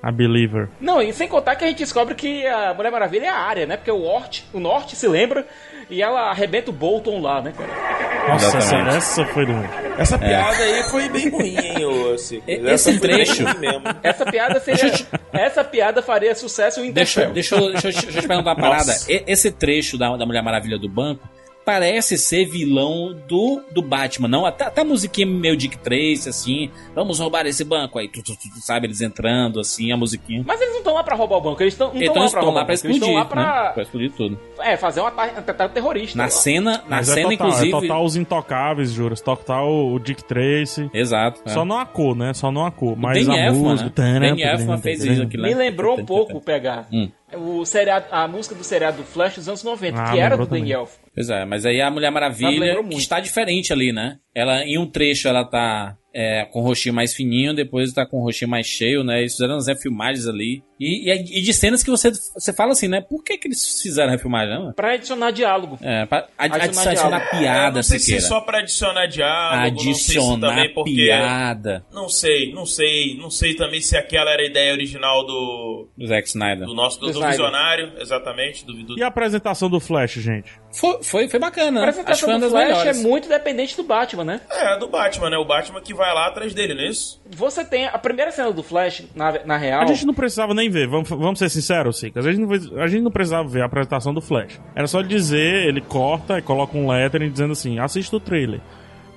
A 0.01 0.11
Believer. 0.11 0.69
Não, 0.81 1.01
e 1.01 1.13
sem 1.13 1.27
contar 1.27 1.55
que 1.55 1.63
a 1.63 1.67
gente 1.67 1.77
descobre 1.77 2.15
que 2.15 2.45
a 2.47 2.73
Mulher 2.73 2.91
Maravilha 2.91 3.25
é 3.25 3.29
a 3.29 3.37
área, 3.37 3.65
né? 3.65 3.77
Porque 3.77 3.91
o 3.91 3.99
Norte, 3.99 4.43
o 4.51 4.59
Norte 4.59 4.95
se 4.95 5.07
lembra 5.07 5.45
e 5.89 6.01
ela 6.01 6.29
arrebenta 6.29 6.69
o 6.69 6.73
Bolton 6.73 7.19
lá, 7.21 7.41
né, 7.41 7.53
cara? 7.57 7.95
Nossa, 8.27 8.57
essa, 8.57 8.75
essa 8.77 9.25
foi 9.27 9.45
ruim. 9.45 9.67
Essa 9.97 10.17
piada 10.17 10.57
aí 10.63 10.83
foi 10.85 11.07
bem 11.09 11.29
ruim, 11.29 11.55
hein, 11.57 11.85
ô 11.85 12.15
esse 12.15 12.99
trecho- 12.99 13.43
ruim 13.43 13.57
mesmo. 13.59 13.81
Essa 14.01 14.25
piada 14.25 14.59
seria. 14.59 14.91
essa 15.31 15.63
piada 15.63 16.01
faria 16.01 16.33
sucesso 16.33 16.83
em 16.83 16.91
Deixa, 16.91 17.27
deixa, 17.27 17.55
eu- 17.55 17.71
deixa, 17.71 17.89
deixa 17.91 18.07
eu 18.07 18.21
te 18.21 18.27
perguntar 18.27 18.49
uma 18.51 18.55
parada. 18.55 18.85
Nossa. 18.93 19.05
Esse 19.09 19.51
trecho 19.51 19.97
da, 19.97 20.17
da 20.17 20.25
Mulher 20.25 20.41
Maravilha 20.41 20.77
do 20.79 20.89
banco 20.89 21.21
parece 21.65 22.17
ser 22.17 22.45
vilão 22.45 23.15
do, 23.27 23.61
do 23.71 23.81
Batman, 23.81 24.27
não? 24.27 24.45
Até, 24.45 24.65
até 24.65 24.81
a 24.81 24.85
musiquinha 24.85 25.25
meio 25.27 25.57
Dick 25.57 25.77
Tracy, 25.79 26.29
assim. 26.29 26.69
Vamos 26.93 27.19
roubar 27.19 27.45
esse 27.45 27.63
banco 27.63 27.97
aí. 27.99 28.07
Tu, 28.07 28.21
tu, 28.23 28.33
tu, 28.35 28.49
tu, 28.53 28.61
sabe, 28.61 28.87
eles 28.87 29.01
entrando, 29.01 29.59
assim, 29.59 29.91
a 29.91 29.97
musiquinha. 29.97 30.43
Mas 30.45 30.61
eles 30.61 30.71
não 30.73 30.79
estão 30.79 30.93
lá 30.93 31.03
pra 31.03 31.15
roubar 31.15 31.37
o 31.37 31.41
banco, 31.41 31.61
eles 31.63 31.73
estão 31.73 31.87
Então 31.93 31.99
lá 31.99 32.03
eles 32.03 32.11
pra 32.13 32.25
estão 32.25 32.41
roubar 32.43 32.59
lá 32.59 32.65
pra 32.65 32.75
banco, 32.75 32.85
eles 32.87 32.95
explodir, 32.95 33.01
estão 33.01 33.13
lá 33.15 33.25
pra 33.25 33.63
né? 33.65 33.73
Pra 33.73 33.83
explodir 33.83 34.11
tudo. 34.11 34.39
é, 34.59 34.77
fazer 34.77 35.01
um 35.01 35.07
ata- 35.07 35.23
atentado 35.23 35.73
terrorista. 35.73 36.17
Na 36.17 36.25
lá. 36.25 36.29
cena, 36.29 36.71
na 36.87 36.97
Mas 36.97 37.07
cena 37.07 37.19
é 37.19 37.23
total, 37.23 37.47
inclusive... 37.47 37.67
é 37.67 37.71
total 37.81 38.05
os 38.05 38.15
intocáveis, 38.15 38.91
juras. 38.91 39.21
Total 39.21 39.67
o 39.73 39.99
Dick 39.99 40.23
Tracy. 40.23 40.89
Exato. 40.93 41.41
é. 41.45 41.49
Só 41.49 41.65
não 41.65 41.79
a 41.79 41.85
cor, 41.85 42.15
né? 42.15 42.33
Só 42.33 42.51
não 42.51 42.65
a 42.65 42.71
cor. 42.71 42.95
Mas 42.95 43.27
a 43.27 43.35
Elfman, 43.37 43.71
música... 43.71 44.03
né? 44.03 44.19
Danny 44.19 44.43
Elfman 44.43 44.77
fez 44.77 45.03
isso 45.03 45.21
aqui, 45.23 45.37
né? 45.37 45.49
Me 45.49 45.55
lembrou 45.55 45.99
um 45.99 46.05
pouco 46.05 46.39
pegar 46.39 46.87
Hum. 46.91 47.09
O 47.35 47.65
seriado, 47.65 48.05
a 48.11 48.27
música 48.27 48.55
do 48.55 48.63
seriado 48.63 48.97
do 48.97 49.03
Flash 49.03 49.35
dos 49.35 49.47
anos 49.47 49.63
90, 49.63 49.99
Ah, 49.99 50.11
que 50.11 50.19
era 50.19 50.37
do 50.37 50.45
Danny 50.45 50.71
também. 50.71 50.87
Pois 51.13 51.29
é, 51.29 51.45
mas 51.45 51.65
aí 51.65 51.81
a 51.81 51.89
Mulher 51.89 52.11
Maravilha, 52.11 52.75
está 52.91 53.19
diferente 53.19 53.71
ali, 53.71 53.91
né? 53.91 54.17
Ela, 54.33 54.63
em 54.63 54.77
um 54.77 54.85
trecho, 54.85 55.27
ela 55.27 55.45
tá 55.45 55.97
é, 56.13 56.45
com 56.45 56.59
o 56.59 56.63
rostinho 56.63 56.95
mais 56.95 57.13
fininho, 57.13 57.53
depois 57.53 57.91
tá 57.93 58.05
com 58.05 58.17
o 58.17 58.23
rostinho 58.23 58.49
mais 58.49 58.65
cheio, 58.65 59.03
né? 59.03 59.19
Eles 59.19 59.33
fizeram 59.33 59.55
umas 59.55 59.67
refilmagens 59.67 60.27
ali. 60.27 60.63
E, 60.79 61.09
e, 61.11 61.39
e 61.39 61.41
de 61.41 61.53
cenas 61.53 61.83
que 61.83 61.89
você, 61.89 62.11
você 62.11 62.51
fala 62.53 62.71
assim, 62.73 62.87
né? 62.87 62.99
Por 63.01 63.23
que, 63.23 63.37
que 63.37 63.47
eles 63.47 63.81
fizeram 63.81 64.11
refilmagem? 64.11 64.53
Não? 64.53 64.73
Pra 64.73 64.93
adicionar 64.93 65.31
diálogo. 65.31 65.77
É, 65.81 66.05
pra 66.05 66.27
ad, 66.37 66.53
Adicionar 66.55 66.89
adicionar 66.91 67.17
diálogo. 67.19 67.35
É, 67.35 67.39
piada, 67.39 67.75
não 67.77 67.83
sei 67.83 67.99
se 67.99 68.05
Siqueira. 68.05 68.25
é 68.25 68.27
só 68.27 68.41
pra 68.41 68.59
adicionar 68.59 69.05
diálogo, 69.05 69.75
não 69.75 69.79
sei 69.79 69.93
se 69.93 70.17
Adicionar 70.17 70.47
também 70.49 70.73
porque... 70.73 70.91
piada 70.91 71.85
Não 71.93 72.09
sei, 72.09 72.53
não 72.53 72.65
sei. 72.65 73.17
Não 73.17 73.29
sei 73.29 73.55
também 73.55 73.79
se 73.81 73.95
aquela 73.97 74.31
era 74.31 74.41
a 74.41 74.45
ideia 74.45 74.73
original 74.73 75.25
do, 75.25 75.87
do 75.97 76.07
Zack 76.07 76.27
Snyder. 76.27 76.65
do 76.67 76.73
nosso 76.73 76.99
do, 76.99 77.11
Do 77.11 77.25
visionário, 77.25 77.93
exatamente. 77.97 78.65
Do, 78.65 78.73
do- 78.83 78.99
E 78.99 79.03
a 79.03 79.07
apresentação 79.07 79.69
do 79.69 79.79
Flash, 79.79 80.13
gente? 80.15 80.51
Foi, 80.73 81.01
foi, 81.01 81.27
foi 81.29 81.39
bacana. 81.39 81.79
A 81.79 81.83
apresentação 81.83 82.37
do 82.39 82.49
Flash 82.49 82.67
melhores. 82.67 82.99
é 82.99 83.01
muito 83.01 83.29
dependente 83.29 83.77
do 83.77 83.83
Batman, 83.83 84.23
né? 84.25 84.41
É, 84.51 84.77
do 84.77 84.87
Batman, 84.87 85.29
né? 85.29 85.37
O 85.37 85.45
Batman 85.45 85.79
que 85.81 85.93
vai 85.93 86.13
lá 86.13 86.27
atrás 86.27 86.53
dele, 86.53 86.73
não 86.73 86.81
é 86.83 86.87
isso? 86.89 87.21
Você 87.29 87.63
tem 87.63 87.85
a 87.85 87.97
primeira 87.97 88.31
cena 88.31 88.51
do 88.51 88.61
Flash, 88.61 89.03
na, 89.15 89.45
na 89.45 89.57
real. 89.57 89.81
A 89.81 89.85
gente 89.85 90.05
não 90.05 90.13
precisava 90.13 90.53
nem 90.53 90.64
ver, 90.69 90.87
vamos, 90.87 91.09
vamos 91.09 91.39
ser 91.39 91.49
sinceros, 91.49 91.99
Sicas. 91.99 92.25
A, 92.25 92.31
gente 92.31 92.41
não 92.45 92.81
a 92.81 92.87
gente 92.87 93.01
não 93.01 93.11
precisava 93.11 93.47
ver 93.47 93.61
a 93.61 93.65
apresentação 93.65 94.13
do 94.13 94.21
Flash. 94.21 94.59
Era 94.75 94.87
só 94.87 94.99
ele 94.99 95.09
dizer, 95.09 95.67
ele 95.67 95.81
corta 95.81 96.37
e 96.37 96.41
coloca 96.41 96.77
um 96.77 96.89
lettering 96.89 97.29
dizendo 97.29 97.53
assim, 97.53 97.79
assista 97.79 98.15
o 98.15 98.19
trailer. 98.19 98.59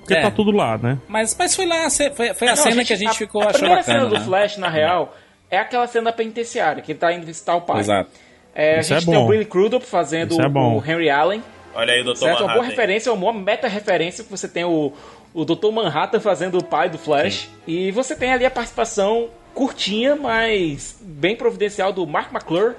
Porque 0.01 0.15
É. 0.15 0.23
tá 0.23 0.31
tudo 0.31 0.51
lá, 0.51 0.79
né? 0.79 0.99
Mas, 1.09 1.37
mas 1.39 1.55
foi 1.55 1.67
lá, 1.67 1.89
foi, 1.91 2.33
foi 2.35 2.49
a 2.49 2.51
Não, 2.53 2.57
cena 2.57 2.85
que 2.85 2.93
a 2.93 2.97
gente 2.97 3.17
ficou 3.19 3.43
A 3.43 3.47
achou 3.47 3.59
primeira 3.61 3.81
bacana. 3.83 3.99
cena 4.01 4.11
do 4.11 4.19
né? 4.19 4.25
Flash, 4.25 4.57
na 4.57 4.69
real, 4.69 5.15
é 5.51 5.59
aquela 5.59 5.87
cena 5.87 6.13
penitenciária, 6.13 6.83
que 6.83 6.93
ele 6.93 6.99
tá 6.99 7.13
indo 7.13 7.27
visitar 7.27 7.55
o 7.57 7.61
pai. 7.63 7.81
Exato. 7.81 8.11
É, 8.55 8.77
a 8.77 8.79
é 8.79 8.83
gente 8.83 9.05
tem 9.07 9.17
o 9.17 9.21
bom. 9.21 9.29
Billy 9.29 9.45
Crudup 9.45 9.85
fazendo 9.85 10.41
é 10.41 10.49
bom. 10.49 10.79
o 10.79 10.85
Henry 10.85 11.11
Allen. 11.11 11.43
Olha 11.75 11.93
aí, 11.93 12.03
Dr. 12.03 12.17
Certo? 12.17 12.25
Uma 12.25 12.39
boa 12.39 12.49
Manhattan. 12.49 12.69
referência, 12.71 13.13
uma 13.13 13.21
boa 13.21 13.33
meta-referência, 13.35 14.25
que 14.25 14.31
você 14.31 14.49
tem 14.49 14.65
o, 14.65 14.93
o 15.35 15.45
Dr. 15.45 15.71
Manhattan 15.71 16.19
fazendo 16.19 16.59
o 16.59 16.65
pai 16.65 16.89
do 16.89 16.99
Flash. 16.99 17.49
E 17.67 17.91
você 17.93 18.17
tem 18.17 18.33
ali 18.33 18.45
a 18.47 18.51
participação 18.51 19.29
curtinha, 19.59 20.15
mas 20.15 20.97
bem 21.03 21.35
providencial 21.35 21.93
do 21.93 22.07
Mark 22.07 22.33
McClure, 22.33 22.77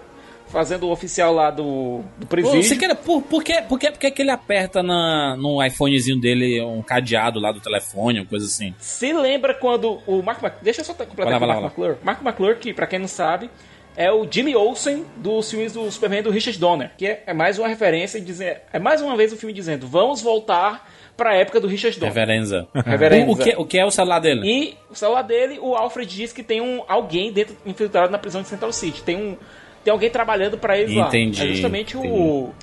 fazendo 0.48 0.88
o 0.88 0.92
oficial 0.92 1.34
lá 1.34 1.52
do, 1.52 2.02
do 2.18 2.26
Pô, 2.26 2.28
presídio. 2.28 2.64
você 2.64 2.78
quer, 2.78 2.96
por, 2.96 3.22
por, 3.22 3.44
que, 3.44 3.62
por, 3.64 3.78
que, 3.78 3.92
por 3.92 4.00
que 4.00 4.10
que 4.10 4.22
ele 4.22 4.32
aperta 4.32 4.82
na, 4.82 5.36
no 5.36 5.62
iPhonezinho 5.62 6.22
dele 6.22 6.62
um 6.62 6.82
cadeado 6.82 7.38
lá 7.38 7.52
do 7.52 7.60
telefone, 7.60 8.22
uma 8.22 8.26
coisa 8.26 8.46
assim? 8.46 8.74
Se 8.80 9.12
lembra 9.12 9.54
quando 9.54 10.00
o 10.08 10.24
Mark 10.24 10.42
Mc... 10.42 10.56
Deixa 10.62 10.80
eu 10.80 10.86
só 10.86 10.94
completar 10.94 11.32
lá, 11.32 11.36
aqui 11.36 11.44
o 11.44 11.48
vai 11.48 11.48
lá, 11.48 11.62
Mark 11.62 11.78
McClure. 11.78 11.98
Mark 12.02 12.22
McClure, 12.22 12.56
que 12.56 12.74
pra 12.74 12.88
quem 12.88 12.98
não 12.98 13.10
sabe, 13.10 13.50
é 13.98 14.10
o 14.10 14.26
Jimmy 14.32 14.56
Olsen 14.56 15.06
dos 15.18 15.52
filmes 15.52 15.74
do 15.74 15.92
Superman 15.92 16.24
do 16.24 16.32
Richard 16.32 16.58
Donner, 16.58 16.92
que 16.98 17.06
é, 17.06 17.24
é 17.28 17.34
mais 17.34 17.60
uma 17.60 17.68
referência, 17.68 18.22
dizer, 18.22 18.62
é 18.72 18.80
mais 18.80 19.02
uma 19.02 19.18
vez 19.18 19.34
o 19.34 19.36
filme 19.36 19.52
dizendo, 19.52 19.86
vamos 19.86 20.22
voltar 20.22 20.90
pra 21.20 21.36
época 21.36 21.60
do 21.60 21.68
Richard 21.68 22.00
Donner. 22.00 22.16
Reverenza. 22.16 22.68
Reverenza. 22.74 23.32
O, 23.32 23.36
que, 23.36 23.56
o 23.58 23.66
que 23.66 23.78
é 23.78 23.86
o 23.86 23.92
celular 23.92 24.20
dele? 24.20 24.42
E 24.50 24.78
o 24.90 24.96
celular 24.96 25.22
dele, 25.22 25.60
o 25.62 25.76
Alfred 25.76 26.10
diz 26.10 26.32
que 26.32 26.42
tem 26.42 26.62
um 26.62 26.82
alguém 26.88 27.34
dentro 27.34 27.58
infiltrado 27.66 28.10
na 28.10 28.18
prisão 28.18 28.42
de 28.42 28.48
Central 28.48 28.72
City. 28.72 29.04
Tem 29.04 29.18
um 29.18 29.38
tem 29.84 29.92
alguém 29.92 30.10
trabalhando 30.10 30.58
pra 30.58 30.78
eles 30.78 30.92
Entendi, 30.92 31.40
lá. 31.40 31.46
É 31.46 31.50
justamente 31.52 31.98
entendi. 31.98 32.14
o 32.14 32.54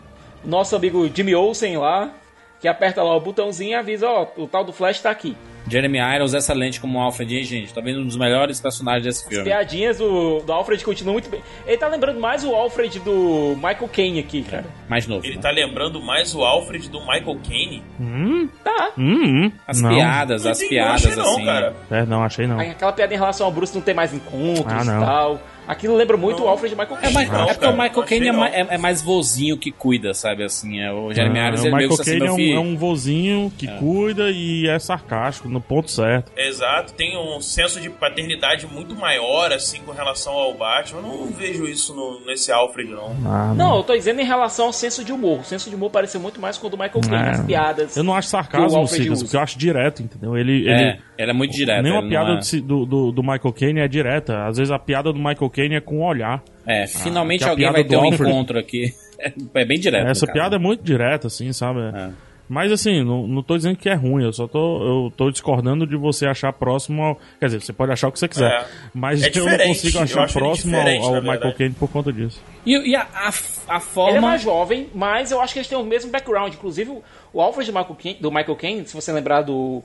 nosso 0.45 0.75
amigo 0.75 1.11
Jimmy 1.15 1.35
Olsen 1.35 1.77
lá, 1.77 2.13
que 2.61 2.69
aperta 2.69 3.03
lá 3.03 3.15
o 3.15 3.21
botãozinho 3.21 3.73
e 3.73 3.75
avisa, 3.75 4.09
ó, 4.09 4.27
o 4.37 4.47
tal 4.47 4.65
do 4.65 4.73
Flash 4.73 5.01
tá 5.01 5.11
aqui. 5.11 5.37
Jeremy 5.69 5.99
Irons, 5.99 6.33
excelente 6.35 6.81
como 6.81 7.01
Alfred, 7.01 7.37
hein, 7.37 7.45
gente? 7.45 7.75
Tá 7.75 7.81
vendo 7.81 8.01
um 8.01 8.05
dos 8.07 8.17
melhores 8.17 8.61
personagens 8.61 9.05
desse 9.05 9.23
As 9.25 9.29
filme. 9.29 9.45
piadinhas 9.45 9.99
do, 9.99 10.41
do 10.41 10.53
Alfred 10.53 10.85
continuam 10.85 11.15
muito 11.15 11.29
bem. 11.29 11.43
Ele 11.67 11.77
tá 11.77 11.89
lembrando 11.89 12.21
mais 12.21 12.45
o 12.45 12.55
Alfred 12.55 12.99
do 13.01 13.55
Michael 13.57 13.89
Caine 13.93 14.21
aqui, 14.21 14.43
cara. 14.43 14.65
Mais 14.89 15.07
novo. 15.07 15.25
Ele 15.27 15.37
né? 15.37 15.43
tá 15.43 15.51
lembrando 15.51 16.01
mais 16.01 16.35
o 16.35 16.43
Alfred 16.45 16.89
do 16.89 17.01
Michael 17.01 17.39
Caine? 17.47 17.83
Hum? 18.01 18.49
Tá. 18.63 18.93
Hum, 18.97 19.45
hum. 19.47 19.53
As 19.67 19.81
não. 19.83 19.91
piadas, 19.95 20.45
Não 20.45 20.51
as 20.53 20.59
piadas, 20.61 21.03
não 21.05 21.11
achei 21.11 21.17
não, 21.17 21.33
assim. 21.35 21.45
cara. 21.45 21.77
É, 21.91 22.07
não, 22.07 22.23
achei 22.23 22.47
não. 22.47 22.59
Aí 22.59 22.71
aquela 22.71 22.93
piada 22.93 23.13
em 23.15 23.17
relação 23.17 23.47
ao 23.47 23.53
Bruce 23.53 23.75
não 23.75 23.83
ter 23.83 23.95
mais 23.95 24.13
encontros 24.15 24.67
Ah, 24.73 24.83
e 24.83 24.87
não. 24.87 25.01
tal. 25.05 25.41
Aquilo 25.67 25.97
lembra 25.97 26.17
muito 26.17 26.39
Não. 26.41 26.47
o 26.47 26.49
Alfred 26.49 26.75
Michael 26.75 26.97
É, 26.97 27.01
Caine. 27.01 27.15
mas- 27.15 27.31
Não, 27.31 27.45
é 27.45 27.55
porque 27.55 27.67
o 27.67 27.73
Michael 27.73 27.93
não 27.97 28.03
Caine 28.05 28.29
é, 28.29 28.33
não. 28.33 28.45
é- 28.45 28.67
é 28.71 28.79
mais 28.79 29.03
vozinho 29.03 29.57
que 29.59 29.71
cuida, 29.71 30.15
sabe? 30.15 30.45
Assim, 30.45 30.81
é, 30.81 30.93
o 30.93 31.13
Jeremy 31.13 31.39
Irons 31.39 31.61
o 31.63 31.67
ele 31.67 31.75
meio 31.77 31.89
Michael 31.89 31.97
que 31.97 32.03
assim, 32.11 32.19
Caine 32.19 32.27
é 32.27 32.57
um, 32.57 32.57
é 32.57 32.61
um 32.73 32.77
vozinho 32.77 33.53
que 33.59 33.67
cuida 33.79 34.31
e 34.31 34.69
é 34.69 34.79
sarcástico, 34.79 35.49
no 35.49 35.61
ponto 35.61 35.91
certo. 35.91 36.31
Exato, 36.37 36.93
tem 36.93 37.17
um 37.19 37.41
senso 37.41 37.81
de 37.81 37.91
paternidade 37.91 38.67
muito 38.67 38.95
maior, 38.95 39.53
assim, 39.53 39.81
com 39.81 39.93
relação 39.93 40.33
ao 40.35 40.55
Batman. 40.55 41.01
Eu 41.01 41.03
não 41.03 41.27
vejo 41.27 41.67
isso 41.67 41.95
no- 41.95 42.21
nesse 42.25 42.51
Alfred, 42.53 42.91
não. 42.91 43.17
Ah, 43.27 43.53
Não, 43.57 43.77
eu 43.79 43.83
tô 43.83 43.95
dizendo 43.95 44.21
em 44.21 44.25
relação 44.25 44.67
ao 44.67 44.73
senso 44.73 45.03
de 45.05 45.13
humor. 45.13 45.41
O 45.41 45.45
senso 45.45 45.69
de 45.69 45.77
humor 45.77 45.91
pareceu 45.91 46.21
muito 46.21 46.41
mais 46.41 46.57
com 46.59 46.67
o 46.67 46.71
do 46.71 46.77
Michael 46.77 47.01
Caine, 47.01 47.29
É. 47.29 47.31
as 47.31 47.45
piadas. 47.45 47.97
Eu 47.97 48.05
não 48.05 48.15
acho 48.15 48.27
que 48.29 48.37
o 48.37 48.39
sarcasmo, 48.39 48.81
usa. 48.83 49.25
porque 49.25 49.37
eu 49.37 49.41
acho 49.41 49.59
direto, 49.59 50.03
entendeu? 50.03 50.37
Ele, 50.37 50.69
É, 50.69 50.73
ele, 50.91 50.99
ele 51.19 51.31
é 51.31 51.35
muito 51.35 51.53
direto. 51.55 51.83
Nenhuma 51.83 52.01
ele 52.03 52.09
piada 52.11 52.33
é- 52.33 52.61
do, 52.61 52.87
do, 52.87 53.13
do- 53.13 53.23
Michael 53.23 53.53
Caine 53.53 53.81
é 53.81 53.89
direta. 53.89 54.47
Às 54.47 54.57
vezes 54.59 54.71
a 54.71 54.79
piada 54.79 55.13
do 55.13 55.19
Michael 55.19 55.51
Caine 55.51 55.75
é 55.77 55.81
com 55.81 55.99
o 56.01 56.05
olhar. 56.05 56.43
É, 56.67 56.87
finalmente 56.87 57.41
que 57.41 57.47
a 57.47 57.51
alguém 57.51 57.71
vai 57.73 57.85
ter 57.85 57.97
um 57.97 58.05
Alfred- 58.05 58.31
encontro 58.31 58.59
aqui. 58.59 58.93
É 59.55 59.65
bem 59.65 59.81
direto. 59.81 60.09
Essa 60.09 60.27
piada 60.27 60.57
é 60.57 60.59
muito 60.59 60.85
direta, 60.85 61.29
assim, 61.29 61.51
sabe? 61.51 61.81
É. 61.81 62.11
Mas 62.49 62.71
assim, 62.71 63.03
não, 63.03 63.27
não 63.27 63.43
tô 63.43 63.57
dizendo 63.57 63.77
que 63.77 63.89
é 63.89 63.95
ruim, 63.95 64.23
eu 64.23 64.33
só 64.33 64.47
tô, 64.47 65.07
eu 65.07 65.11
tô 65.17 65.31
discordando 65.31 65.87
de 65.87 65.97
você 65.97 66.27
achar 66.27 66.53
próximo 66.53 67.03
ao. 67.03 67.19
Quer 67.41 67.47
dizer, 67.47 67.63
você 67.63 67.73
pode 67.73 67.91
achar 67.93 68.09
o 68.09 68.13
que 68.13 68.19
você 68.19 68.29
quiser. 68.29 68.53
É. 68.53 68.65
Mas 68.95 69.23
É 69.25 69.31
eu 69.35 69.47
não 69.47 69.59
consigo 69.59 69.99
achar 70.01 70.31
próximo 70.31 70.77
ao, 70.77 71.15
ao 71.17 71.23
Michael. 71.23 71.55
Caine 71.55 71.75
por 71.75 71.89
conta 71.91 72.13
disso. 72.13 72.41
E, 72.67 72.91
e 72.91 72.95
a, 72.95 73.07
a, 73.15 73.29
a 73.77 73.81
forma. 73.81 74.11
Ele 74.11 74.19
é 74.19 74.21
mais 74.21 74.43
jovem, 74.43 74.87
mas 74.95 75.33
eu 75.33 75.41
acho 75.41 75.55
que 75.55 75.61
eles 75.61 75.69
têm 75.69 75.79
o 75.79 75.83
mesmo 75.83 76.11
background. 76.13 76.53
Inclusive, 76.53 76.91
o- 76.91 77.03
o 77.33 77.41
Alfred 77.41 77.73
do 77.73 77.77
Michael 77.77 77.97
Caine, 78.01 78.19
do 78.21 78.31
Michael 78.31 78.57
Caine 78.57 78.87
se 78.87 78.95
você 78.95 79.11
lembrar 79.13 79.41
do, 79.43 79.83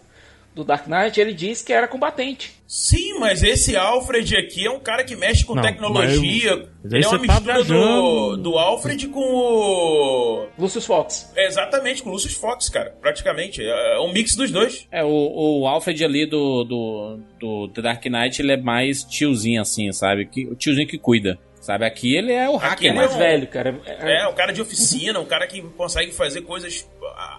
do 0.54 0.64
Dark 0.64 0.86
Knight, 0.88 1.20
ele 1.20 1.34
disse 1.34 1.64
que 1.64 1.72
era 1.72 1.88
combatente. 1.88 2.52
Sim, 2.68 3.20
mas 3.20 3.42
esse 3.44 3.76
Alfred 3.76 4.36
aqui 4.36 4.66
é 4.66 4.72
um 4.72 4.80
cara 4.80 5.04
que 5.04 5.16
mexe 5.16 5.46
com 5.46 5.56
Não, 5.56 5.62
tecnologia. 5.62 6.56
mas- 6.84 6.94
Ele 6.94 7.04
é 7.04 7.08
uma 7.08 7.20
tá 7.26 7.34
mistura 7.34 7.64
do, 7.64 8.38
do 8.38 8.58
Alfred 8.58 9.08
com 9.08 9.20
o. 9.20 10.48
Lucius 10.58 10.86
Fox. 10.86 11.32
É, 11.36 11.48
Exatamente, 11.48 12.02
com 12.04 12.10
o 12.10 12.14
Lucius 12.14 12.34
Fox, 12.34 12.70
cara. 12.70 12.96
Praticamente. 13.02 13.62
É 13.64 14.00
um 14.00 14.12
mix 14.12 14.36
dos 14.36 14.52
dois. 14.52 14.88
É, 14.92 15.04
o, 15.04 15.62
o 15.62 15.68
Alfred 15.68 16.04
ali 16.04 16.26
do, 16.26 16.64
do, 16.64 17.20
do 17.40 17.68
The 17.70 17.82
Dark 17.82 18.06
Knight, 18.06 18.42
ele 18.42 18.54
é 18.54 18.58
mais 18.58 19.04
tiozinho 19.04 19.62
assim, 19.62 19.92
sabe? 19.92 20.26
Que, 20.26 20.46
o 20.48 20.56
tiozinho 20.56 20.88
que 20.88 20.98
cuida. 20.98 21.38
Sabe? 21.62 21.86
Aqui 21.86 22.16
ele 22.16 22.34
é 22.34 22.50
o 22.50 22.56
hacker, 22.58 22.88
ele 22.90 22.94
né? 23.00 23.06
Mais 23.06 23.16
velho, 23.16 23.48
cara. 23.48 23.80
É, 23.86 24.28
um 24.28 24.34
cara 24.34 24.52
de 24.52 24.60
oficina, 24.62 25.20
um 25.20 25.26
cara 25.26 25.46
que 25.46 25.62
consegue 25.62 26.12
fazer 26.12 26.42
coisas, 26.42 26.90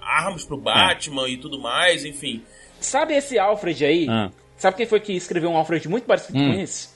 armas 0.00 0.44
pro 0.44 0.56
Batman 0.56 1.28
e 1.28 1.36
tudo 1.36 1.58
mais, 1.58 2.04
enfim. 2.04 2.40
Sabe 2.82 3.14
esse 3.14 3.38
Alfred 3.38 3.84
aí? 3.84 4.06
Ah. 4.08 4.30
Sabe 4.56 4.76
quem 4.76 4.86
foi 4.86 5.00
que 5.00 5.12
escreveu 5.14 5.50
um 5.50 5.56
Alfred 5.56 5.88
muito 5.88 6.04
parecido 6.04 6.38
Hum. 6.38 6.54
com 6.54 6.60
esse? 6.60 6.88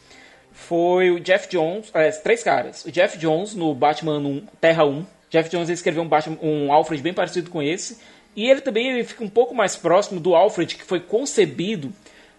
Foi 0.52 1.10
o 1.10 1.20
Jeff 1.20 1.48
Jones, 1.48 1.90
é, 1.92 2.10
três 2.10 2.42
caras. 2.42 2.84
O 2.84 2.90
Jeff 2.90 3.18
Jones 3.18 3.54
no 3.54 3.74
Batman 3.74 4.18
1, 4.18 4.46
Terra 4.60 4.84
1. 4.84 5.04
Jeff 5.30 5.50
Jones 5.50 5.68
escreveu 5.68 6.02
um, 6.02 6.08
Batman, 6.08 6.38
um 6.42 6.72
Alfred 6.72 7.02
bem 7.02 7.12
parecido 7.12 7.50
com 7.50 7.62
esse. 7.62 7.98
E 8.34 8.48
ele 8.48 8.60
também 8.60 8.88
ele 8.88 9.04
fica 9.04 9.24
um 9.24 9.28
pouco 9.28 9.54
mais 9.54 9.76
próximo 9.76 10.20
do 10.20 10.34
Alfred 10.34 10.74
que 10.76 10.84
foi 10.84 11.00
concebido 11.00 11.92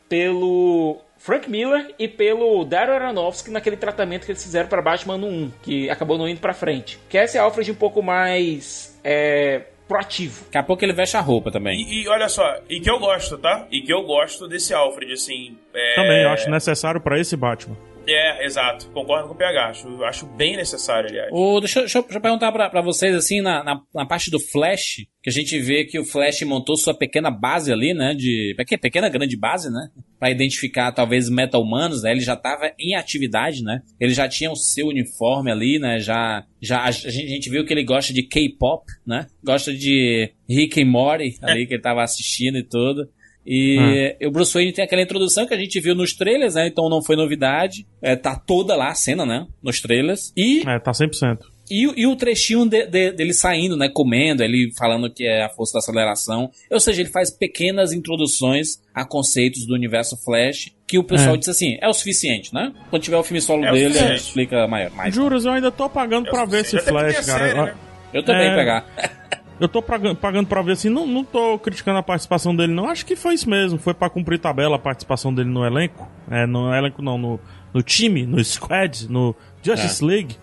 pelo 0.08 0.98
Frank 1.18 1.50
Miller 1.50 1.94
e 2.00 2.08
pelo 2.08 2.64
Darren 2.64 2.96
Aronofsky 2.96 3.52
naquele 3.52 3.76
tratamento 3.78 4.26
que 4.26 4.32
eles 4.32 4.44
fizeram 4.44 4.70
para 4.70 4.82
Batman 4.82 5.18
no 5.18 5.28
1, 5.28 5.52
que 5.64 5.90
acabou 5.90 6.18
não 6.18 6.28
indo 6.28 6.40
pra 6.40 6.54
frente. 6.54 7.00
Que 7.10 7.18
é 7.18 7.26
esse 7.26 7.38
Alfred 7.38 7.72
um 7.72 7.76
pouco 7.76 8.02
mais 8.02 8.98
é, 9.04 9.64
proativo. 9.88 10.44
Daqui 10.46 10.58
a 10.58 10.64
pouco 10.64 10.84
ele 10.84 10.94
veste 10.94 11.16
a 11.18 11.22
roupa 11.22 11.52
também. 11.52 11.80
E, 11.82 12.04
e 12.04 12.08
olha 12.08 12.28
só, 12.30 12.58
e 12.70 12.80
que 12.80 12.90
eu 12.90 13.00
gosto, 13.00 13.38
tá? 13.38 13.66
E 13.72 13.82
que 13.82 13.92
eu 13.94 14.04
gosto 14.04 14.48
desse 14.48 14.74
Alfred, 14.74 15.14
assim. 15.14 15.58
é- 15.74 15.96
Também, 15.96 16.24
eu 16.24 16.30
acho 16.30 16.50
necessário 16.50 17.00
pra 17.02 17.20
esse 17.20 17.36
Batman. 17.38 17.76
É, 18.08 18.46
exato. 18.46 18.90
Concordo 18.92 19.28
com 19.28 19.34
o 19.34 19.38
PH. 19.38 19.68
Acho, 19.70 20.04
acho 20.06 20.26
bem 20.28 20.56
necessário, 20.56 21.10
aliás. 21.10 21.30
Ô, 21.32 21.60
deixa, 21.60 21.80
eu- 21.80 21.84
deixa 21.84 22.02
deixa 22.02 22.18
eu 22.18 22.22
perguntar 22.22 22.52
pra, 22.54 22.70
pra 22.70 22.82
vocês, 22.82 23.14
assim, 23.14 23.42
na, 23.42 23.64
na, 23.64 23.82
na 23.94 24.06
parte 24.06 24.32
do 24.32 24.40
Flash, 24.40 25.06
que 25.22 25.30
a 25.30 25.34
gente 25.34 25.60
vê 25.60 25.84
que 25.84 26.00
o 26.00 26.06
Flash 26.06 26.42
montou 26.44 26.78
sua 26.78 26.98
pequena 26.98 27.30
base 27.30 27.72
ali, 27.72 27.94
né? 27.94 28.14
De. 28.14 28.54
peque- 28.56 28.78
Pequena, 28.78 29.10
grande 29.10 29.36
base, 29.38 29.70
né? 29.70 29.90
Pra 30.18 30.32
identificar 30.32 30.92
talvez 30.94 31.30
meta-humanos, 31.30 32.04
né? 32.04 32.12
Ele 32.12 32.22
já 32.22 32.36
tava 32.38 32.72
em 32.80 32.96
atividade, 32.96 33.62
né? 33.62 33.82
Ele 34.00 34.14
já 34.14 34.28
tinha 34.30 34.50
o 34.52 34.56
seu 34.56 34.88
uniforme 34.88 35.52
ali, 35.52 35.78
né? 35.78 36.00
Já. 36.00 36.46
já 36.62 36.84
a, 36.84 36.92
gente, 36.92 37.08
a 37.26 37.30
gente 37.30 37.50
viu 37.50 37.66
que 37.66 37.74
ele 37.74 37.84
gosta 37.84 38.14
de 38.14 38.24
K-pop, 38.24 38.86
né? 39.06 39.28
Gosta 39.44 39.74
de 39.74 40.32
Rick 40.50 40.82
and 40.82 40.86
Morty 40.86 41.38
ali, 41.42 41.68
que 41.68 41.74
ele 41.74 41.82
tava 41.82 42.04
assistindo 42.04 42.58
e 42.58 42.64
tudo. 42.64 43.10
E 43.50 44.18
o 44.26 44.30
Bruce 44.32 44.54
Wayne 44.54 44.74
tem 44.74 44.84
aquela 44.84 45.02
introdução 45.02 45.48
que 45.48 45.54
a 45.54 45.58
gente 45.58 45.80
viu 45.80 45.96
nos 45.96 46.14
trailers, 46.14 46.56
né? 46.56 46.68
Então 46.68 46.90
não 46.90 47.02
foi 47.02 47.16
novidade. 47.16 47.88
É, 48.02 48.16
tá 48.16 48.36
toda 48.36 48.76
lá 48.76 48.90
a 48.90 48.94
cena, 48.96 49.26
né? 49.26 49.48
Nos 49.64 49.80
trailers. 49.80 50.34
E 50.36 50.64
É, 50.68 50.78
tá 50.80 50.92
100%. 50.92 51.40
e, 51.72 51.88
o- 51.88 51.94
e 51.98 52.06
o 52.06 52.16
trechinho 52.18 52.68
de- 52.68 52.86
de- 52.88 53.12
dele 53.14 53.34
saindo, 53.34 53.78
né? 53.78 53.88
Comendo, 53.94 54.44
ele 54.44 54.72
falando 54.78 55.10
que 55.10 55.24
é 55.26 55.44
a 55.44 55.50
força 55.50 55.74
da 55.74 55.80
aceleração. 55.80 56.52
Ou 56.70 56.80
seja, 56.80 57.02
ele 57.02 57.10
faz 57.10 57.32
pequenas 57.32 57.94
introduções 57.94 58.82
a 58.94 59.06
conceitos 59.06 59.66
do 59.66 59.74
universo 59.74 60.18
Flash 60.26 60.72
que 60.86 60.98
o 60.98 61.04
pessoal 61.04 61.36
É. 61.36 61.38
diz 61.38 61.48
assim, 61.50 61.78
é 61.82 61.88
o 61.88 61.94
suficiente, 61.94 62.54
né? 62.54 62.74
Quando 62.90 63.02
tiver 63.04 63.18
o 63.18 63.24
filme 63.24 63.40
solo 63.42 63.64
É 63.66 63.72
dele, 63.72 63.86
a 63.86 63.88
suficiente. 63.90 64.12
gente 64.18 64.28
explica 64.28 64.68
maior. 64.68 64.92
Mais. 64.92 65.14
Juras, 65.16 65.46
eu 65.46 65.52
ainda 65.54 65.72
tô 65.72 65.90
pagando 65.90 66.28
É 66.28 66.32
pra 66.32 66.44
ver 66.46 66.62
esse 66.62 66.78
Flash, 66.80 67.26
cara. 67.26 67.48
série, 67.48 67.54
né? 67.62 67.76
Eu 68.14 68.24
também 68.24 68.48
É. 68.50 68.56
pegar. 68.56 68.86
Eu 69.60 69.68
tô 69.68 69.82
pagando, 69.82 70.48
pra 70.48 70.62
ver 70.62 70.74
assim, 70.74 70.90
não, 70.90 71.08
não 71.08 71.24
tô 71.24 71.58
criticando 71.58 71.98
a 71.98 72.04
participação 72.04 72.56
dele, 72.56 72.74
não. 72.74 72.90
Acho 72.90 73.06
que 73.06 73.16
foi 73.16 73.34
isso 73.34 73.50
mesmo. 73.50 73.80
Foi 73.80 73.94
pra 73.94 74.10
cumprir 74.10 74.40
tabela 74.40 74.76
a 74.76 74.80
participação 74.80 75.34
dele 75.34 75.50
no 75.50 75.66
elenco. 75.66 76.08
É, 76.30 76.46
no 76.46 76.74
elenco 76.74 77.02
não, 77.02 77.18
no, 77.18 77.40
no 77.74 77.82
time, 77.82 78.26
no 78.26 78.44
squad, 78.44 79.10
no 79.10 79.36
Justice 79.64 80.04
League. 80.04 80.36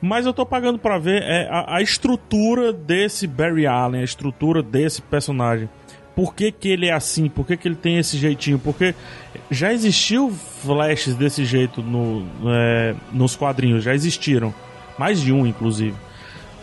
Mas 0.00 0.26
eu 0.26 0.32
tô 0.32 0.44
pagando 0.44 0.78
pra 0.78 0.98
ver 0.98 1.22
é, 1.22 1.48
a, 1.50 1.76
a 1.76 1.82
estrutura 1.82 2.72
desse 2.72 3.26
Barry 3.26 3.66
Allen, 3.66 4.02
a 4.02 4.04
estrutura 4.04 4.62
desse 4.62 5.00
personagem. 5.02 5.68
Por 6.14 6.34
que, 6.34 6.52
que 6.52 6.68
ele 6.68 6.86
é 6.86 6.92
assim? 6.92 7.28
Por 7.28 7.46
que, 7.46 7.56
que 7.56 7.68
ele 7.68 7.76
tem 7.76 7.98
esse 7.98 8.18
jeitinho? 8.18 8.58
Porque 8.58 8.94
já 9.50 9.72
existiu 9.72 10.30
flashes 10.30 11.14
desse 11.14 11.44
jeito 11.44 11.82
no, 11.82 12.26
é, 12.46 12.94
nos 13.12 13.36
quadrinhos, 13.36 13.84
já 13.84 13.94
existiram. 13.94 14.52
Mais 14.98 15.20
de 15.20 15.32
um, 15.32 15.46
inclusive. 15.46 15.94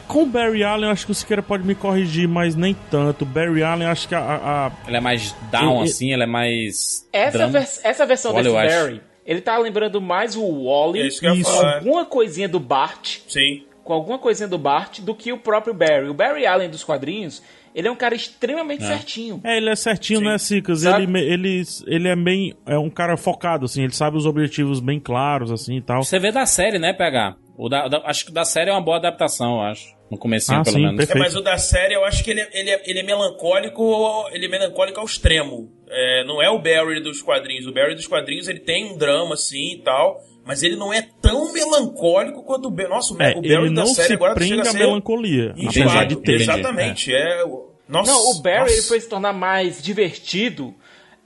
Com 0.07 0.23
o 0.23 0.25
Barry 0.25 0.63
Allen, 0.63 0.89
acho 0.89 1.05
que 1.05 1.11
o 1.11 1.15
Siqueira 1.15 1.43
pode 1.43 1.65
me 1.65 1.75
corrigir, 1.75 2.27
mas 2.27 2.55
nem 2.55 2.73
tanto. 2.89 3.25
Barry 3.25 3.61
Allen, 3.61 3.87
acho 3.87 4.07
que 4.07 4.15
a. 4.15 4.19
a- 4.19 4.67
a- 4.67 4.71
Ele 4.87 4.97
é 4.97 5.01
mais 5.01 5.35
down, 5.51 5.77
Eu- 5.77 5.81
assim, 5.83 6.13
ele 6.13 6.23
é 6.23 6.27
mais. 6.27 7.07
Essa, 7.11 7.47
vers- 7.47 7.81
essa 7.83 8.05
versão 8.05 8.31
Wally, 8.33 8.45
desse 8.49 8.57
acho. 8.57 8.75
Barry, 8.85 9.01
ele 9.25 9.41
tá 9.41 9.57
lembrando 9.57 9.99
mais 9.99 10.35
o 10.37 10.63
Wally 10.65 11.01
É 11.01 11.07
isso 11.07 11.19
que 11.19 11.27
eu 11.27 11.35
ia 11.35 11.41
Isso. 11.41 11.51
com 11.51 11.57
falar. 11.57 11.75
alguma 11.75 12.05
coisinha 12.05 12.47
do 12.47 12.59
Bart, 12.59 13.17
Sim. 13.27 13.65
com 13.83 13.91
alguma 13.93 14.17
coisinha 14.17 14.47
do 14.47 14.57
Bart, 14.57 15.01
do 15.01 15.13
que 15.13 15.33
o 15.33 15.37
próprio 15.37 15.73
Barry. 15.73 16.07
O 16.07 16.13
Barry 16.13 16.45
Allen 16.45 16.69
dos 16.69 16.85
quadrinhos, 16.85 17.43
ele 17.75 17.89
é 17.89 17.91
um 17.91 17.95
cara 17.95 18.15
extremamente 18.15 18.85
certinho. 18.85 19.41
É, 19.43 19.57
ele 19.57 19.69
é 19.69 19.75
certinho, 19.75 20.19
Sim. 20.19 20.25
né, 20.25 20.37
Cicas? 20.37 20.79
Sabe? 20.81 21.03
Ele, 21.03 21.19
ele, 21.19 21.63
ele 21.85 22.07
é 22.07 22.15
bem. 22.15 22.55
É 22.65 22.77
um 22.77 22.89
cara 22.89 23.17
focado, 23.17 23.65
assim, 23.65 23.83
ele 23.83 23.93
sabe 23.93 24.15
os 24.15 24.25
objetivos 24.25 24.79
bem 24.79 25.01
claros, 25.01 25.51
assim 25.51 25.75
e 25.75 25.81
tal. 25.81 26.01
Você 26.01 26.17
vê 26.17 26.31
da 26.31 26.45
série, 26.45 26.79
né, 26.79 26.93
PH? 26.93 27.35
O 27.57 27.67
da, 27.67 27.87
da- 27.87 28.03
acho 28.05 28.25
que 28.27 28.31
da 28.31 28.45
série 28.45 28.69
é 28.69 28.73
uma 28.73 28.79
boa 28.81 28.97
adaptação, 28.97 29.55
eu 29.55 29.61
acho. 29.63 29.96
No 30.09 30.17
comecinho, 30.17 30.59
Ah, 30.59 30.63
pelo 30.63 30.75
sim, 30.77 30.81
menos. 30.83 30.95
É, 30.95 31.05
perfeito. 31.05 31.19
mas 31.23 31.35
o 31.35 31.41
da 31.41 31.57
série 31.57 31.93
eu 31.93 32.05
acho 32.05 32.23
que 32.23 32.31
ele 32.31 32.39
é, 32.41 32.49
ele 32.53 32.69
é, 32.69 32.81
ele 32.85 32.99
é 32.99 33.03
melancólico. 33.03 34.27
Ele 34.31 34.45
é 34.45 34.49
melancólico 34.49 34.99
ao 34.99 35.05
extremo. 35.05 35.69
É, 35.89 36.23
não 36.25 36.41
é 36.41 36.49
o 36.49 36.59
Barry 36.59 37.01
dos 37.01 37.21
quadrinhos. 37.21 37.65
O 37.67 37.73
Barry 37.73 37.95
dos 37.95 38.07
quadrinhos 38.07 38.47
ele 38.47 38.59
tem 38.59 38.91
um 38.93 38.97
drama 38.97 39.33
assim 39.33 39.73
e 39.73 39.81
tal. 39.83 40.21
Mas 40.45 40.63
ele 40.63 40.77
não 40.77 40.93
é 40.93 41.05
tão 41.21 41.51
melancólico 41.51 42.41
quanto 42.43 42.67
o 42.67 42.71
Barry. 42.71 42.89
Nossa, 42.89 43.13
o, 43.13 43.21
É, 43.21 43.31
o 43.37 43.41
Barry 43.41 43.73
da 43.73 43.85
série 43.85 44.07
se 44.07 44.13
agora 44.13 44.33
prende 44.33 44.55
chega 44.55 44.61
a 44.69 44.71
ser 44.71 44.77
melancolia, 44.77 45.53
enjoado. 45.57 45.89
apesar 45.89 46.03
de 46.05 46.15
ter. 46.17 46.41
Exatamente. 46.41 47.13
É. 47.13 47.43
o- 47.43 47.71
Nossa, 47.87 48.11
Não, 48.11 48.31
o 48.31 48.41
Barry 48.41 48.59
nossa. 48.61 48.73
ele 48.73 48.81
foi 48.83 48.99
se 49.01 49.09
tornar 49.09 49.33
mais 49.33 49.81
divertido 49.81 50.73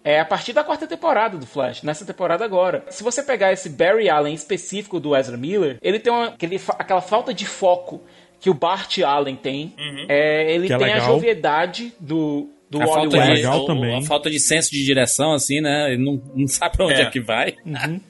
é, 0.03 0.19
a 0.19 0.25
partir 0.25 0.53
da 0.53 0.63
quarta 0.63 0.88
temporada 0.88 1.38
do 1.38 1.45
Flash, 1.45 1.84
nessa 1.84 2.03
temporada 2.05 2.43
agora. 2.43 2.84
Se 2.89 3.03
você 3.03 3.21
pegar 3.21 3.53
esse 3.53 3.69
Barry 3.69 4.09
Allen 4.09 4.34
específico 4.34 4.99
do 4.99 5.15
Ezra 5.15 5.38
Miller, 5.38 5.77
ele 5.82 5.99
tem 5.99 6.11
uma, 6.11 6.25
aquele, 6.29 6.59
aquela 6.79 7.01
falta 7.01 7.32
de 7.34 7.45
foco 7.45 8.01
que 8.42 8.50
o 8.50 8.54
Bart 8.54 9.00
Allen 9.00 9.36
tem. 9.38 9.74
É, 10.10 10.54
ele 10.54 10.68
Que 10.68 10.74
é 10.74 10.78
tem 10.78 10.92
a 10.92 10.96
legal. 10.96 11.08
joviedade 11.14 11.94
do, 12.00 12.50
do 12.70 12.82
A 12.82 12.86
Wally 12.86 13.02
falta, 13.12 13.18
West. 13.18 13.30
de, 13.30 13.36
legal 13.38 13.60
o- 13.62 13.66
também. 13.68 13.98
a 13.98 14.02
falta 14.02 14.30
de 14.30 14.39
senso 14.39 14.72
de 14.72 14.84
direção, 14.84 15.32
assim, 15.34 15.62
né? 15.62 15.94
Ele 15.94 16.04
não, 16.04 16.22
não 16.36 16.48
sabe 16.48 16.76
pra 16.76 16.86
onde 16.88 16.96
é, 16.96 17.04
É. 17.04 17.10
que 17.10 17.20
vai. 17.22 17.54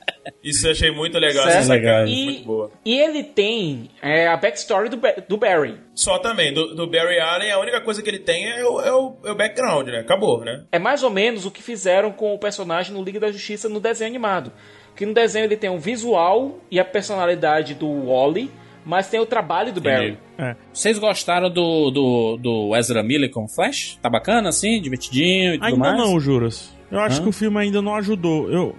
Isso 0.43 0.67
eu 0.67 0.71
achei 0.71 0.91
muito 0.91 1.17
legal. 1.17 1.43
Certo. 1.45 1.57
essa 1.57 1.67
sacada, 1.67 2.07
E, 2.09 2.25
Muito 2.25 2.45
boa. 2.45 2.71
e 2.85 2.97
ele 2.97 3.23
tem 3.23 3.89
é, 4.01 4.27
a 4.27 4.37
backstory 4.37 4.87
do, 4.89 4.99
do 5.27 5.37
Barry. 5.37 5.75
Só 5.95 6.19
também, 6.19 6.53
do, 6.53 6.75
do 6.75 6.87
Barry 6.87 7.19
Allen, 7.19 7.51
a 7.51 7.59
única 7.59 7.81
coisa 7.81 8.01
que 8.03 8.09
ele 8.09 8.19
tem 8.19 8.47
é 8.47 8.63
o, 8.63 8.79
é 8.81 8.93
o, 8.93 9.15
é 9.25 9.31
o 9.31 9.35
background, 9.35 9.87
né? 9.87 9.99
Acabou, 9.99 10.41
né? 10.45 10.63
É 10.71 10.77
mais 10.79 11.01
ou 11.03 11.09
menos 11.09 11.45
o 11.45 11.51
que 11.51 11.61
fizeram 11.63 12.11
com 12.11 12.33
o 12.33 12.39
personagem 12.39 12.93
no 12.93 13.03
Liga 13.03 13.19
da 13.19 13.31
Justiça 13.31 13.67
no 13.67 13.79
desenho 13.79 14.09
animado. 14.09 14.51
Que 14.95 15.05
no 15.05 15.13
desenho 15.13 15.45
ele 15.45 15.57
tem 15.57 15.69
um 15.71 15.79
visual 15.79 16.59
e 16.69 16.79
a 16.79 16.85
personalidade 16.85 17.73
do 17.73 17.87
Wally, 18.07 18.51
mas 18.85 19.07
tem 19.09 19.19
o 19.19 19.25
trabalho 19.25 19.71
do 19.71 19.79
Barry. 19.81 20.17
É. 20.37 20.55
Vocês 20.73 20.97
gostaram 20.97 21.49
do, 21.49 21.91
do, 21.91 22.37
do 22.37 22.75
Ezra 22.75 23.03
Miller 23.03 23.29
com 23.29 23.47
Flash? 23.47 23.97
Tá 24.01 24.09
bacana, 24.09 24.49
assim? 24.49 24.81
Divertidinho 24.81 25.53
e 25.53 25.57
tudo 25.57 25.65
Ainda 25.65 25.77
mais? 25.77 25.97
não, 25.97 26.19
Juras. 26.19 26.75
Eu 26.89 26.99
acho 26.99 27.19
Hã? 27.19 27.23
que 27.23 27.29
o 27.29 27.31
filme 27.31 27.57
ainda 27.59 27.81
não 27.81 27.95
ajudou. 27.95 28.49
Eu, 28.51 28.75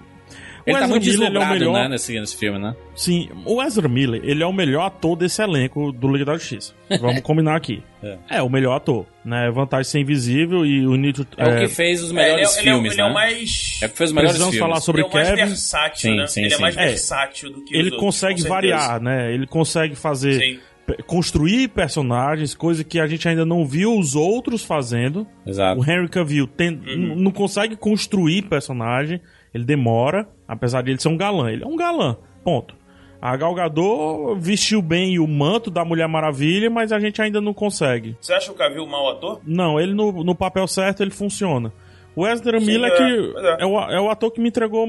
Ele 0.66 0.76
o 0.76 0.78
tá 0.78 0.84
Ezra 0.84 0.88
muito 0.88 1.04
Miller, 1.06 1.28
ele 1.28 1.36
é 1.38 1.40
o 1.40 1.48
melhor. 1.50 1.72
né, 1.74 1.88
nesse, 1.88 2.20
nesse 2.20 2.36
filme, 2.36 2.58
né? 2.58 2.74
Sim, 2.94 3.28
o 3.44 3.62
Ezra 3.62 3.88
Miller, 3.88 4.20
ele 4.24 4.42
é 4.42 4.46
o 4.46 4.52
melhor 4.52 4.86
ator 4.86 5.16
desse 5.16 5.42
elenco 5.42 5.90
do 5.92 6.08
Liga 6.08 6.24
da 6.24 6.34
Justiça. 6.34 6.72
Vamos 7.00 7.20
combinar 7.22 7.56
aqui. 7.56 7.82
É. 8.02 8.18
É. 8.38 8.42
o 8.42 8.48
melhor 8.50 8.74
ator, 8.74 9.06
né? 9.24 9.48
Vantagem 9.52 9.84
ser 9.84 10.00
invisível 10.00 10.66
e 10.66 10.84
o 10.84 10.96
Nito. 10.96 11.24
É, 11.36 11.46
o 11.46 11.56
que 11.60 11.68
fez 11.68 12.02
os 12.02 12.10
melhores 12.10 12.56
É, 12.56 12.60
ele 12.60 12.68
é- 12.68 12.72
filmes, 12.72 12.92
ele 12.94 13.00
é, 13.00 13.04
o- 13.04 13.06
ele 13.06 13.06
é 13.06 13.06
né? 13.06 13.10
o 13.10 13.14
mais. 13.14 13.78
É 13.80 13.86
o 13.86 13.90
que 13.90 13.96
fez 13.96 14.10
os 14.10 14.14
melhores 14.14 14.30
Precisamos 14.32 14.54
filmes. 14.56 14.68
falar 14.70 14.80
sobre 14.80 15.02
ele 15.02 15.06
é 15.06 15.10
o 15.10 15.14
mais 15.14 15.28
Kevin. 15.28 15.42
versátil, 15.44 16.10
Sim, 16.10 16.16
né? 16.16 16.26
sim, 16.26 16.40
ele 16.40 16.52
é 16.52 16.56
sim. 16.56 16.62
mais 16.62 16.76
É. 16.76 16.84
versátil 16.86 17.52
do 17.52 17.64
que 17.64 17.72
Ele 17.76 17.84
outros, 17.84 18.00
consegue 18.00 18.42
variar, 18.42 19.00
né? 19.00 19.32
Ele 19.32 19.46
consegue 19.46 19.94
fazer. 19.94 20.40
Sim. 20.40 20.58
Construir 21.06 21.68
personagens, 21.68 22.54
coisa 22.56 22.82
que 22.82 22.98
a 22.98 23.06
gente 23.06 23.26
ainda 23.28 23.46
não 23.46 23.64
viu 23.64 23.96
os 23.96 24.16
outros 24.16 24.64
fazendo. 24.64 25.24
Exato. 25.46 25.80
O 25.80 25.84
Henry 25.88 26.08
Cavill 26.08 26.46
tem- 26.48 26.70
n- 26.72 27.14
não 27.14 27.30
consegue 27.30 27.76
construir 27.76 28.42
personagem, 28.42 29.20
ele 29.54 29.64
demora, 29.64 30.28
apesar 30.52 30.82
de 30.82 30.90
ele 30.90 31.00
ser 31.00 31.08
um 31.08 31.16
galã. 31.16 31.50
Ele 31.50 31.64
é 31.64 31.66
um 31.66 31.76
galã, 31.76 32.16
ponto. 32.44 32.74
A 33.20 33.36
Gal 33.36 33.54
Gadot 33.54 34.34
vestiu 34.40 34.82
bem 34.82 35.18
o 35.20 35.28
manto 35.28 35.70
da 35.70 35.84
Mulher 35.84 36.08
Maravilha, 36.08 36.68
mas 36.68 36.90
a 36.90 36.98
gente 36.98 37.22
ainda 37.22 37.40
não 37.40 37.54
consegue. 37.54 38.16
Você 38.20 38.32
acha 38.32 38.50
o 38.50 38.54
Cavill 38.54 38.84
mau 38.84 39.08
ator? 39.10 39.40
Não, 39.46 39.78
ele 39.78 39.94
no, 39.94 40.24
no 40.24 40.34
papel 40.34 40.66
certo 40.66 41.02
ele 41.04 41.12
funciona. 41.12 41.72
O 42.16 42.26
Ezra 42.26 42.58
Miller 42.58 42.90
é, 42.92 42.96
que 42.96 43.02
é. 43.38 43.62
é. 43.62 43.66
o, 43.66 43.80
é 43.80 44.00
o 44.00 44.10
ator 44.10 44.30
que 44.32 44.40
me 44.40 44.48
entregou 44.48 44.88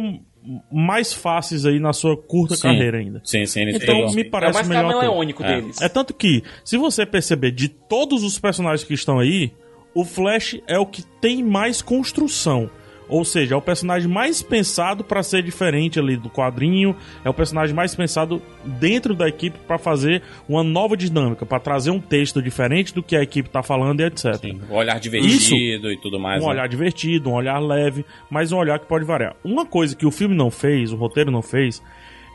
mais 0.72 1.14
fáceis 1.14 1.64
aí 1.66 1.80
na 1.80 1.94
sua 1.94 2.18
curta 2.18 2.56
Sim. 2.56 2.64
carreira 2.64 2.98
ainda. 2.98 3.22
Sim, 3.24 3.46
sim, 3.46 3.62
ele 3.62 3.76
Então 3.78 3.96
entregou. 3.96 4.14
me 4.16 4.24
É 4.24 4.28
o 4.28 4.32
parece 4.32 4.54
mais 4.56 4.66
o 4.66 4.70
melhor 4.70 4.86
ator. 4.90 5.02
camaleônico 5.02 5.44
É. 5.44 5.56
deles. 5.56 5.82
É 5.82 5.88
tanto 5.88 6.14
que, 6.14 6.44
se 6.66 6.76
você 6.76 7.06
perceber 7.06 7.52
de 7.52 7.70
todos 7.70 8.24
os 8.24 8.40
personagens 8.40 8.84
que 8.84 8.96
estão 8.96 9.20
aí, 9.20 9.52
o 9.94 10.04
Flash 10.04 10.60
é 10.68 10.80
o 10.80 10.86
que 10.88 11.04
tem 11.22 11.44
mais 11.44 11.84
construção. 11.84 12.68
Ou 13.08 13.24
seja, 13.26 13.56
é 13.56 13.58
o 13.58 13.62
personagem 13.62 14.10
mais 14.10 14.42
pensado 14.42 15.04
pra 15.04 15.22
ser 15.24 15.44
diferente 15.44 16.00
ali 16.00 16.18
do 16.18 16.30
quadrinho, 16.30 16.96
é 17.24 17.30
o 17.30 17.34
personagem 17.34 17.76
mais 17.76 17.94
pensado 17.96 18.42
dentro 18.64 19.14
da 19.14 19.28
equipe 19.28 19.58
pra 19.68 19.78
fazer 19.78 20.22
uma 20.48 20.64
nova 20.64 20.96
dinâmica, 20.96 21.46
pra 21.46 21.60
trazer 21.60 21.92
um 21.92 22.00
texto 22.00 22.42
diferente 22.42 22.94
do 22.94 23.04
que 23.04 23.16
a 23.16 23.22
equipe 23.22 23.50
tá 23.50 23.62
falando 23.62 24.00
e 24.00 24.06
etc. 24.06 24.36
Sim, 24.36 24.62
o 24.70 24.76
olhar 24.76 25.00
divertido 25.00 25.92
e 25.92 25.98
tudo 25.98 26.20
mais. 26.20 26.42
Um 26.42 26.48
né? 26.48 26.54
olhar 26.54 26.68
divertido, 26.68 27.30
um 27.30 27.34
olhar 27.34 27.60
leve, 27.60 28.06
mas 28.30 28.52
um 28.52 28.58
olhar 28.58 28.80
que 28.80 28.86
pode 28.86 29.06
variar. 29.06 29.36
Uma 29.44 29.66
coisa 29.66 29.96
que 29.96 30.06
o 30.06 30.12
filme 30.12 30.36
não 30.36 30.50
fez, 30.50 30.92
o 30.92 30.96
roteiro 30.96 31.32
não 31.32 31.42
fez, 31.42 31.82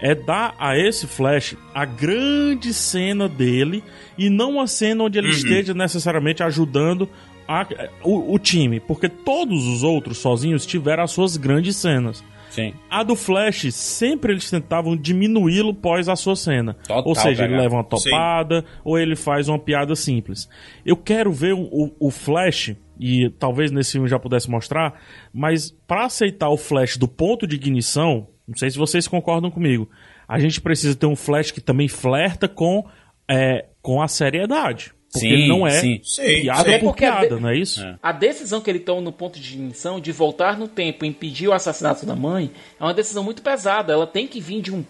é 0.01 0.15
dar 0.15 0.55
a 0.59 0.79
esse 0.79 1.07
Flash 1.07 1.57
a 1.75 1.85
grande 1.85 2.73
cena 2.73 3.29
dele 3.29 3.83
e 4.17 4.31
não 4.31 4.53
uma 4.53 4.67
cena 4.67 5.05
onde 5.05 5.19
ele 5.19 5.31
esteja 5.31 5.75
necessariamente 5.75 6.43
ajudando 6.43 7.09
a- 7.49 7.67
o, 8.05 8.35
o 8.35 8.39
time, 8.39 8.79
porque 8.79 9.09
todos 9.09 9.67
os 9.67 9.83
outros 9.83 10.19
sozinhos 10.19 10.67
tiveram 10.67 11.03
as 11.03 11.11
suas 11.11 11.37
grandes 11.37 11.77
cenas. 11.77 12.23
Sim. 12.51 12.73
A 12.91 13.03
do 13.03 13.15
Flash, 13.15 13.73
sempre 13.75 14.33
eles 14.33 14.51
tentavam 14.51 14.97
diminuí-lo 14.97 15.75
pós 15.75 16.09
a 16.09 16.17
sua 16.17 16.35
cena. 16.35 16.75
Total, 16.75 17.03
ou 17.07 17.15
seja, 17.15 17.43
ele 17.45 17.53
pegar. 17.53 17.63
leva 17.63 17.75
uma 17.77 17.85
topada, 17.85 18.65
ou 18.85 18.99
ele 18.99 19.15
faz 19.17 19.49
uma 19.49 19.59
piada 19.59 19.95
simples. 19.95 20.49
Eu 20.85 20.97
quero 20.97 21.31
ver 21.33 21.53
o, 21.55 21.61
o- 21.63 21.95
o 22.01 22.11
Flash, 22.11 22.75
e 22.99 23.29
talvez 23.39 23.71
nesse 23.71 23.93
filme 23.93 24.09
já 24.09 24.19
pudesse 24.19 24.51
mostrar, 24.51 24.99
mas 25.33 25.71
para 25.87 26.07
aceitar 26.07 26.49
o 26.49 26.57
Flash 26.57 26.97
do 26.97 27.07
ponto 27.07 27.47
de 27.47 27.55
ignição, 27.57 28.27
não 28.47 28.57
sei 28.57 28.71
se 28.71 28.79
vocês 28.79 29.07
concordam 29.07 29.51
comigo, 29.51 29.89
a 30.27 30.39
gente 30.41 30.61
precisa 30.61 30.97
ter 30.97 31.07
um 31.07 31.15
Flash 31.17 31.51
que 31.51 31.61
também 31.61 31.87
flerta 31.87 32.49
com, 32.49 32.85
é, 33.31 33.67
com 33.83 34.01
a 34.03 34.09
seriedade. 34.09 34.93
Porque 35.13 35.27
Sim, 35.27 35.33
ele 35.33 35.49
não 35.49 35.67
é 35.67 35.71
sim. 35.71 36.01
Sim, 36.05 36.23
piada 36.43 36.65
sim. 36.69 36.75
É 36.75 36.79
por 36.79 36.95
piada, 36.95 37.35
de- 37.37 37.41
não 37.41 37.49
é 37.49 37.57
isso? 37.57 37.83
É. 37.83 37.97
A 38.03 38.13
decisão 38.13 38.61
que 38.61 38.69
ele 38.69 38.79
toma 38.81 39.01
no 39.01 39.11
ponto 39.11 39.41
de 39.41 39.55
ignição 39.55 39.99
de 39.99 40.13
voltar 40.13 40.59
no 40.59 40.69
tempo 40.69 41.05
e 41.05 41.09
impedir 41.09 41.49
o 41.49 41.53
assassinato 41.55 42.05
da 42.05 42.15
mãe 42.15 42.51
é 42.79 42.85
uma 42.85 42.93
decisão 42.93 43.25
muito 43.25 43.41
pesada. 43.41 43.93
Ela 43.93 44.07
tem 44.07 44.27
que 44.27 44.39
vir 44.39 44.61
de 44.61 44.71
um, 44.71 44.85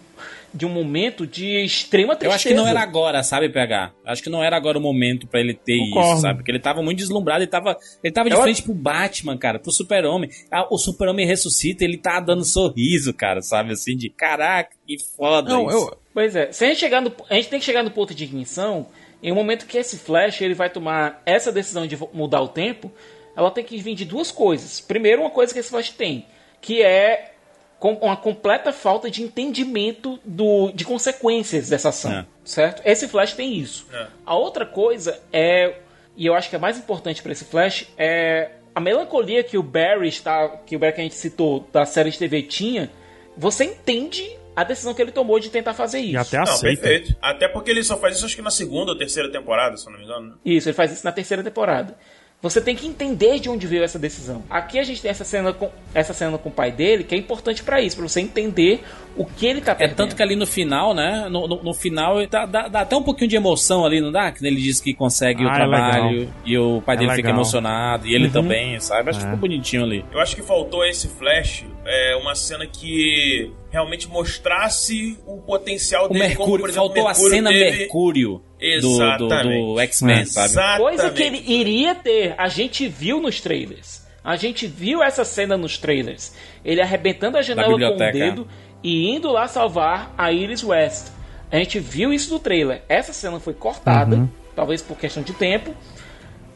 de 0.53 0.65
um 0.65 0.69
momento 0.69 1.25
de 1.25 1.63
extrema 1.63 2.13
Eu 2.13 2.17
tristeza. 2.17 2.35
acho 2.35 2.47
que 2.49 2.53
não 2.53 2.67
era 2.67 2.81
agora, 2.81 3.23
sabe, 3.23 3.47
PH? 3.47 3.93
Acho 4.05 4.21
que 4.21 4.29
não 4.29 4.43
era 4.43 4.57
agora 4.57 4.77
o 4.77 4.81
momento 4.81 5.25
pra 5.25 5.39
ele 5.39 5.53
ter 5.53 5.77
Concordo. 5.77 6.11
isso, 6.11 6.21
sabe? 6.23 6.39
Porque 6.39 6.51
ele 6.51 6.59
tava 6.59 6.81
muito 6.83 6.97
deslumbrado, 6.97 7.41
ele 7.41 7.49
tava, 7.49 7.77
ele 8.03 8.13
tava 8.13 8.29
de 8.29 8.35
Eu- 8.35 8.41
frente 8.41 8.61
pro 8.61 8.73
Batman, 8.73 9.37
cara, 9.37 9.57
pro 9.57 9.71
Super-Homem. 9.71 10.29
Ah, 10.51 10.67
o 10.69 10.77
Super-Homem 10.77 11.25
ressuscita, 11.25 11.85
ele 11.85 11.97
tá 11.97 12.19
dando 12.19 12.43
sorriso, 12.43 13.13
cara, 13.13 13.41
sabe? 13.41 13.71
Assim, 13.71 13.95
de 13.95 14.09
caraca, 14.09 14.71
que 14.85 14.97
foda 15.15 15.49
Não, 15.49 15.67
isso. 15.69 15.77
eu, 15.77 15.97
Pois 16.13 16.35
é, 16.35 16.51
se 16.51 16.65
a 16.65 16.67
gente, 16.67 16.79
chegar 16.79 16.99
no, 16.99 17.13
a 17.29 17.35
gente 17.35 17.47
tem 17.47 17.59
que 17.59 17.65
chegar 17.65 17.83
no 17.83 17.91
ponto 17.91 18.13
de 18.13 18.25
ignição, 18.25 18.87
em 19.21 19.31
um 19.31 19.35
momento 19.35 19.65
que 19.65 19.77
esse 19.77 19.97
Flash 19.97 20.41
ele 20.41 20.53
vai 20.53 20.69
tomar 20.69 21.21
essa 21.25 21.51
decisão 21.51 21.85
de 21.85 21.97
mudar 22.13 22.41
o 22.41 22.47
tempo, 22.47 22.91
ela 23.35 23.51
tem 23.51 23.63
que 23.63 23.77
vir 23.77 23.95
de 23.95 24.05
duas 24.05 24.31
coisas. 24.31 24.79
Primeiro, 24.79 25.21
uma 25.21 25.29
coisa 25.29 25.53
que 25.53 25.59
esse 25.59 25.69
Flash 25.69 25.91
tem, 25.91 26.25
que 26.61 26.81
é 26.81 27.33
com 27.79 27.93
uma 27.93 28.17
completa 28.17 28.73
falta 28.73 29.09
de 29.09 29.23
entendimento 29.23 30.19
do, 30.25 30.71
de 30.73 30.83
consequências 30.83 31.69
dessa 31.69 31.89
ação, 31.89 32.11
É. 32.11 32.25
certo? 32.43 32.81
Esse 32.85 33.07
Flash 33.07 33.33
tem 33.33 33.53
isso. 33.55 33.87
É. 33.93 34.07
A 34.25 34.35
outra 34.35 34.65
coisa 34.65 35.19
é, 35.31 35.75
e 36.17 36.25
eu 36.25 36.33
acho 36.33 36.49
que 36.49 36.55
é 36.55 36.59
mais 36.59 36.77
importante 36.77 37.21
para 37.21 37.31
esse 37.31 37.45
Flash, 37.45 37.87
é 37.97 38.51
a 38.75 38.81
melancolia 38.81 39.43
que 39.43 39.57
o 39.57 39.63
Barry 39.63 40.09
está, 40.09 40.47
que 40.65 40.75
o 40.75 40.79
Barry 40.79 40.93
que 40.93 41.01
a 41.01 41.03
gente 41.03 41.15
citou 41.15 41.65
da 41.71 41.85
série 41.85 42.09
de 42.09 42.17
TV 42.19 42.43
tinha, 42.43 42.89
você 43.37 43.63
entende 43.63 44.37
a 44.55 44.63
decisão 44.63 44.93
que 44.93 45.01
ele 45.01 45.11
tomou 45.11 45.39
de 45.39 45.49
tentar 45.49 45.73
fazer 45.73 45.99
isso. 45.99 46.13
e 46.13 46.17
até 46.17 46.37
Não, 46.39 46.59
perfeito. 46.59 47.15
Até 47.21 47.47
porque 47.47 47.71
ele 47.71 47.83
só 47.83 47.97
faz 47.97 48.15
isso 48.17 48.25
acho 48.25 48.35
que 48.35 48.41
na 48.41 48.51
segunda 48.51 48.91
ou 48.91 48.97
terceira 48.97 49.31
temporada, 49.31 49.77
se 49.77 49.85
eu 49.87 49.91
não 49.91 49.99
me 49.99 50.05
engano. 50.05 50.27
né? 50.29 50.33
Isso, 50.45 50.67
ele 50.69 50.75
faz 50.75 50.91
isso 50.91 51.05
na 51.05 51.11
terceira 51.11 51.43
temporada. 51.43 51.95
Você 52.41 52.61
tem 52.61 52.73
que 52.73 52.87
entender 52.87 53.37
de 53.37 53.49
onde 53.49 53.67
veio 53.67 53.83
essa 53.83 53.99
decisão. 53.99 54.45
Aqui 54.49 54.79
a 54.79 54.83
gente 54.83 55.01
tem 55.01 55.11
essa 55.11 55.25
cena 55.25 55.51
com, 55.51 55.69
essa 55.93 56.13
cena 56.13 56.37
com 56.37 56.47
o 56.47 56.51
pai 56.51 56.71
dele, 56.71 57.03
que 57.03 57.13
é 57.13 57.17
importante 57.17 57.61
pra 57.61 57.81
isso, 57.81 57.97
pra 57.97 58.07
você 58.07 58.21
entender 58.21 58.81
o 59.17 59.25
que 59.25 59.45
ele 59.45 59.59
tá 59.59 59.73
É 59.73 59.75
perdendo. 59.75 59.97
tanto 59.97 60.15
que 60.15 60.23
ali 60.23 60.37
no 60.37 60.47
final, 60.47 60.93
né? 60.93 61.27
No, 61.29 61.49
no, 61.49 61.61
no 61.61 61.73
final 61.73 62.25
dá, 62.27 62.45
dá- 62.45 62.69
dá 62.69 62.79
até 62.79 62.95
um 62.95 63.03
pouquinho 63.03 63.29
de 63.29 63.35
emoção 63.35 63.85
ali, 63.85 63.99
não 63.99 64.09
dá? 64.09 64.31
Que 64.31 64.47
ele 64.47 64.55
diz 64.55 64.79
que 64.79 64.93
consegue 64.93 65.43
o 65.43 65.49
Ah, 65.49 65.51
é 65.51 65.55
trabalho 65.55 66.09
legal. 66.19 66.33
e 66.45 66.57
o 66.57 66.81
pai 66.85 66.95
É 66.95 66.99
dele 66.99 67.09
fica 67.11 67.23
legal. 67.27 67.33
emocionado 67.41 68.07
e 68.07 68.15
ele 68.15 68.27
Uhum. 68.27 68.31
também, 68.31 68.79
sabe? 68.79 69.09
Acho 69.09 69.19
que 69.19 69.25
É. 69.25 69.27
ficou 69.27 69.39
bonitinho 69.41 69.83
ali. 69.83 70.05
Eu 70.09 70.21
acho 70.21 70.33
que 70.33 70.41
faltou 70.41 70.85
esse 70.85 71.09
flash, 71.09 71.65
é, 71.85 72.15
uma 72.15 72.35
cena 72.35 72.65
que 72.67 73.51
realmente 73.71 74.07
mostrasse 74.07 75.17
o 75.25 75.37
potencial 75.37 76.05
O 76.05 76.09
dele. 76.09 76.35
como, 76.35 76.37
Mercúrio, 76.49 76.59
por 76.63 76.69
exemplo, 76.69 76.87
faltou 76.87 77.07
a 77.07 77.11
Mercúrio 77.11 77.35
cena 77.35 77.49
teve- 77.51 77.77
Mercúrio 77.79 78.29
do, 78.31 78.41
do, 78.59 78.63
Exatamente. 78.65 79.65
do 79.73 79.79
X-Men, 79.79 80.25
sabe? 80.25 80.45
Exatamente. 80.49 80.81
Coisa 80.81 81.09
que 81.11 81.23
ele 81.23 81.43
iria 81.47 81.95
ter, 81.95 82.35
a 82.37 82.47
gente 82.47 82.87
viu 82.87 83.19
nos 83.21 83.39
trailers. 83.41 84.07
A 84.23 84.35
gente 84.35 84.67
viu 84.67 85.01
essa 85.01 85.23
cena 85.23 85.55
nos 85.57 85.77
trailers. 85.77 86.35
Ele 86.63 86.81
arrebentando 86.81 87.37
a 87.37 87.41
janela 87.41 87.69
com 87.69 87.75
o 87.95 88.11
dedo 88.11 88.47
e 88.83 89.09
indo 89.09 89.31
lá 89.31 89.47
salvar 89.47 90.13
a 90.17 90.31
Iris 90.31 90.63
West. 90.63 91.07
A 91.51 91.57
gente 91.57 91.79
viu 91.79 92.13
isso 92.13 92.31
no 92.33 92.39
trailer. 92.39 92.83
Essa 92.89 93.13
cena 93.13 93.39
foi 93.39 93.53
cortada, 93.53 94.17
Uhum. 94.17 94.29
talvez 94.55 94.81
por 94.81 94.97
questão 94.97 95.23
de 95.23 95.33
tempo. 95.33 95.73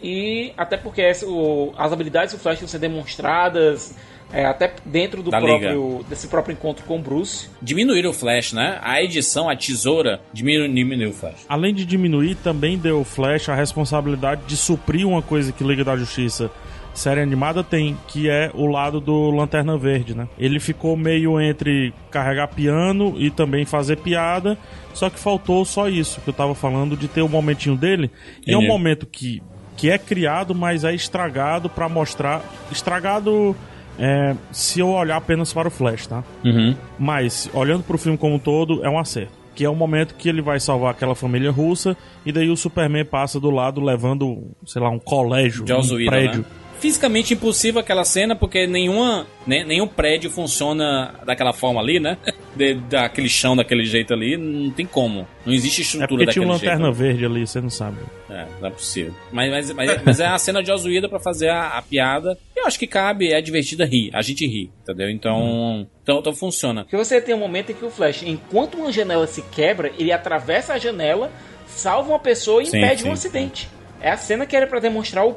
E 0.01 0.51
até 0.57 0.75
porque 0.77 1.01
essa- 1.01 1.25
o- 1.25 1.73
as 1.77 1.91
habilidades 1.93 2.33
do 2.33 2.39
Flash 2.39 2.59
vão 2.59 2.67
ser 2.67 2.79
demonstradas 2.79 3.95
é, 4.33 4.45
até 4.45 4.73
dentro 4.83 5.21
do 5.21 5.29
Da 5.29 5.39
próprio, 5.39 6.03
desse 6.09 6.27
próprio 6.27 6.53
encontro 6.53 6.83
com 6.85 6.97
o 6.97 7.01
Bruce. 7.01 7.49
Diminuíram 7.61 8.09
o 8.09 8.13
Flash, 8.13 8.51
né? 8.53 8.79
A 8.81 9.01
edição, 9.01 9.47
a 9.47 9.55
tesoura, 9.55 10.19
diminuiu, 10.33 10.73
diminuiu 10.73 11.09
o 11.11 11.13
Flash. 11.13 11.45
Além 11.47 11.73
de 11.73 11.85
diminuir, 11.85 12.35
também 12.35 12.77
deu 12.77 12.97
ao 12.97 13.03
Flash 13.03 13.47
a 13.49 13.55
responsabilidade 13.55 14.41
de 14.47 14.57
suprir 14.57 15.07
uma 15.07 15.21
coisa 15.21 15.51
que 15.51 15.63
Liga 15.63 15.83
da 15.83 15.95
Justiça 15.95 16.49
série 16.93 17.21
animada 17.21 17.63
tem, 17.63 17.97
que 18.07 18.29
é 18.29 18.51
o 18.53 18.67
lado 18.67 18.99
do 18.99 19.31
Lanterna 19.31 19.77
Verde, 19.77 20.15
né? 20.15 20.27
Ele 20.37 20.59
ficou 20.59 20.95
meio 20.95 21.41
entre 21.41 21.93
carregar 22.11 22.47
piano 22.47 23.15
e 23.17 23.31
também 23.31 23.65
fazer 23.65 23.97
piada, 23.97 24.57
só 24.93 25.09
que 25.09 25.19
faltou 25.19 25.65
só 25.65 25.89
isso 25.89 26.21
que 26.21 26.29
eu 26.29 26.33
tava 26.33 26.53
falando 26.53 26.95
de 26.95 27.07
ter 27.07 27.21
o 27.21 27.29
momentinho 27.29 27.75
dele. 27.75 28.11
E 28.45 28.53
é 28.53 28.57
um 28.57 28.67
momento 28.67 29.07
que, 29.07 29.41
que 29.75 29.89
é 29.89 29.97
criado, 29.97 30.53
mas 30.53 30.83
é 30.83 30.93
estragado 30.93 31.67
pra 31.67 31.89
mostrar. 31.89 32.43
Estragado 32.71 33.55
é, 33.97 34.35
se 34.51 34.79
eu 34.79 34.89
olhar 34.89 35.17
apenas 35.17 35.53
para 35.53 35.67
o 35.67 35.71
Flash, 35.71 36.07
tá? 36.07 36.23
Uhum. 36.43 36.75
Mas, 36.97 37.49
olhando 37.53 37.83
pro 37.83 37.97
filme 37.97 38.17
como 38.17 38.35
um 38.35 38.39
todo, 38.39 38.83
é 38.83 38.89
um 38.89 38.97
acerto. 38.97 39.31
Que 39.55 39.65
é 39.65 39.69
o 39.69 39.75
momento 39.75 40.15
que 40.15 40.27
ele 40.27 40.41
vai 40.41 40.59
salvar 40.59 40.91
aquela 40.91 41.13
família 41.13 41.51
russa 41.51 41.95
e 42.25 42.31
daí 42.31 42.49
o 42.49 42.57
Superman 42.57 43.05
passa 43.05 43.39
do 43.39 43.51
lado 43.51 43.79
levando, 43.79 44.47
sei 44.65 44.81
lá, 44.81 44.89
um 44.89 44.97
colégio, 44.97 45.67
Joss 45.67 45.91
um 45.91 45.97
Whedon, 45.97 46.09
prédio. 46.09 46.39
né? 46.39 46.45
Fisicamente 46.83 47.33
impossível 47.33 47.79
aquela 47.79 48.03
cena, 48.03 48.35
porque 48.35 48.67
nenhuma, 48.67 49.25
ne- 49.47 49.63
nenhum 49.63 49.87
prédio 49.87 50.29
funciona 50.29 51.15
daquela 51.25 51.53
forma 51.53 51.79
ali, 51.79 51.97
né? 51.97 52.17
De- 52.57 52.73
daquele 52.75 53.29
chão, 53.29 53.55
daquele 53.55 53.85
jeito 53.85 54.13
ali, 54.13 54.35
não 54.35 54.69
tem 54.69 54.85
como. 54.85 55.25
Não 55.45 55.53
existe 55.53 55.79
É 55.79 55.83
estrutura 55.85 56.07
porque 56.09 56.33
tinha 56.33 56.45
daquele 56.45 56.45
uma 56.45 56.57
jeito. 56.59 56.69
lanterna 56.71 56.91
verde 56.91 57.25
ali, 57.25 57.47
você 57.47 57.61
não 57.61 57.69
sabe. 57.69 57.99
É, 58.29 58.45
não 58.59 58.67
é 58.67 58.71
possível. 58.71 59.13
Mas, 59.31 59.49
mas, 59.49 59.71
mas, 59.71 60.03
mas 60.03 60.19
é 60.19 60.25
a 60.27 60.37
cena 60.37 60.61
de 60.61 60.69
Osuída 60.73 61.07
pra 61.07 61.21
fazer 61.21 61.47
a, 61.47 61.69
a 61.77 61.81
piada. 61.81 62.37
Eu 62.53 62.67
acho 62.67 62.77
que 62.77 62.85
cabe, 62.85 63.31
é 63.31 63.39
divertida 63.41 63.85
rir. 63.85 64.09
A 64.13 64.21
gente 64.21 64.45
ri, 64.45 64.69
entendeu? 64.83 65.09
Então, 65.09 65.87
então, 66.03 66.19
então 66.19 66.33
funciona. 66.35 66.83
Porque 66.83 66.97
você 66.97 67.21
tem 67.21 67.33
um 67.33 67.39
momento 67.39 67.71
em 67.71 67.75
que 67.75 67.85
o 67.85 67.89
Flash, 67.89 68.23
enquanto 68.23 68.75
uma 68.75 68.91
janela 68.91 69.25
se 69.25 69.41
quebra, 69.41 69.89
ele 69.97 70.11
atravessa 70.11 70.73
a 70.73 70.77
janela, 70.77 71.31
salva 71.65 72.09
uma 72.09 72.19
pessoa 72.19 72.61
e 72.61 72.65
Sim, 72.65 72.77
impede 72.79 73.03
sim, 73.03 73.07
um 73.09 73.13
acidente. 73.13 73.69
É 74.01 74.11
a 74.11 74.17
cena 74.17 74.45
que 74.45 74.53
era 74.53 74.67
pra 74.67 74.81
demonstrar 74.81 75.25
o, 75.25 75.31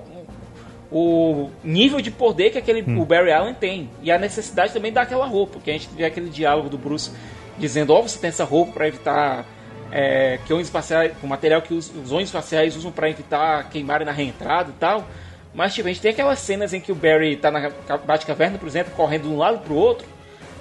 o 0.91 1.51
nível 1.64 2.01
de 2.01 2.11
poder 2.11 2.51
que 2.51 2.59
aquele, 2.59 2.82
Hum. 2.82 3.01
o 3.01 3.05
Barry 3.05 3.32
Allen 3.32 3.55
tem. 3.55 3.91
E 4.03 4.11
a 4.11 4.18
necessidade 4.18 4.72
também 4.72 4.93
daquela 4.93 5.26
roupa. 5.26 5.55
Porque 5.55 5.70
a 5.70 5.72
gente 5.72 5.89
vê 5.95 6.05
aquele 6.05 6.28
diálogo 6.30 6.68
do 6.68 6.78
Bruce 6.78 7.11
dizendo: 7.59 7.93
Ó, 7.93 8.03
você 8.03 8.18
tem 8.18 8.28
essa 8.28 8.45
roupa 8.45 8.72
pra 8.72 8.89
evitar. 8.89 9.45
É, 9.93 10.41
que 10.45 10.53
ônibus 10.53 10.66
espaciais, 10.66 11.12
o 11.22 11.26
material 11.28 11.62
que 11.62 11.72
os, 11.72 11.89
os 11.91 12.11
ônibus 12.11 12.28
espaciais 12.28 12.74
usam 12.76 12.91
pra 12.91 13.09
evitar 13.09 13.70
queimarem 13.70 14.05
na 14.05 14.11
reentrada 14.12 14.70
e 14.70 14.78
tal. 14.80 15.07
Mas 15.55 15.74
tipo, 15.74 15.87
a 15.89 15.93
gente 15.93 16.03
tem 16.03 16.11
aquelas 16.11 16.41
cenas 16.41 16.74
em 16.74 16.80
que 16.80 16.91
o 16.91 16.95
Barry 16.95 17.37
tá 17.37 17.53
na 17.53 17.70
Batcaverna, 18.05 18.59
por 18.59 18.66
exemplo, 18.66 18.93
correndo 18.97 19.22
de 19.22 19.28
um 19.28 19.39
lado 19.39 19.61
pro 19.61 19.74
outro, 19.74 20.05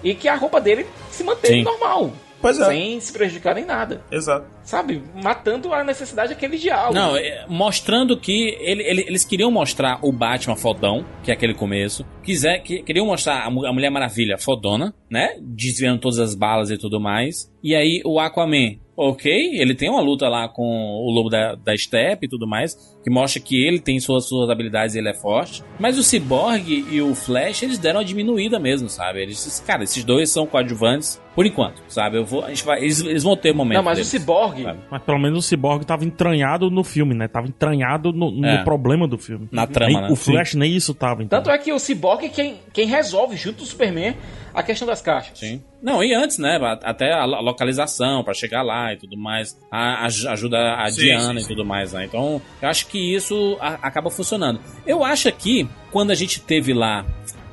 e 0.04 0.14
que 0.14 0.28
a 0.30 0.36
roupa 0.36 0.62
dele 0.62 0.86
se 1.10 1.24
mantém 1.24 1.58
Sim. 1.60 1.64
normal. 1.64 2.12
Pois 2.42 2.60
é. 2.60 2.66
Sem 2.66 3.00
se 3.00 3.12
prejudicar 3.12 3.58
em 3.58 3.66
nada. 3.66 4.04
Exato. 4.12 4.46
Sabe? 4.64 5.02
Matando 5.24 5.74
a 5.74 5.84
necessidade 5.84 6.30
daquele 6.30 6.58
diálogo. 6.58 6.94
Não, 6.94 7.16
é, 7.18 7.46
mostrando 7.48 8.18
que 8.18 8.56
ele- 8.60 8.84
ele- 8.84 9.06
eles 9.08 9.24
queriam 9.24 9.50
mostrar 9.50 10.00
o 10.02 10.12
Batman 10.12 10.56
fodão, 10.56 11.06
que 11.24 11.32
é 11.32 11.34
aquele 11.34 11.54
começo. 11.54 12.06
Quiser, 12.24 12.60
que, 12.60 12.84
queriam 12.84 13.06
mostrar 13.06 13.38
a, 13.44 13.48
a 13.48 13.74
Mulher 13.74 13.90
Maravilha 13.90 14.38
fodona, 14.38 14.94
né? 15.10 15.36
Desviando 15.42 16.00
todas 16.02 16.20
as 16.20 16.36
balas 16.36 16.70
e 16.70 16.78
tudo 16.78 17.00
mais. 17.00 17.52
E 17.64 17.76
aí 17.76 18.02
o 18.06 18.20
Aquaman, 18.20 18.76
ok, 18.96 19.32
ele 19.60 19.74
tem 19.76 19.90
uma 19.90 20.02
luta 20.02 20.28
lá 20.30 20.48
com 20.48 20.64
o 20.64 21.10
Lobo 21.12 21.30
da, 21.30 21.56
da 21.56 21.76
Steppe 21.76 22.26
e 22.28 22.30
tudo 22.30 22.48
mais, 22.48 22.76
que 23.06 23.10
mostra 23.12 23.40
que 23.40 23.64
ele 23.64 23.80
tem 23.80 24.00
suas, 24.00 24.28
suas 24.28 24.50
habilidades 24.50 24.96
e 24.96 24.98
ele 24.98 25.10
é 25.10 25.14
forte. 25.14 25.64
Mas 25.80 25.96
o 25.96 26.04
Cyborg 26.04 26.68
e 26.92 27.00
o 27.04 27.14
Flash, 27.14 27.62
eles 27.62 27.78
deram 27.78 28.00
uma 28.00 28.06
diminuída 28.06 28.58
mesmo, 28.60 28.90
sabe? 28.90 29.22
Eles, 29.22 29.64
cara, 29.66 29.84
esses 29.84 30.04
dois 30.04 30.32
são 30.32 30.48
coadjuvantes 30.48 31.22
por 31.36 31.46
enquanto, 31.46 31.84
sabe? 31.88 32.18
Eu 32.18 32.26
vou, 32.26 32.44
a 32.44 32.50
gente 32.50 32.64
vai, 32.64 32.80
eles, 32.82 33.02
eles 33.02 33.22
vão 33.22 33.36
ter 33.38 33.54
momento. 33.54 33.76
Não, 33.78 33.84
mas 33.84 34.00
o 34.00 34.04
Cyborg, 34.06 34.66
Mas 34.90 35.04
pelo 35.04 35.20
menos 35.20 35.38
o 35.40 35.42
Cyborg 35.48 35.86
tava 35.86 36.04
entranhado 36.04 36.72
no 36.72 36.84
filme, 36.84 37.14
né? 37.14 37.28
Tava 37.28 37.46
entranhado 37.48 38.12
no, 38.12 38.32
no 38.32 38.48
É. 38.48 38.64
problema 38.64 39.08
do 39.08 39.18
filme. 39.20 39.48
Na 39.52 39.68
trama, 39.68 39.92
Nem- 39.92 40.02
né? 40.04 40.08
O 40.10 40.16
Flash 40.16 40.56
nem 40.56 40.74
isso 40.76 40.94
tava, 40.96 41.22
então. 41.22 41.38
Tanto 41.38 41.52
é 41.52 41.58
que 41.60 41.72
o 41.72 41.78
Cyborg 41.78 42.26
é 42.26 42.30
quem, 42.30 42.56
quem 42.74 42.88
resolve, 42.88 43.36
junto 43.38 43.58
do 43.58 43.66
Superman, 43.66 44.16
a 44.54 44.64
questão 44.64 44.88
das 44.88 45.02
caixas. 45.02 45.38
Sim. 45.38 45.62
Não, 45.84 46.02
e 46.04 46.14
antes, 46.16 46.38
né? 46.40 46.58
Até 46.82 47.12
a 47.14 47.26
lo- 47.26 47.42
localização 47.42 48.24
pra 48.24 48.34
chegar 48.34 48.64
lá 48.64 48.94
e 48.94 48.98
tudo 48.98 49.18
mais. 49.18 49.60
A, 49.70 50.06
aj- 50.06 50.26
ajuda 50.28 50.76
a 50.76 50.90
Sim, 50.90 51.02
Diana 51.02 51.40
sim, 51.42 51.46
e 51.46 51.48
tudo 51.50 51.66
mais, 51.66 51.92
né? 51.94 52.06
Então, 52.06 52.42
eu 52.62 52.70
acho 52.70 52.88
que 52.88 52.95
isso 52.98 53.58
a- 53.60 53.80
acaba 53.82 54.10
funcionando. 54.10 54.60
Eu 54.86 55.04
acho 55.04 55.32
que 55.32 55.68
quando 55.92 56.12
a 56.12 56.16
gente 56.16 56.40
teve 56.42 56.74
lá. 56.74 57.06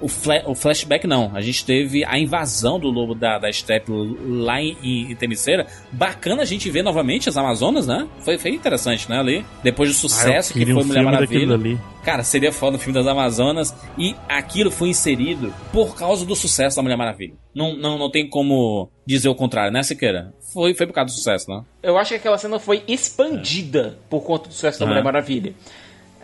O, 0.03 0.09
fla- 0.09 0.43
o 0.47 0.55
flashback 0.55 1.07
não, 1.07 1.31
a 1.35 1.41
gente 1.41 1.65
teve 1.65 2.05
a 2.05 2.19
invasão 2.19 2.79
do 2.79 2.89
lobo 2.91 3.15
da, 3.15 3.39
da 3.39 3.51
Steppe 3.53 3.91
lá 4.27 4.61
em, 4.61 4.77
em, 4.83 5.13
em 5.13 5.15
Terceira. 5.15 5.67
Bacana 5.93 6.43
a 6.43 6.45
gente 6.45 6.69
ver 6.71 6.83
novamente 6.83 7.29
as 7.29 7.37
Amazonas, 7.37 7.87
né? 7.87 8.07
Foi, 8.21 8.37
foi 8.37 8.51
interessante, 8.51 9.09
né? 9.09 9.19
Ali. 9.21 9.47
Depois 9.63 9.89
do 9.89 9.93
Ah, 9.95 9.99
sucesso 9.99 10.53
que 10.53 10.59
queria 10.59 10.75
foi 10.75 10.83
um 10.83 10.87
Mulher 10.87 11.05
Maravilha. 11.05 11.55
ali. 11.55 11.79
Cara, 12.05 12.25
seria 12.25 12.51
foda 12.53 12.73
no 12.73 12.79
filme 12.81 12.95
das 12.95 13.07
Amazonas. 13.07 13.73
E 13.97 14.17
aquilo 14.29 14.71
foi 14.73 14.89
inserido 14.89 15.55
por 15.73 15.95
causa 15.97 16.27
do 16.27 16.35
sucesso 16.35 16.77
da 16.77 16.83
Mulher 16.83 16.97
Maravilha. 16.97 17.35
Não, 17.55 17.77
não, 17.77 17.97
não 17.97 18.11
tem 18.11 18.29
como 18.29 18.91
dizer 19.07 19.29
o 19.29 19.35
contrário, 19.37 19.73
né, 19.73 19.83
Siqueira? 19.85 20.35
Foi, 20.53 20.75
foi 20.75 20.87
por 20.87 20.93
causa 20.93 21.13
do 21.13 21.17
sucesso, 21.17 21.49
né? 21.49 21.63
Eu 21.83 21.97
acho 21.97 22.11
que 22.11 22.17
aquela 22.17 22.37
cena 22.39 22.59
foi 22.59 22.83
expandida 22.89 23.99
por 24.11 24.23
conta 24.23 24.49
do 24.49 24.53
sucesso 24.55 24.81
da 24.81 24.87
É. 24.87 24.89
Mulher 24.89 25.05
Maravilha. 25.05 25.55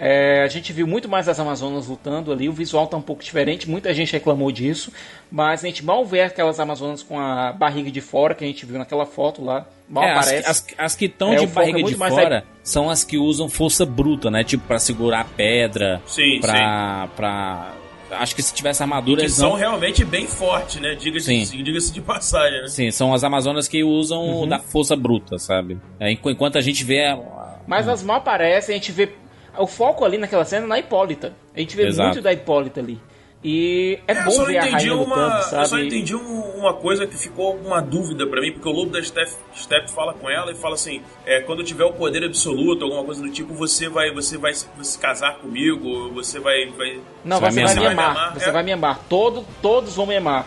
É, 0.01 0.43
a 0.45 0.47
gente 0.47 0.73
viu 0.73 0.87
muito 0.87 1.09
mais 1.09 1.29
as 1.29 1.41
Amazonas 1.41 1.89
lutando 1.89 2.31
ali, 2.31 2.49
o 2.49 2.53
visual 2.53 2.87
tá 2.87 2.97
um 2.97 3.03
pouco 3.03 3.23
diferente, 3.23 3.69
muita 3.69 3.93
gente 3.93 4.13
reclamou 4.13 4.53
disso, 4.53 4.93
mas 5.31 5.65
a 5.65 5.67
gente 5.67 5.85
mal 5.85 6.05
vê 6.07 6.23
aquelas 6.23 6.61
Amazonas 6.61 7.03
com 7.03 7.19
a 7.19 7.53
barriga 7.53 7.91
de 7.91 8.01
fora 8.01 8.33
que 8.35 8.45
a 8.45 8.47
gente 8.47 8.65
viu 8.65 8.79
naquela 8.79 9.05
foto 9.05 9.45
lá, 9.45 9.67
mal 9.89 10.05
É, 10.05 10.13
as, 10.13 10.19
aparece. 10.29 10.43
que- 10.67 10.75
as, 10.79 10.85
as 10.87 10.95
que 10.95 11.05
estão 11.07 11.33
É, 11.33 11.37
de 11.39 11.45
é 11.45 11.47
barriga 11.49 11.83
de 11.83 11.95
fora 11.97 12.45
são 12.63 12.89
as 12.89 13.03
que 13.03 13.19
usam 13.19 13.49
força 13.49 13.85
bruta, 13.85 14.31
né? 14.31 14.45
Tipo, 14.45 14.65
pra 14.69 14.79
segurar 14.79 15.21
a 15.21 15.25
pedra. 15.25 16.01
Sim, 16.07 16.39
pra, 16.41 17.09
pra. 17.17 17.73
Acho 18.13 18.35
que 18.37 18.43
se 18.43 18.55
tivesse 18.55 18.83
armadura, 18.83 19.19
Que 19.19 19.25
eles 19.27 19.35
são 19.35 19.51
não. 19.51 19.57
realmente 19.57 20.03
bem 20.05 20.27
fortes, 20.27 20.81
né? 20.81 20.95
Diga-se 20.95 21.45
Sim. 21.45 21.63
diga 21.63 21.79
de 21.79 22.01
passagem, 22.01 22.63
né? 22.63 22.69
Sim, 22.69 22.91
são 22.91 23.13
as 23.13 23.23
Amazonas 23.25 23.67
que 23.69 23.83
usam 23.85 24.23
Uhum. 24.25 24.49
da 24.49 24.59
força 24.61 24.95
bruta, 24.97 25.39
sabe? 25.39 25.79
É, 26.01 26.11
enqu- 26.13 26.31
enquanto 26.31 26.57
a 26.57 26.61
gente 26.63 26.85
vê. 26.85 27.05
a- 27.05 27.19
Mas 27.67 27.87
as 27.89 28.03
mal 28.03 28.17
aparecem, 28.19 28.75
a 28.77 28.79
gente 28.79 28.93
vê 28.93 29.11
o 29.59 29.67
foco 29.67 30.05
ali 30.05 30.19
naquela 30.19 30.45
cena 30.45 30.65
é 30.65 30.69
na 30.69 30.79
Hipólita. 30.79 31.33
A 31.55 31.61
gente 31.61 31.77
vê 31.77 31.87
Exato. 31.87 32.09
muito 32.11 32.23
da 32.23 32.33
Hipólita 32.33 32.81
ali. 32.81 33.01
E 33.43 34.01
é, 34.09 34.19
eu 34.19 34.25
bom 34.25 34.45
ver 34.47 34.59
a 34.59 34.67
entendi 34.67 34.89
rainha 34.89 34.95
uma, 34.97 35.15
lutando, 35.15 35.37
Eu 35.37 35.43
só 35.45 35.65
sabe? 35.67 35.87
entendi 35.87 36.17
um- 36.17 36.43
uma 36.59 36.75
coisa 36.75 37.07
que 37.07 37.17
ficou 37.17 37.55
uma 37.57 37.81
dúvida 37.81 38.27
pra 38.27 38.41
mim, 38.41 38.51
porque 38.53 38.69
o 38.69 38.73
lobo 38.73 38.91
da 38.91 39.01
Steph, 39.01 39.33
Steph 39.55 39.91
fala 39.91 40.13
com 40.13 40.29
ela 40.29 40.51
e 40.51 40.57
fala 40.57 40.75
assim: 40.75 41.01
é, 41.25 41.41
quando 41.43 41.63
tiver 41.63 41.85
o 41.85 41.93
poder 41.93 42.25
absoluto, 42.25 42.85
alguma 42.85 43.05
coisa 43.05 43.23
do 43.23 43.31
tipo, 43.31 43.55
você 43.55 43.89
vai, 43.89 44.13
você 44.13 44.37
vai 44.37 44.53
se 44.55 44.67
vai 44.75 44.85
se 44.85 44.99
casar 44.99 45.39
comigo, 45.39 46.11
você 46.13 46.41
vai. 46.41 46.67
vai... 46.77 47.01
Não, 47.25 47.39
Você 47.39 47.51
você 47.53 47.63
vai 47.63 47.65
vai 47.65 47.75
me 47.75 47.81
me 47.81 47.87
amar. 47.93 48.11
amar. 48.11 48.35
Você 48.35 48.49
É. 48.49 48.53
vai 48.53 48.63
me 48.65 48.73
amar. 48.73 49.01
Todo, 49.09 49.45
todos 49.63 49.95
vão 49.95 50.07
me 50.07 50.17
amar. 50.17 50.45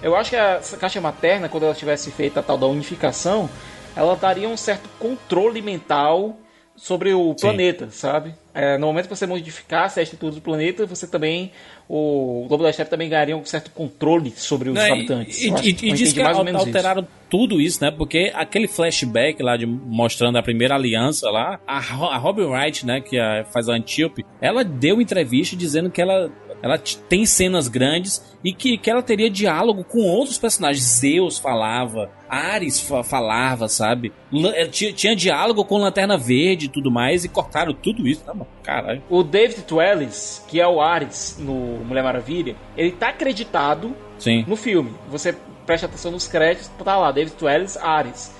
Eu 0.00 0.14
acho 0.14 0.30
que 0.30 0.36
a 0.36 0.60
caixa 0.78 1.00
materna, 1.00 1.48
quando 1.48 1.64
ela 1.64 1.74
tivesse 1.74 2.12
feito 2.12 2.38
a 2.38 2.42
tal 2.42 2.56
da 2.56 2.66
unificação, 2.66 3.50
ela 3.96 4.14
daria 4.14 4.48
um 4.48 4.56
certo 4.56 4.88
controle 5.00 5.60
mental 5.60 6.36
sobre 6.78 7.12
o 7.12 7.34
planeta, 7.34 7.88
sabe? 7.90 8.34
É, 8.54 8.78
no 8.78 8.86
momento 8.86 9.08
que 9.08 9.14
você 9.16 9.26
modificasse 9.26 10.00
a 10.00 10.02
estrutura 10.02 10.32
do 10.32 10.40
planeta, 10.40 10.86
você 10.86 11.06
também. 11.06 11.50
O 11.88 12.44
Globo 12.48 12.62
da 12.64 12.72
Steppe 12.72 12.90
também 12.90 13.08
ganharia 13.08 13.36
um 13.36 13.44
certo 13.44 13.70
controle 13.70 14.30
sobre 14.36 14.68
os 14.68 14.74
Né, 14.74 14.90
habitantes. 14.90 15.40
E, 15.42 15.48
e, 15.48 15.68
e 15.70 15.92
diz 15.92 16.12
que 16.12 16.22
mais 16.22 16.36
ou 16.38 16.44
menos 16.44 16.60
isso. 16.60 16.68
alteraram 16.68 17.06
tudo 17.30 17.60
isso, 17.60 17.82
né? 17.82 17.90
Porque 17.90 18.30
aquele 18.34 18.68
flashback 18.68 19.42
lá 19.42 19.56
de 19.56 19.64
mostrando 19.66 20.36
a 20.38 20.42
primeira 20.42 20.74
aliança 20.74 21.30
lá, 21.30 21.58
a, 21.66 21.76
a 21.78 22.16
Robin 22.18 22.42
Wright, 22.44 22.84
né, 22.84 23.00
que 23.00 23.18
a- 23.18 23.44
faz 23.52 23.68
a 23.68 23.72
Antíope, 23.74 24.24
ela 24.40 24.62
deu 24.64 25.00
entrevista 25.00 25.56
dizendo 25.56 25.90
que 25.90 26.00
ela 26.02 26.30
ela 26.62 26.78
tem 26.78 27.24
cenas 27.26 27.68
grandes 27.68 28.22
e 28.44 28.52
que, 28.52 28.76
que 28.78 28.90
ela 28.90 29.02
teria 29.02 29.28
diálogo 29.30 29.84
com 29.84 30.00
outros 30.00 30.38
personagens. 30.38 30.84
Zeus 30.84 31.38
falava, 31.38 32.10
Ares 32.28 32.80
fa- 32.80 33.02
falava, 33.04 33.68
sabe? 33.68 34.12
Lan- 34.32 34.52
eh, 34.54 34.66
Tinha, 34.66 34.92
tinha 34.92 35.14
diálogo 35.16 35.64
com 35.64 35.78
Lanterna 35.78 36.16
Verde 36.18 36.66
e 36.66 36.68
tudo 36.68 36.90
mais 36.90 37.24
e 37.24 37.28
cortaram 37.28 37.72
tudo 37.72 38.06
isso. 38.08 38.22
Tá 38.24 38.34
bom, 38.34 38.46
caralho. 38.62 39.02
O 39.08 39.22
David 39.22 39.62
Twellis, 39.62 40.44
que 40.48 40.60
é 40.60 40.66
o 40.66 40.80
Ares 40.80 41.36
no 41.38 41.54
Mulher 41.84 42.02
Maravilha, 42.02 42.56
ele 42.76 42.92
tá 42.92 43.08
acreditado 43.10 43.94
Sim. 44.18 44.44
no 44.48 44.56
filme. 44.56 44.92
Você 45.10 45.36
presta 45.66 45.86
atenção 45.86 46.10
nos 46.10 46.26
créditos, 46.26 46.68
tá 46.82 46.96
lá, 46.96 47.12
David 47.12 47.34
Twellis, 47.36 47.76
Ares. 47.76 48.34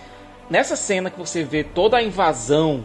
Nessa 0.48 0.76
cena 0.76 1.10
que 1.10 1.18
você 1.18 1.44
vê 1.44 1.62
toda 1.62 1.98
a 1.98 2.02
invasão 2.02 2.82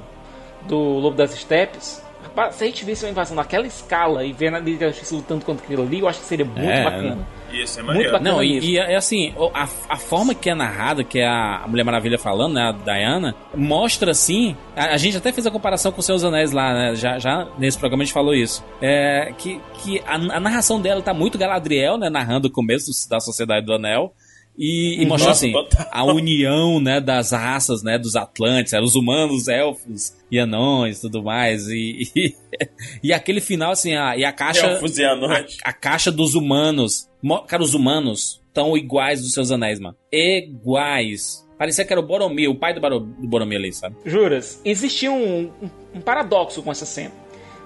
do 0.67 0.77
Lobo 0.77 1.15
das 1.15 1.33
Estepes, 1.33 2.02
rapaz, 2.23 2.55
se 2.55 2.63
a 2.63 2.67
gente 2.67 2.83
visse 2.85 3.05
uma 3.05 3.11
invasão 3.11 3.35
naquela 3.35 3.67
escala 3.67 4.23
e 4.25 4.33
vendo 4.33 4.55
a 4.55 4.59
Liga 4.59 4.85
da 4.85 4.91
Justiça 4.91 5.15
lutando 5.15 5.45
contra 5.45 5.63
aquilo 5.65 5.83
ali, 5.83 5.99
eu 5.99 6.07
acho 6.07 6.19
que 6.19 6.25
seria 6.25 6.45
muito 6.45 6.59
É, 6.61 6.83
bacana. 6.83 7.27
Isso 7.51 7.79
é 7.79 7.83
Muito 7.83 7.87
maneiro. 7.97 8.11
bacana. 8.13 8.31
Não, 8.31 8.39
mesmo. 8.39 8.67
e, 8.69 8.71
e 8.73 8.77
é 8.79 8.95
assim, 8.95 9.31
o- 9.37 9.51
a, 9.53 9.67
a 9.89 9.97
forma 9.97 10.33
que 10.33 10.49
é 10.49 10.55
narrada, 10.55 11.03
que 11.03 11.19
é 11.19 11.27
a 11.27 11.63
Mulher 11.67 11.83
Maravilha 11.83 12.17
falando, 12.17 12.53
né, 12.55 12.61
a 12.63 12.71
Diana, 12.71 13.35
mostra 13.55 14.09
assim. 14.09 14.57
A, 14.75 14.85
a 14.93 14.97
gente 14.97 15.17
até 15.17 15.31
fez 15.31 15.45
a 15.45 15.51
comparação 15.51 15.91
com 15.91 15.99
os 15.99 16.05
seus 16.05 16.23
anéis 16.23 16.51
lá, 16.51 16.73
né? 16.73 16.95
Já, 16.95 17.19
já 17.19 17.47
nesse 17.59 17.77
programa 17.77 18.01
a 18.01 18.05
gente 18.05 18.13
falou 18.13 18.33
isso. 18.33 18.65
É, 18.81 19.31
que 19.37 19.61
que 19.83 19.99
a, 20.07 20.15
a 20.15 20.39
narração 20.39 20.81
dela 20.81 21.01
tá 21.01 21.13
muito 21.13 21.37
Galadriel, 21.37 21.97
né? 21.97 22.09
Narrando 22.09 22.47
o 22.47 22.51
começo 22.51 22.89
da 23.07 23.19
Sociedade 23.19 23.65
do 23.65 23.73
Anel. 23.73 24.13
E, 24.57 25.01
e 25.01 25.05
mostra 25.07 25.29
Nossa, 25.29 25.45
assim, 25.45 25.51
total. 25.51 25.87
a 25.91 26.03
união, 26.03 26.79
né, 26.79 26.99
das 27.01 27.31
raças, 27.31 27.81
né, 27.81 27.97
dos 27.97 28.15
Atlantes, 28.15 28.71
eram 28.73 28.85
os 28.85 28.93
humanos, 28.95 29.47
elfos 29.47 30.13
e 30.29 30.37
anões, 30.37 31.01
tudo 31.01 31.23
mais, 31.23 31.67
e, 31.69 32.11
e, 32.15 32.35
e 33.03 33.11
aquele 33.13 33.41
final, 33.41 33.71
assim, 33.71 33.95
a, 33.95 34.15
e 34.15 34.23
a 34.23 34.31
caixa, 34.31 34.67
Elfos 34.67 34.97
e 34.97 35.03
anões. 35.03 35.57
a, 35.65 35.69
a 35.69 35.73
caixa 35.73 36.11
dos 36.11 36.35
humanos. 36.35 37.09
Cara, 37.47 37.63
os 37.63 37.73
humanos 37.73 38.41
estão 38.47 38.77
iguais 38.77 39.21
dos 39.23 39.33
seus 39.33 39.49
anéis, 39.51 39.79
mano. 39.79 39.95
Iguais. 40.11 41.43
Parecia 41.57 41.85
que 41.85 41.93
era 41.93 41.99
o 41.99 42.05
Boromir, 42.05 42.49
o 42.49 42.55
pai 42.55 42.73
do, 42.73 42.81
Baro, 42.81 42.99
do 42.99 43.27
Boromir 43.27 43.57
ali, 43.57 43.71
sabe? 43.73 43.95
Juras, 44.05 44.61
existia 44.65 45.11
um, 45.11 45.45
um- 45.61 45.69
um 45.95 46.01
paradoxo 46.01 46.61
com 46.61 46.71
essa 46.71 46.85
cena. 46.85 47.11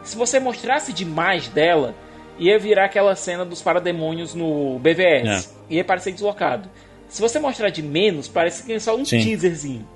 Se 0.03 0.15
você 0.15 0.39
mostrasse 0.39 0.93
demais 0.93 1.47
dela, 1.49 1.95
ia 2.39 2.57
virar 2.59 2.85
aquela 2.85 3.15
cena 3.15 3.43
dos 3.45 3.61
parademônios 3.61 4.33
no 4.35 4.79
BVS. 4.79 5.55
Ia 5.69 5.83
parecer 5.83 6.11
deslocado. 6.11 6.69
Se 7.09 7.21
você 7.21 7.39
mostrar 7.39 7.69
de 7.69 7.81
menos, 7.81 8.27
parece 8.27 8.63
que 8.65 8.73
é 8.73 8.79
só 8.79 8.95
um 8.95 9.05
Sim. 9.05 9.23
teaserzinho. 9.23 9.87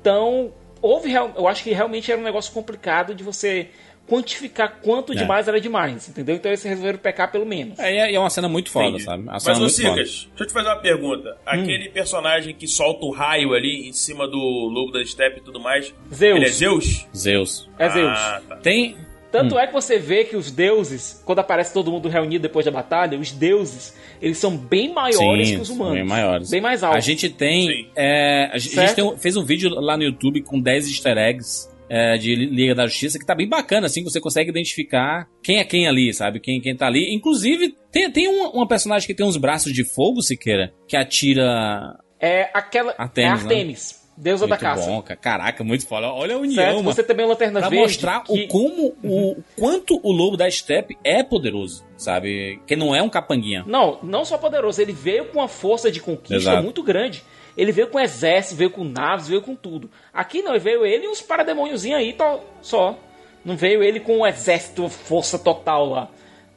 Então, 0.00 0.52
houve, 0.82 1.08
real- 1.10 1.32
eu 1.36 1.46
acho 1.48 1.62
que 1.62 1.72
realmente 1.72 2.10
era 2.10 2.20
um 2.20 2.24
negócio 2.24 2.52
complicado 2.52 3.14
de 3.14 3.22
você 3.22 3.68
quantificar 4.08 4.76
quanto 4.82 5.12
É. 5.12 5.16
demais 5.16 5.48
era 5.48 5.60
demais, 5.60 6.08
entendeu? 6.08 6.36
Então 6.36 6.48
eles 6.48 6.62
resolveram 6.62 6.96
pecar 6.98 7.30
pelo 7.32 7.44
menos. 7.44 7.76
É, 7.78 7.92
e 7.92 7.96
é- 7.98 8.14
é 8.14 8.20
uma 8.20 8.30
cena 8.30 8.48
muito 8.48 8.70
foda, 8.70 8.86
Entendi. 8.88 9.02
sabe? 9.02 9.24
Mas, 9.24 9.42
cena 9.42 9.58
ô. 9.58 9.68
Cicas, 9.68 9.94
deixa 9.96 10.28
eu 10.38 10.46
te 10.46 10.52
fazer 10.52 10.68
uma 10.68 10.76
pergunta. 10.80 11.36
Aquele 11.44 11.88
personagem 11.88 12.54
que 12.54 12.68
solta 12.68 13.04
o 13.04 13.10
raio 13.10 13.52
ali 13.52 13.88
em 13.88 13.92
cima 13.92 14.28
do 14.28 14.38
lobo 14.38 14.92
da 14.92 15.04
steppe 15.04 15.38
e 15.40 15.42
tudo 15.42 15.58
mais, 15.58 15.92
Zeus. 16.14 16.36
ele 16.36 16.44
é 16.46 16.48
Zeus? 16.48 17.06
Zeus. 17.16 17.68
É 17.78 17.88
Zeus. 17.90 18.16
Ah, 18.16 18.42
tá. 18.48 18.56
Tem. 18.56 18.96
Tanto 19.30 19.58
é 19.58 19.66
que 19.66 19.72
você 19.72 19.98
vê 19.98 20.24
que 20.24 20.36
os 20.36 20.50
deuses, 20.50 21.22
quando 21.24 21.40
aparece 21.40 21.72
todo 21.72 21.90
mundo 21.90 22.08
reunido 22.08 22.42
depois 22.42 22.64
da 22.64 22.72
batalha, 22.72 23.18
os 23.18 23.32
deuses, 23.32 23.94
eles 24.20 24.38
são 24.38 24.56
bem 24.56 24.92
maiores 24.92 25.48
Sim, 25.48 25.56
que 25.56 25.60
os 25.60 25.70
humanos. 25.70 25.94
bem 25.94 26.04
maiores. 26.04 26.50
Bem 26.50 26.60
mais 26.60 26.82
altos. 26.82 26.98
A 26.98 27.00
gente 27.00 27.28
tem. 27.28 27.90
É, 27.94 28.50
a 28.52 28.58
gente, 28.58 28.78
a 28.78 28.86
gente 28.86 28.96
tem 28.96 29.18
fez 29.18 29.36
um 29.36 29.44
vídeo 29.44 29.70
lá 29.70 29.96
no 29.96 30.04
YouTube 30.04 30.42
com 30.42 30.60
10 30.60 30.88
easter 30.88 31.18
eggs 31.18 31.68
é, 31.88 32.16
de 32.16 32.34
Liga 32.34 32.74
da 32.74 32.86
Justiça 32.86 33.18
que 33.18 33.26
tá 33.26 33.34
bem 33.34 33.48
bacana, 33.48 33.86
assim, 33.86 34.02
que 34.02 34.10
você 34.10 34.20
consegue 34.20 34.50
identificar 34.50 35.28
quem 35.42 35.58
é 35.58 35.64
quem 35.64 35.86
ali, 35.86 36.12
sabe? 36.12 36.40
Quem, 36.40 36.60
quem 36.60 36.76
tá 36.76 36.86
ali. 36.86 37.14
Inclusive, 37.14 37.74
tem, 37.90 38.10
tem 38.10 38.28
uma, 38.28 38.50
uma 38.50 38.68
personagem 38.68 39.06
que 39.06 39.14
tem 39.14 39.26
uns 39.26 39.36
braços 39.36 39.72
de 39.72 39.84
fogo, 39.84 40.22
Siqueira, 40.22 40.72
que 40.86 40.96
atira. 40.96 41.96
É 42.20 42.50
aquela. 42.52 42.94
Artemis, 42.98 43.44
é 43.44 43.48
né? 43.48 44.05
Deusa 44.16 44.46
da 44.46 44.50
Muito 44.54 44.60
caça. 44.60 44.86
bom, 44.90 45.02
cara. 45.02 45.20
Caraca, 45.20 45.62
muito 45.62 45.86
foda. 45.86 46.06
Olha 46.08 46.36
a 46.36 46.38
união, 46.38 46.54
certo? 46.54 46.76
mano. 46.76 46.92
Você 46.92 47.02
também 47.02 47.26
é 47.26 47.28
Lanterna 47.28 47.60
Pra 47.60 47.68
Verde. 47.68 47.82
mostrar 47.84 48.22
que- 48.24 48.32
o 48.44 48.48
como 48.48 48.96
o 49.04 49.36
quanto 49.58 50.00
o 50.02 50.10
lobo 50.10 50.36
da 50.36 50.50
steppe 50.50 50.96
é 51.04 51.22
poderoso, 51.22 51.84
sabe? 51.98 52.60
Que 52.66 52.74
não 52.74 52.94
é 52.94 53.02
um 53.02 53.08
capanguinha. 53.10 53.62
Não, 53.66 53.98
não 54.02 54.24
só 54.24 54.38
poderoso, 54.38 54.80
ele 54.80 54.92
veio 54.92 55.26
com 55.26 55.38
uma 55.40 55.48
força 55.48 55.90
de 55.92 56.00
conquista 56.00 56.34
Exato. 56.50 56.62
muito 56.62 56.82
grande. 56.82 57.22
Ele 57.56 57.72
veio 57.72 57.88
com 57.88 58.00
exército, 58.00 58.56
veio 58.56 58.70
com 58.70 58.84
naves, 58.84 59.28
veio 59.28 59.42
com 59.42 59.54
tudo. 59.54 59.90
Aqui 60.14 60.40
não, 60.42 60.58
veio 60.58 60.84
ele 60.86 61.04
e 61.04 61.08
uns 61.08 61.20
parademôniozinhos 61.22 61.98
aí 61.98 62.12
to- 62.14 62.40
só. 62.62 62.98
Não 63.44 63.56
veio 63.56 63.82
ele 63.82 64.00
com 64.00 64.18
um 64.18 64.26
exército, 64.26 64.88
força 64.88 65.38
total 65.38 65.86
lá. 65.90 66.08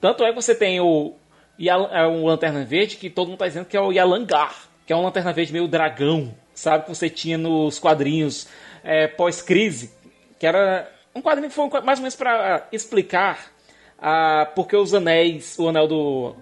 Tanto 0.02 0.24
é 0.24 0.30
que 0.30 0.36
você 0.36 0.56
tem 0.56 0.80
o, 0.80 1.14
é 1.60 2.08
um 2.08 2.26
Lanterna 2.26 2.64
Verde 2.64 2.96
que 2.96 3.10
todo 3.10 3.28
mundo 3.28 3.38
tá 3.40 3.48
dizendo 3.48 3.66
que 3.66 3.76
é 3.78 3.82
o 3.82 3.92
Yalangar, 3.92 4.56
que 4.86 4.92
é 4.94 4.96
um 4.96 5.04
Lanterna 5.04 5.32
Verde 5.34 5.52
meio 5.54 5.68
dragão, 5.68 6.34
sabe? 6.60 6.86
Que 6.86 6.90
você 6.90 7.10
tinha 7.10 7.38
nos 7.38 7.80
quadrinhos 7.80 8.48
é, 8.84 9.08
pós-crise, 9.08 9.92
que 10.38 10.46
era 10.46 10.90
um 11.16 11.22
quadrinho 11.22 11.50
que 11.50 11.56
foi 11.56 11.70
mais 11.82 12.00
ou 12.00 12.04
menos 12.04 12.16
para 12.16 12.68
explicar 12.72 13.52
ah, 14.02 14.50
porque 14.56 14.76
os 14.76 14.94
anéis, 14.94 15.58
o 15.60 15.68
anel 15.68 15.88
do, 15.88 16.36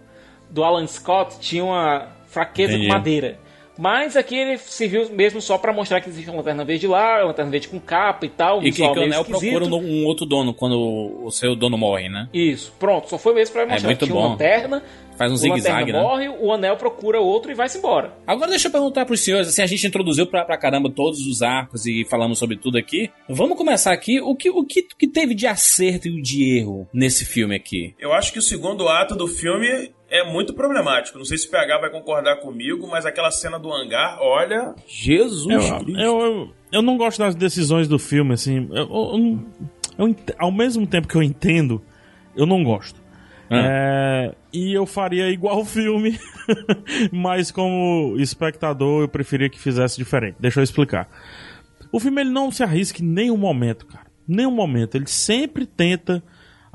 do 0.50 0.64
Alan 0.64 0.86
Scott 0.86 1.40
tinha 1.40 1.64
uma 1.64 2.08
fraqueza 2.28 2.74
Entendi. 2.74 2.88
com 2.88 2.94
madeira. 2.94 3.40
Mas 3.78 4.16
aqui 4.16 4.36
ele 4.36 4.58
serviu 4.58 5.10
mesmo 5.10 5.42
só 5.42 5.58
para 5.58 5.72
mostrar 5.74 6.02
que 6.02 6.10
existe 6.10 6.30
uma 6.30 6.38
lanterna 6.38 6.66
verde 6.66 6.88
lá, 6.88 7.20
uma 7.20 7.28
lanterna 7.28 7.52
verde 7.52 7.68
com 7.68 7.80
capa 7.80 8.26
e 8.26 8.30
tal. 8.30 8.60
um 8.60 8.64
E 8.64 8.72
que, 8.72 8.82
o 8.82 8.92
Anel 8.92 9.26
procura 9.26 9.66
um, 9.66 9.76
um 9.76 10.06
outro 10.06 10.26
dono 10.26 10.54
quando 10.54 10.78
o 11.24 11.32
seu 11.32 11.56
dono 11.56 11.78
morre, 11.78 12.10
né? 12.10 12.28
Isso, 12.34 12.74
pronto, 12.80 13.10
só 13.10 13.18
foi 13.18 13.34
mesmo 13.34 13.54
pra 13.54 13.66
mostrar 13.66 13.88
muito 13.88 14.00
que 14.00 14.06
tinha 14.06 14.16
bom. 14.16 14.22
uma 14.22 14.30
lanterna, 14.32 14.84
Faz 15.18 15.32
um 15.32 15.34
o 15.34 15.38
zigue-zague, 15.38 15.92
né? 15.92 16.00
morre, 16.00 16.30
o 16.30 16.54
anel 16.54 16.78
procura 16.78 17.20
outro 17.20 17.52
e 17.52 17.56
vai-se 17.56 17.80
embora. 17.80 18.14
Agora 18.26 18.52
deixa 18.52 18.68
eu 18.68 18.72
perguntar 18.72 19.04
pros 19.06 19.20
senhores, 19.22 19.48
assim, 19.48 19.64
a 19.64 19.66
gente 19.66 19.88
introduziu 19.88 20.28
pra, 20.28 20.46
pra 20.46 20.58
caramba 20.58 20.92
todos 20.92 21.26
os 21.26 21.42
arcos 21.42 21.88
e 21.88 22.06
falamos 22.06 22.38
sobre 22.38 22.56
tudo 22.56 22.78
aqui. 22.78 23.10
Vamos 23.28 23.58
começar 23.58 23.92
aqui, 23.92 24.22
o 24.22 24.36
que, 24.36 24.50
o 24.50 24.64
que, 24.64 24.82
o 24.82 24.98
que 24.98 25.08
teve 25.08 25.34
de 25.34 25.48
acerto 25.48 26.08
e 26.08 26.22
de 26.22 26.58
erro 26.60 26.88
nesse 26.94 27.26
filme 27.26 27.56
aqui? 27.56 27.96
Eu 28.00 28.14
acho 28.14 28.32
que 28.32 28.38
o 28.38 28.44
segundo 28.44 28.88
ato 28.88 29.16
do 29.16 29.28
filme 29.28 29.92
é 30.10 30.24
muito 30.24 30.54
problemático. 30.54 31.18
Não 31.18 31.26
sei 31.26 31.38
se 31.38 31.48
o 31.48 31.52
PH 31.52 31.80
vai 31.80 31.90
concordar 31.90 32.38
comigo, 32.38 32.88
mas 32.88 33.06
aquela 33.06 33.32
cena 33.32 33.60
do 33.60 33.72
hangar, 33.72 34.18
olha. 34.22 34.76
Jesus 34.88 35.48
Eu, 35.48 35.96
eu, 35.96 36.22
eu, 36.22 36.54
eu 36.72 36.82
não 36.82 36.98
gosto 36.98 37.20
das 37.20 37.36
decisões 37.36 37.88
do 37.88 38.00
filme, 38.00 38.34
assim. 38.34 38.68
Eu, 38.72 38.90
eu 38.90 39.40
eu 39.98 40.16
ao 40.38 40.52
mesmo 40.52 40.86
tempo 40.86 41.08
que 41.08 41.16
eu 41.16 41.24
entendo, 41.24 41.82
eu 42.36 42.46
não 42.46 42.64
gosto. 42.64 43.02
É, 43.50 44.36
e 44.52 44.74
eu 44.74 44.86
faria 44.86 45.30
igual 45.30 45.62
o 45.62 45.66
filme, 45.66 46.20
mas 47.12 47.50
como 47.50 48.16
espectador 48.20 49.04
eu 49.04 49.08
preferia 49.08 49.50
que 49.50 49.60
fizesse 49.60 49.98
diferente. 49.98 50.36
Deixa 50.40 50.60
eu 50.60 50.64
explicar. 50.64 51.08
O 51.92 52.00
filme 52.00 52.22
ele 52.22 52.30
não 52.30 52.52
se 52.52 52.62
arrisca 52.62 53.02
em 53.02 53.06
nenhum 53.08 53.38
momento, 53.38 53.86
cara. 53.86 54.06
Nenhum 54.28 54.52
momento. 54.52 54.96
Ele 54.96 55.08
sempre 55.08 55.66
tenta 55.66 56.22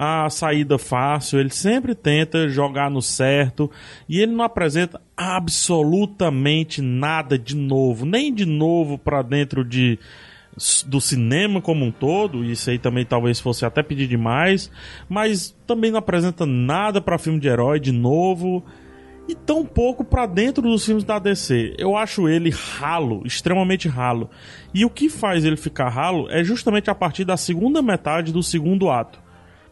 a 0.03 0.29
saída 0.29 0.79
fácil, 0.79 1.39
ele 1.39 1.51
sempre 1.51 1.95
tenta 1.95 2.49
jogar 2.49 2.91
no 2.91 3.01
certo 3.01 3.71
e 4.09 4.21
ele 4.21 4.33
não 4.33 4.45
apresenta 4.45 5.01
absolutamente 5.17 6.83
nada 6.83 7.39
de 7.39 7.55
novo, 7.55 8.05
nem 8.05 8.35
de 8.35 8.45
novo 8.45 8.99
pra 8.99 9.23
dentro 9.23 9.65
de 9.65 9.99
do 10.87 11.01
cinema 11.01 11.63
como 11.63 11.85
um 11.85 11.91
todo, 11.91 12.45
isso 12.45 12.69
aí 12.69 12.79
também 12.79 13.07
talvez 13.07 13.41
fosse 13.41 13.65
até 13.65 13.83
pedir 13.83 14.07
demais, 14.07 14.71
mas 15.09 15.57
também 15.67 15.91
não 15.91 15.99
apresenta 15.99 16.45
nada 16.45 17.01
pra 17.01 17.17
filme 17.17 17.41
de 17.41 17.49
herói 17.49 17.81
de 17.81 17.93
novo 17.93 18.63
e 19.29 19.35
tão 19.35 19.65
pouco 19.65 20.05
pra 20.05 20.27
dentro 20.27 20.63
dos 20.63 20.85
filmes 20.85 21.05
da 21.05 21.19
DC. 21.19 21.75
Eu 21.79 21.97
acho 21.97 22.29
ele 22.29 22.51
ralo, 22.51 23.23
extremamente 23.25 23.89
ralo. 23.89 24.29
E 24.75 24.85
o 24.85 24.91
que 24.91 25.09
faz 25.09 25.45
ele 25.45 25.57
ficar 25.57 25.89
ralo 25.89 26.29
é 26.29 26.43
justamente 26.43 26.91
a 26.91 26.95
partir 26.95 27.25
da 27.25 27.37
segunda 27.37 27.81
metade 27.81 28.33
do 28.33 28.43
segundo 28.43 28.91
ato. 28.91 29.23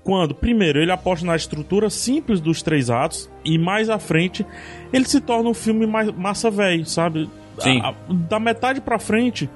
Quando, 0.03 0.35
primeiro, 0.35 0.81
ele 0.81 0.91
aposta 0.91 1.27
na 1.27 1.37
estrutura 1.37 1.91
simples 1.91 2.41
dos 2.41 2.63
três 2.63 2.89
atos 2.91 3.31
e 3.45 3.59
mais 3.59 3.91
à 3.91 3.99
frente 3.99 4.45
ele 4.93 5.05
se 5.05 5.21
torna 5.21 5.51
um 5.51 5.55
filme 5.55 5.87
mais 5.87 6.11
massa 6.13 6.51
velho, 6.51 6.87
sabe? 6.87 7.29
Sim. 7.59 7.81
A- 7.83 7.91
a- 7.91 7.95
da 8.09 8.41
metade 8.41 8.81
pra 8.81 8.99
frente, 8.99 9.49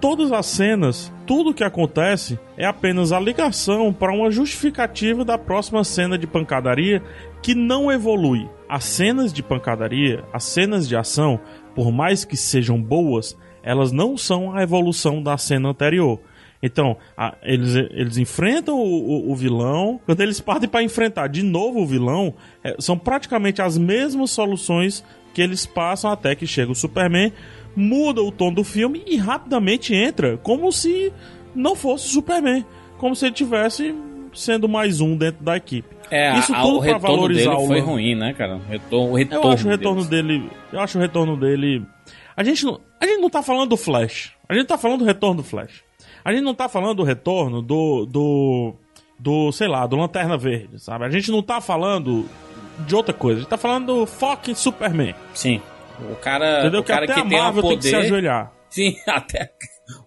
todas 0.00 0.30
as 0.32 0.44
cenas, 0.46 1.10
tudo 1.26 1.54
que 1.54 1.64
acontece 1.64 2.38
é 2.58 2.66
apenas 2.66 3.10
a 3.10 3.18
ligação 3.18 3.90
para 3.92 4.12
uma 4.12 4.30
justificativa 4.30 5.24
da 5.24 5.38
próxima 5.38 5.82
cena 5.82 6.18
de 6.18 6.26
pancadaria 6.26 7.02
que 7.42 7.54
não 7.54 7.90
evolui. 7.90 8.46
As 8.68 8.84
cenas 8.84 9.32
de 9.32 9.42
pancadaria, 9.42 10.22
as 10.32 10.44
cenas 10.44 10.86
de 10.86 10.94
ação, 10.94 11.40
por 11.74 11.90
mais 11.90 12.24
que 12.24 12.36
sejam 12.36 12.80
boas, 12.82 13.36
elas 13.62 13.92
não 13.92 14.16
são 14.16 14.54
a 14.54 14.62
evolução 14.62 15.22
da 15.22 15.38
cena 15.38 15.70
anterior. 15.70 16.20
Então, 16.62 16.96
a- 17.16 17.34
eles, 17.42 17.74
eles 17.76 18.16
enfrentam 18.18 18.76
o, 18.78 18.82
o- 19.28 19.32
o 19.32 19.36
vilão. 19.36 20.00
Quando 20.06 20.20
eles 20.20 20.40
partem 20.40 20.68
para 20.68 20.82
enfrentar 20.82 21.28
de 21.28 21.42
novo 21.42 21.80
o 21.82 21.86
vilão, 21.86 22.34
é, 22.64 22.74
são 22.78 22.96
praticamente 22.98 23.60
as 23.62 23.76
mesmas 23.78 24.30
soluções 24.30 25.04
que 25.34 25.42
eles 25.42 25.66
passam 25.66 26.10
até 26.10 26.34
que 26.34 26.46
chega 26.46 26.72
o 26.72 26.74
Superman, 26.74 27.32
muda 27.76 28.22
o 28.22 28.32
tom 28.32 28.50
do 28.52 28.64
filme 28.64 29.02
e 29.06 29.16
rapidamente 29.16 29.94
entra, 29.94 30.38
como 30.38 30.72
se 30.72 31.12
não 31.54 31.76
fosse 31.76 32.06
o 32.06 32.10
Superman, 32.10 32.64
como 32.96 33.14
se 33.14 33.26
ele 33.26 33.34
tivesse 33.34 33.94
sendo 34.32 34.66
mais 34.68 35.00
um 35.00 35.14
dentro 35.16 35.44
da 35.44 35.56
equipe. 35.56 35.94
É, 36.10 36.38
Isso 36.38 36.54
a- 36.54 36.62
tudo 36.62 36.76
o 36.76 36.82
pra 36.82 36.92
retorno 36.94 37.16
valorizar 37.16 37.50
dele 37.50 37.62
o 37.64 37.66
foi 37.66 37.80
ruim, 37.80 38.14
né, 38.14 38.32
cara? 38.32 38.56
O 38.56 38.60
retorno, 38.60 39.10
o 39.12 39.14
retorno 39.16 39.44
Eu 39.48 39.52
acho 39.52 39.66
o 39.66 39.70
retorno 39.70 40.04
deles. 40.04 40.26
dele. 40.40 40.50
Eu 40.72 40.80
acho 40.80 40.98
o 40.98 41.00
retorno 41.00 41.36
dele. 41.36 41.84
A 42.36 42.44
gente 42.44 42.64
não, 42.64 42.80
a 43.00 43.06
gente 43.06 43.20
não 43.20 43.28
tá 43.30 43.42
falando 43.42 43.70
do 43.70 43.76
Flash. 43.76 44.32
A 44.48 44.54
gente 44.54 44.66
tá 44.66 44.78
falando 44.78 45.00
do 45.00 45.04
retorno 45.04 45.38
do 45.38 45.42
Flash. 45.42 45.82
A 46.26 46.32
gente 46.32 46.42
não 46.42 46.54
tá 46.56 46.68
falando 46.68 46.96
do 46.96 47.02
retorno 47.04 47.62
do. 47.62 48.04
do. 48.04 48.74
do, 49.16 49.52
sei 49.52 49.68
lá, 49.68 49.86
do 49.86 49.94
Lanterna 49.94 50.36
Verde, 50.36 50.80
sabe? 50.82 51.04
A 51.04 51.08
gente 51.08 51.30
não 51.30 51.40
tá 51.40 51.60
falando 51.60 52.28
de 52.80 52.96
outra 52.96 53.14
coisa. 53.14 53.38
A 53.38 53.40
gente 53.42 53.48
tá 53.48 53.56
falando 53.56 53.86
do 54.00 54.06
fucking 54.06 54.56
Superman. 54.56 55.14
Sim. 55.32 55.60
O 56.10 56.16
cara, 56.16 56.62
Entendeu? 56.62 56.80
o 56.80 56.82
Que 56.82 56.92
cara 56.92 57.04
até 57.04 57.14
que 57.14 57.20
a 57.20 57.24
tem 57.24 57.38
um 57.38 57.42
Marvel 57.42 57.62
poder... 57.62 57.74
tem 57.74 57.78
que 57.78 57.88
se 57.88 57.94
ajoelhar. 57.94 58.52
Sim, 58.68 58.96
até 59.06 59.52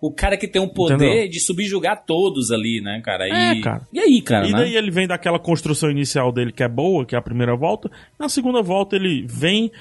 o 0.01 0.11
cara 0.11 0.35
que 0.35 0.45
tem 0.45 0.61
um 0.61 0.67
poder 0.67 0.95
Entendeu? 0.95 1.29
de 1.29 1.39
subjugar 1.39 2.03
todos 2.05 2.51
ali, 2.51 2.81
né, 2.81 3.01
cara? 3.01 3.25
E, 3.25 3.31
É, 3.31 3.61
cara. 3.61 3.87
e 3.93 3.99
aí, 4.01 4.21
cara, 4.21 4.45
e 4.45 4.51
né? 4.51 4.57
daí 4.59 4.75
ele 4.75 4.91
vem 4.91 5.07
daquela 5.07 5.39
construção 5.39 5.89
inicial 5.89 6.33
dele 6.33 6.51
que 6.51 6.61
é 6.61 6.67
boa, 6.67 7.05
que 7.05 7.15
é 7.15 7.17
a 7.17 7.21
primeira 7.21 7.55
volta. 7.55 7.89
Na 8.19 8.27
segunda 8.27 8.61
volta 8.61 8.97
ele 8.97 9.25
vem, 9.25 9.71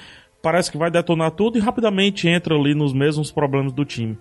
parece 0.41 0.71
que 0.71 0.77
vai 0.77 0.89
detonar 0.89 1.31
tudo 1.31 1.57
e 1.57 1.61
rapidamente 1.61 2.29
entra 2.29 2.55
ali 2.55 2.73
nos 2.73 2.93
mesmos 2.93 3.29
problemas 3.29 3.73
do 3.73 3.83
time. 3.83 4.17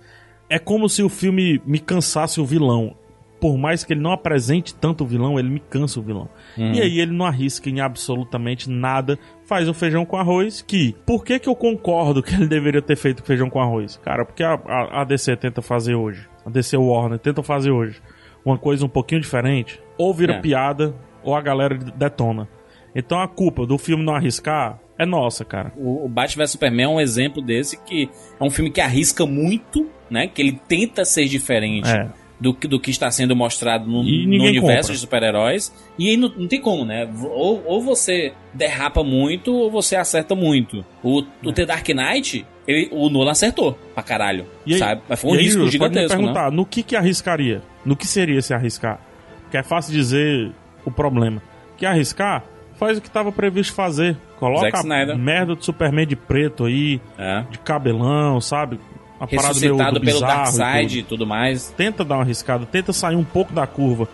É 0.49 0.59
como 0.59 0.89
se 0.89 1.03
o 1.03 1.09
filme 1.09 1.61
me 1.66 1.79
cansasse 1.79 2.41
o 2.41 2.45
vilão. 2.45 2.95
Por 3.41 3.57
mais 3.57 3.85
que 3.85 3.93
ele 3.93 4.01
não 4.01 4.11
apresente 4.11 4.75
tanto 4.75 5.05
o 5.05 5.07
vilão, 5.07 5.39
ele 5.39 5.49
me 5.49 5.61
cansa 5.61 6.01
o 6.01 6.03
vilão. 6.03 6.29
Uhum. 6.57 6.73
E 6.73 6.81
aí 6.81 6.99
ele 6.99 7.12
não 7.12 7.25
arrisca 7.25 7.70
em 7.70 7.81
absolutamente 7.81 8.69
nada. 8.69 9.16
Faz 9.45 9.69
o 9.69 9.75
feijão 9.75 10.05
com 10.05 10.16
arroz, 10.16 10.61
que... 10.61 10.97
Por 11.07 11.25
que 11.25 11.39
que 11.39 11.49
eu 11.49 11.55
concordo 11.55 12.20
que 12.20 12.35
ele 12.35 12.49
deveria 12.49 12.83
ter 12.83 12.97
feito 12.97 13.23
feijão 13.23 13.49
com 13.49 13.61
arroz? 13.61 13.97
Cara, 14.03 14.25
porque 14.25 14.43
a, 14.43 14.55
a, 14.55 15.03
a 15.03 15.05
DC 15.05 15.37
tenta 15.37 15.62
fazer 15.62 15.95
hoje. 15.95 16.29
A 16.45 16.51
DC 16.51 16.77
Warner 16.77 17.19
tenta 17.20 17.41
fazer 17.43 17.70
hoje. 17.70 18.03
Uma 18.45 18.59
coisa 18.59 18.85
um 18.85 18.89
pouquinho 18.89 19.20
diferente. 19.20 19.81
Ou 19.97 20.12
vira 20.12 20.35
É. 20.35 20.41
piada, 20.41 20.95
ou 21.23 21.37
a 21.37 21.41
galera 21.41 21.77
detona. 21.77 22.49
Então 22.93 23.20
a 23.20 23.29
culpa 23.29 23.65
do 23.65 23.79
filme 23.79 24.03
não 24.05 24.16
arriscar 24.16 24.81
é 24.99 25.07
nossa, 25.07 25.45
cara. 25.45 25.73
O, 25.77 26.05
o 26.05 26.09
Batman 26.09 26.45
vs 26.45 26.51
Superman 26.53 26.85
é 26.85 26.89
um 26.89 27.01
exemplo 27.01 27.41
desse 27.41 27.77
que 27.85 28.09
é 28.41 28.45
um 28.45 28.51
filme 28.51 28.70
que 28.70 28.81
arrisca 28.81 29.25
muito, 29.25 29.89
né? 30.11 30.27
Que 30.27 30.43
ele 30.43 30.61
tenta 30.69 31.05
ser 31.05 31.27
diferente 31.27 31.89
É. 31.89 32.09
do, 32.41 32.53
que- 32.53 32.66
do 32.69 32.81
que 32.81 32.91
está 32.91 33.11
sendo 33.11 33.35
mostrado 33.37 33.87
no, 33.87 34.03
no 34.03 34.45
universo 34.45 34.61
compra. 34.89 34.95
de 34.95 34.99
super-heróis. 34.99 35.73
E 35.99 36.09
aí 36.11 36.16
não, 36.16 36.29
não 36.37 36.49
tem 36.49 36.61
como, 36.61 36.85
né? 36.85 37.09
Ou, 37.23 37.62
ou 37.66 37.83
você 37.83 38.33
derrapa 38.53 39.03
muito, 39.05 39.53
ou 39.55 39.70
você 39.70 39.95
acerta 39.97 40.35
muito. 40.35 40.85
O, 41.03 41.23
o 41.45 41.53
The 41.53 41.65
Dark 41.66 41.89
Knight, 41.89 42.45
ele, 42.66 42.89
o 42.93 43.09
Nolan 43.09 43.31
acertou 43.33 43.79
pra 43.95 44.03
caralho. 44.03 44.47
E 44.66 44.75
aí, 44.75 44.79
sabe? 44.79 45.03
Mas 45.09 45.20
foi 45.20 45.31
um 45.31 45.35
aí, 45.35 45.43
risco 45.43 45.59
Júlio, 45.65 45.79
pode 45.79 45.95
me 45.95 46.01
gigantesco, 46.01 46.16
né? 46.23 46.27
perguntar, 46.33 46.51
no 46.51 46.66
que 46.66 46.83
que 46.83 46.97
arriscaria? 46.97 47.62
No 47.85 47.97
que 47.97 48.07
seria 48.07 48.41
se 48.43 48.53
arriscar? 48.53 49.01
Porque 49.43 49.57
é 49.57 49.62
fácil 49.62 49.93
dizer 49.93 50.51
o 50.85 50.91
problema. 50.91 51.41
Que 51.77 51.87
arriscar, 51.87 52.45
faz 52.78 52.98
o 52.98 53.00
que 53.00 53.09
estava 53.09 53.30
previsto 53.32 53.74
fazer. 53.74 54.16
Coloca 54.38 54.78
a 54.78 54.82
merda 55.16 55.55
do 55.55 55.64
Superman 55.64 56.06
de 56.06 56.16
preto 56.16 56.64
aí, 56.64 57.00
É. 57.18 57.44
de 57.50 57.59
cabelão, 57.59 58.40
sabe? 58.40 58.78
A 59.20 59.26
parada 59.26 59.59
meio 59.59 59.72
Ressuscitado 59.74 59.98
do 59.98 60.05
pelo 60.05 60.12
bizarro 60.20 60.32
e 60.32 60.59
Darkseid 60.59 60.88
tudo. 60.88 60.98
e 60.98 61.02
tudo 61.02 61.26
mais. 61.26 61.74
tenta 61.76 62.05
dar 62.05 62.14
uma 62.16 62.22
arriscada, 62.22 62.64
tenta 62.66 62.92
sair 62.92 63.16
um 63.16 63.24
pouco 63.24 63.52
da 63.52 63.66
curva. 63.66 64.09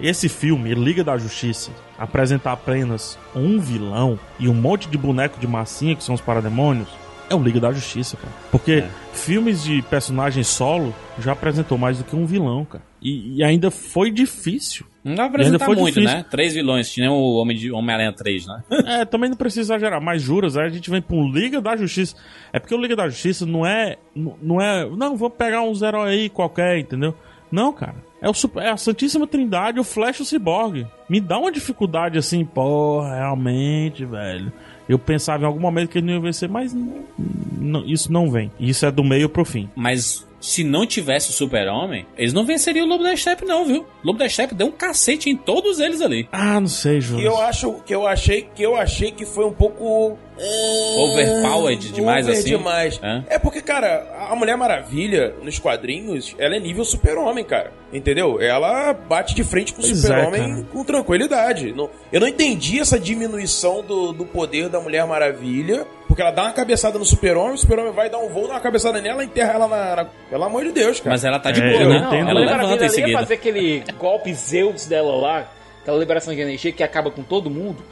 Esse 0.00 0.28
filme, 0.28 0.74
Liga 0.74 1.02
da 1.04 1.16
Justiça, 1.18 1.70
apresentar 1.98 2.52
apenas 2.52 3.18
um 3.34 3.58
vilão 3.60 4.18
e 4.38 4.48
um 4.48 4.54
monte 4.54 4.88
de 4.88 4.96
boneco 4.98 5.38
de 5.38 5.46
massinha, 5.46 5.94
que 5.96 6.02
são 6.04 6.14
os 6.14 6.20
parademônios, 6.20 6.88
é 7.28 7.34
o 7.34 7.42
Liga 7.42 7.58
da 7.60 7.72
Justiça, 7.72 8.16
cara. 8.16 8.32
Porque 8.50 8.72
É. 8.72 8.88
filmes 9.12 9.62
de 9.62 9.82
personagem 9.82 10.42
solo 10.44 10.94
já 11.18 11.32
apresentou 11.32 11.76
mais 11.78 11.98
do 11.98 12.04
que 12.04 12.14
um 12.16 12.26
vilão, 12.26 12.64
cara. 12.64 12.84
E, 13.02 13.36
e 13.38 13.44
ainda 13.44 13.70
foi 13.70 14.10
difícil. 14.10 14.86
Não 15.04 15.24
apresentar 15.24 15.64
foi 15.66 15.76
muito, 15.76 15.94
difícil. 15.94 16.16
né? 16.18 16.24
Três 16.28 16.54
vilões, 16.54 16.90
tinha 16.90 17.10
o 17.12 17.36
Homem 17.36 17.56
de- 17.56 17.70
Homem-Aranha 17.70 18.12
3, 18.12 18.46
né? 18.46 18.62
É, 19.00 19.04
também 19.04 19.30
não 19.30 19.36
precisa 19.36 19.60
exagerar, 19.74 20.00
mas 20.02 20.20
juras, 20.22 20.56
aí 20.56 20.66
a 20.66 20.68
gente 20.68 20.90
vem 20.90 21.00
pra 21.00 21.14
um 21.16 21.30
Liga 21.30 21.60
da 21.60 21.76
Justiça. 21.76 22.16
É 22.52 22.58
porque 22.58 22.74
o 22.74 22.80
Liga 22.80 22.96
da 22.96 23.08
Justiça 23.08 23.46
não 23.46 23.64
é. 23.64 23.96
Não 24.14 24.60
é. 24.60 24.84
Não, 24.96 25.16
vou 25.16 25.30
pegar 25.30 25.62
uns 25.62 25.80
heróis 25.82 26.10
aí 26.12 26.28
qualquer, 26.28 26.78
entendeu? 26.78 27.14
Não, 27.52 27.72
cara. 27.72 27.94
É, 28.20 28.28
o, 28.28 28.34
super- 28.34 28.62
é 28.64 28.70
a 28.70 28.76
Santíssima 28.76 29.26
Trindade, 29.26 29.78
o 29.78 29.84
Flash 29.84 30.18
e 30.18 30.22
o 30.22 30.24
Cyborg. 30.24 30.84
Me 31.08 31.20
dá 31.20 31.38
uma 31.38 31.52
dificuldade 31.52 32.18
assim, 32.18 32.44
porra, 32.44 33.14
realmente, 33.14 34.04
velho. 34.04 34.52
Eu 34.88 34.98
pensava 34.98 35.42
em 35.44 35.46
algum 35.46 35.60
momento 35.60 35.90
que 35.90 35.98
ele 35.98 36.06
não 36.06 36.14
ia 36.14 36.20
vencer, 36.20 36.48
mas 36.48 36.72
não, 36.72 37.84
isso 37.86 38.12
não 38.12 38.30
vem. 38.30 38.50
Isso 38.58 38.86
é 38.86 38.90
do 38.90 39.02
meio 39.02 39.28
pro 39.28 39.44
fim. 39.44 39.68
Mas 39.74 40.26
se 40.40 40.62
não 40.62 40.86
tivesse 40.86 41.30
o 41.30 41.32
Super-Homem, 41.32 42.06
eles 42.16 42.32
não 42.32 42.44
venceriam 42.44 42.86
o 42.86 42.88
Lobo 42.88 43.02
da 43.02 43.16
Steppe, 43.16 43.44
não, 43.44 43.64
viu? 43.64 43.80
O 43.82 44.06
Lobo 44.06 44.18
da 44.18 44.28
Steppe 44.28 44.54
deu 44.54 44.68
um 44.68 44.72
cacete 44.72 45.28
em 45.28 45.36
todos 45.36 45.80
eles 45.80 46.00
ali. 46.00 46.28
Ah, 46.30 46.60
não 46.60 46.68
sei, 46.68 46.96
Que 46.96 47.00
Jonas. 47.00 47.24
eu 47.24 47.36
acho 47.40 47.72
que 47.84 47.94
eu 47.94 48.06
achei 48.06 48.42
que 48.54 48.62
eu 48.62 48.76
achei 48.76 49.10
que 49.10 49.24
foi 49.26 49.44
um 49.46 49.52
pouco 49.52 50.16
Overpowered 50.38 51.92
demais, 51.92 52.26
over 52.26 52.38
assim? 52.38 52.48
demais. 52.50 53.00
É? 53.02 53.22
É 53.36 53.38
porque, 53.38 53.60
cara, 53.62 54.06
a 54.30 54.34
Mulher 54.36 54.56
Maravilha 54.56 55.34
nos 55.42 55.58
quadrinhos, 55.58 56.34
ela 56.38 56.56
é 56.56 56.60
nível 56.60 56.84
Super-Homem, 56.84 57.44
cara. 57.44 57.72
Entendeu? 57.92 58.40
Ela 58.40 58.92
bate 58.92 59.34
de 59.34 59.44
frente 59.44 59.72
com 59.72 59.80
o 59.80 59.84
é, 59.84 59.94
Super-Homem 59.94 60.42
cara. 60.42 60.66
com 60.72 60.84
tranquilidade. 60.84 61.72
Não- 61.72 61.88
eu 62.12 62.20
não 62.20 62.26
entendi 62.28 62.80
essa 62.80 62.98
diminuição 62.98 63.82
do, 63.82 64.12
do 64.12 64.26
poder 64.26 64.68
da 64.68 64.80
Mulher 64.80 65.06
Maravilha, 65.06 65.86
porque 66.08 66.20
ela 66.20 66.30
dá 66.30 66.42
uma 66.42 66.52
cabeçada 66.52 66.98
no 66.98 67.04
Super-Homem, 67.04 67.54
o 67.54 67.58
Super-Homem 67.58 67.92
vai 67.92 68.10
dar 68.10 68.18
um 68.18 68.28
voo, 68.28 68.46
dá 68.48 68.54
uma 68.54 68.60
cabeçada 68.60 69.00
nela, 69.00 69.24
enterra 69.24 69.54
ela 69.54 69.68
na, 69.68 69.96
na- 69.96 70.06
Pelo 70.28 70.44
amor 70.44 70.64
de 70.64 70.72
Deus, 70.72 70.98
cara. 70.98 71.10
Mas 71.10 71.24
ela 71.24 71.38
tá 71.38 71.50
de 71.50 71.62
É, 71.62 71.70
boa, 71.78 71.88
né? 71.88 72.20
Ela 72.20 72.30
a 72.30 72.34
levanta 72.56 72.84
em 72.84 72.88
seguida. 72.88 73.18
fazer 73.18 73.34
aquele 73.34 73.82
golpe 73.98 74.34
Zeus 74.34 74.86
dela 74.86 75.14
lá, 75.16 75.50
aquela 75.82 75.98
liberação 75.98 76.34
de 76.34 76.40
energia 76.40 76.72
que 76.72 76.82
acaba 76.82 77.10
com 77.10 77.22
todo 77.22 77.48
mundo. 77.48 77.82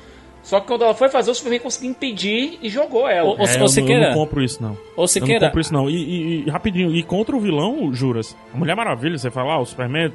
Só 0.44 0.60
que 0.60 0.66
quando 0.66 0.84
ela 0.84 0.94
foi 0.94 1.08
fazer, 1.08 1.30
o 1.30 1.34
Superman 1.34 1.58
conseguiu 1.60 1.90
impedir 1.90 2.58
e 2.62 2.68
jogou 2.68 3.08
ela. 3.08 3.30
Ô, 3.30 3.32
ô, 3.40 3.42
É, 3.42 3.46
se 3.46 3.56
eu, 3.58 3.66
você 3.66 3.80
não- 3.80 3.88
eu 4.10 4.14
compro 4.14 4.42
isso, 4.42 4.62
não. 4.62 4.72
Ou 4.94 5.04
Eu 5.04 5.08
você 5.08 5.18
não 5.18 5.26
compro 5.48 5.60
isso, 5.60 5.72
não. 5.72 5.88
E, 5.90 5.94
e- 5.96 6.44
e, 6.46 6.50
rapidinho, 6.50 6.94
e 6.94 7.02
contra 7.02 7.34
o 7.34 7.40
vilão, 7.40 7.92
juras? 7.94 8.36
A 8.52 8.56
Mulher 8.56 8.76
Maravilha, 8.76 9.16
você 9.18 9.30
fala, 9.30 9.54
ah, 9.54 9.60
o 9.60 9.64
Superman. 9.66 10.12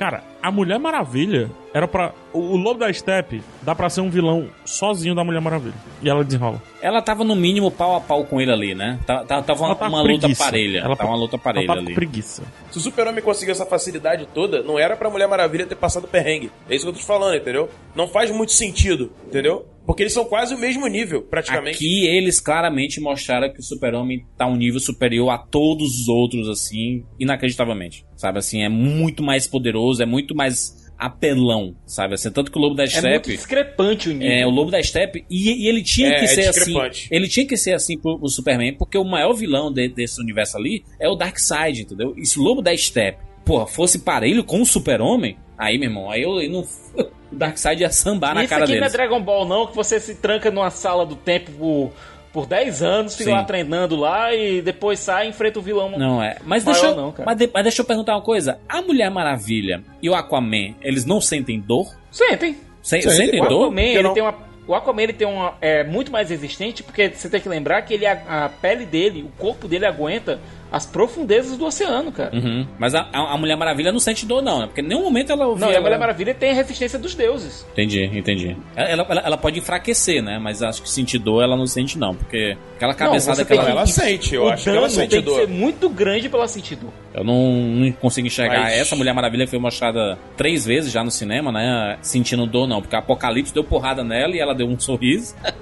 Cara, 0.00 0.24
a 0.42 0.50
Mulher 0.50 0.78
Maravilha 0.78 1.50
era 1.74 1.86
pra. 1.86 2.14
O, 2.32 2.56
Lobo 2.56 2.80
da 2.80 2.90
Steppe 2.90 3.42
dá 3.60 3.74
pra 3.74 3.90
ser 3.90 4.00
um 4.00 4.08
vilão 4.08 4.48
sozinho 4.64 5.14
da 5.14 5.22
Mulher 5.22 5.42
Maravilha. 5.42 5.74
E 6.02 6.08
ela 6.08 6.24
desenrola. 6.24 6.62
Ela 6.80 7.02
tava 7.02 7.22
no 7.22 7.36
mínimo 7.36 7.70
pau 7.70 7.94
a 7.96 8.00
pau 8.00 8.24
com 8.24 8.40
ele 8.40 8.50
ali, 8.50 8.74
né? 8.74 8.98
Tá- 9.06 9.22
tá- 9.24 9.42
Tava 9.42 9.60
uma, 9.60 9.66
Ela 9.66 9.74
tá 9.74 9.88
uma 9.88 10.00
luta 10.00 10.18
preguiça. 10.20 10.42
parelha. 10.44 10.78
Ela 10.78 10.96
Tava 10.96 11.10
uma 11.10 11.18
luta 11.18 11.36
parelha 11.36 11.64
ela 11.66 11.74
tá 11.74 11.80
ali. 11.82 11.92
preguiça. 11.94 12.42
Se 12.70 12.78
o 12.78 12.80
Super-Homem 12.80 13.22
conseguiu 13.22 13.52
essa 13.52 13.66
facilidade 13.66 14.26
toda, 14.32 14.62
não 14.62 14.78
era 14.78 14.96
pra 14.96 15.10
Mulher 15.10 15.28
Maravilha 15.28 15.66
ter 15.66 15.74
passado 15.76 16.08
perrengue. 16.08 16.50
É 16.66 16.74
isso 16.74 16.86
que 16.86 16.88
eu 16.88 16.94
tô 16.94 16.98
te 17.00 17.04
falando, 17.04 17.36
entendeu? 17.36 17.68
Não 17.94 18.08
faz 18.08 18.30
muito 18.30 18.52
sentido, 18.52 19.12
entendeu? 19.26 19.66
Porque 19.84 20.02
eles 20.02 20.14
são 20.14 20.24
quase 20.24 20.54
o 20.54 20.58
mesmo 20.58 20.86
nível, 20.86 21.20
praticamente. 21.22 21.76
Aqui 21.76 22.06
eles 22.06 22.40
claramente 22.40 23.00
mostraram 23.02 23.52
que 23.52 23.60
o 23.60 23.62
Super-Homem 23.62 24.24
tá 24.38 24.46
um 24.46 24.56
nível 24.56 24.80
superior 24.80 25.28
a 25.28 25.36
todos 25.36 26.00
os 26.00 26.08
outros, 26.08 26.48
assim, 26.48 27.04
inacreditavelmente. 27.18 28.06
Sabe 28.20 28.38
assim, 28.38 28.62
é 28.62 28.68
muito 28.68 29.22
mais 29.22 29.46
poderoso, 29.46 30.02
é 30.02 30.04
muito 30.06 30.34
mais 30.34 30.78
apelão, 30.98 31.74
sabe 31.86 32.12
assim? 32.12 32.30
Tanto 32.30 32.52
que 32.52 32.58
o 32.58 32.60
Lobo 32.60 32.74
da 32.74 32.82
É 32.84 32.86
muito 32.86 32.98
Steppe. 32.98 33.30
discrepante 33.30 34.10
o 34.10 34.12
nível. 34.12 34.30
É, 34.30 34.46
o 34.46 34.50
Lobo 34.50 34.70
da 34.70 34.82
Steppe, 34.82 35.24
e, 35.30 35.64
e 35.64 35.66
ele 35.66 35.82
tinha 35.82 36.08
É, 36.08 36.18
que 36.18 36.24
é 36.26 36.28
ser 36.28 36.48
assim. 36.48 36.74
Ele 37.10 37.26
tinha 37.26 37.46
que 37.46 37.56
ser 37.56 37.72
assim 37.72 37.96
pro, 37.98 38.18
pro 38.18 38.28
Superman, 38.28 38.74
porque 38.74 38.98
o 38.98 39.04
maior 39.04 39.32
vilão 39.32 39.72
de- 39.72 39.88
desse 39.88 40.20
universo 40.20 40.58
ali 40.58 40.84
é 41.00 41.08
o 41.08 41.14
Darkseid, 41.14 41.80
entendeu? 41.80 42.12
E 42.18 42.26
se 42.26 42.38
o 42.38 42.42
Lobo 42.42 42.60
da 42.60 42.76
Steppe, 42.76 43.22
porra, 43.42 43.66
fosse 43.66 44.00
parelho 44.00 44.44
com 44.44 44.60
o 44.60 44.66
Super-Homem, 44.66 45.38
aí, 45.56 45.78
meu 45.78 45.88
irmão, 45.88 46.10
aí 46.10 46.20
eu, 46.22 46.38
eu 46.42 46.50
não. 46.50 46.62
O 47.32 47.36
Darkseid 47.36 47.80
ia 47.80 47.90
sambar 47.90 48.34
na 48.34 48.40
Isso 48.42 48.50
cara 48.50 48.64
aqui 48.64 48.72
não 48.72 48.78
é 48.78 48.80
deles. 48.80 48.92
Dragon 48.92 49.22
Ball, 49.22 49.46
não, 49.46 49.64
que 49.68 49.76
você 49.76 50.00
se 50.00 50.16
tranca 50.16 50.50
numa 50.50 50.68
sala 50.68 51.06
do 51.06 51.14
tempo 51.14 51.52
por, 51.52 51.92
por 52.32 52.46
10 52.46 52.82
anos, 52.82 53.16
fica 53.16 53.30
Sim. 53.30 53.36
lá 53.36 53.44
treinando 53.44 53.96
lá 53.96 54.32
e 54.34 54.62
depois 54.62 54.98
sai 55.00 55.26
e 55.26 55.30
enfrenta 55.30 55.58
o 55.58 55.62
vilão. 55.62 55.90
Não 55.98 56.22
é. 56.22 56.36
Mas 56.44 56.64
deixa, 56.64 56.86
eu- 56.86 56.96
não, 56.96 57.14
mas, 57.24 57.36
de- 57.36 57.50
mas 57.52 57.62
deixa 57.64 57.80
eu 57.82 57.84
perguntar 57.84 58.14
uma 58.14 58.22
coisa. 58.22 58.58
A 58.68 58.80
Mulher 58.82 59.10
Maravilha 59.10 59.82
e 60.02 60.08
o 60.08 60.14
Aquaman, 60.14 60.74
eles 60.80 61.04
não 61.04 61.20
sentem 61.20 61.58
dor? 61.60 61.86
Sentem. 62.10 62.54
Se- 62.82 63.00
Sentem. 63.02 63.10
sentem 63.10 63.40
O 63.42 63.48
dor? 63.48 63.62
Aquaman, 63.64 63.80
ele 63.82 64.02
não- 64.02 64.14
tem 64.14 64.22
uma. 64.22 64.34
O 64.66 64.74
Aquaman 64.74 65.02
ele 65.02 65.12
tem 65.12 65.26
uma. 65.26 65.54
É 65.60 65.82
muito 65.82 66.12
mais 66.12 66.30
resistente, 66.30 66.82
porque 66.82 67.08
você 67.10 67.28
tem 67.28 67.40
que 67.40 67.48
lembrar 67.48 67.82
que 67.82 67.94
ele, 67.94 68.06
a, 68.06 68.44
a 68.44 68.48
pele 68.48 68.86
dele, 68.86 69.22
o 69.22 69.40
corpo 69.40 69.66
dele 69.66 69.84
aguenta 69.84 70.38
as 70.70 70.86
profundezas 70.86 71.56
do 71.58 71.64
oceano, 71.66 72.12
cara. 72.12 72.30
Uhum. 72.34 72.66
Mas 72.78 72.94
a, 72.94 73.08
a- 73.12 73.36
Mulher 73.36 73.56
Maravilha 73.56 73.90
não 73.90 73.98
sente 73.98 74.24
dor, 74.26 74.40
não, 74.42 74.60
né? 74.60 74.66
Porque 74.66 74.80
em 74.80 74.84
nenhum 74.86 75.02
momento 75.02 75.32
ela 75.32 75.46
ouvia. 75.46 75.66
Não, 75.66 75.72
e 75.72 75.76
a 75.76 75.80
Mulher 75.80 75.98
Maravilha 75.98 76.32
tem 76.34 76.50
a 76.50 76.54
resistência 76.54 76.98
dos 76.98 77.14
deuses. 77.14 77.66
Entendi, 77.72 78.04
entendi. 78.04 78.56
Ela, 78.76 79.02
ela, 79.08 79.20
ela 79.26 79.36
pode 79.36 79.58
enfraquecer, 79.58 80.22
né? 80.22 80.38
Mas 80.38 80.62
acho 80.62 80.82
que 80.82 80.88
sentir 80.90 81.18
dor 81.18 81.42
ela 81.42 81.56
não 81.56 81.66
sente, 81.66 81.98
não. 81.98 82.14
Porque 82.14 82.56
aquela 82.76 82.94
cabeçada 82.94 83.36
você 83.38 83.44
que 83.44 83.52
ela. 83.52 83.62
tem 83.64 83.72
Ela 83.72 83.86
sente, 83.86 84.34
eu 84.34 84.44
o 84.44 84.48
acho 84.48 84.64
que 84.64 84.70
ela 84.70 84.88
sente 84.88 85.08
tem 85.10 85.22
dor. 85.22 85.40
que 85.40 85.46
ser 85.46 85.48
muito 85.52 85.88
grande 85.88 86.28
pra 86.28 86.38
ela 86.38 86.48
sentir 86.48 86.76
dor. 86.76 86.92
Eu 87.14 87.24
não, 87.24 87.50
não 87.52 87.92
consigo 87.92 88.26
enxergar. 88.26 88.60
Mas- 88.60 88.78
Essa 88.78 88.94
Mulher 88.94 89.12
Maravilha 89.12 89.46
foi 89.48 89.58
mostrada 89.58 90.18
três 90.36 90.64
vezes 90.64 90.92
já 90.92 91.02
no 91.02 91.10
cinema, 91.10 91.50
né? 91.50 91.98
Sentindo 92.02 92.46
dor, 92.46 92.68
não. 92.68 92.80
Porque 92.80 92.94
a 92.94 93.00
Apocalipse 93.00 93.52
deu 93.52 93.64
porrada 93.64 94.04
nela 94.04 94.36
e 94.36 94.38
ela 94.38 94.54
deu 94.54 94.66
um 94.68 94.78
sorriso. 94.78 95.34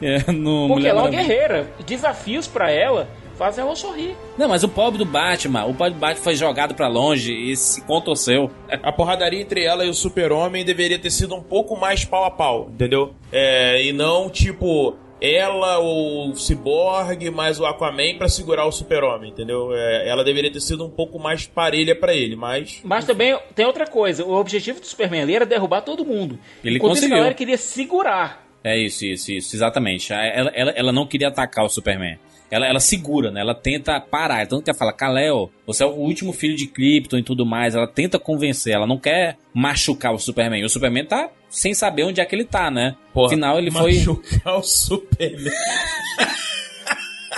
É, 0.00 0.18
no 0.30 0.68
Porque 0.68 0.74
Mulher 0.74 0.88
ela 0.90 1.00
é 1.00 1.02
uma 1.04 1.10
guerreira. 1.10 1.66
Desafios 1.86 2.46
pra 2.46 2.70
ela 2.70 3.08
fazem 3.36 3.62
ela 3.64 3.74
sorrir. 3.76 4.16
Não, 4.36 4.48
mas 4.48 4.62
o 4.64 4.68
pobre 4.68 4.98
do 4.98 5.04
Batman, 5.04 5.64
o 5.64 5.74
pobre 5.74 5.94
do 5.94 6.00
Batman 6.00 6.22
foi 6.22 6.34
jogado 6.34 6.74
pra 6.74 6.88
longe 6.88 7.32
e 7.32 7.56
se 7.56 7.82
contorceu. 7.82 8.50
A 8.68 8.92
porradaria 8.92 9.40
entre 9.40 9.64
ela 9.64 9.84
e 9.84 9.88
o 9.88 9.94
Super-Homem 9.94 10.64
deveria 10.64 10.98
ter 10.98 11.10
sido 11.10 11.34
um 11.34 11.42
pouco 11.42 11.76
mais 11.76 12.04
pau 12.04 12.24
a 12.24 12.30
pau, 12.30 12.68
entendeu? 12.72 13.14
É, 13.32 13.82
e 13.84 13.92
não 13.92 14.28
tipo 14.30 14.96
ela, 15.20 15.78
o 15.80 16.34
Cyborg, 16.34 17.30
mais 17.30 17.58
o 17.58 17.64
Aquaman 17.64 18.16
pra 18.18 18.28
segurar 18.28 18.66
o 18.66 18.72
Super-Homem, 18.72 19.30
entendeu? 19.30 19.70
É, 19.74 20.08
ela 20.08 20.22
deveria 20.22 20.52
ter 20.52 20.60
sido 20.60 20.84
um 20.84 20.90
pouco 20.90 21.18
mais 21.18 21.46
parelha 21.46 21.94
pra 21.94 22.14
ele, 22.14 22.36
mas. 22.36 22.80
Mas 22.84 23.04
também 23.06 23.38
tem 23.54 23.64
outra 23.64 23.86
coisa. 23.86 24.24
O 24.24 24.34
objetivo 24.34 24.80
do 24.80 24.86
Superman 24.86 25.22
ali 25.22 25.34
era 25.34 25.46
derrubar 25.46 25.80
todo 25.80 26.04
mundo. 26.04 26.38
Ele 26.62 26.76
Enquanto 26.76 26.90
conseguiu. 26.94 27.16
galera 27.16 27.34
queria 27.34 27.56
segurar. 27.56 28.44
É 28.62 28.76
isso, 28.76 29.04
isso, 29.04 29.32
isso, 29.32 29.56
exatamente. 29.56 30.12
Ela, 30.12 30.50
ela, 30.54 30.70
ela 30.72 30.92
não 30.92 31.06
queria 31.06 31.28
atacar 31.28 31.64
o 31.64 31.68
Superman. 31.68 32.18
Ela, 32.50 32.66
ela 32.66 32.78
segura, 32.80 33.30
né? 33.30 33.40
Ela 33.40 33.54
tenta 33.54 34.00
parar. 34.00 34.46
Tanto 34.46 34.62
que 34.62 34.70
ela 34.70 34.78
fala, 34.78 34.92
Kal-El, 34.92 35.50
você 35.66 35.82
é 35.82 35.86
o 35.86 35.90
último 35.94 36.32
filho 36.32 36.56
de 36.56 36.66
Krypton 36.66 37.18
e 37.18 37.22
tudo 37.22 37.44
mais. 37.44 37.74
Ela 37.74 37.86
tenta 37.88 38.18
convencer, 38.18 38.72
ela 38.72 38.86
não 38.86 38.98
quer 38.98 39.36
machucar 39.52 40.14
o 40.14 40.18
Superman. 40.18 40.64
O 40.64 40.68
Superman 40.68 41.04
tá 41.04 41.28
sem 41.48 41.74
saber 41.74 42.04
onde 42.04 42.20
é 42.20 42.24
que 42.24 42.34
ele 42.34 42.44
tá, 42.44 42.70
né? 42.70 42.94
Porra, 43.12 43.28
Afinal, 43.28 43.58
ele 43.58 43.70
foi. 43.70 43.94
machucar 43.96 44.58
o 44.58 44.62
Superman. 44.62 45.52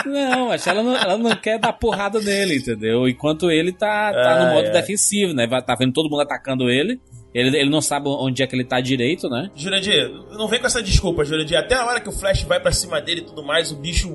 Não, 0.07 0.53
acho 0.53 0.65
que 0.65 0.71
ela 0.71 0.83
não, 0.83 0.97
ela 0.97 1.19
não 1.19 1.35
quer 1.37 1.59
dar 1.59 1.73
porrada 1.73 2.21
nele, 2.21 2.57
entendeu? 2.57 3.09
Enquanto 3.09 3.51
ele 3.51 3.73
tá, 3.73 4.13
tá 4.13 4.33
Ah, 4.37 4.45
no 4.47 4.55
modo 4.55 4.69
é. 4.69 4.71
defensivo, 4.71 5.33
né? 5.35 5.47
Tá 5.63 5.75
vendo 5.75 5.93
todo 5.93 6.09
mundo 6.09 6.21
atacando 6.23 6.71
ele. 6.71 7.01
Ele, 7.35 7.57
ele 7.59 7.69
não 7.71 7.81
sabe 7.81 8.09
onde 8.09 8.43
é 8.43 8.47
que 8.47 8.55
ele 8.55 8.65
tá 8.65 8.81
direito, 8.81 9.29
né? 9.29 9.51
Jurandir, 9.55 10.09
não 10.31 10.49
vem 10.49 10.61
com 10.61 10.67
essa 10.67 10.83
desculpa, 10.83 11.25
Jurandir. 11.25 11.59
Até 11.59 11.75
a 11.75 11.85
hora 11.85 12.01
que 12.01 12.09
o 12.09 12.13
Flash 12.13 12.43
vai 12.45 12.61
pra 12.61 12.73
cima 12.73 13.01
dele 13.01 13.21
e 13.23 13.25
tudo 13.25 13.43
mais, 13.45 13.71
o 13.73 13.77
bicho 13.77 14.09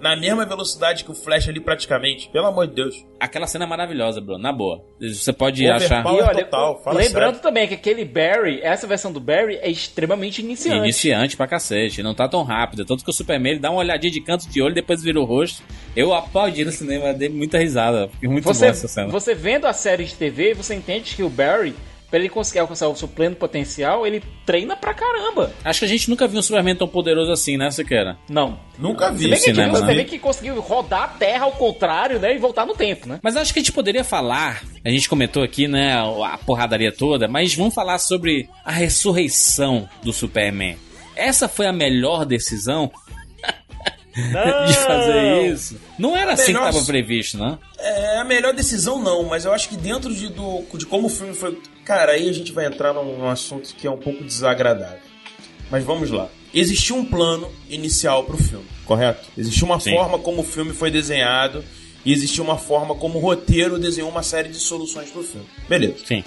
na 0.00 0.14
mesma 0.16 0.44
velocidade 0.46 1.04
que 1.04 1.10
o 1.10 1.14
Flash 1.14 1.48
ali 1.48 1.60
praticamente. 1.60 2.28
Pelo 2.30 2.46
amor 2.46 2.66
de 2.66 2.74
Deus. 2.74 3.04
Aquela 3.20 3.46
cena 3.46 3.64
é 3.64 3.68
maravilhosa, 3.68 4.20
Bruno, 4.20 4.38
na 4.42 4.52
boa. 4.52 4.84
Você 5.00 5.32
pode 5.32 5.66
Overpower. 5.68 6.00
achar. 6.00 6.04
E 6.04 6.22
olha, 6.22 6.44
total, 6.44 6.82
fala 6.82 6.98
lembrando 6.98 7.34
sério. 7.34 7.40
também 7.42 7.66
que 7.66 7.74
aquele 7.74 8.04
Barry, 8.04 8.60
essa 8.62 8.86
versão 8.86 9.10
do 9.12 9.18
Barry 9.20 9.56
é 9.56 9.70
extremamente 9.70 10.40
iniciante. 10.40 10.78
Iniciante 10.78 11.36
pra 11.36 11.46
cacete, 11.46 12.02
não 12.02 12.14
tá 12.14 12.28
tão 12.28 12.42
rápido. 12.44 12.84
Tanto 12.84 13.02
que 13.04 13.10
o 13.10 13.12
Superman 13.12 13.52
ele 13.52 13.60
dá 13.60 13.70
uma 13.70 13.80
olhadinha 13.80 14.12
de 14.12 14.20
canto 14.20 14.48
de 14.48 14.62
olho, 14.62 14.74
depois 14.74 15.02
vira 15.02 15.20
o 15.20 15.24
rosto. 15.24 15.62
Eu 15.96 16.14
aplaudi 16.14 16.64
no 16.64 16.70
cinema, 16.70 17.12
dei 17.12 17.28
muita 17.28 17.58
risada. 17.58 18.08
Fiquei 18.08 18.28
muito 18.28 18.44
Você, 18.44 18.60
boa 18.66 18.70
essa 18.70 18.86
cena. 18.88 19.08
você 19.08 19.34
vendo 19.34 19.66
a 19.66 19.72
série 19.72 20.04
de 20.04 20.14
TV, 20.14 20.54
você 20.54 20.74
entende 20.74 21.16
que 21.16 21.22
o 21.24 21.28
Barry, 21.28 21.74
pra 22.10 22.18
ele 22.18 22.28
conseguir 22.28 22.60
alcançar 22.60 22.88
o 22.88 22.96
seu 22.96 23.06
pleno 23.08 23.36
potencial, 23.36 24.06
ele 24.06 24.22
treina 24.46 24.76
pra 24.76 24.94
caramba. 24.94 25.52
Acho 25.64 25.80
que 25.80 25.84
a 25.84 25.88
gente 25.88 26.08
nunca 26.08 26.26
viu 26.26 26.38
um 26.38 26.42
Superman 26.42 26.74
tão 26.74 26.88
poderoso 26.88 27.30
assim, 27.30 27.56
né, 27.56 27.70
Siqueira? 27.70 28.16
Não. 28.28 28.58
Nunca 28.78 29.10
Se 29.12 29.18
vi. 29.18 29.24
bem 29.28 29.38
que 29.38 29.44
cinema, 29.44 29.78
o 29.78 29.84
né? 29.84 30.04
Que 30.04 30.18
conseguiu 30.18 30.60
rodar 30.60 31.02
a 31.02 31.08
Terra 31.08 31.44
ao 31.44 31.52
contrário, 31.52 32.18
né? 32.18 32.34
E 32.34 32.38
voltar 32.38 32.64
no 32.64 32.74
tempo, 32.74 33.08
né? 33.08 33.18
Mas 33.22 33.36
acho 33.36 33.52
que 33.52 33.58
a 33.58 33.62
gente 33.62 33.72
poderia 33.72 34.04
falar, 34.04 34.62
a 34.84 34.90
gente 34.90 35.08
comentou 35.08 35.42
aqui, 35.42 35.68
né, 35.68 35.92
a 35.94 36.38
porradaria 36.38 36.92
toda, 36.92 37.28
mas 37.28 37.54
vamos 37.54 37.74
falar 37.74 37.98
sobre 37.98 38.48
a 38.64 38.72
ressurreição 38.72 39.88
do 40.02 40.12
Superman. 40.12 40.76
Essa 41.16 41.48
foi 41.48 41.66
a 41.66 41.72
melhor 41.72 42.24
decisão 42.24 42.90
de 44.66 44.74
fazer 44.74 45.52
isso? 45.52 45.76
Não 45.98 46.16
era 46.16 46.32
assim 46.32 46.52
que 46.52 46.58
estava 46.58 46.84
previsto, 46.84 47.38
né? 47.38 47.58
É 47.78 48.18
a 48.18 48.24
melhor 48.24 48.52
decisão, 48.52 49.00
não, 49.02 49.24
mas 49.24 49.44
eu 49.44 49.52
acho 49.52 49.68
que 49.68 49.76
dentro 49.76 50.14
de, 50.14 50.28
do, 50.28 50.64
de 50.74 50.86
como 50.86 51.06
o 51.06 51.10
filme 51.10 51.34
foi. 51.34 51.58
Cara, 51.84 52.12
aí 52.12 52.28
a 52.28 52.32
gente 52.32 52.52
vai 52.52 52.66
entrar 52.66 52.92
num, 52.92 53.18
num 53.18 53.28
assunto 53.28 53.74
que 53.74 53.86
é 53.86 53.90
um 53.90 53.96
pouco 53.96 54.24
desagradável. 54.24 55.00
Mas 55.70 55.84
vamos 55.84 56.10
lá. 56.10 56.28
Existiu 56.52 56.96
um 56.96 57.04
plano 57.04 57.50
inicial 57.68 58.24
pro 58.24 58.36
filme, 58.38 58.64
correto? 58.86 59.26
Existiu 59.36 59.66
uma 59.66 59.78
Sim. 59.78 59.94
forma 59.94 60.18
como 60.18 60.40
o 60.40 60.44
filme 60.44 60.72
foi 60.72 60.90
desenhado 60.90 61.62
e 62.04 62.12
existiu 62.12 62.42
uma 62.42 62.56
forma 62.56 62.94
como 62.94 63.18
o 63.18 63.20
roteiro 63.20 63.78
desenhou 63.78 64.10
uma 64.10 64.22
série 64.22 64.48
de 64.48 64.56
soluções 64.56 65.10
pro 65.10 65.22
filme. 65.22 65.46
Beleza. 65.68 65.96
Sim. 66.06 66.24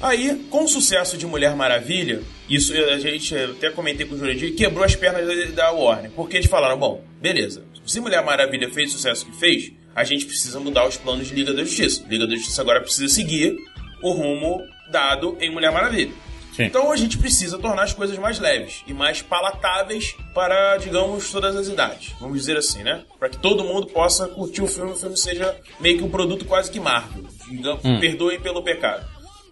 Aí, 0.00 0.46
com 0.50 0.64
o 0.64 0.68
sucesso 0.68 1.16
de 1.18 1.26
Mulher 1.26 1.56
Maravilha, 1.56 2.22
isso 2.48 2.72
a 2.72 2.98
gente 2.98 3.34
até 3.34 3.70
comentei 3.70 4.06
com 4.06 4.14
o 4.14 4.18
Jurandir, 4.18 4.54
quebrou 4.54 4.84
as 4.84 4.94
pernas 4.94 5.26
da- 5.26 5.64
da 5.64 5.70
Warner. 5.72 6.10
Porque 6.12 6.36
eles 6.36 6.48
falaram, 6.48 6.78
bom, 6.78 7.02
beleza, 7.20 7.64
se 7.84 8.00
Mulher 8.00 8.22
Maravilha 8.24 8.70
fez 8.70 8.90
o 8.90 8.92
sucesso 8.92 9.26
que 9.26 9.32
fez, 9.36 9.72
a 9.94 10.04
gente 10.04 10.24
precisa 10.24 10.60
mudar 10.60 10.86
os 10.86 10.96
planos 10.96 11.26
de 11.26 11.34
Liga 11.34 11.52
da 11.52 11.64
Justiça. 11.64 12.04
Liga 12.08 12.26
da 12.26 12.34
Justiça 12.36 12.62
agora 12.62 12.80
precisa 12.80 13.12
seguir 13.12 13.56
o 14.02 14.12
rumo 14.12 14.60
dado 14.92 15.36
em 15.40 15.50
Mulher 15.50 15.72
Maravilha. 15.72 16.12
Sim. 16.54 16.64
Então 16.64 16.90
a 16.92 16.96
gente 16.96 17.18
precisa 17.18 17.58
tornar 17.58 17.82
as 17.84 17.92
coisas 17.92 18.16
mais 18.18 18.38
leves 18.38 18.82
e 18.86 18.92
mais 18.92 19.22
palatáveis 19.22 20.14
para, 20.34 20.76
digamos, 20.76 21.30
todas 21.30 21.54
as 21.56 21.68
idades. 21.68 22.12
Vamos 22.20 22.38
dizer 22.38 22.56
assim, 22.56 22.82
né? 22.82 23.02
Para 23.18 23.28
que 23.28 23.36
todo 23.38 23.62
mundo 23.64 23.86
possa 23.88 24.26
curtir 24.28 24.62
o 24.62 24.66
filme, 24.66 24.92
o 24.92 24.96
filme 24.96 25.16
seja 25.16 25.56
meio 25.80 25.98
que 25.98 26.04
um 26.04 26.10
produto 26.10 26.44
quase 26.44 26.70
que 26.70 26.80
Marvel. 26.80 27.24
Digamos, 27.48 27.84
Hum. 27.84 28.00
Perdoem 28.00 28.40
pelo 28.40 28.62
pecado. 28.62 29.06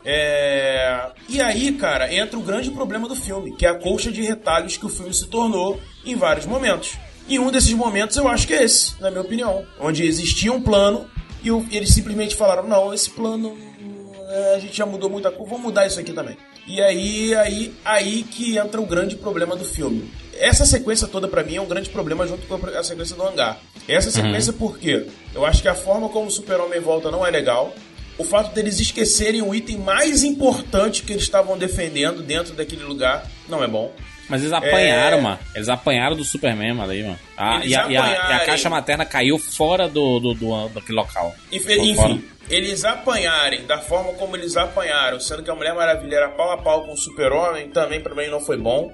É... 0.09 1.11
E 1.29 1.41
aí, 1.41 1.73
cara, 1.73 2.15
entra 2.15 2.39
o 2.39 2.43
grande 2.43 2.71
problema 2.71 3.09
do 3.09 3.17
filme, 3.17 3.57
que 3.57 3.67
é 3.67 3.71
a 3.71 3.75
colcha 3.75 4.13
de 4.13 4.23
retalhos 4.23 4.77
que 4.77 4.87
o 4.87 4.89
filme 4.89 5.13
se 5.13 5.27
tornou 5.27 5.81
em 6.05 6.15
vários 6.15 6.47
momentos. 6.47 6.97
E 7.29 7.41
um 7.41 7.51
desses 7.51 7.73
momentos 7.73 8.17
eu 8.17 8.29
acho 8.29 8.47
que 8.47 8.55
é 8.55 8.63
esse, 8.63 8.95
na 9.01 9.11
minha 9.11 9.23
opinião. 9.23 9.67
Onde 9.81 10.07
existia 10.07 10.53
um 10.53 10.63
plano 10.63 11.11
e 11.43 11.77
eles 11.77 11.91
simplesmente 11.91 12.37
falaram: 12.37 12.69
não, 12.69 12.95
esse 12.95 13.11
plano 13.11 13.59
é, 14.29 14.55
a 14.55 14.59
gente 14.59 14.77
já 14.77 14.87
mudou 14.87 15.11
muita 15.11 15.31
coisa, 15.31 15.51
vamos 15.51 15.67
mudar 15.67 15.87
isso 15.87 15.99
aqui 15.99 16.13
também. 16.13 16.37
E 16.67 16.81
aí, 16.81 17.35
aí, 17.35 17.75
aí 17.85 18.23
que 18.25 18.59
entra 18.59 18.81
o 18.81 18.87
grande 18.87 19.17
problema 19.17 19.55
do 19.55 19.65
filme. 19.65 20.11
Essa 20.35 20.67
sequência 20.67 21.07
toda 21.07 21.29
pra 21.29 21.43
mim 21.43 21.57
é 21.57 21.61
um 21.61 21.67
grande 21.67 21.89
problema 21.89 22.27
junto 22.27 22.47
com 22.47 22.55
a 22.67 22.83
sequência 22.83 23.17
do 23.17 23.23
hangar. 23.23 23.59
Essa 23.89 24.11
sequência 24.11 24.53
por 24.53 24.79
quê? 24.79 25.07
Eu 25.35 25.47
acho 25.47 25.63
que 25.63 25.69
a 25.69 25.75
forma 25.75 26.09
como 26.09 26.27
o 26.27 26.31
Super-Homem 26.31 26.81
volta 26.81 27.11
não 27.11 27.25
é 27.25 27.31
legal. 27.31 27.73
O 28.19 28.25
fato 28.25 28.55
deles 28.55 28.81
esquecerem 28.81 29.43
o 29.43 29.55
item 29.55 29.79
mais 29.79 30.23
importante 30.23 31.03
que 31.03 31.13
eles 31.13 31.25
estavam 31.25 31.59
defendendo 31.59 32.23
dentro 32.23 32.55
daquele 32.55 32.83
lugar 32.85 33.27
não 33.49 33.63
é 33.63 33.69
bom. 33.69 33.93
Mas 34.29 34.41
eles 34.41 34.53
apanharam, 34.53 35.19
É. 35.19 35.21
mano. 35.21 35.39
Eles 35.55 35.69
apanharam 35.69 36.17
do 36.17 36.25
Superman, 36.25 36.75
mano, 36.75 36.91
aí, 36.91 37.03
mano. 37.03 37.19
Ah, 37.37 37.61
e, 37.65 37.75
a, 37.77 37.87
e, 37.87 37.97
a, 37.97 38.09
e 38.11 38.33
a 38.33 38.41
caixa 38.47 38.69
materna 38.69 39.05
caiu 39.05 39.39
fora 39.39 39.89
do, 39.89 40.19
do, 40.19 40.35
do, 40.35 40.69
daquele 40.71 40.97
local. 40.99 41.33
Por 41.51 41.61
fora. 41.61 41.81
Enfim, 42.15 42.25
eles 42.51 42.85
apanharem 42.85 43.67
da 43.67 43.79
forma 43.79 44.13
como 44.15 44.37
eles 44.37 44.57
apanharam, 44.57 45.21
sendo 45.21 45.43
que 45.45 45.51
a 45.51 45.55
Mulher 45.55 45.75
Maravilha 45.75 46.17
era 46.17 46.29
pau 46.29 46.51
a 46.51 46.59
pau 46.59 46.85
com 46.85 46.93
o 46.93 46.97
Super-Homem, 46.97 47.69
também 47.69 48.01
pra 48.01 48.15
mim 48.15 48.27
não 48.29 48.41
foi 48.41 48.57
bom. 48.57 48.93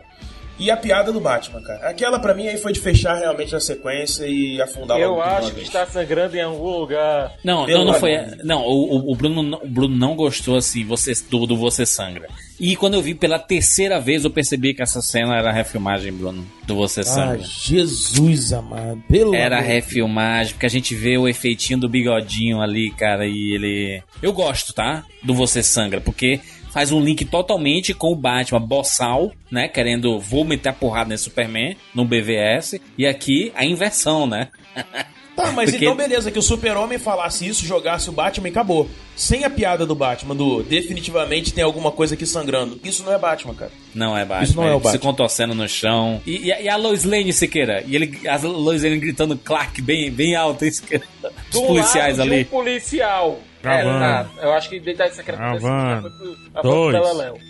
E 0.63 0.71
a 0.71 0.77
piada 0.77 1.13
do 1.13 1.21
Batman, 1.21 1.61
cara. 1.63 1.89
Aquela 1.89 2.19
pra 2.21 2.35
mim 2.35 2.47
aí 2.47 2.57
foi 2.57 2.73
de 2.73 2.81
fechar 2.81 3.15
realmente 3.15 3.55
a 3.55 3.61
sequência 3.61 4.25
e 4.27 4.61
afundar 4.63 4.99
Eu 5.01 5.21
acho 5.21 5.53
que 5.53 5.63
está 5.63 5.85
sangrando 5.87 6.37
em 6.37 6.41
algum 6.43 6.79
lugar. 6.79 7.33
Não, 7.43 7.67
Pelo 7.67 7.85
não, 7.85 7.93
não 7.93 7.99
foi. 7.99 8.17
Não, 8.45 8.63
o, 8.63 9.11
o- 9.13 9.17
Bruno, 9.17 9.43
não- 9.43 9.61
o 9.63 9.69
Bruno 9.69 9.97
não 9.97 10.15
gostou 10.15 10.57
assim 10.57 10.85
você, 10.85 11.13
do, 11.29 11.47
do 11.47 11.57
Você 11.57 11.85
Sangra. 11.85 12.29
E 12.61 12.77
quando 12.77 12.95
eu 12.95 13.03
vi 13.03 13.13
pela 13.15 13.39
terceira 13.41 13.99
vez, 14.01 14.23
eu 14.25 14.31
percebi 14.31 14.73
que 14.73 14.83
essa 14.83 15.03
cena 15.03 15.37
era 15.37 15.51
refilmagem, 15.51 16.13
Bruno, 16.13 16.47
do 16.65 16.77
Você 16.77 17.01
Ah, 17.01 17.05
Sangra. 17.05 17.41
Jesus 17.43 18.53
amado. 18.53 19.03
Pelo 19.09 19.35
Era 19.35 19.57
amor 19.57 19.67
de 19.69 19.73
refilmagem, 19.75 20.53
porque 20.55 20.67
a 20.67 20.71
gente 20.71 20.95
vê 20.95 21.19
o 21.19 21.27
efeitinho 21.27 21.81
do 21.81 21.89
bigodinho 21.89 22.61
ali, 22.61 22.91
cara, 22.93 23.27
e 23.27 23.55
ele. 23.55 24.03
Eu 24.23 24.33
gosto, 24.33 24.73
tá? 24.73 25.05
Do 25.23 25.35
Você 25.35 25.63
Sangra, 25.63 26.01
porque 26.01 26.39
faz 26.73 26.90
um 26.90 27.01
link 27.01 27.24
totalmente 27.24 27.93
com 27.94 28.11
o 28.11 28.16
Batman 28.16 28.61
boçal, 28.61 29.31
né? 29.51 29.69
Querendo, 29.69 30.19
vou 30.19 30.44
meter 30.44 30.70
a 30.70 30.73
porrada 30.73 31.11
nesse 31.11 31.24
Superman, 31.24 31.77
no 31.94 32.05
BVS, 32.05 32.81
e 32.99 33.07
aqui 33.07 33.53
a 33.55 33.65
inversão, 33.65 34.27
né? 34.27 34.49
Tá, 35.35 35.51
mas 35.51 35.70
Porque- 35.70 35.86
então 35.86 35.97
beleza, 35.97 36.31
que 36.31 36.39
o 36.39 36.43
Super-Homem 36.43 36.99
falasse 36.99 37.49
isso, 37.49 37.65
jogasse 37.65 38.07
o 38.11 38.12
Batman 38.12 38.49
e 38.49 38.51
acabou. 38.51 38.86
Sem 39.16 39.44
a 39.44 39.51
piada 39.51 39.86
do 39.86 39.94
Batman, 39.94 40.36
do 40.36 40.62
definitivamente 40.62 41.55
tem 41.55 41.65
alguma 41.65 41.90
coisa 41.90 42.12
aqui 42.15 42.27
sangrando. 42.27 42.78
Isso 42.85 43.03
não 43.03 43.15
é 43.15 43.19
Batman, 43.19 43.55
cara. 43.55 43.70
Não 43.94 44.15
é 44.15 44.27
Batman. 44.27 44.44
Isso 44.44 44.57
não 44.57 44.65
é 44.65 44.66
o 44.66 44.74
ele 44.74 44.78
Se 44.81 44.85
Batman. 44.93 45.01
contorcendo 45.11 45.55
no 45.55 45.66
chão. 45.66 46.20
E, 46.27 46.49
e 46.49 46.53
a- 46.53 46.61
e 46.61 46.69
a 46.69 46.77
Lois 46.77 47.05
Lane, 47.05 47.32
Siqueira? 47.32 47.82
E 47.86 47.97
ele, 47.97 48.28
a 48.28 48.36
Lois 48.47 48.82
Lane 48.82 48.99
gritando 48.99 49.35
Clark 49.39 49.81
bem, 49.81 50.11
bem 50.11 50.36
alto, 50.36 50.70
Siqueira? 50.70 51.05
Os 51.49 51.61
Do 51.61 51.62
policiais 51.66 52.19
lado 52.19 52.28
de 52.28 52.35
ali. 52.35 52.43
um 52.43 52.49
policial. 52.49 53.40
É, 53.71 53.83
tá. 53.99 54.31
Eu 54.43 54.53
acho 54.53 54.69
que 54.69 54.77
Identidade 54.77 55.15
Secreta 55.15 55.43
já 55.43 55.51
foi 55.51 55.61
pro, 55.61 55.91
já 55.91 56.01
foi 56.01 56.11
pro. 56.11 56.37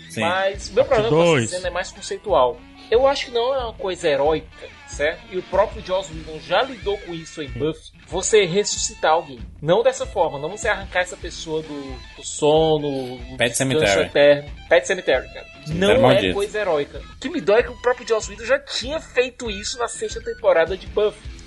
Sim. 0.09 0.21
Mas 0.21 0.69
meu 0.69 0.85
problema 0.85 1.09
com 1.09 1.37
essa 1.37 1.47
cena 1.55 1.67
é 1.67 1.71
mais 1.71 1.91
conceitual. 1.91 2.57
Eu 2.91 3.07
acho 3.07 3.25
que 3.25 3.31
não 3.31 3.53
é 3.55 3.59
uma 3.63 3.73
coisa 3.73 4.07
heróica, 4.07 4.47
certo? 4.87 5.21
E 5.31 5.37
o 5.37 5.43
próprio 5.43 5.83
Joss 5.83 6.11
Whedon 6.13 6.39
já 6.39 6.61
lidou 6.61 6.97
com 6.99 7.13
isso 7.13 7.41
em 7.41 7.47
Buffy. 7.47 7.91
Você 8.07 8.45
ressuscitar 8.45 9.13
alguém. 9.13 9.39
Não 9.61 9.81
dessa 9.81 10.05
forma, 10.05 10.37
não 10.37 10.49
você 10.49 10.67
arrancar 10.67 10.99
essa 10.99 11.17
pessoa 11.17 11.61
do, 11.63 11.97
do 12.15 12.23
sono, 12.23 13.17
do 13.17 13.37
Pet 13.37 13.55
Cemetery. 13.55 14.01
eterno. 14.01 14.49
Pet 14.69 14.85
Cemetery, 14.85 15.27
cara. 15.33 15.47
não 15.69 16.11
é 16.11 16.33
coisa 16.33 16.59
heróica. 16.59 16.99
O 16.99 17.19
que 17.19 17.29
me 17.29 17.41
dói 17.41 17.61
é 17.61 17.63
que 17.63 17.71
o 17.71 17.81
próprio 17.81 18.07
Joss 18.07 18.29
Whedon 18.29 18.45
já 18.45 18.59
tinha 18.59 18.99
feito 18.99 19.49
isso 19.49 19.79
na 19.79 19.87
sexta 19.87 20.21
temporada 20.21 20.77
de 20.77 20.85
Buffy. 20.87 21.42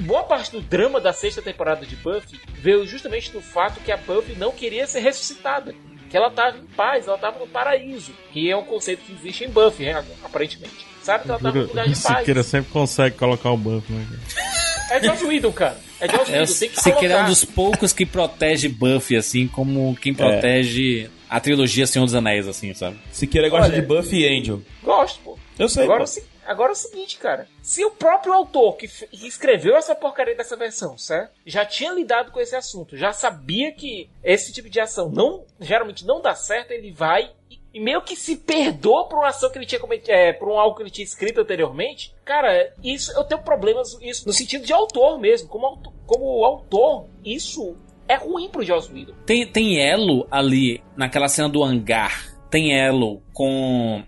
Boa 0.00 0.22
parte 0.24 0.50
do 0.52 0.60
drama 0.60 1.00
da 1.00 1.12
sexta 1.12 1.42
temporada 1.42 1.84
de 1.86 1.96
Buffy 1.96 2.40
veio 2.54 2.86
justamente 2.86 3.30
do 3.30 3.40
fato 3.40 3.80
que 3.80 3.92
a 3.92 3.96
Buffy 3.96 4.34
não 4.36 4.52
queria 4.52 4.86
ser 4.86 5.00
ressuscitada. 5.00 5.74
Que 6.08 6.16
ela 6.16 6.28
estava 6.28 6.56
em 6.58 6.64
paz, 6.76 7.06
ela 7.06 7.16
estava 7.16 7.38
no 7.38 7.46
paraíso. 7.46 8.12
Que 8.32 8.50
é 8.50 8.56
um 8.56 8.64
conceito 8.64 9.02
que 9.04 9.12
existe 9.12 9.44
em 9.44 9.48
Buffy, 9.50 9.84
né, 9.86 10.04
aparentemente. 10.24 10.86
Sabe 11.02 11.24
que 11.24 11.30
ela 11.30 11.38
estava 11.38 11.58
no 11.58 11.66
lugar 11.66 11.88
de 11.88 12.02
paz. 12.02 12.18
Siqueira 12.18 12.42
sempre 12.42 12.72
consegue 12.72 13.16
colocar 13.16 13.50
o 13.50 13.56
buff, 13.56 13.90
né? 13.92 14.06
É 14.90 15.00
Joss 15.02 15.24
Whedon, 15.24 15.52
cara. 15.52 15.78
É 16.00 16.08
Joss 16.08 16.30
É, 16.30 16.38
o 16.38 16.40
Whedon, 16.40 16.54
tem 16.58 16.68
que 16.70 16.80
Siqueira 16.80 17.14
é 17.14 17.16
um 17.16 17.20
colocar. 17.20 17.28
dos 17.28 17.44
poucos 17.44 17.92
que 17.92 18.04
protege 18.04 18.68
Buffy, 18.68 19.16
assim, 19.16 19.46
como 19.46 19.96
quem 19.96 20.12
protege 20.12 21.08
a 21.28 21.38
trilogia 21.38 21.86
Senhor 21.86 22.04
dos 22.04 22.14
Anéis, 22.14 22.48
assim, 22.48 22.74
sabe? 22.74 22.98
Siqueira 23.12 23.48
gosta 23.48 23.68
Olha. 23.72 23.80
de 23.80 23.86
Buffy 23.86 24.20
e 24.22 24.38
Angel. 24.38 24.60
Gosto, 24.82 25.20
pô. 25.24 25.38
Eu 25.58 25.68
sei, 25.68 25.84
Agora, 25.84 26.04
pô. 26.04 26.10
Agora 26.50 26.70
é 26.70 26.72
o 26.72 26.76
seguinte, 26.76 27.18
cara. 27.18 27.46
Se 27.62 27.84
o 27.84 27.90
próprio 27.90 28.32
autor 28.32 28.76
que, 28.76 28.88
que 28.88 29.26
escreveu 29.26 29.76
essa 29.76 29.94
porcaria 29.94 30.34
dessa 30.34 30.56
versão, 30.56 30.98
certo? 30.98 31.32
Já 31.46 31.64
tinha 31.64 31.92
lidado 31.92 32.32
com 32.32 32.40
esse 32.40 32.56
assunto, 32.56 32.96
já 32.96 33.12
sabia 33.12 33.72
que 33.72 34.10
esse 34.22 34.52
tipo 34.52 34.68
de 34.68 34.80
ação 34.80 35.08
não 35.08 35.44
geralmente 35.60 36.04
não 36.04 36.20
dá 36.20 36.34
certo, 36.34 36.72
ele 36.72 36.90
vai 36.90 37.30
e, 37.72 37.80
meio 37.80 38.02
que 38.02 38.16
se 38.16 38.36
perdoa 38.36 39.08
por 39.08 39.18
uma 39.18 39.28
ação 39.28 39.48
que 39.50 39.58
ele 39.58 39.66
tinha 39.66 39.80
cometido, 39.80 40.10
é, 40.10 40.32
por 40.32 40.48
um 40.48 40.58
algo 40.58 40.76
que 40.76 40.82
ele 40.82 40.90
tinha 40.90 41.04
escrito 41.04 41.40
anteriormente. 41.40 42.14
Cara, 42.24 42.74
isso 42.82 43.12
eu 43.12 43.22
tenho 43.22 43.42
problemas 43.42 43.96
isso 44.00 44.26
no 44.26 44.32
sentido 44.32 44.64
de 44.64 44.72
autor 44.72 45.20
mesmo, 45.20 45.48
como 45.48 45.80
como 46.04 46.44
autor, 46.44 47.06
isso 47.24 47.76
é 48.08 48.16
ruim 48.16 48.48
pro 48.48 48.64
Joss 48.64 48.92
Whedon. 48.92 49.14
Tem, 49.24 49.46
tem 49.46 49.80
elo 49.80 50.26
ali, 50.28 50.82
naquela 50.96 51.28
cena 51.28 51.48
do 51.48 51.62
hangar, 51.62 52.34
tem 52.50 52.76
elo 52.76 53.22
com 53.32 54.02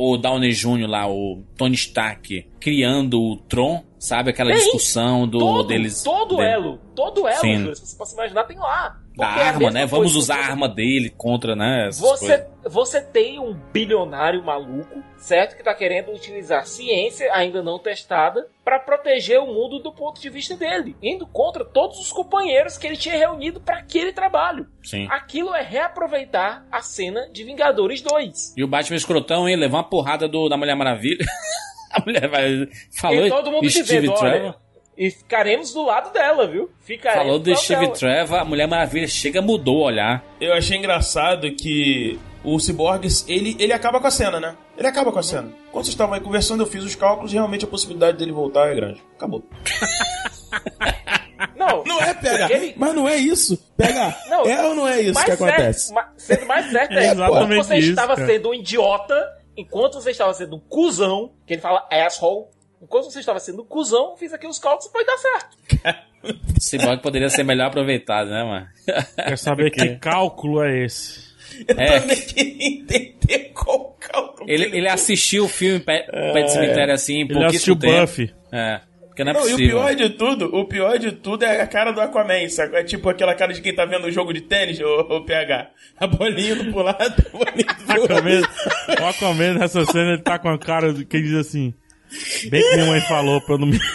o 0.00 0.16
Downey 0.16 0.52
Jr. 0.52 0.86
lá, 0.88 1.10
o 1.10 1.42
Tony 1.56 1.74
Stark, 1.74 2.46
criando 2.60 3.20
o 3.20 3.36
Tron, 3.36 3.82
sabe? 3.98 4.30
Aquela 4.30 4.50
Tem. 4.50 4.58
discussão 4.60 5.26
do 5.26 5.40
todo, 5.40 5.66
deles. 5.66 6.04
todo 6.04 6.36
dele- 6.36 6.48
elo, 6.50 6.78
todo 6.94 7.26
elo. 7.26 7.40
Júlio, 7.40 7.74
se 7.74 7.84
você 7.84 7.96
possa 7.98 8.14
imaginar, 8.14 8.44
tem 8.44 8.56
lá. 8.58 8.96
Da 9.18 9.26
é 9.26 9.42
arma, 9.48 9.58
mesma 9.58 9.70
né? 9.72 9.86
Vamos 9.86 10.14
usar 10.14 10.36
a 10.36 10.46
arma 10.46 10.68
dele 10.68 11.10
contra, 11.10 11.56
né? 11.56 11.90
Você, 11.92 12.38
coisas. 12.38 12.46
você 12.64 13.00
tem 13.02 13.40
um 13.40 13.52
bilionário 13.72 14.44
maluco, 14.44 15.02
certo? 15.16 15.56
Que 15.56 15.64
tá 15.64 15.74
querendo 15.74 16.12
utilizar 16.12 16.64
ciência 16.66 17.32
ainda 17.34 17.60
não 17.60 17.80
testada 17.80 18.46
para 18.64 18.78
proteger 18.78 19.40
o 19.40 19.46
mundo 19.46 19.80
do 19.80 19.92
ponto 19.92 20.20
de 20.20 20.30
vista 20.30 20.54
dele, 20.54 20.96
indo 21.02 21.26
contra 21.26 21.64
todos 21.64 21.98
os 21.98 22.12
companheiros 22.12 22.78
que 22.78 22.86
ele 22.86 22.96
tinha 22.96 23.16
reunido 23.16 23.60
para 23.60 23.78
aquele 23.78 24.12
trabalho. 24.12 24.68
Sim. 24.84 25.08
Aquilo 25.10 25.52
é 25.52 25.62
reaproveitar 25.62 26.64
a 26.70 26.80
cena 26.80 27.28
de 27.32 27.42
Vingadores 27.42 28.00
2. 28.00 28.54
E 28.56 28.62
o 28.62 28.68
Batman 28.68 28.96
escrotão, 28.96 29.48
hein? 29.48 29.56
Levar 29.56 29.78
uma 29.78 29.88
porrada 29.88 30.28
do, 30.28 30.48
da 30.48 30.56
Mulher 30.56 30.76
Maravilha. 30.76 31.26
a 31.90 32.00
mulher 32.04 32.28
vai. 32.28 32.68
Falou 32.96 33.26
e 33.26 33.30
todo 33.30 33.50
mundo 33.50 33.68
Steve 33.68 33.84
dizendo, 33.84 34.14
Trevor. 34.14 34.40
olha, 34.40 34.54
e 34.98 35.10
ficaremos 35.10 35.72
do 35.72 35.82
lado 35.84 36.12
dela, 36.12 36.46
viu? 36.46 36.68
Ficaremos 36.80 37.22
Falou 37.24 37.38
do 37.38 37.44
do 37.44 37.50
lado 37.52 37.62
Steve 37.62 37.80
dela. 37.86 37.94
Trevor, 37.96 38.38
a 38.40 38.44
Mulher 38.44 38.66
Maravilha 38.66 39.06
chega, 39.06 39.40
mudou 39.40 39.76
o 39.76 39.82
olhar. 39.84 40.24
Eu 40.40 40.52
achei 40.52 40.76
engraçado 40.76 41.50
que 41.54 42.18
o 42.44 42.58
Cyborg, 42.58 43.06
ele, 43.28 43.56
ele 43.58 43.72
acaba 43.72 44.00
com 44.00 44.06
a 44.06 44.10
cena, 44.10 44.40
né? 44.40 44.56
Ele 44.76 44.86
acaba 44.88 45.12
com 45.12 45.18
a 45.18 45.22
cena. 45.22 45.50
Quando 45.70 45.84
vocês 45.84 45.94
estavam 45.94 46.14
aí 46.14 46.20
conversando, 46.20 46.62
eu 46.62 46.66
fiz 46.66 46.82
os 46.82 46.94
cálculos 46.94 47.32
e 47.32 47.34
realmente 47.36 47.64
a 47.64 47.68
possibilidade 47.68 48.16
dele 48.18 48.32
voltar 48.32 48.68
é 48.70 48.74
grande. 48.74 49.02
Acabou. 49.16 49.44
Não, 51.56 51.84
Não 51.84 52.00
é 52.00 52.14
PH, 52.14 52.50
Ele- 52.52 52.74
mas 52.76 52.94
não 52.94 53.08
é 53.08 53.16
isso. 53.16 53.56
PH, 53.76 54.24
Não, 54.28 54.42
é 54.44 54.66
ou 54.66 54.74
não 54.74 54.88
é 54.88 55.00
isso 55.02 55.20
que 55.20 55.26
certo- 55.26 55.44
acontece? 55.44 55.92
ma- 55.94 56.12
sendo 56.16 56.46
mais 56.46 56.70
certo 56.70 56.92
É 56.92 56.96
é, 57.06 57.10
exatamente 57.12 57.44
enquanto 57.52 57.66
você 57.66 57.76
isso, 57.76 57.90
estava 57.90 58.16
cara. 58.16 58.26
sendo 58.26 58.48
um 58.48 58.54
idiota, 58.54 59.28
enquanto 59.56 59.94
você 59.94 60.10
estava 60.10 60.34
sendo 60.34 60.56
um 60.56 60.60
cuzão, 60.60 61.32
que 61.46 61.54
ele 61.54 61.60
fala 61.62 61.86
asshole, 61.90 62.46
enquanto 62.82 63.04
você 63.10 63.20
estava 63.20 63.40
sendo 63.40 63.62
um 63.62 63.64
cuzão, 63.66 64.16
fiz 64.16 64.32
aqui 64.32 64.46
os 64.46 64.58
cálculos 64.58 64.86
e 64.86 64.92
pode 64.92 65.06
dar 65.06 65.18
certo. 65.18 65.56
Cyborg 66.60 67.00
poderia 67.02 67.28
ser 67.28 67.44
melhor 67.44 67.66
aproveitado, 67.68 68.28
né, 68.30 68.42
mano? 68.44 68.66
Quer 69.16 69.38
saber 69.38 69.70
que 69.70 69.96
cálculo 70.00 70.62
é 70.62 70.84
esse? 70.84 71.28
É, 71.68 72.00
também 72.00 72.16
queria 72.20 72.68
entender 72.68 73.52
qual 73.54 73.96
cálculo. 73.98 74.48
ele, 74.50 74.64
ele 74.76 74.88
assistiu 74.88 75.44
o 75.44 75.48
filme 75.48 75.80
Pé 75.80 76.02
Pé 76.02 76.42
de 76.42 76.52
Cemitério 76.52 76.94
assim, 76.94 77.20
Ele 77.22 77.44
assistiu 77.44 77.76
tempo. 77.76 78.00
Buffy. 78.02 78.34
É, 78.52 78.80
porque 79.06 79.24
não 79.24 79.30
é 79.32 79.34
Não, 79.34 79.40
e 79.40 79.44
o 79.44 79.50
possível. 79.50 79.76
pior 79.78 79.94
de 79.96 80.10
tudo, 80.10 80.54
o 80.56 80.64
pior 80.66 80.98
de 80.98 81.12
tudo 81.12 81.44
é 81.44 81.60
a 81.60 81.66
cara 81.66 81.90
do 81.92 82.00
Aquaman, 82.00 82.48
sabe? 82.48 82.76
É 82.76 82.84
tipo 82.84 83.08
aquela 83.08 83.34
cara 83.34 83.52
de 83.52 83.60
quem 83.62 83.74
tá 83.74 83.84
vendo 83.84 84.06
o 84.06 84.10
jogo 84.12 84.32
de 84.32 84.42
tênis, 84.42 84.78
o, 84.80 85.24
PH. 85.24 85.70
A 85.98 86.06
bolinha 86.06 86.54
do 86.56 86.70
pro 86.70 86.82
lado, 86.82 86.98
a 87.32 87.38
bolinha 87.38 87.74
do 87.74 87.84
pro 87.86 88.04
Aquaman, 88.04 88.36
outro. 88.36 89.02
o 89.02 89.06
Aquaman 89.06 89.54
nessa 89.54 89.84
cena 89.86 90.12
ele 90.12 90.22
tá 90.22 90.38
com 90.38 90.48
a 90.50 90.58
cara 90.58 90.92
de- 90.92 91.04
que 91.04 91.20
diz 91.20 91.34
assim: 91.34 91.74
Bem 92.50 92.62
que 92.62 92.74
minha 92.76 92.86
mãe 92.86 93.00
falou 93.02 93.40
pra 93.40 93.54
eu 93.54 93.58
não 93.58 93.66
me. 93.66 93.78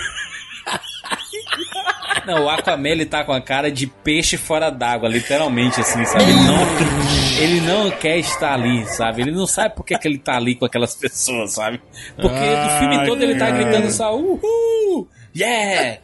Não, 2.25 2.45
o 2.45 2.49
Aquaman 2.49 2.87
ele 2.89 3.05
tá 3.05 3.23
com 3.25 3.33
a 3.33 3.41
cara 3.41 3.69
de 3.69 3.85
peixe 3.85 4.37
fora 4.37 4.69
d'água, 4.69 5.09
literalmente, 5.09 5.81
assim, 5.81 6.05
sabe? 6.05 6.23
Ele 6.23 6.33
não, 6.33 6.57
ele 7.41 7.61
não 7.61 7.91
quer 7.91 8.17
estar 8.17 8.53
ali, 8.53 8.85
sabe? 8.87 9.23
Ele 9.23 9.31
não 9.31 9.45
sabe 9.45 9.75
por 9.75 9.85
que, 9.85 9.97
que 9.97 10.07
ele 10.07 10.17
tá 10.17 10.37
ali 10.37 10.55
com 10.55 10.63
aquelas 10.65 10.95
pessoas, 10.95 11.53
sabe? 11.53 11.81
Porque 12.15 12.29
do 12.29 12.79
filme 12.79 13.05
todo 13.05 13.21
ele 13.21 13.35
tá 13.37 13.51
gritando 13.51 13.91
só, 13.91 14.15
uhul! 14.15 15.09
Yeah! 15.35 15.99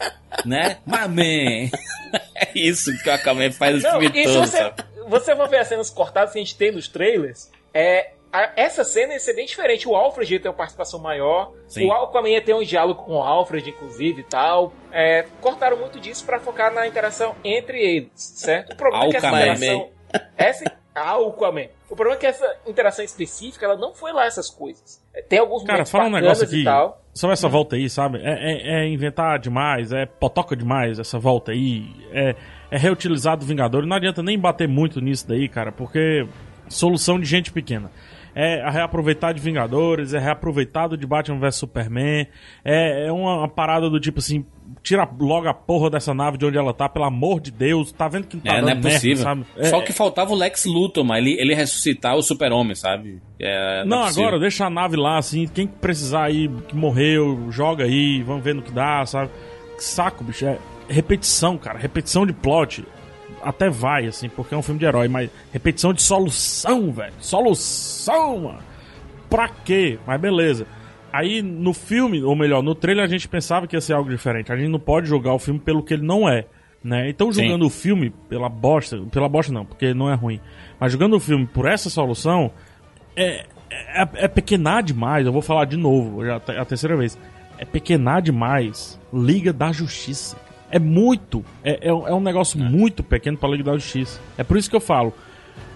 Né? 0.45 0.77
My 0.85 1.07
man! 1.07 1.69
É 2.35 2.49
isso 2.53 2.91
que 3.01 3.09
o 3.09 3.13
Aquaman 3.13 3.51
faz 3.51 3.81
o 3.81 3.87
Não, 3.87 3.99
filme 4.01 4.07
se 4.07 4.23
todo, 4.33 4.45
você, 4.45 4.57
sabe? 4.57 4.83
você 5.07 5.35
vai 5.35 5.47
ver 5.47 5.59
as 5.59 5.67
cenas 5.69 5.89
cortadas 5.89 6.33
que 6.33 6.39
a 6.39 6.41
gente 6.41 6.55
tem 6.57 6.71
nos 6.71 6.87
trailers, 6.89 7.49
é, 7.73 8.11
essa 8.55 8.83
cena 8.83 9.13
ia 9.13 9.19
ser 9.19 9.33
bem 9.33 9.45
diferente. 9.45 9.87
O 9.87 9.95
Alfred 9.95 10.33
ia 10.33 10.39
ter 10.39 10.47
uma 10.49 10.53
participação 10.53 10.99
maior. 10.99 11.51
Sim. 11.67 11.87
O 11.87 11.91
Aquaman 11.93 12.29
ia 12.29 12.41
ter 12.41 12.53
um 12.53 12.63
diálogo 12.63 13.03
com 13.03 13.13
o 13.13 13.21
Alfred, 13.23 13.69
inclusive, 13.69 14.21
e 14.21 14.23
tal. 14.23 14.71
É, 14.91 15.25
cortaram 15.41 15.77
muito 15.77 15.99
disso 15.99 16.25
pra 16.25 16.39
focar 16.39 16.73
na 16.73 16.87
interação 16.87 17.35
entre 17.43 17.79
eles, 17.79 18.11
certo? 18.15 18.73
O 18.73 18.75
problema 18.75 19.05
é 19.05 19.09
que 19.09 19.17
essa 19.17 19.27
interação... 19.27 19.89
Essa, 20.37 20.79
Aquaman. 20.95 21.67
O 21.89 21.95
problema 21.95 22.15
é 22.15 22.19
que 22.19 22.25
essa 22.25 22.57
interação 22.67 23.03
específica, 23.05 23.65
ela 23.65 23.75
não 23.77 23.93
foi 23.93 24.11
lá 24.11 24.25
essas 24.25 24.49
coisas. 24.49 25.01
É, 25.13 25.21
Tem 25.21 25.39
alguns 25.39 25.63
Cara, 25.63 25.85
fala 25.85 26.05
um 26.05 26.11
negócio 26.11 26.43
e 26.43 26.45
aqui. 26.47 26.63
tal. 26.63 27.01
Sobre 27.13 27.33
essa 27.33 27.47
volta 27.47 27.75
aí, 27.75 27.89
sabe? 27.89 28.19
É, 28.21 28.33
é- 28.33 28.81
é 28.83 28.87
inventar 28.87 29.39
demais, 29.39 29.91
é 29.91 30.05
potoca 30.05 30.55
demais 30.55 30.99
essa 30.99 31.17
volta 31.17 31.51
aí. 31.51 31.85
É, 32.11 32.35
é 32.71 32.77
reutilizar 32.77 33.37
do 33.37 33.45
Vingador. 33.45 33.85
Não 33.85 33.95
adianta 33.97 34.21
nem 34.21 34.37
bater 34.37 34.67
muito 34.67 34.99
nisso 35.01 35.27
daí, 35.27 35.47
cara, 35.49 35.71
porque 35.71 36.27
solução 36.67 37.19
de 37.19 37.25
gente 37.25 37.51
pequena. 37.51 37.91
É 38.35 38.69
reaproveitar 38.69 39.33
de 39.33 39.39
Vingadores, 39.41 40.13
é 40.13 40.19
reaproveitado 40.19 40.95
de 40.95 41.05
Batman 41.07 41.39
vs 41.39 41.55
Superman. 41.55 42.27
É, 42.63 43.07
é 43.07 43.11
uma, 43.11 43.37
uma 43.39 43.47
parada 43.47 43.89
do 43.89 43.99
tipo 43.99 44.19
assim: 44.19 44.45
tira 44.83 45.07
logo 45.19 45.47
a 45.47 45.53
porra 45.53 45.89
dessa 45.89 46.13
nave 46.13 46.37
de 46.37 46.45
onde 46.45 46.57
ela 46.57 46.73
tá, 46.73 46.87
pelo 46.87 47.05
amor 47.05 47.39
de 47.41 47.51
Deus. 47.51 47.91
Tá 47.91 48.07
vendo 48.07 48.27
que 48.27 48.35
não 48.37 48.43
tá 48.43 48.53
É, 48.55 48.61
não 48.61 48.69
é 48.69 48.73
merda, 48.75 48.89
possível. 48.91 49.23
sabe? 49.23 49.45
Só 49.63 49.77
É- 49.79 49.81
que 49.81 49.91
faltava 49.91 50.31
o 50.31 50.35
Lex 50.35 50.65
Luthor, 50.65 51.03
mas 51.03 51.19
ele, 51.25 51.39
ele 51.39 51.53
ressuscitar 51.55 52.15
o 52.15 52.21
super-homem, 52.21 52.75
sabe? 52.75 53.21
É, 53.39 53.83
Não, 53.85 54.01
é 54.01 54.03
possível. 54.05 54.23
agora 54.27 54.39
deixa 54.39 54.65
a 54.65 54.69
nave 54.69 54.95
lá, 54.95 55.17
assim. 55.17 55.47
Quem 55.47 55.65
precisar 55.67 56.25
aí, 56.25 56.47
que 56.67 56.75
morreu, 56.75 57.47
joga 57.51 57.83
aí, 57.85 58.21
vamos 58.23 58.43
ver 58.43 58.53
no 58.55 58.61
que 58.61 58.71
dá, 58.71 59.05
sabe? 59.05 59.31
Que 59.75 59.83
saco, 59.83 60.23
bicho. 60.23 60.45
É 60.45 60.57
repetição, 60.87 61.57
cara. 61.57 61.77
Repetição 61.79 62.25
de 62.25 62.33
plot. 62.33 62.85
Até 63.43 63.69
vai, 63.69 64.07
assim, 64.07 64.29
porque 64.29 64.53
é 64.53 64.57
um 64.57 64.61
filme 64.61 64.79
de 64.79 64.85
herói, 64.85 65.07
mas 65.07 65.29
repetição 65.51 65.93
de 65.93 66.01
solução, 66.01 66.91
velho. 66.91 67.13
Solução, 67.19 68.39
mano. 68.39 68.59
Pra 69.29 69.47
quê? 69.47 69.99
Mas 70.05 70.19
beleza. 70.19 70.65
Aí 71.11 71.41
no 71.41 71.73
filme, 71.73 72.21
ou 72.23 72.35
melhor, 72.35 72.61
no 72.61 72.75
trailer 72.75 73.03
a 73.03 73.07
gente 73.07 73.27
pensava 73.27 73.67
que 73.67 73.75
ia 73.75 73.81
ser 73.81 73.93
algo 73.93 74.09
diferente. 74.09 74.51
A 74.51 74.55
gente 74.55 74.69
não 74.69 74.79
pode 74.79 75.07
jogar 75.07 75.33
o 75.33 75.39
filme 75.39 75.59
pelo 75.59 75.83
que 75.83 75.93
ele 75.93 76.05
não 76.05 76.29
é. 76.29 76.45
Né? 76.83 77.09
Então, 77.09 77.31
jogando 77.31 77.65
o 77.65 77.69
filme 77.69 78.09
pela 78.29 78.47
bosta, 78.47 78.97
pela 79.11 79.27
bosta 79.27 79.51
não, 79.51 79.65
porque 79.65 79.93
não 79.93 80.09
é 80.09 80.13
ruim, 80.13 80.39
mas 80.79 80.93
jogando 80.93 81.17
o 81.17 81.19
filme 81.19 81.45
por 81.45 81.67
essa 81.67 81.89
solução, 81.89 82.51
é, 83.17 83.45
é, 83.69 84.07
é 84.13 84.27
pequenar 84.29 84.81
demais. 84.81 85.25
Eu 85.25 85.33
vou 85.33 85.41
falar 85.41 85.65
de 85.65 85.75
novo, 85.75 86.25
já 86.25 86.37
a 86.37 86.65
terceira 86.65 86.95
vez. 86.95 87.17
É 87.57 87.65
pequenar 87.65 88.21
demais. 88.21 88.99
Liga 89.13 89.51
da 89.51 89.71
Justiça. 89.71 90.37
É 90.71 90.79
muito. 90.79 91.43
É, 91.63 91.87
é, 91.89 91.93
um- 91.93 92.07
é 92.07 92.13
um 92.13 92.19
negócio 92.21 92.59
muito 92.59 93.03
pequeno 93.03 93.37
pra 93.37 93.49
Liga 93.49 93.63
da 93.65 93.77
Justiça. 93.77 94.19
É 94.37 94.43
por 94.43 94.57
isso 94.57 94.69
que 94.69 94.75
eu 94.75 94.81
falo. 94.81 95.13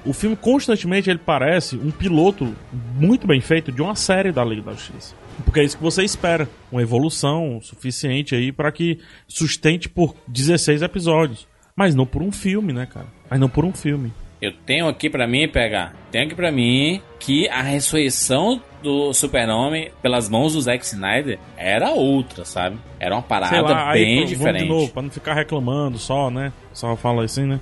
O 0.05 0.11
filme 0.13 0.35
constantemente 0.35 1.09
ele 1.09 1.19
parece 1.19 1.77
um 1.77 1.89
piloto 1.89 2.53
muito 2.99 3.25
bem 3.25 3.39
feito 3.41 3.71
de 3.71 3.81
uma 3.81 3.95
série 3.95 4.31
da 4.31 4.43
Liga 4.43 4.63
da 4.63 4.71
Justiça. 4.73 5.15
Porque 5.45 5.59
é 5.61 5.63
isso 5.63 5.77
que 5.77 5.83
você 5.83 6.03
espera, 6.03 6.47
uma 6.71 6.81
evolução 6.81 7.59
suficiente 7.61 8.35
aí 8.35 8.51
para 8.51 8.71
que 8.71 8.99
sustente 9.27 9.89
por 9.89 10.13
16 10.27 10.81
episódios, 10.81 11.47
mas 11.75 11.95
não 11.95 12.05
por 12.05 12.21
um 12.21 12.31
filme, 12.31 12.71
né, 12.73 12.85
cara? 12.85 13.07
Mas 13.29 13.39
não 13.39 13.49
por 13.49 13.65
um 13.65 13.73
filme. 13.73 14.13
Eu 14.43 14.51
tenho 14.65 14.89
aqui 14.89 15.09
pra 15.09 15.25
mim, 15.25 15.47
pegar. 15.47 15.93
Tenho 16.11 16.25
aqui 16.25 16.35
pra 16.35 16.51
mim 16.51 17.01
que 17.17 17.47
a 17.47 17.61
ressurreição 17.61 18.61
do 18.81 19.13
Super-Homem 19.13 19.89
pelas 20.01 20.27
mãos 20.27 20.51
do 20.51 20.59
Zack 20.59 20.83
Snyder 20.83 21.39
era 21.55 21.91
outra, 21.91 22.43
sabe? 22.43 22.77
Era 22.99 23.15
uma 23.15 23.21
parada 23.21 23.61
lá, 23.61 23.91
aí, 23.91 24.03
bem 24.03 24.15
vamos 24.15 24.29
diferente. 24.31 24.63
de 24.63 24.69
novo, 24.69 24.91
pra 24.91 25.01
não 25.01 25.09
ficar 25.09 25.33
reclamando 25.33 25.97
só, 25.97 26.29
né? 26.29 26.51
Só 26.73 26.93
fala 26.97 27.23
assim, 27.23 27.45
né? 27.45 27.57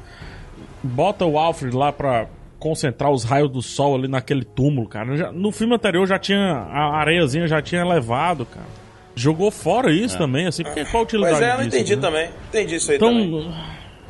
Bota 0.81 1.23
o 1.23 1.37
Alfred 1.37 1.75
lá 1.75 1.91
pra 1.91 2.25
concentrar 2.57 3.11
os 3.11 3.23
raios 3.23 3.51
do 3.51 3.61
sol 3.61 3.93
ali 3.95 4.07
naquele 4.07 4.43
túmulo, 4.43 4.87
cara. 4.87 5.15
Já- 5.15 5.31
no 5.31 5.51
filme 5.51 5.75
anterior 5.75 6.07
já 6.07 6.17
tinha. 6.17 6.39
A 6.51 6.99
areiazinha 6.99 7.45
já 7.47 7.61
tinha 7.61 7.85
levado, 7.85 8.43
cara. 8.43 8.65
Jogou 9.15 9.51
fora 9.51 9.91
isso 9.91 10.15
É. 10.15 10.17
também, 10.17 10.47
assim, 10.47 10.63
porque 10.63 10.83
qual 10.85 11.01
a 11.01 11.05
utilidade 11.05 11.35
Pois 11.37 11.47
é, 11.47 11.51
eu 11.53 11.57
não 11.57 11.63
disso, 11.65 11.75
entendi 11.77 11.95
né? 11.95 12.01
também. 12.01 12.29
Entendi 12.49 12.75
isso 12.77 12.91
aí 12.91 12.97
também. 12.97 13.53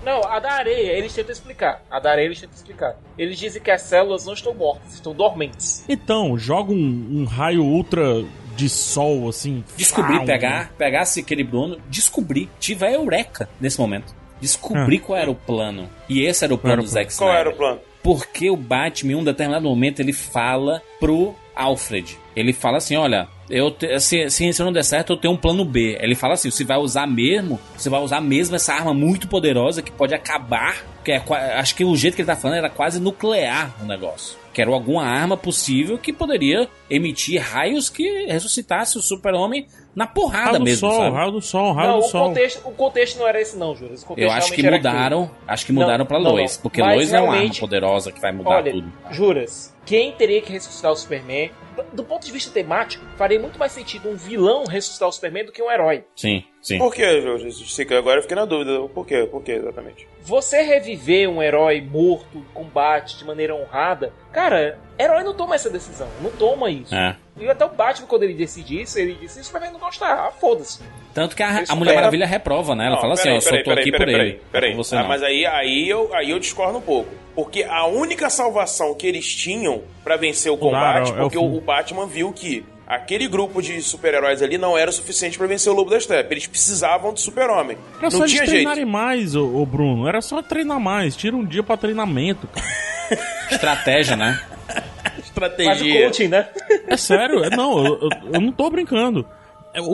Não, 0.03 0.21
a 0.23 0.39
da 0.39 0.51
areia, 0.53 0.91
eles 0.93 1.13
tentam 1.13 1.31
explicar. 1.31 1.83
A 1.89 1.99
da 1.99 2.11
areia 2.11 2.25
eles 2.25 2.39
tentam 2.39 2.55
explicar. 2.55 2.95
Eles 3.17 3.37
dizem 3.37 3.61
que 3.61 3.69
as 3.71 3.81
células 3.81 4.25
não 4.25 4.33
estão 4.33 4.53
mortas, 4.53 4.93
estão 4.93 5.13
dormentes. 5.13 5.85
então 5.87 6.37
joga 6.37 6.71
um, 6.71 7.07
um 7.21 7.25
raio 7.25 7.63
ultra 7.63 8.23
de 8.55 8.67
sol, 8.67 9.29
assim. 9.29 9.63
Descobrir, 9.77 10.15
flau, 10.15 10.25
pegar, 10.25 10.71
pegasse 10.77 11.19
aquele 11.21 11.43
Bruno, 11.43 11.77
descobrir, 11.89 12.49
tive 12.59 12.85
a 12.85 12.91
eureka 12.91 13.47
nesse 13.59 13.79
momento. 13.79 14.13
Descobrir 14.41 14.97
Ah. 14.97 15.05
qual 15.05 15.17
era 15.19 15.31
o 15.31 15.35
plano. 15.35 15.87
E 16.09 16.25
esse 16.25 16.43
era 16.43 16.53
o 16.53 16.57
plano 16.57 16.73
era 16.73 16.81
do 16.81 16.87
Zack 16.87 17.15
Qual 17.15 17.29
Snyder. 17.29 17.39
era 17.39 17.49
o 17.49 17.53
plano? 17.55 17.79
Porque 18.03 18.49
o 18.49 18.57
Batman, 18.57 19.11
em 19.11 19.15
um 19.15 19.23
determinado 19.23 19.63
momento, 19.69 19.99
ele 19.99 20.11
fala 20.13 20.81
pro 20.99 21.35
Alfred. 21.55 22.17
Ele 22.35 22.51
fala 22.51 22.77
assim: 22.77 22.95
olha, 22.95 23.27
eu 23.51 23.99
se, 23.99 24.29
se, 24.29 24.53
se 24.53 24.63
não 24.63 24.71
der 24.71 24.83
certo, 24.83 25.13
eu 25.13 25.17
tenho 25.17 25.33
um 25.33 25.37
plano 25.37 25.63
B. 25.65 25.97
Ele 26.01 26.15
fala 26.15 26.33
assim: 26.33 26.49
você 26.49 26.63
vai 26.63 26.77
usar 26.77 27.05
mesmo, 27.05 27.59
você 27.77 27.89
vai 27.89 28.01
usar 28.01 28.21
mesmo 28.21 28.55
essa 28.55 28.73
arma 28.73 28.93
muito 28.93 29.27
poderosa 29.27 29.81
que 29.81 29.91
pode 29.91 30.13
acabar. 30.13 30.83
Que 31.03 31.11
é, 31.13 31.23
acho 31.57 31.75
que 31.75 31.83
o 31.83 31.95
jeito 31.95 32.15
que 32.15 32.21
ele 32.21 32.27
tá 32.27 32.35
falando 32.35 32.57
era 32.57 32.69
quase 32.69 32.99
nuclear 32.99 33.75
o 33.81 33.85
negócio. 33.85 34.39
Que 34.53 34.61
era 34.61 34.69
alguma 34.71 35.03
arma 35.03 35.37
possível 35.37 35.97
que 35.97 36.11
poderia 36.11 36.67
emitir 36.89 37.41
raios 37.41 37.89
que 37.89 38.25
ressuscitasse 38.25 38.97
o 38.97 39.01
super-homem 39.01 39.65
na 39.95 40.05
porrada 40.05 40.51
Raio 40.51 40.63
mesmo, 40.63 40.89
sol, 40.89 40.99
sabe? 41.01 41.15
raio 41.15 41.31
do 41.31 41.41
sol, 41.41 41.73
raio 41.73 41.89
não, 41.91 41.99
do 41.99 42.05
o 42.05 42.09
sol. 42.09 42.27
contexto, 42.27 42.61
o 42.67 42.71
contexto 42.71 43.17
não 43.19 43.27
era 43.27 43.41
esse 43.41 43.57
não, 43.57 43.73
Júlio. 43.75 43.95
Eu 44.17 44.29
acho 44.29 44.51
que 44.53 44.61
mudaram, 44.63 45.23
aquilo. 45.23 45.37
acho 45.47 45.65
que 45.65 45.71
mudaram 45.73 45.97
Não, 45.99 46.05
pra 46.05 46.17
Lois, 46.17 46.57
porque 46.57 46.81
Lois 46.81 47.13
é 47.13 47.19
uma 47.21 47.35
arma 47.35 47.49
poderosa 47.59 48.11
que 48.11 48.19
vai 48.21 48.31
mudar 48.33 48.49
Olha, 48.57 48.71
tudo. 48.71 48.91
juras, 49.11 49.70
quem 49.85 50.11
teria 50.11 50.41
que 50.41 50.51
ressuscitar 50.51 50.91
o 50.91 50.95
Superman? 50.95 51.51
Do 51.93 52.03
ponto 52.03 52.25
de 52.25 52.31
vista 52.31 52.51
temático, 52.51 53.03
faria 53.17 53.39
muito 53.39 53.57
mais 53.57 53.71
sentido 53.71 54.09
um 54.09 54.15
vilão 54.15 54.65
ressuscitar 54.65 55.07
o 55.07 55.11
Superman 55.11 55.45
do 55.45 55.51
que 55.51 55.61
um 55.61 55.71
herói. 55.71 56.03
Sim, 56.15 56.43
sim. 56.61 56.77
Por 56.77 56.93
que, 56.93 57.21
Jorge? 57.21 57.49
Agora 57.95 58.19
eu 58.19 58.21
fiquei 58.21 58.35
na 58.35 58.45
dúvida. 58.45 58.87
Por 58.89 59.05
quê? 59.05 59.27
Por 59.29 59.41
quê, 59.41 59.53
exatamente? 59.53 60.07
Você 60.21 60.61
reviver 60.61 61.29
um 61.29 61.41
herói 61.41 61.81
morto 61.81 62.37
em 62.37 62.45
combate 62.53 63.17
de 63.17 63.25
maneira 63.25 63.55
honrada, 63.55 64.13
cara, 64.31 64.79
herói 64.99 65.23
não 65.23 65.33
toma 65.33 65.55
essa 65.55 65.69
decisão, 65.69 66.07
não 66.21 66.29
toma 66.31 66.69
isso. 66.69 66.93
É. 66.93 67.17
E 67.37 67.49
até 67.49 67.65
o 67.65 67.69
Batman, 67.69 68.07
quando 68.07 68.23
ele 68.23 68.33
decide 68.33 68.81
isso, 68.81 68.99
ele 68.99 69.15
disse: 69.15 69.35
se 69.35 69.41
o 69.41 69.43
Superman 69.45 69.71
não 69.71 69.79
gostar, 69.79 70.27
ah, 70.27 70.31
foda-se. 70.31 70.81
Tanto 71.13 71.35
que 71.35 71.43
a, 71.43 71.63
a 71.67 71.75
Mulher 71.75 71.95
Maravilha 71.95 72.25
reprova, 72.25 72.73
né? 72.75 72.85
Ela 72.85 72.95
Não, 72.95 73.01
fala 73.01 73.13
assim, 73.13 73.23
peraí, 73.23 73.35
ó, 73.35 73.37
eu 73.37 73.41
só 73.41 73.49
peraí, 73.49 73.63
tô 73.63 73.69
peraí, 73.69 73.81
aqui 73.81 73.91
por 73.91 73.97
peraí, 73.99 74.13
ele. 74.15 74.23
Peraí, 74.23 74.41
peraí. 74.51 74.71
É 74.71 74.75
você 74.75 74.95
Ah, 74.95 75.03
mas 75.03 75.21
aí, 75.23 75.45
aí, 75.45 75.89
eu, 75.89 76.09
aí 76.13 76.29
eu 76.29 76.39
discordo 76.39 76.77
um 76.77 76.81
pouco. 76.81 77.09
Porque 77.35 77.63
a 77.63 77.85
única 77.85 78.29
salvação 78.29 78.93
que 78.93 79.07
eles 79.07 79.33
tinham 79.33 79.81
pra 80.03 80.15
vencer 80.17 80.51
o 80.51 80.57
combate, 80.57 81.11
é 81.11 81.13
o 81.13 81.17
porque 81.17 81.37
o, 81.37 81.43
o 81.57 81.61
Batman 81.61 82.05
viu 82.07 82.31
que 82.33 82.63
aquele 82.87 83.25
grupo 83.27 83.61
de 83.61 83.81
super-heróis 83.81 84.41
ali 84.41 84.57
não 84.57 84.77
era 84.77 84.89
o 84.89 84.93
suficiente 84.93 85.37
pra 85.37 85.47
vencer 85.47 85.71
o 85.71 85.75
Lobo 85.75 85.89
da 85.89 85.99
Steppe. 85.99 86.33
Eles 86.33 86.45
precisavam 86.47 87.13
do 87.13 87.19
super-homem. 87.19 87.77
Era 87.99 88.11
só 88.11 88.17
Não 88.17 88.25
eles 88.25 88.31
tinha 88.33 88.45
jeito. 88.45 88.51
treinarem 88.51 88.85
mais, 88.85 89.33
ô, 89.35 89.45
ô 89.61 89.65
Bruno. 89.65 90.07
Era 90.07 90.21
só 90.21 90.41
treinar 90.41 90.79
mais. 90.79 91.15
Tira 91.15 91.35
um 91.35 91.45
dia 91.45 91.63
pra 91.63 91.77
treinamento, 91.77 92.47
cara. 92.47 92.67
Estratégia, 93.51 94.15
né? 94.15 94.39
Faz 95.03 95.17
o 95.17 95.21
Estratégia. 95.21 96.03
coaching, 96.03 96.27
né? 96.27 96.47
É 96.87 96.97
sério, 96.97 97.43
é- 97.43 97.49
não, 97.49 97.77
eu, 97.85 97.99
eu- 98.01 98.09
eu 98.33 98.41
não 98.41 98.51
tô 98.51 98.69
brincando. 98.69 99.25
É, 99.73 99.81
o- 99.81 99.85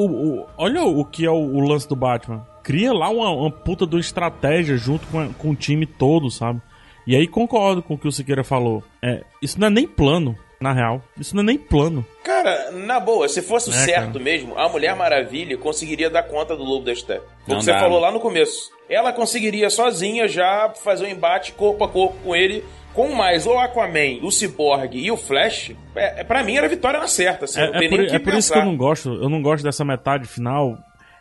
o- 0.41 0.45
olha 0.58 0.84
o 0.84 1.04
que 1.06 1.26
é 1.26 1.30
o, 1.32 1.36
o 1.36 1.60
lance 1.62 1.88
do 1.88 1.95
Batman. 1.95 2.45
Cria 2.64 2.91
lá 2.94 3.10
uma, 3.10 3.30
uma 3.32 3.52
puta 3.52 3.86
de 3.88 3.95
uma 3.95 4.02
estratégia 4.02 4.76
junto 4.78 5.06
com, 5.08 5.20
a- 5.20 5.30
com 5.38 5.52
o 5.52 5.56
time 5.56 5.86
todo, 5.86 6.30
sabe? 6.30 6.62
E 7.06 7.16
aí 7.16 7.28
concordo 7.28 7.82
com 7.82 7.94
o 7.94 7.98
que 7.98 8.08
o 8.08 8.12
Siqueira 8.12 8.44
falou. 8.44 8.84
É, 9.02 9.24
isso 9.41 9.60
não 9.60 9.68
é 9.68 9.70
nem 9.70 9.88
plano, 9.88 10.36
na 10.60 10.74
real. 10.74 11.02
Isso 11.18 11.34
não 11.36 11.41
é 11.41 11.45
nem 11.45 11.58
plano. 11.58 12.06
Cara, 12.24 12.72
na 12.72 12.99
boa, 12.99 13.30
se 13.30 13.41
fosse 13.41 13.70
o 13.70 13.74
É, 13.74 13.78
certo 13.78 14.14
cara. 14.14 14.20
mesmo, 14.20 14.58
a 14.60 14.68
Mulher 14.68 14.94
Maravilha 14.95 15.58
conseguiria 15.58 16.10
dar 16.10 16.24
conta 16.24 16.56
do 16.56 16.64
Lobo 16.66 16.84
da 16.86 16.94
Steppe. 16.94 17.26
O 17.44 17.45
que 17.45 17.56
você 17.56 17.72
dá, 17.72 17.80
falou 17.80 18.02
né? 18.02 18.08
lá 18.08 18.12
no 18.12 18.20
começo. 18.20 18.72
Ela 18.90 19.14
conseguiria 19.14 19.70
sozinha 19.70 20.28
já 20.28 20.70
fazer 20.84 21.06
um 21.06 21.10
embate 21.10 21.54
corpo 21.54 21.84
a 21.84 21.88
corpo 21.88 22.18
com 22.24 22.36
ele. 22.36 22.64
Com 22.98 23.14
mais 23.14 23.45
o 23.45 23.56
Aquaman, 23.60 24.18
o 24.24 24.32
Cyborg 24.32 24.98
e 24.98 25.11
o 25.11 25.15
Flash, 25.15 25.72
é, 25.95 26.22
é, 26.22 26.24
pra 26.24 26.41
mim 26.41 26.56
era 26.57 26.68
vitória 26.68 26.99
na 26.99 27.07
certa. 27.07 27.45
Assim, 27.45 27.60
não 27.60 27.76
É, 27.76 27.86
é 27.86 27.90
por, 27.90 27.99
é 27.99 28.18
por 28.18 28.34
isso 28.34 28.52
que 28.52 28.57
eu 28.57 28.65
não 28.65 28.76
gosto. 28.76 29.14
Eu 29.14 29.30
não 29.30 29.40
gosto 29.40 29.64
dessa 29.64 29.86
metade 29.86 30.28
final. 30.28 30.76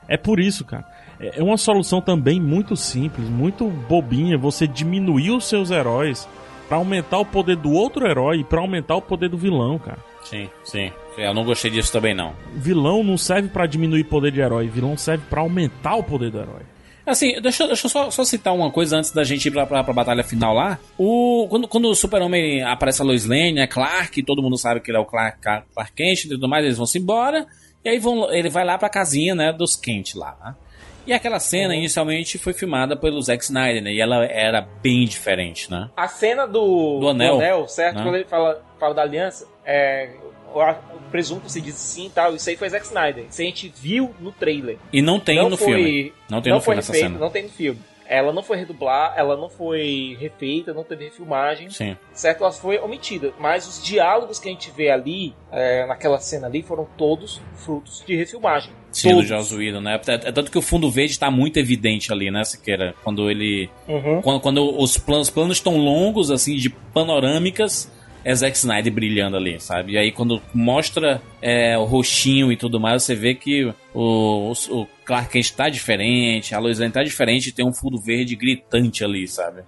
É 0.09 0.17
por 0.17 0.41
isso, 0.41 0.65
cara. 0.65 0.87
É 1.21 1.39
é 1.39 1.43
uma 1.43 1.59
solução 1.59 2.01
também 2.01 2.41
muito 2.41 2.75
simples, 2.77 3.29
muito 3.29 3.67
bobinha. 3.67 4.39
Você 4.39 4.67
diminuir 4.67 5.33
os 5.33 5.47
seus 5.47 5.71
heróis 5.71 6.27
pra 6.67 6.79
aumentar 6.79 7.19
o 7.19 7.27
poder 7.27 7.57
do 7.57 7.71
outro 7.71 8.07
herói 8.07 8.39
e 8.39 8.45
pra 8.45 8.61
aumentar 8.61 8.97
o 8.97 9.03
poder 9.03 9.29
do 9.29 9.37
vilão, 9.37 9.79
cara. 9.79 9.99
Sim, 10.25 10.49
sim. 10.65 10.91
Eu 11.19 11.35
não 11.35 11.45
gostei 11.45 11.71
disso 11.71 11.93
também, 11.93 12.15
não. 12.15 12.33
Vilão 12.55 13.05
não 13.05 13.19
serve 13.19 13.51
pra 13.51 13.67
diminuir 13.67 14.01
o 14.01 14.07
poder 14.07 14.33
de 14.33 14.41
herói, 14.41 14.67
vilão 14.67 14.97
serve 14.97 15.25
pra 15.29 15.43
aumentar 15.43 15.97
o 15.97 16.03
poder 16.03 16.31
do 16.31 16.39
herói. 16.39 16.63
Assim, 17.07 17.41
deixa, 17.41 17.67
deixa 17.67 17.87
eu 17.87 17.91
só, 17.91 18.11
só 18.11 18.25
citar 18.25 18.53
uma 18.53 18.71
coisa 18.71 18.97
antes 18.97 19.13
da 19.13 19.23
gente 19.23 19.47
ir 19.47 19.51
pra, 19.53 19.65
pra, 19.65 19.85
pra 19.85 19.95
batalha 19.95 20.25
final 20.25 20.53
lá. 20.53 20.79
O, 20.99 21.47
quando, 21.49 21.69
quando 21.69 21.85
o 21.89 21.95
Super-Homem 21.95 22.63
aparece 22.65 23.01
a 23.01 23.05
Lois 23.05 23.25
Lane, 23.25 23.61
é 23.61 23.67
Clark, 23.67 24.21
todo 24.25 24.43
mundo 24.43 24.59
sabe 24.59 24.81
que 24.81 24.91
ele 24.91 24.99
é 24.99 25.01
o 25.01 25.05
Clark, 25.05 25.39
Clark 25.41 25.93
Kent 25.95 26.25
e 26.25 26.29
tudo 26.31 26.49
mais, 26.49 26.65
eles 26.65 26.77
vão 26.77 26.87
se 26.87 26.99
embora. 26.99 27.47
E 27.85 27.89
aí 27.89 27.99
vão, 28.01 28.33
ele 28.33 28.49
vai 28.49 28.65
lá 28.65 28.77
pra 28.77 28.89
casinha, 28.89 29.35
né, 29.35 29.53
dos 29.53 29.77
Kent 29.77 30.17
lá, 30.17 30.37
né? 30.45 30.55
E 31.07 31.13
aquela 31.13 31.39
cena 31.39 31.77
inicialmente 31.77 32.37
foi 32.37 32.53
filmada 32.53 32.97
pelo 32.97 33.23
Zack 33.23 33.45
Snyder, 33.45 33.81
né? 33.81 33.93
E 33.93 34.01
ela 34.01 34.25
era 34.25 34.61
bem 34.83 35.05
diferente, 35.05 35.71
né? 35.71 35.89
A 35.97 36.09
cena 36.09 36.47
do, 36.47 36.99
Do 36.99 37.09
anel, 37.11 37.69
certo? 37.69 37.99
né? 37.99 38.03
Quando 38.03 38.17
ele 38.17 38.25
fala, 38.25 38.61
fala 38.81 38.93
da 38.93 39.03
aliança, 39.03 39.47
é, 39.65 40.11
presumo 41.11 41.41
que 41.41 41.51
você 41.51 41.61
diz 41.61 41.75
sim 41.75 42.07
e 42.07 42.11
tal. 42.11 42.35
Isso 42.35 42.49
aí 42.49 42.57
foi 42.57 42.69
Zack 42.69 42.87
Snyder. 42.87 43.27
Isso 43.29 43.41
a 43.41 43.45
gente 43.45 43.73
viu 43.75 44.15
no 44.21 44.33
trailer. 44.33 44.79
E 44.93 45.01
não 45.01 45.19
tem 45.21 45.37
no 45.49 45.57
foi, 45.57 45.67
filme. 45.67 46.13
Não 46.29 46.43
tem 46.43 46.53
no 46.53 46.61
foi 46.61 46.75
filme 46.75 46.87
refeito, 46.87 47.07
cena. 47.07 47.19
Não 47.19 47.31
tem 47.31 47.43
no 47.45 47.49
filme. 47.49 47.81
Ela 48.09 48.33
não 48.33 48.43
foi 48.43 48.57
redublar, 48.59 49.15
ela 49.17 49.37
não 49.37 49.49
foi 49.49 50.17
refeita, 50.21 50.73
não 50.73 50.85
teve 50.85 51.07
refilmagem. 51.07 51.71
Sim. 51.71 51.97
Certo? 52.13 52.45
Ela 52.45 52.53
foi 52.53 52.79
omitida. 52.79 53.33
Mas 53.39 53.67
os 53.67 53.83
diálogos 53.83 54.39
que 54.39 54.49
a 54.49 54.53
gente 54.53 54.71
vê 54.71 54.91
ali, 54.91 55.35
é, 55.51 55.85
naquela 55.87 56.19
cena 56.21 56.47
ali, 56.47 56.63
foram 56.63 56.87
todos 56.97 57.41
frutos 57.57 58.05
de 58.07 58.15
refilmagem. 58.15 58.73
Sim, 58.93 59.09
do 59.09 59.15
Todos. 59.17 59.29
Joss 59.29 59.55
Whedon, 59.55 59.81
né? 59.81 60.01
É, 60.07 60.15
é 60.15 60.33
tanto 60.33 60.51
que 60.51 60.57
o 60.57 60.63
fundo 60.63 60.91
verde 60.91 61.19
tá 61.19 61.31
muito 61.31 61.59
evidente 61.59 62.13
ali, 62.13 62.31
né, 62.31 62.45
Siqueira? 62.45 62.95
Quando 63.05 63.31
ele... 63.31 63.69
Uhum. 63.87 64.23
Quando, 64.23 64.41
quando 64.41 64.81
os 64.81 64.97
planos, 64.97 65.29
planos 65.29 65.59
estão 65.59 65.77
longos, 65.77 66.31
assim, 66.31 66.57
de 66.57 66.71
panorâmicas, 66.71 67.93
é 68.27 68.35
Zack 68.35 68.57
Snyder 68.57 68.93
brilhando 68.93 69.37
ali, 69.37 69.61
sabe? 69.61 69.93
E 69.93 69.99
aí 69.99 70.11
quando 70.11 70.43
mostra 70.53 71.23
é, 71.41 71.79
o 71.79 71.85
roxinho 71.85 72.51
e 72.51 72.57
tudo 72.57 72.81
mais, 72.81 73.05
você 73.05 73.15
vê 73.15 73.37
que 73.37 73.73
o, 73.95 74.53
o, 74.53 74.87
Clark 75.05 75.31
Kent 75.31 75.53
tá 75.53 75.69
diferente, 75.69 76.53
a 76.53 76.59
Lois 76.59 76.81
Lane 76.81 76.93
tá 76.93 77.05
diferente, 77.05 77.53
tem 77.53 77.65
um 77.65 77.73
fundo 77.73 78.01
verde 78.01 78.35
gritante 78.35 79.05
ali, 79.05 79.29
sabe? 79.29 79.63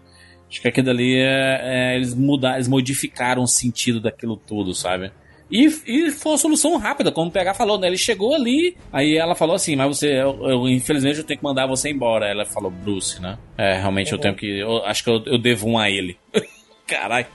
Acho 0.50 0.60
que 0.60 0.66
aquilo 0.66 0.90
ali 0.90 1.20
é, 1.20 1.60
é, 1.62 1.94
eles 1.94 2.12
mudaram, 2.14 2.56
eles 2.56 2.66
modificaram 2.66 3.44
o 3.44 3.46
sentido 3.46 4.00
daquilo 4.00 4.36
tudo, 4.36 4.74
sabe? 4.74 5.12
E, 5.48 5.66
e 5.86 6.10
foi 6.10 6.32
uma 6.32 6.38
solução 6.38 6.76
rápida, 6.78 7.12
como 7.12 7.28
o 7.28 7.32
PH 7.32 7.54
falou, 7.54 7.78
né? 7.78 7.86
Ele 7.86 7.96
chegou 7.96 8.34
ali, 8.34 8.76
aí 8.92 9.16
ela 9.16 9.36
falou 9.36 9.54
assim, 9.54 9.76
mas 9.76 9.98
você, 9.98 10.20
eu, 10.20 10.36
eu, 10.42 10.68
infelizmente 10.68 11.18
eu 11.18 11.24
tenho 11.24 11.38
que 11.38 11.44
mandar 11.44 11.68
você 11.68 11.90
embora. 11.90 12.26
Ela 12.26 12.44
falou, 12.44 12.72
Bruce, 12.72 13.22
né? 13.22 13.38
É, 13.56 13.74
realmente 13.74 14.10
eu 14.10 14.18
tenho 14.18 14.34
que, 14.34 14.58
eu 14.58 14.84
acho 14.84 15.04
que 15.04 15.10
eu, 15.10 15.22
eu 15.26 15.38
devo 15.38 15.68
um 15.68 15.78
a 15.78 15.88
ele. 15.88 16.18
Caralho. 16.88 17.26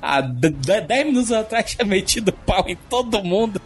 Há 0.00 0.20
10 0.20 1.06
minutos 1.06 1.32
atrás 1.32 1.70
tinha 1.70 1.84
metido 1.86 2.32
pau 2.32 2.64
em 2.68 2.76
todo 2.88 3.22
mundo. 3.22 3.60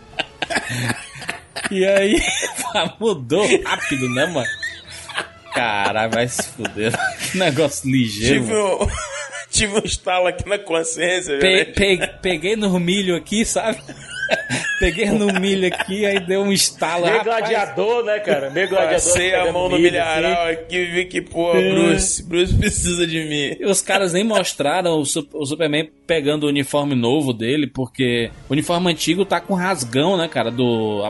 e 1.70 1.84
aí 1.84 2.20
mudou 3.00 3.46
rápido, 3.64 4.08
né, 4.14 4.26
mano? 4.26 4.46
Caralho, 5.54 6.10
vai 6.12 6.28
se 6.28 6.42
fuder. 6.42 6.92
Que 7.32 7.38
negócio 7.38 7.90
ligeiro. 7.90 8.44
Tive 8.44 8.54
um, 8.54 8.78
tive 9.50 9.74
um 9.74 9.84
estalo 9.84 10.26
aqui 10.26 10.46
na 10.48 10.58
consciência. 10.58 11.38
Pe- 11.38 11.64
pe- 11.66 12.06
peguei 12.20 12.56
no 12.56 12.78
milho 12.78 13.16
aqui, 13.16 13.44
sabe? 13.44 13.78
peguei 14.80 15.10
no 15.10 15.26
milho 15.40 15.66
aqui, 15.68 16.04
aí 16.04 16.20
deu 16.20 16.42
um 16.42 16.52
estalo. 16.52 17.04
Meio 17.06 17.18
rapaz. 17.18 17.38
gladiador, 17.40 18.04
né, 18.04 18.18
cara? 18.20 18.50
Meio 18.50 18.68
gladiador. 18.68 18.94
Passei 18.96 19.34
a 19.34 19.52
mão 19.52 19.68
no 19.68 19.78
milharal 19.78 20.42
assim. 20.44 20.52
aqui 20.52 20.76
e 20.76 20.84
vi 20.86 21.04
que, 21.06 21.20
pô, 21.22 21.52
É. 21.54 21.70
Bruce, 21.72 22.22
Bruce 22.22 22.54
precisa 22.54 23.06
de 23.06 23.24
mim. 23.24 23.56
E 23.58 23.66
os 23.66 23.80
caras 23.80 24.12
nem 24.12 24.24
mostraram 24.24 24.98
o, 24.98 25.04
Sup- 25.04 25.34
o 25.34 25.44
Superman 25.46 25.88
pegando 26.06 26.44
o 26.44 26.48
uniforme 26.48 26.94
novo 26.94 27.32
dele, 27.32 27.66
porque 27.66 28.30
o 28.48 28.52
uniforme 28.52 28.90
antigo 28.90 29.24
tá 29.24 29.40
com 29.40 29.54
rasgão, 29.54 30.16
né, 30.16 30.28
cara? 30.28 30.50
Do. 30.50 31.02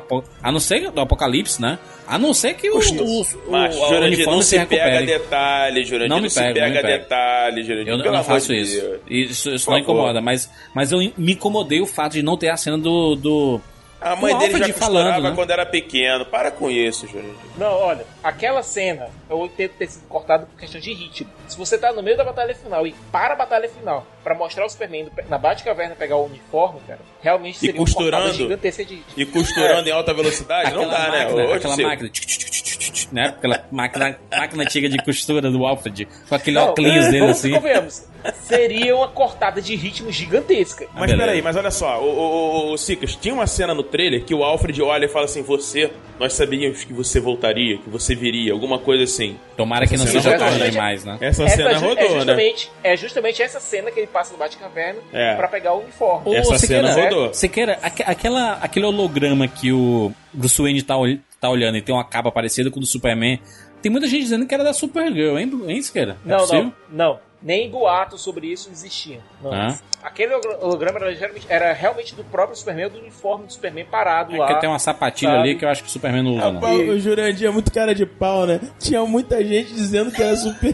A 0.43 0.51
não 0.53 0.61
ser 0.61 0.91
do 0.91 1.01
Apocalipse, 1.01 1.61
né? 1.61 1.79
A 2.09 2.19
não 2.19 2.33
ser 2.33 2.55
que 2.55 2.71
o, 2.71 2.77
o, 2.79 3.21
o, 3.23 3.27
Mas, 3.51 3.75
o 3.77 3.81
Jurandir, 3.89 4.07
uniforme 4.19 4.37
não 4.37 4.43
se 4.43 4.57
se 4.59 4.65
pega 4.67 5.03
detalhes, 5.05 5.89
Jurandir. 5.89 6.09
Não 6.09 6.17
Não, 6.17 6.23
me 6.23 6.31
se 6.31 6.39
pego, 6.41 6.49
não 6.49 6.55
pega 6.67 6.75
me 6.77 6.83
pego. 6.83 7.03
detalhes, 7.03 7.67
Jurandir. 7.67 7.93
Eu 7.93 8.03
pelo 8.03 8.15
não 8.17 8.25
faço 8.25 8.53
isso. 8.55 8.83
Isso, 9.11 9.51
isso 9.55 9.71
não 9.71 9.79
incomoda, 9.79 10.21
mas, 10.21 10.49
mas 10.75 10.93
eu 10.93 10.99
me 11.19 11.33
incomodei 11.33 11.81
o 11.81 11.87
fato 11.87 12.13
de 12.13 12.23
não 12.23 12.37
ter 12.37 12.49
a 12.51 12.57
cena 12.57 12.79
do. 12.79 13.06
Do 13.15 13.61
A 14.01 14.16
mãe 14.16 14.33
do 14.35 14.41
dele 14.41 14.59
já 14.59 14.66
costurava 14.73 14.93
falando, 15.11 15.23
né? 15.23 15.33
quando 15.35 15.51
era 15.51 15.65
pequeno. 15.66 16.24
Para 16.27 16.51
com 16.51 16.70
isso, 16.70 17.07
Jurandir. 17.07 17.35
Não, 17.57 17.73
olha, 17.73 18.05
aquela 18.23 18.62
cena 18.62 19.09
eu 19.31 19.45
entendo 19.47 19.70
ter 19.78 19.87
sido 19.89 20.07
cortada 20.09 20.47
por 20.47 20.59
questão 20.59 20.81
de 20.81 20.93
ritmo. 20.93 21.28
Se 21.49 21.57
você 21.57 21.78
tá 21.78 21.93
no 21.93 22.03
meio 22.03 22.16
da 22.16 22.24
batalha 22.24 22.55
final 22.55 22.87
e 22.87 22.95
para 23.12 23.35
a 23.35 23.37
batalha 23.37 23.69
final 23.69 24.07
pra 24.24 24.35
mostrar 24.35 24.66
o 24.66 24.69
Superman 24.69 25.05
do- 25.05 25.12
na 25.28 25.39
Batcaverna 25.39 25.95
pegar 25.95 26.16
o 26.16 26.27
uniforme, 26.27 26.81
cara, 26.87 27.01
realmente 27.23 27.57
E 27.57 27.59
seria 27.61 27.74
cortada 27.74 27.95
costurando. 27.97 28.33
gigantesca 28.35 28.85
de 28.85 28.95
ritmo. 28.97 29.12
E 29.16 29.24
costurando 29.27 29.89
em 29.89 29.93
alta 29.93 30.12
velocidade? 30.12 30.73
Não 30.73 30.89
dá, 30.89 31.11
né? 31.11 31.19
máquina, 31.24 31.45
Ô, 31.47 31.53
aquela 31.55 31.74
Ciro. 31.74 31.89
máquina, 31.89 32.09
tch, 32.11 32.20
tch, 32.20 32.39
tch, 32.39 32.62
tch, 32.62 32.91
tch, 32.93 33.09
né? 33.12 33.28
Aquela 33.28 33.65
máquina, 33.70 34.19
máquina 34.31 34.62
antiga 34.65 34.89
de 34.89 34.99
costura 34.99 35.51
do 35.51 35.65
Alfred, 35.66 36.07
com 36.28 36.35
aquele 36.35 36.59
óculos 36.59 37.05
dele 37.07 37.20
vamos 37.20 37.39
assim. 37.39 37.53
convenhamos. 37.53 38.05
Seria 38.43 38.94
uma 38.97 39.09
cortada 39.09 39.61
de 39.61 39.74
ritmo 39.74 40.11
gigantesca. 40.11 40.86
Mas 40.94 41.15
peraí, 41.15 41.43
mas 41.43 41.57
olha 41.57 41.70
só, 41.70 42.01
o, 42.01 42.05
o, 42.05 42.69
o, 42.69 42.73
o 42.73 42.78
Sicas, 42.78 43.15
tinha 43.16 43.35
uma 43.35 43.47
cena 43.47 43.74
no 43.74 43.82
trailer 43.82 44.24
que 44.24 44.35
o 44.35 44.44
Alfred 44.44 44.81
olha 44.82 45.07
e 45.07 45.09
fala 45.09 45.24
assim: 45.24 45.43
Você, 45.43 45.90
nós 46.19 46.32
sabíamos 46.32 46.85
que 46.85 46.93
você 46.93 47.19
voltaria, 47.20 47.78
que 47.78 47.89
você 47.90 48.15
viria, 48.15 48.53
alguma 48.53 48.78
coisa 48.78 49.05
assim. 49.05 49.36
Tomara 49.57 49.86
que 49.86 49.97
não 49.97 50.05
Essa 50.05 50.12
seja 50.12 50.39
tarde 50.39 50.55
rodou. 50.59 50.70
demais, 50.70 51.05
né? 51.05 51.19
Essa, 51.20 51.44
Essa 51.44 51.57
cena 51.57 51.74
ju- 51.74 51.86
rodou, 51.86 52.05
é 52.05 52.09
né? 52.09 52.15
justamente, 52.16 52.70
é 52.85 52.97
justamente 52.97 53.43
essa 53.43 53.61
cena 53.61 53.90
que 53.90 54.01
ele 54.01 54.07
passa 54.07 54.32
no 54.32 54.39
Batcaverna 54.39 55.01
É. 55.12 55.35
pra 55.35 55.48
pegar 55.48 55.74
o 55.74 55.81
uniforme. 55.81 56.31
Ô, 56.31 56.35
Essa 56.35 56.59
Siqueira, 56.59 56.93
cena 56.93 57.05
rodou. 57.09 57.35
Siqueira, 57.35 57.78
aque- 57.82 58.03
aquela, 58.07 58.53
aquele 58.55 58.86
holograma 58.86 59.48
que 59.48 59.73
o 59.73 60.12
Bruce 60.32 60.61
Wayne 60.61 60.82
tá, 60.82 60.97
ol- 60.97 61.19
tá 61.40 61.48
olhando 61.51 61.78
e 61.78 61.82
tem 61.82 61.94
uma 61.94 62.05
capa 62.05 62.31
parecida 62.31 62.70
com 62.70 62.78
o 62.78 62.81
do 62.81 62.86
Superman, 62.86 63.40
tem 63.82 63.90
muita 63.90 64.07
gente 64.09 64.23
dizendo 64.23 64.47
que 64.47 64.55
era 64.55 64.65
da 64.65 64.73
Supergirl, 64.73 65.39
hein, 65.39 65.51
hein 65.69 65.82
Siqueira? 65.82 66.16
É 66.27 66.28
Não, 66.28 66.39
possível? 66.39 66.73
não, 66.90 67.07
não. 67.09 67.26
Nem 67.43 67.71
boatos 67.71 68.23
sobre 68.23 68.47
isso 68.47 68.71
existiam. 68.71 69.21
Não. 69.43 69.53
Ah. 69.53 69.77
Aquele 70.03 70.35
holo- 70.35 70.59
holograma 70.63 70.99
era, 70.99 71.15
geralmente- 71.15 71.47
era 71.49 71.73
realmente 71.73 72.15
do 72.15 72.25
próprio 72.25 72.57
Superman, 72.57 72.89
do 72.89 72.99
uniforme 72.99 73.47
do 73.47 73.53
Superman 73.53 73.85
parado 73.85 74.35
É 74.35 74.39
lá. 74.39 74.47
que 74.55 74.61
tem 74.61 74.69
uma 74.69 74.79
sapatilha 74.79 75.33
sabe? 75.33 75.43
ali 75.51 75.59
que 75.59 75.65
eu 75.65 75.69
acho 75.69 75.83
que 75.83 75.89
o 75.89 75.93
Superman 75.93 76.23
não 76.23 76.33
usa, 76.37 76.53
não. 76.53 76.61
Rapaz, 76.61 76.89
o 76.89 76.99
Jurandir 76.99 77.47
é 77.49 77.51
muito 77.51 77.73
cara 77.73 77.95
de 77.95 78.07
pau, 78.07 78.47
né? 78.47 78.61
Tinha 78.79 79.05
muita 79.05 79.45
gente 79.45 79.73
dizendo 79.73 80.11
que 80.11 80.23
era 80.23 80.37
super. 80.37 80.73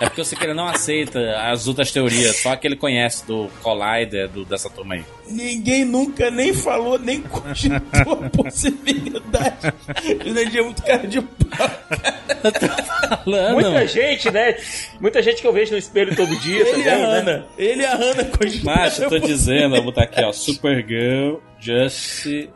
É 0.00 0.06
porque 0.06 0.20
o 0.20 0.24
Siqueira 0.24 0.52
não 0.54 0.66
aceita 0.66 1.38
as 1.52 1.68
outras 1.68 1.92
teorias, 1.92 2.36
só 2.42 2.56
que 2.56 2.66
ele 2.66 2.74
conhece 2.76 3.24
do 3.24 3.48
Collider, 3.62 4.28
do, 4.28 4.44
dessa 4.44 4.68
turma 4.68 4.94
aí. 4.94 5.04
Ninguém 5.32 5.84
nunca 5.84 6.30
nem 6.30 6.52
falou, 6.52 6.98
nem 6.98 7.20
cogitou 7.22 8.24
a 8.24 8.28
possibilidade. 8.30 9.72
Jurandir 10.24 10.60
é 10.60 10.62
muito 10.62 10.82
cara 10.82 11.06
de 11.06 11.20
pau. 11.20 11.70
Falando. 13.08 13.54
Muita 13.54 13.86
gente, 13.86 14.30
né? 14.30 14.56
Muita 15.00 15.22
gente 15.22 15.40
que 15.40 15.46
eu 15.46 15.52
vejo 15.52 15.72
no 15.72 15.78
espelho 15.78 16.14
todo 16.14 16.34
dia 16.40 16.68
Ele 16.68 16.82
e 16.82 16.88
a 16.88 16.96
né? 16.98 17.04
Ana. 17.04 17.46
Ele 17.58 17.82
e 17.82 17.86
a 17.86 17.94
Ana 17.94 18.24
cogitaram. 18.24 18.82
Macho, 18.82 19.02
eu 19.04 19.08
tô 19.08 19.18
dizendo, 19.18 19.76
eu 19.76 19.82
vou 19.82 19.92
botar 19.92 20.04
aqui, 20.04 20.22
ó, 20.22 20.32
Supergirl 20.32 21.36
Justice 21.58 22.50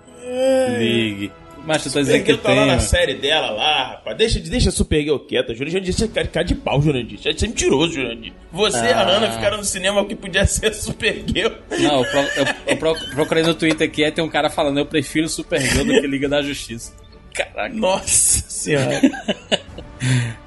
League. 0.79 1.33
Macho, 1.67 1.89
eu 1.89 1.93
tô 1.93 1.99
dizendo 2.01 2.25
que 2.25 2.37
tá 2.37 2.51
lá 2.51 2.55
tem... 2.63 2.67
na 2.67 2.79
série 2.79 3.15
dela 3.15 3.51
lá, 3.51 3.89
rapaz. 3.95 4.17
Deixa, 4.17 4.39
deixa 4.41 4.69
a 4.69 4.73
Supergirl 4.73 5.17
quieta, 5.19 5.53
Jurandir. 5.55 5.93
Você 5.93 6.05
é 6.05 6.09
cara- 6.09 6.27
cara 6.29 6.45
de 6.47 6.55
pau, 6.55 6.81
Jurandir. 6.81 7.19
Você 7.21 7.31
é 7.31 7.49
mentiroso, 7.49 7.93
Jurandir. 7.95 8.33
Você 8.53 8.79
e 8.79 8.93
a 8.93 9.01
Ah. 9.01 9.09
Ana 9.17 9.33
ficaram 9.33 9.57
no 9.59 9.65
cinema 9.65 10.05
que 10.07 10.15
podia 10.15 10.47
ser 10.47 10.67
a 10.69 10.73
Supergirl. 10.75 11.51
Não, 11.79 12.03
eu, 12.05 12.11
pro- 12.11 12.21
eu- 12.21 12.47
eu 12.69 12.77
pro- 12.79 13.11
procurei 13.15 13.43
no 13.43 13.55
Twitter 13.55 13.89
aqui, 13.89 14.05
aí 14.05 14.13
tem 14.13 14.23
um 14.25 14.29
cara 14.29 14.49
falando, 14.49 14.79
eu 14.79 14.87
prefiro 14.87 15.29
Supergirl 15.29 15.85
do 15.85 16.01
que 16.01 16.07
Liga 16.07 16.29
da 16.29 16.41
Justiça. 16.43 16.93
Caraca. 17.35 17.75
Nossa 17.75 18.45
senhora. 18.49 19.01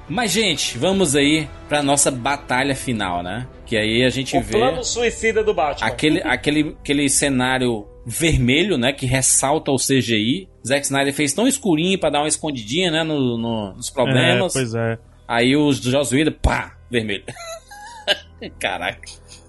Mas, 0.08 0.32
gente, 0.32 0.76
vamos 0.76 1.14
aí 1.14 1.48
pra 1.68 1.82
nossa 1.82 2.10
batalha 2.10 2.74
final, 2.74 3.22
né? 3.22 3.46
Que 3.64 3.76
aí 3.76 4.04
a 4.04 4.10
gente 4.10 4.36
O 4.36 4.40
vê 4.42 4.52
plano 4.58 4.82
suicida 4.82 5.42
do 5.44 5.54
Batman. 5.54 5.86
aquele, 5.86 6.20
aquele, 6.22 6.76
aquele 6.80 7.08
cenário 7.08 7.86
vermelho, 8.10 8.76
né? 8.76 8.92
Que 8.92 9.06
ressalta 9.06 9.70
o 9.70 9.76
CGI. 9.76 10.48
Zack 10.66 10.84
Snyder 10.84 11.14
fez 11.14 11.32
tão 11.32 11.46
escurinho 11.46 11.98
pra 11.98 12.10
dar 12.10 12.20
uma 12.20 12.28
escondidinha, 12.28 12.90
né? 12.90 13.02
no- 13.04 13.38
no- 13.38 13.72
nos 13.74 13.88
problemas. 13.90 14.54
É, 14.54 14.58
pois 14.58 14.74
é. 14.74 14.98
Aí 15.28 15.56
os 15.56 15.78
do 15.80 15.90
Joss 15.90 16.14
Whedon, 16.14 16.32
pá, 16.42 16.76
vermelho. 16.90 17.22
Caraca. 18.58 19.00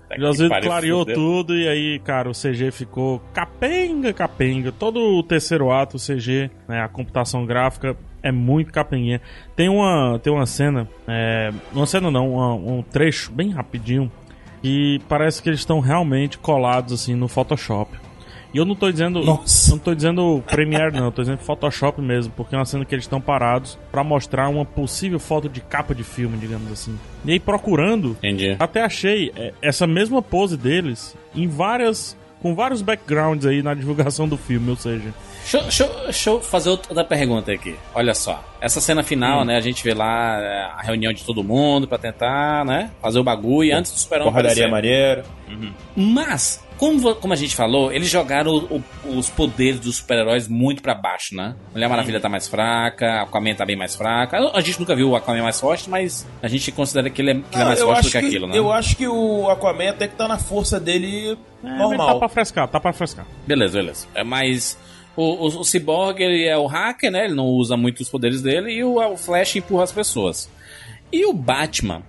Tá 0.09 0.17
pariu, 0.49 0.49
clareou 0.69 0.99
fudeu. 1.01 1.15
tudo 1.15 1.57
e 1.57 1.67
aí, 1.69 1.99
cara, 1.99 2.29
o 2.29 2.33
CG 2.33 2.69
ficou 2.71 3.19
capenga, 3.33 4.11
capenga. 4.11 4.69
Todo 4.71 4.99
o 4.99 5.23
terceiro 5.23 5.71
ato, 5.71 5.95
o 5.95 5.99
CG, 5.99 6.51
né, 6.67 6.81
a 6.81 6.89
computação 6.89 7.45
gráfica 7.45 7.95
é 8.21 8.29
muito 8.31 8.73
capenguinha. 8.73 9.21
Tem 9.55 9.69
uma, 9.69 10.19
tem 10.21 10.31
uma 10.33 10.45
cena, 10.45 10.87
é, 11.07 11.51
uma 11.73 11.85
cena 11.85 12.11
não, 12.11 12.33
uma- 12.33 12.53
um 12.55 12.83
trecho 12.83 13.31
bem 13.31 13.51
rapidinho 13.51 14.11
e 14.61 14.99
parece 15.07 15.41
que 15.41 15.47
eles 15.47 15.61
estão 15.61 15.79
realmente 15.79 16.37
colados 16.37 16.91
assim 16.91 17.15
no 17.15 17.29
Photoshop. 17.29 17.97
E 18.53 18.57
eu 18.57 18.65
não 18.65 18.75
tô 18.75 18.91
dizendo, 18.91 19.23
Nossa. 19.23 19.69
eu 19.71 19.75
não 19.75 19.79
tô 19.79 19.95
dizendo 19.95 20.43
Premiere 20.47 20.91
não, 20.95 21.05
eu 21.05 21.11
tô 21.11 21.21
dizendo 21.21 21.37
Photoshop 21.39 22.01
mesmo, 22.01 22.33
porque 22.35 22.53
é 22.53 22.57
uma 22.57 22.65
cena 22.65 22.83
que 22.83 22.93
eles 22.93 23.05
estão 23.05 23.21
parados 23.21 23.77
pra 23.91 24.03
mostrar 24.03 24.49
uma 24.49 24.65
possível 24.65 25.19
foto 25.19 25.47
de 25.47 25.61
capa 25.61 25.95
de 25.95 26.03
filme, 26.03 26.37
digamos 26.37 26.69
assim. 26.71 26.97
E 27.23 27.31
aí 27.31 27.39
procurando, 27.39 28.09
Entendi. 28.21 28.55
até 28.59 28.81
achei 28.83 29.31
é, 29.37 29.53
essa 29.61 29.87
mesma 29.87 30.21
pose 30.21 30.57
deles 30.57 31.15
em 31.35 31.47
várias 31.47 32.19
com 32.41 32.55
vários 32.55 32.81
backgrounds 32.81 33.45
aí 33.45 33.61
na 33.61 33.75
divulgação 33.75 34.27
do 34.27 34.35
filme, 34.35 34.71
ou 34.71 34.75
seja. 34.75 35.13
Deixa, 35.43 35.57
eu- 35.57 35.61
deixa 35.61 35.83
eu- 35.83 36.03
deixa 36.05 36.29
eu 36.31 36.41
fazer 36.41 36.69
outra 36.71 37.03
pergunta 37.03 37.51
aqui. 37.51 37.75
Olha 37.93 38.15
só. 38.15 38.43
Essa 38.59 38.81
cena 38.81 39.03
final, 39.03 39.45
né? 39.45 39.57
A 39.57 39.61
gente 39.61 39.83
vê 39.83 39.93
lá 39.93 40.39
é, 40.39 40.63
a 40.75 40.81
reunião 40.81 41.13
de 41.13 41.23
todo 41.23 41.43
mundo 41.43 41.87
pra 41.87 41.99
tentar, 41.99 42.65
né? 42.65 42.89
Fazer 42.99 43.19
o 43.19 43.23
bagulho 43.23 43.77
antes 43.77 43.91
do 43.91 43.97
super-homem 43.99 44.31
Porradaria 44.33 44.65
aparecer. 44.65 44.71
maneira. 44.71 45.25
Mas, 45.95 46.63
como, 46.81 47.13
como 47.13 47.31
a 47.31 47.35
gente 47.35 47.55
falou, 47.55 47.93
eles 47.93 48.09
jogaram 48.09 48.51
o- 48.55 48.77
o- 49.05 49.17
os 49.19 49.29
poderes 49.29 49.79
dos 49.79 49.97
super-heróis 49.97 50.47
muito 50.47 50.81
pra 50.81 50.95
baixo, 50.95 51.35
né? 51.35 51.55
Mulher 51.71 51.87
Maravilha 51.87 52.19
tá 52.19 52.27
mais 52.27 52.47
fraca, 52.47 53.21
Aquaman 53.21 53.53
tá 53.53 53.63
bem 53.63 53.75
mais 53.75 53.95
fraca. 53.95 54.39
A 54.51 54.59
gente 54.61 54.79
nunca 54.79 54.95
viu 54.95 55.11
o 55.11 55.15
Aquaman 55.15 55.43
mais 55.43 55.59
forte, 55.59 55.87
mas 55.87 56.25
a 56.41 56.47
gente 56.47 56.71
considera 56.71 57.07
que 57.11 57.21
ele 57.21 57.29
é, 57.29 57.33
que 57.35 57.39
ele 57.53 57.61
é 57.61 57.61
Ah, 57.61 57.65
mais 57.65 57.81
forte 57.83 58.01
do 58.05 58.11
que, 58.11 58.19
que, 58.19 58.25
aquilo, 58.25 58.47
né? 58.47 58.57
Eu 58.57 58.71
acho 58.71 58.97
que 58.97 59.07
o 59.07 59.47
Aquaman 59.47 59.89
até 59.91 60.07
que 60.07 60.15
tá 60.15 60.27
na 60.27 60.39
força 60.39 60.79
dele 60.79 61.37
É, 61.63 61.69
normal. 61.77 62.13
Tá 62.13 62.15
pra 62.21 62.29
frescar, 62.29 62.67
tá 62.67 62.79
pra 62.79 62.91
frescar. 62.93 63.27
Beleza, 63.45 63.77
beleza. 63.77 64.07
É, 64.15 64.23
mas 64.23 64.75
o, 65.15 65.21
o, 65.23 65.59
o 65.59 65.63
Cyborg, 65.63 66.19
ele 66.19 66.45
é 66.47 66.57
o 66.57 66.65
hacker, 66.65 67.11
né? 67.11 67.25
Ele 67.25 67.35
não 67.35 67.45
usa 67.45 67.77
muito 67.77 67.99
os 68.01 68.09
poderes 68.09 68.41
dele 68.41 68.71
e 68.71 68.83
o, 68.83 68.95
o 68.95 69.17
Flash 69.17 69.55
empurra 69.57 69.83
as 69.83 69.91
pessoas. 69.91 70.49
E 71.11 71.25
o 71.27 71.33
Batman, 71.33 72.01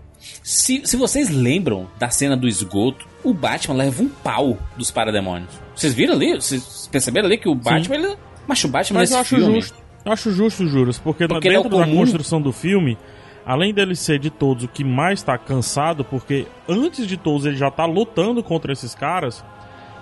se, 0.43 0.83
se 0.85 0.97
vocês 0.97 1.31
lembram 1.31 1.89
da 1.99 2.09
cena 2.11 2.37
do 2.37 2.49
esgoto, 2.49 3.07
o 3.25 3.33
Batman 3.33 3.75
leva 3.75 4.03
um 4.03 4.09
pau 4.09 4.59
dos 4.77 4.91
parademônios. 4.91 5.51
Vocês 5.75 5.95
viram 5.95 6.15
ali? 6.15 6.35
Vocês 6.35 6.89
perceberam 6.91 7.27
ali 7.27 7.39
que 7.39 7.49
o 7.49 7.55
Batman, 7.55 7.95
ele... 7.97 8.17
Mas 8.47 8.63
o 8.65 8.69
Batman 8.69 9.01
Mas 9.01 9.11
eu 9.11 9.19
acho 9.19 9.37
filme... 9.37 9.61
justo. 9.61 9.83
Eu 10.05 10.13
acho 10.13 10.33
justo, 10.33 10.67
Juras, 10.67 10.99
porque, 10.99 11.29
Porque 11.29 11.47
ele 11.47 11.55
é 11.55 11.63
dentro 11.63 11.79
da 11.79 11.85
comum. 11.85 11.99
construção 11.99 12.43
do 12.43 12.53
filme, 12.53 12.99
além 13.47 13.73
dele 13.73 13.95
ser 13.95 14.19
de 14.19 14.31
todos 14.31 14.65
o 14.65 14.69
que 14.69 14.83
mais 14.83 15.23
tá 15.23 15.39
cansado, 15.39 16.05
porque 16.05 16.47
antes 16.69 17.07
de 17.07 17.17
todos 17.17 17.47
ele 17.47 17.57
já 17.57 17.71
tá 17.71 17.85
lutando 17.87 18.43
contra 18.43 18.73
esses 18.73 18.97
caras, 18.97 19.45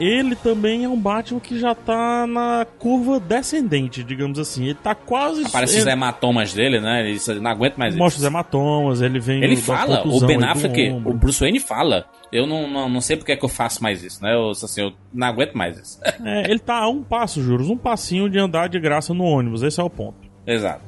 ele 0.00 0.34
também 0.34 0.84
é 0.84 0.88
um 0.88 0.98
Batman 0.98 1.38
que 1.38 1.58
já 1.58 1.74
tá 1.74 2.26
na 2.26 2.66
curva 2.78 3.20
descendente, 3.20 4.02
digamos 4.02 4.38
assim. 4.38 4.64
Ele 4.64 4.74
tá 4.74 4.94
quase. 4.94 5.44
Aparece 5.44 5.76
os 5.76 5.82
ele, 5.82 5.90
hematomas 5.90 6.52
dele, 6.54 6.80
né? 6.80 7.08
Ele 7.08 7.18
não 7.40 7.50
aguenta 7.50 7.76
mais 7.78 7.94
Mostra 7.94 8.06
os 8.18 8.22
isso. 8.22 8.26
hematomas, 8.26 9.02
ele 9.02 9.20
vem. 9.20 9.42
Ele 9.44 9.56
fala, 9.56 10.02
o 10.06 10.26
Ben 10.26 10.42
Affleck, 10.42 10.90
o 11.04 11.12
Bruce 11.14 11.40
Wayne 11.40 11.60
fala. 11.60 12.06
Eu 12.32 12.46
não, 12.46 12.68
não, 12.70 12.88
não 12.88 13.00
sei 13.00 13.16
porque 13.16 13.32
é 13.32 13.36
que 13.36 13.44
eu 13.44 13.48
faço 13.48 13.82
mais 13.82 14.02
isso, 14.04 14.22
né? 14.22 14.32
Eu, 14.34 14.50
assim, 14.50 14.82
eu 14.82 14.92
não 15.12 15.26
aguento 15.26 15.54
mais 15.54 15.76
isso. 15.78 16.00
É, 16.24 16.50
ele 16.50 16.58
tá 16.60 16.78
a 16.78 16.88
um 16.88 17.02
passo, 17.02 17.42
juros, 17.42 17.68
um 17.70 17.76
passinho 17.76 18.28
de 18.28 18.38
andar 18.38 18.68
de 18.68 18.78
graça 18.78 19.12
no 19.14 19.24
ônibus, 19.24 19.62
esse 19.62 19.80
é 19.80 19.82
o 19.82 19.90
ponto. 19.90 20.16
Exato. 20.46 20.82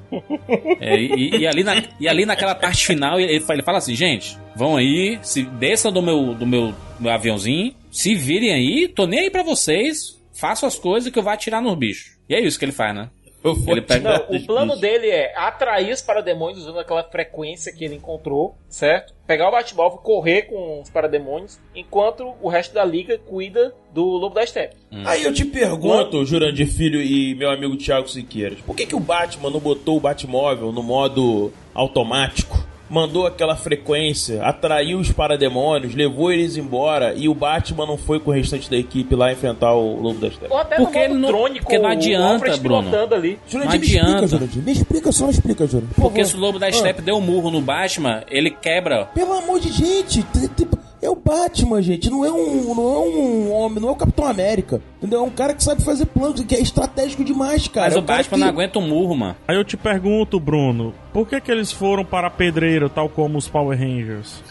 É, 0.80 0.98
e, 1.00 1.38
e 1.38 1.46
ali 1.46 1.62
na, 1.64 1.82
e 1.98 2.08
ali 2.08 2.24
naquela 2.26 2.54
parte 2.54 2.86
final, 2.86 3.18
ele, 3.18 3.40
fa- 3.40 3.54
ele 3.54 3.62
fala 3.62 3.78
assim, 3.78 3.94
gente, 3.94 4.36
vão 4.54 4.76
aí, 4.76 5.18
se 5.22 5.42
desçam 5.42 5.90
do 5.92 6.02
meu, 6.02 6.34
do 6.34 6.46
meu, 6.46 6.74
meu 7.00 7.12
aviãozinho, 7.12 7.74
se 7.92 8.14
virem 8.16 8.52
aí, 8.52 8.88
tô 8.88 9.06
nem 9.06 9.20
aí 9.20 9.30
pra 9.30 9.42
vocês, 9.44 10.18
façam 10.32 10.66
as 10.66 10.76
coisas 10.78 11.12
que 11.12 11.18
eu 11.18 11.22
vou 11.22 11.32
atirar 11.32 11.62
nos 11.62 11.76
bichos. 11.76 12.16
E 12.28 12.34
é 12.34 12.40
isso 12.40 12.58
que 12.58 12.64
ele 12.64 12.72
faz, 12.72 12.94
né? 12.94 13.10
Ele 13.66 13.82
pega- 13.82 14.24
Não, 14.30 14.36
o 14.36 14.46
plano 14.46 14.66
bichos. 14.66 14.80
dele 14.80 15.08
é 15.08 15.36
atrair 15.36 15.92
os 15.92 16.00
parademônios 16.00 16.60
usando 16.60 16.78
aquela 16.78 17.02
frequência 17.02 17.72
que 17.72 17.84
ele 17.84 17.96
encontrou, 17.96 18.56
certo? 18.68 19.12
Pegar 19.26 19.48
o 19.48 19.50
Batmóvel 19.50 19.98
e 20.00 20.04
correr 20.04 20.42
com 20.42 20.80
os 20.80 20.88
parademônios, 20.88 21.58
enquanto 21.74 22.34
o 22.40 22.48
resto 22.48 22.72
da 22.72 22.84
liga 22.84 23.18
cuida 23.18 23.74
do 23.92 24.04
Lobo 24.04 24.36
da 24.36 24.46
Steppe. 24.46 24.76
Aí 25.04 25.24
eu 25.24 25.34
te 25.34 25.44
pergunto, 25.44 26.24
Jurandir 26.24 26.68
Filho 26.72 27.02
e 27.02 27.34
meu 27.34 27.50
amigo 27.50 27.76
Thiago 27.76 28.06
Siqueiras, 28.08 28.60
por 28.60 28.76
que, 28.76 28.86
que 28.86 28.94
o 28.94 29.00
Batman 29.00 29.50
não 29.50 29.58
botou 29.58 29.96
o 29.96 30.00
Batmóvel 30.00 30.70
no 30.70 30.82
modo 30.82 31.52
automático? 31.74 32.64
Mandou 32.92 33.26
aquela 33.26 33.56
frequência, 33.56 34.42
atraiu 34.42 34.98
os 34.98 35.10
parademônios, 35.10 35.94
levou 35.94 36.30
eles 36.30 36.58
embora 36.58 37.14
e 37.16 37.26
o 37.26 37.34
Batman 37.34 37.86
não 37.86 37.96
foi 37.96 38.20
com 38.20 38.30
o 38.30 38.34
restante 38.34 38.68
da 38.70 38.76
equipe 38.76 39.14
lá 39.14 39.32
enfrentar 39.32 39.72
o 39.72 39.98
Lobo 39.98 40.18
da 40.20 40.30
Steppe. 40.30 40.52
Ou 40.52 40.58
até 40.58 40.76
Porque 40.76 40.98
no 40.98 41.04
ele 41.04 41.14
não- 41.14 41.54
porque 41.54 41.78
não 41.78 41.88
adianta, 41.88 42.54
Bruno. 42.58 42.90
ali. 43.14 43.38
Jurandir, 43.48 43.70
me 43.70 43.76
adianta. 43.78 44.08
explica, 44.10 44.26
Jurandir. 44.28 44.62
Me 44.62 44.72
explica, 44.72 45.10
só 45.12 45.24
me 45.24 45.30
explica, 45.32 45.66
Jurandir. 45.66 45.94
por 45.94 46.02
Porque 46.02 46.18
favor. 46.22 46.30
se 46.30 46.36
o 46.36 46.40
Lobo 46.40 46.58
da 46.58 46.66
Ah. 46.66 46.72
Steppe 46.72 47.00
deu 47.00 47.16
um 47.16 47.20
murro 47.22 47.50
no 47.50 47.62
Batman, 47.62 48.22
ele 48.30 48.50
quebra. 48.50 49.06
Pelo 49.14 49.32
amor 49.32 49.58
de 49.58 49.72
gente, 49.72 50.22
t- 50.24 50.48
t- 50.48 50.66
é 51.02 51.10
o 51.10 51.16
Batman, 51.16 51.82
gente. 51.82 52.08
Não 52.08 52.24
é 52.24 52.32
um, 52.32 52.74
não 52.74 52.82
é 52.94 52.98
um 52.98 53.52
homem, 53.52 53.80
não 53.80 53.88
é 53.88 53.92
o 53.92 53.96
Capitão 53.96 54.26
América. 54.26 54.80
Entendeu? 54.98 55.20
É 55.20 55.22
um 55.22 55.30
cara 55.30 55.52
que 55.54 55.62
sabe 55.62 55.82
fazer 55.82 56.06
planos, 56.06 56.40
que 56.44 56.54
é 56.54 56.60
estratégico 56.60 57.24
demais, 57.24 57.66
cara. 57.68 57.86
Mas 57.88 57.94
É 57.96 57.98
o 57.98 58.02
um 58.02 58.04
Batman 58.06 58.36
que- 58.38 58.40
não 58.44 58.48
aguenta 58.48 58.78
um 58.78 58.88
murro, 58.88 59.16
mano. 59.16 59.36
Aí 59.48 59.56
eu 59.56 59.64
te 59.64 59.76
pergunto, 59.76 60.38
Bruno, 60.40 60.94
por 61.12 61.28
que 61.28 61.40
que 61.40 61.50
eles 61.50 61.72
foram 61.72 62.04
para 62.04 62.28
a 62.28 62.30
pedreira, 62.30 62.88
tal 62.88 63.08
como 63.08 63.36
os 63.36 63.48
Power 63.48 63.76
Rangers? 63.78 64.42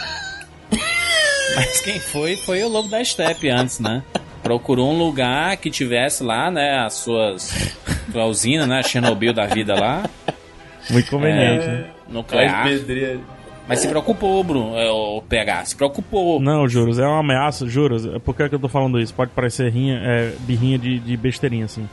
Mas 1.55 1.81
quem 1.81 1.99
foi, 1.99 2.35
foi 2.37 2.63
o 2.63 2.69
Lobo 2.69 2.89
da 2.89 3.03
Steppe 3.03 3.49
antes, 3.49 3.79
né? 3.79 4.03
Procurou 4.41 4.91
um 4.91 4.97
lugar 4.97 5.55
que 5.57 5.69
tivesse 5.69 6.23
lá, 6.23 6.49
né, 6.49 6.79
as 6.79 6.93
suas... 6.95 7.75
A 8.13 8.25
usina, 8.25 8.65
né, 8.67 8.79
a 8.79 8.83
Chernobyl 8.83 9.33
da 9.33 9.45
vida 9.45 9.73
lá. 9.79 10.03
Muito 10.89 11.09
conveniente, 11.09 11.65
É, 11.65 11.67
né? 11.67 11.85
nuclear. 12.09 12.63
Pedreira. 12.65 13.19
Mas 13.71 13.79
se 13.79 13.87
preocupou, 13.87 14.43
Bruno, 14.43 14.75
é, 14.75 14.91
o 14.91 15.21
PH, 15.21 15.63
se 15.63 15.75
preocupou. 15.77 16.41
Não, 16.41 16.67
juros, 16.67 16.99
é 16.99 17.07
uma 17.07 17.19
ameaça, 17.19 17.65
juros. 17.65 18.05
É 18.05 18.19
Por 18.19 18.35
que, 18.35 18.49
que 18.49 18.55
eu 18.55 18.59
tô 18.59 18.67
falando 18.67 18.99
isso? 18.99 19.13
Pode 19.13 19.31
parecer 19.31 19.71
rinha, 19.71 19.95
é, 20.03 20.33
birrinha 20.41 20.77
de, 20.77 20.99
de 20.99 21.15
besteirinha, 21.15 21.63
assim. 21.63 21.87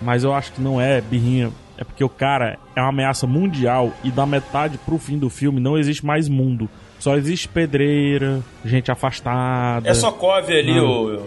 Mas 0.00 0.24
eu 0.24 0.32
acho 0.32 0.50
que 0.50 0.62
não 0.62 0.80
é 0.80 0.98
birrinha. 1.02 1.50
É 1.76 1.84
porque 1.84 2.02
o 2.02 2.08
cara 2.08 2.58
é 2.74 2.80
uma 2.80 2.88
ameaça 2.88 3.26
mundial 3.26 3.92
e 4.02 4.10
da 4.10 4.24
metade 4.24 4.78
pro 4.78 4.96
fim 4.96 5.18
do 5.18 5.28
filme 5.28 5.60
não 5.60 5.76
existe 5.76 6.06
mais 6.06 6.26
mundo. 6.26 6.70
Só 6.98 7.14
existe 7.16 7.48
pedreira, 7.48 8.40
gente 8.64 8.90
afastada. 8.90 9.90
É 9.90 9.92
só 9.92 10.10
cove 10.10 10.58
ali, 10.58 10.80
o. 10.80 11.20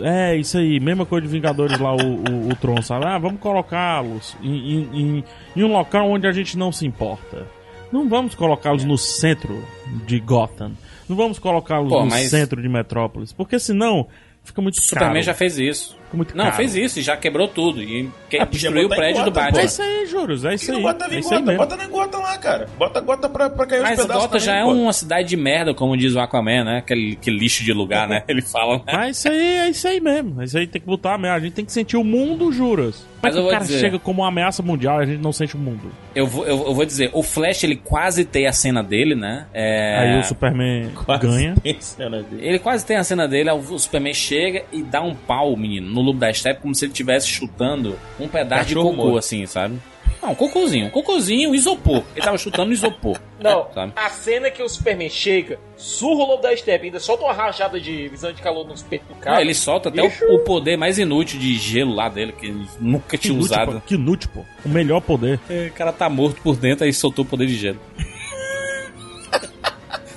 É, 0.00 0.34
isso 0.34 0.56
aí, 0.56 0.80
mesma 0.80 1.04
coisa 1.04 1.26
de 1.26 1.30
Vingadores 1.30 1.78
lá, 1.78 1.94
o, 1.94 1.98
o, 1.98 2.48
o 2.48 2.56
Tron, 2.56 2.80
sabe? 2.80 3.04
Ah, 3.04 3.18
vamos 3.18 3.40
colocá-los 3.40 4.34
em, 4.42 4.72
em, 4.72 4.88
em, 4.94 5.24
em 5.54 5.62
um 5.62 5.70
local 5.70 6.08
onde 6.08 6.26
a 6.26 6.32
gente 6.32 6.56
não 6.56 6.72
se 6.72 6.86
importa. 6.86 7.46
Não 7.94 8.08
vamos 8.08 8.34
colocá-los 8.34 8.82
no 8.84 8.98
centro 8.98 9.64
de 10.04 10.18
Gotham. 10.18 10.72
Não 11.08 11.16
vamos 11.16 11.38
colocá-los 11.38 11.92
no 11.92 12.06
mas- 12.06 12.28
centro 12.28 12.60
de 12.60 12.68
Metrópolis. 12.68 13.32
Porque 13.32 13.56
senão 13.56 14.08
fica 14.42 14.60
muito 14.60 14.80
Superman 14.82 15.12
caro. 15.12 15.22
já 15.22 15.32
fez 15.32 15.58
isso. 15.60 15.96
Fica 16.14 16.16
muito 16.16 16.36
Não, 16.36 16.44
caro. 16.44 16.56
fez 16.56 16.74
isso 16.76 16.98
e 16.98 17.02
já 17.02 17.16
quebrou 17.16 17.48
tudo. 17.48 17.82
E 17.82 18.08
que- 18.30 18.38
Ah, 18.38 18.44
destruiu 18.44 18.86
o 18.86 18.88
prédio 18.90 19.24
do 19.24 19.30
Batman. 19.30 19.60
É 19.60 19.64
isso 19.64 19.82
aí, 19.82 20.06
juros, 20.06 20.44
é 20.44 20.54
isso 20.54 20.70
aí. 20.70 20.76
não 20.76 20.82
bota 20.82 21.04
É 21.12 21.18
isso 21.18 21.34
aí 21.34 21.40
gota? 21.40 21.42
mesmo. 21.52 21.58
Bota 21.58 21.76
na 21.76 21.86
gota 21.88 22.18
lá, 22.18 22.38
cara. 22.38 22.68
Bota 22.78 23.00
gota 23.00 23.28
pra, 23.28 23.50
pra 23.50 23.66
cair 23.66 23.78
os 23.78 23.84
Mas 23.88 24.00
pedaços 24.00 24.22
Gotham 24.22 24.38
já 24.38 24.52
também, 24.60 24.70
é 24.78 24.82
uma 24.82 24.92
cidade 24.92 25.28
de 25.28 25.36
merda, 25.36 25.74
como 25.74 25.96
diz 25.96 26.14
o 26.14 26.20
Aquaman, 26.20 26.64
né? 26.64 26.78
Aquele, 26.78 27.12
aquele 27.20 27.38
lixo 27.38 27.64
de 27.64 27.72
lugar, 27.72 28.08
né? 28.08 28.22
Ele 28.28 28.42
fala. 28.42 28.76
né? 28.78 28.84
Mas 28.92 29.18
isso 29.18 29.28
aí 29.28 29.56
é 29.58 29.68
isso 29.70 29.88
aí 29.88 30.00
mesmo. 30.00 30.42
Isso 30.42 30.56
aí 30.58 30.66
tem 30.66 30.80
que 30.80 30.86
botar 30.86 31.18
mesmo. 31.18 31.34
A 31.36 31.40
gente 31.40 31.52
tem 31.52 31.64
que 31.64 31.72
sentir 31.72 31.96
o 31.96 32.04
mundo, 32.04 32.52
juras. 32.52 32.96
Como 32.96 33.08
é 33.08 33.22
Mas 33.22 33.34
que 33.34 33.38
o 33.38 33.42
vou 33.42 33.50
cara 33.52 33.64
dizer- 33.64 33.80
chega 33.80 33.98
como 33.98 34.20
uma 34.22 34.28
ameaça 34.28 34.62
mundial 34.62 35.00
e 35.00 35.02
a 35.02 35.06
gente 35.06 35.20
não 35.22 35.32
sente 35.32 35.56
o 35.56 35.58
mundo? 35.58 35.90
Eu 36.14 36.26
vou, 36.26 36.44
eu, 36.46 36.58
eu 36.66 36.74
vou 36.74 36.84
dizer, 36.84 37.08
o 37.14 37.22
Flash, 37.22 37.64
ele 37.64 37.76
quase 37.76 38.24
tem 38.24 38.46
a 38.46 38.52
cena 38.52 38.82
dele, 38.82 39.14
né? 39.14 39.46
É... 39.52 39.96
Aí 39.98 40.20
o 40.20 40.24
Superman 40.24 40.90
Quase 40.94 41.26
ganha. 41.26 41.54
tem 41.62 41.80
cena 41.80 42.22
dele. 42.22 42.46
Ele 42.46 42.58
quase 42.58 42.84
tem 42.84 42.96
a 42.98 43.02
cena 43.04 43.26
dele, 43.26 43.48
aí 43.48 43.56
o 43.58 43.78
Superman 43.78 44.12
chega 44.12 44.64
e 44.70 44.82
dá 44.82 45.00
um 45.00 45.14
pau, 45.14 45.56
menino, 45.56 45.88
no 45.90 46.02
lobo 46.04 46.18
da 46.18 46.32
steppe, 46.32 46.60
como 46.62 46.74
se 46.74 46.84
ele 46.84 46.92
estivesse 46.92 47.26
chutando 47.28 47.98
um 48.20 48.28
pedaço 48.28 48.68
de 48.68 48.74
Cachorro 48.74 48.90
cocô, 48.90 49.02
morto. 49.04 49.18
assim, 49.18 49.46
sabe? 49.46 49.78
Não, 50.22 50.30
um 50.30 50.34
cocôzinho, 50.34 50.86
um 50.86 50.90
cocôzinho, 50.90 51.54
isopor. 51.54 52.02
Ele 52.16 52.24
tava 52.24 52.38
chutando 52.38 52.72
isopor. 52.72 53.20
Não, 53.38 53.66
Sabe? 53.74 53.92
a 53.94 54.08
cena 54.08 54.50
que 54.50 54.62
o 54.62 54.68
Superman 54.68 55.10
chega, 55.10 55.58
surra 55.76 56.24
o 56.24 56.26
Lobo 56.28 56.42
da 56.42 56.56
Steppe, 56.56 56.86
ainda 56.86 56.98
solta 56.98 57.24
uma 57.24 57.32
rajada 57.34 57.78
de 57.78 58.08
visão 58.08 58.32
de 58.32 58.40
calor 58.40 58.66
nos 58.66 58.82
peitos 58.82 59.06
do 59.08 59.14
cara. 59.16 59.36
Não, 59.36 59.42
ele 59.42 59.54
solta 59.54 59.90
até 59.90 60.02
o, 60.02 60.34
o 60.34 60.38
poder 60.38 60.78
mais 60.78 60.98
inútil 60.98 61.38
de 61.38 61.54
gelo 61.58 61.94
lá 61.94 62.08
dele, 62.08 62.32
que 62.32 62.46
ele 62.46 62.66
nunca 62.80 63.18
Que 63.18 63.18
tinha 63.18 63.34
inútil, 63.34 63.52
usado. 63.54 63.72
pô. 63.72 63.80
Que 63.82 63.94
inútil, 63.96 64.30
pô. 64.32 64.40
O 64.64 64.68
melhor 64.70 65.02
poder. 65.02 65.38
O 65.68 65.72
cara 65.74 65.92
tá 65.92 66.08
morto 66.08 66.40
por 66.40 66.56
dentro, 66.56 66.86
aí 66.86 66.92
soltou 66.94 67.22
o 67.24 67.28
poder 67.28 67.46
de 67.46 67.56
gelo. 67.56 67.78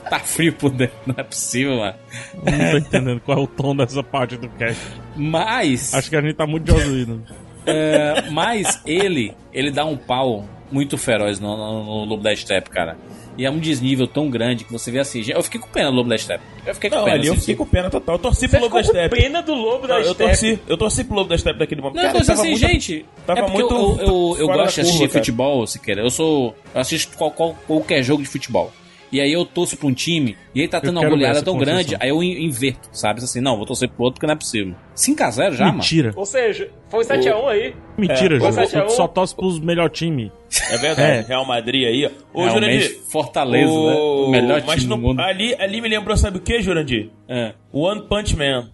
Tá 0.10 0.20
frio 0.20 0.54
por 0.54 0.72
dentro, 0.72 0.96
não 1.06 1.16
é 1.18 1.24
possível, 1.24 1.78
mano. 1.78 1.96
Não 2.36 2.72
tô 2.72 2.78
entendendo 2.78 3.22
qual 3.22 3.38
é 3.38 3.42
o 3.42 3.48
tom 3.48 3.76
dessa 3.76 4.02
parte 4.04 4.38
do 4.38 4.50
cast. 4.50 4.82
Mas. 5.16 5.94
Acho 5.94 6.10
que 6.10 6.16
a 6.16 6.22
gente 6.22 6.34
tá 6.36 6.46
muito 6.48 6.64
de 6.66 6.72
ouvido. 6.72 7.24
É, 7.66 8.30
mas 8.32 8.82
ele, 8.86 9.34
ele 9.54 9.72
dá 9.72 9.84
um 9.86 9.98
pau 9.98 10.46
muito 10.72 10.98
feroz 10.98 11.40
no, 11.40 11.56
no- 11.58 11.84
no 11.84 12.06
Lobo 12.06 12.24
da 12.24 12.36
Steppe, 12.36 12.70
cara. 12.70 12.98
E 13.38 13.46
é 13.46 13.52
um 13.52 13.60
desnível 13.60 14.08
tão 14.08 14.30
grande 14.32 14.64
que 14.64 14.72
você 14.72 14.90
vê 14.90 14.98
assim. 15.00 15.22
Eu 15.30 15.44
fiquei 15.44 15.60
com 15.62 15.68
pena 15.70 15.92
do 15.92 15.96
Lobo 15.98 16.10
da 16.10 16.18
Steppe. 16.18 16.44
Eu 16.66 16.74
fiquei 16.74 16.90
com 16.90 16.96
Não, 16.96 17.04
pena. 17.04 17.18
ali 17.18 17.28
eu 17.28 17.34
assim. 17.34 17.40
fiquei 17.42 17.56
com 17.56 17.66
pena 17.68 17.88
total. 17.90 18.16
Eu 18.16 18.20
torci 18.20 18.40
Você 18.42 18.48
pro 18.48 18.62
Lobo 18.62 18.76
da 18.76 18.84
Steppe. 18.84 19.16
pena 19.16 19.42
do 19.44 19.54
Lobo 19.54 19.86
da 19.88 19.94
Não, 19.96 20.02
eu 20.02 20.14
Steppe. 20.16 20.30
torci, 20.30 20.60
eu 20.68 20.78
torci 20.78 21.04
pro 21.04 21.16
Lobo 21.16 21.30
da 21.30 21.38
Steppe 21.38 21.60
daquele 21.60 21.82
momento. 21.82 21.98
Não, 21.98 22.04
Cara, 22.04 22.18
eu 22.18 22.26
tava 22.26 22.40
assim, 22.42 22.50
muito- 22.52 22.68
gente. 22.68 23.06
tava 23.28 23.40
é 23.40 23.44
porque 23.44 23.58
muito 23.62 23.76
eu, 23.76 24.08
eu, 24.08 24.36
eu 24.40 24.48
gosto 24.48 24.76
de 24.76 24.82
assistir 24.82 24.98
curva, 24.98 25.08
cara. 25.14 25.20
futebol, 25.26 25.68
se 25.68 25.80
quer. 25.80 25.98
Eu 26.00 26.10
sou. 26.10 26.56
Eu 26.74 26.82
assisto 26.82 27.16
qual, 27.16 27.30
qual- 27.32 27.56
qualquer 27.68 28.02
jogo 28.02 28.24
de 28.24 28.28
futebol. 28.28 28.72
E 29.12 29.22
aí 29.22 29.32
eu 29.32 29.46
torço 29.46 29.78
pra 29.78 29.88
um 29.88 29.94
time, 29.94 30.36
e 30.54 30.62
aí 30.62 30.68
tá 30.68 30.82
tendo 30.82 31.00
uma 31.00 31.08
goleada 31.10 31.42
tão 31.42 31.58
grande, 31.58 31.96
aí 32.00 32.10
eu 32.10 32.22
in- 32.22 32.44
inverto, 32.46 32.90
sabe? 32.92 33.22
Assim, 33.22 33.40
não, 33.40 33.56
vou 33.56 33.66
torcer 33.66 33.88
pro 33.90 34.04
outro 34.04 34.16
porque 34.16 34.28
não 34.28 34.34
é 34.34 34.38
possível. 34.38 34.76
5x0 34.96 35.54
já, 35.54 35.66
mano. 35.66 35.78
Mentira. 35.78 36.12
Ou 36.16 36.26
seja, 36.26 36.70
foi 36.90 37.06
7x1 37.06 37.48
aí. 37.48 37.74
Mentira, 37.98 38.36
É, 38.36 38.40
João. 38.40 38.52
foi 38.54 38.66
7 38.66 38.78
a 38.78 38.84
1. 38.84 38.88
Tu 38.88 38.92
só 38.94 39.08
torce 39.08 39.34
pros 39.36 39.60
melhor 39.60 39.90
time. 39.90 40.30
É 40.70 40.78
verdade, 40.78 41.02
É. 41.20 41.22
Real 41.22 41.46
Madrid 41.46 41.86
aí. 41.88 42.06
ó. 42.06 42.10
Ô, 42.38 42.44
Realmente, 42.46 42.80
Jurandir. 42.82 43.02
Fortaleza, 43.10 43.72
né? 43.72 43.96
O 43.96 44.28
melhor 44.30 44.64
Mas 44.66 44.76
time 44.82 44.90
no- 44.90 44.96
do 44.98 45.02
mundo. 45.02 45.22
Ali, 45.22 45.56
ali 45.58 45.80
me 45.82 45.88
lembrou, 45.88 46.18
sabe 46.18 46.38
o 46.38 46.42
que, 46.42 46.62
Jurandir? 46.62 47.10
É. 47.30 47.54
One 47.72 48.02
Punch 48.10 48.36
Man. 48.36 48.70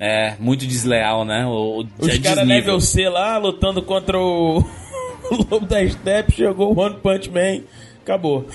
É, 0.00 0.34
muito 0.38 0.66
desleal, 0.66 1.24
né? 1.24 1.44
O, 1.46 1.80
o 1.82 1.86
Os 1.98 2.08
é 2.08 2.18
caras 2.18 2.46
level 2.46 2.80
C 2.80 3.08
lá, 3.08 3.36
lutando 3.38 3.82
contra 3.82 4.18
o... 4.18 4.58
o 5.30 5.36
Lobo 5.50 5.66
da 5.66 5.86
Step, 5.88 6.32
chegou 6.32 6.72
o 6.72 6.80
One 6.80 6.96
Punch 7.02 7.28
Man, 7.30 7.62
acabou. 8.02 8.46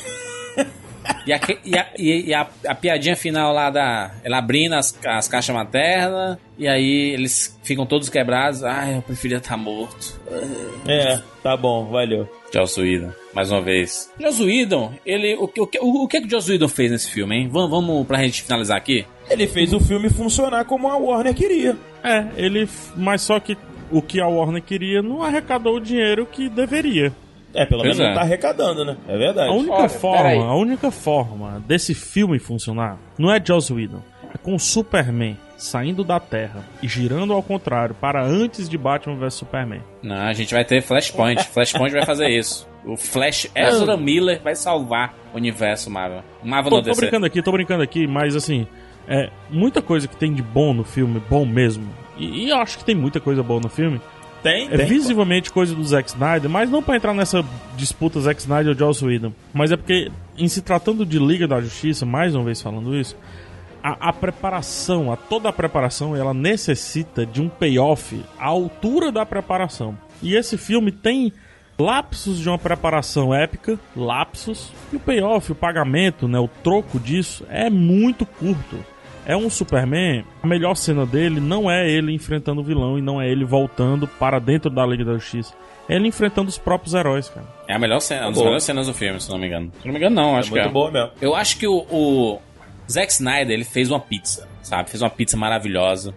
E, 1.25 1.31
a, 1.33 1.39
e, 1.65 1.77
a, 1.77 1.87
e- 1.97 2.33
a- 2.33 2.47
a 2.67 2.75
piadinha 2.75 3.15
final 3.15 3.53
lá 3.53 3.69
da. 3.69 4.11
Ela 4.23 4.37
abrindo 4.37 4.73
as, 4.73 4.97
as 5.05 5.27
caixas 5.27 5.55
maternas, 5.55 6.37
e 6.57 6.67
aí 6.67 7.11
eles 7.13 7.57
ficam 7.63 7.85
todos 7.85 8.09
quebrados. 8.09 8.63
Ai, 8.63 8.97
eu 8.97 9.01
preferia 9.01 9.37
estar 9.37 9.55
morto. 9.57 10.19
É, 10.87 11.19
tá 11.41 11.55
bom, 11.55 11.85
valeu. 11.85 12.27
Joss 12.53 12.79
Whedon, 12.79 13.11
mais 13.33 13.49
uma 13.49 13.61
vez. 13.61 14.11
Joss 14.19 14.43
Whedon, 14.43 14.93
ele. 15.05 15.35
O, 15.35 15.47
que- 15.47 15.61
o, 15.61 15.67
que- 15.67 15.79
o, 15.79 16.03
o 16.03 16.07
que 16.07 16.21
que 16.21 16.27
o 16.27 16.29
Joss 16.29 16.51
Whedon 16.51 16.67
fez 16.67 16.91
nesse 16.91 17.09
filme, 17.11 17.35
hein? 17.35 17.47
Vamos, 17.51 17.69
vamos 17.69 18.05
pra 18.07 18.21
gente 18.21 18.43
finalizar 18.43 18.77
aqui? 18.77 19.05
Ele 19.29 19.47
fez 19.47 19.73
o 19.73 19.79
filme 19.79 20.09
funcionar 20.09 20.65
como 20.65 20.87
a 20.89 20.97
Warner 20.97 21.33
queria. 21.33 21.75
É, 22.03 22.25
ele. 22.35 22.67
Mas 22.95 23.21
só 23.21 23.39
que 23.39 23.57
o 23.89 24.01
que 24.01 24.19
a 24.21 24.27
Warner 24.27 24.61
queria 24.61 25.01
não 25.01 25.23
arrecadou 25.23 25.77
o 25.77 25.81
dinheiro 25.81 26.25
que 26.25 26.49
deveria. 26.49 27.11
É, 27.53 27.65
pelo 27.65 27.83
Pois 27.83 27.97
menos 27.97 27.99
é. 27.99 28.07
não 28.09 28.15
tá 28.15 28.21
arrecadando, 28.21 28.83
né? 28.85 28.97
É 29.07 29.17
verdade. 29.17 29.49
A 29.49 29.53
única 29.53 29.73
Olha, 29.73 29.87
peraí. 29.89 29.99
forma, 29.99 30.45
a 30.45 30.55
única 30.55 30.91
forma 30.91 31.63
desse 31.67 31.93
filme 31.93 32.39
funcionar 32.39 32.97
não 33.17 33.31
é 33.31 33.41
Joss 33.43 33.71
Whedon, 33.71 34.01
é 34.33 34.37
com 34.37 34.55
o 34.55 34.59
Superman 34.59 35.37
saindo 35.57 36.03
da 36.03 36.19
Terra 36.19 36.63
e 36.81 36.87
girando 36.87 37.31
ao 37.31 37.41
contrário 37.41 37.95
para 37.95 38.25
antes 38.25 38.67
de 38.67 38.77
Batman 38.77 39.15
vs 39.15 39.33
Superman. 39.35 39.81
Não, 40.01 40.15
a 40.17 40.33
gente 40.33 40.53
vai 40.53 40.65
ter 40.65 40.81
Flashpoint. 40.81 41.41
Flashpoint 41.47 41.93
vai 41.93 42.05
fazer 42.05 42.27
isso. 42.29 42.67
O 42.85 42.97
Flash 42.97 43.49
Ezra 43.55 43.95
Miller 43.95 44.41
vai 44.43 44.55
salvar 44.55 45.13
o 45.33 45.37
universo 45.37 45.89
Marvel. 45.89 46.21
Marvel 46.43 46.69
Tô, 46.69 46.75
não 46.77 46.83
tô 46.83 46.95
brincando 46.95 47.25
aqui, 47.25 47.41
tô 47.41 47.51
brincando 47.51 47.81
aqui, 47.83 48.05
mas 48.05 48.35
assim, 48.35 48.67
é 49.07 49.29
muita 49.49 49.81
coisa 49.81 50.05
que 50.07 50.17
tem 50.17 50.33
de 50.33 50.41
bom 50.41 50.73
no 50.73 50.83
filme, 50.83 51.21
bom 51.29 51.45
mesmo. 51.45 51.87
E, 52.17 52.45
e 52.45 52.49
eu 52.49 52.57
acho 52.57 52.77
que 52.77 52.83
tem 52.83 52.95
muita 52.95 53.21
coisa 53.21 53.41
boa 53.41 53.61
no 53.61 53.69
filme. 53.69 54.01
Tem, 54.43 54.67
É 54.69 54.77
tem. 54.77 54.85
visivelmente 54.85 55.49
coisa 55.49 55.73
do 55.73 55.83
Zack 55.83 56.09
Snyder, 56.09 56.49
mas 56.49 56.69
não 56.69 56.83
pra 56.83 56.97
entrar 56.97 57.13
nessa 57.13 57.43
disputa 57.77 58.19
Zack 58.19 58.41
Snyder 58.41 58.73
ou 58.73 58.77
Joss 58.77 59.03
Whedon. 59.03 59.31
Mas 59.53 59.71
é 59.71 59.77
porque, 59.77 60.11
em 60.37 60.47
se 60.47 60.61
tratando 60.61 61.05
de 61.05 61.17
Liga 61.17 61.47
da 61.47 61.61
Justiça, 61.61 62.05
mais 62.05 62.35
uma 62.35 62.43
vez 62.43 62.61
falando 62.61 62.93
isso, 62.95 63.15
a, 63.81 64.09
a 64.09 64.13
preparação, 64.13 65.11
a 65.11 65.15
toda 65.17 65.49
a 65.49 65.53
preparação, 65.53 66.15
ela 66.15 66.33
necessita 66.33 67.25
de 67.25 67.41
um 67.41 67.47
payoff 67.49 68.21
à 68.37 68.45
altura 68.47 69.11
da 69.11 69.25
preparação. 69.25 69.97
E 70.21 70.35
esse 70.35 70.57
filme 70.57 70.91
tem 70.91 71.31
lapsos 71.79 72.39
de 72.39 72.47
uma 72.47 72.57
preparação 72.59 73.33
épica, 73.33 73.79
lapsos, 73.95 74.71
e 74.91 74.95
o 74.95 74.99
payoff, 74.99 75.51
o 75.51 75.55
pagamento, 75.55 76.27
né, 76.27 76.37
o 76.39 76.47
troco 76.47 76.99
disso 76.99 77.45
é 77.49 77.69
muito 77.69 78.25
curto. 78.25 78.77
É 79.25 79.35
um 79.37 79.49
Superman, 79.49 80.25
a 80.41 80.47
melhor 80.47 80.75
cena 80.75 81.05
dele 81.05 81.39
não 81.39 81.71
é 81.71 81.89
ele 81.89 82.11
enfrentando 82.13 82.61
o 82.61 82.63
vilão 82.63 82.97
e 82.97 83.01
não 83.01 83.21
é 83.21 83.29
ele 83.29 83.45
voltando 83.45 84.07
para 84.07 84.39
dentro 84.39 84.69
da 84.69 84.85
Liga 84.85 85.05
da 85.05 85.13
Justiça. 85.13 85.53
É 85.87 85.95
ele 85.95 86.07
enfrentando 86.07 86.49
os 86.49 86.57
próprios 86.57 86.93
heróis, 86.93 87.29
cara. 87.29 87.45
É 87.67 87.73
a 87.73 87.79
melhor 87.79 87.99
cena, 87.99 88.23
uma 88.27 88.31
das 88.31 88.41
melhores 88.41 88.63
cenas 88.63 88.87
do 88.87 88.93
filme, 88.93 89.19
se 89.19 89.29
não 89.29 89.37
me 89.37 89.47
engano. 89.47 89.71
Se 89.81 89.85
não 89.85 89.93
me 89.93 89.99
engano, 89.99 90.15
não, 90.15 90.35
É 90.35 90.39
acho 90.39 90.49
muito 90.51 90.63
que 90.63 90.69
é. 90.69 90.71
boa 90.71 90.91
mesmo. 90.91 91.11
Eu 91.21 91.35
acho 91.35 91.57
que 91.57 91.67
o, 91.67 91.85
o 91.89 92.41
Zack 92.89 93.11
Snyder, 93.11 93.51
ele 93.51 93.65
fez 93.65 93.89
uma 93.89 93.99
pizza, 93.99 94.47
sabe? 94.61 94.89
Fez 94.89 95.01
uma 95.01 95.09
pizza 95.09 95.35
maravilhosa. 95.37 96.13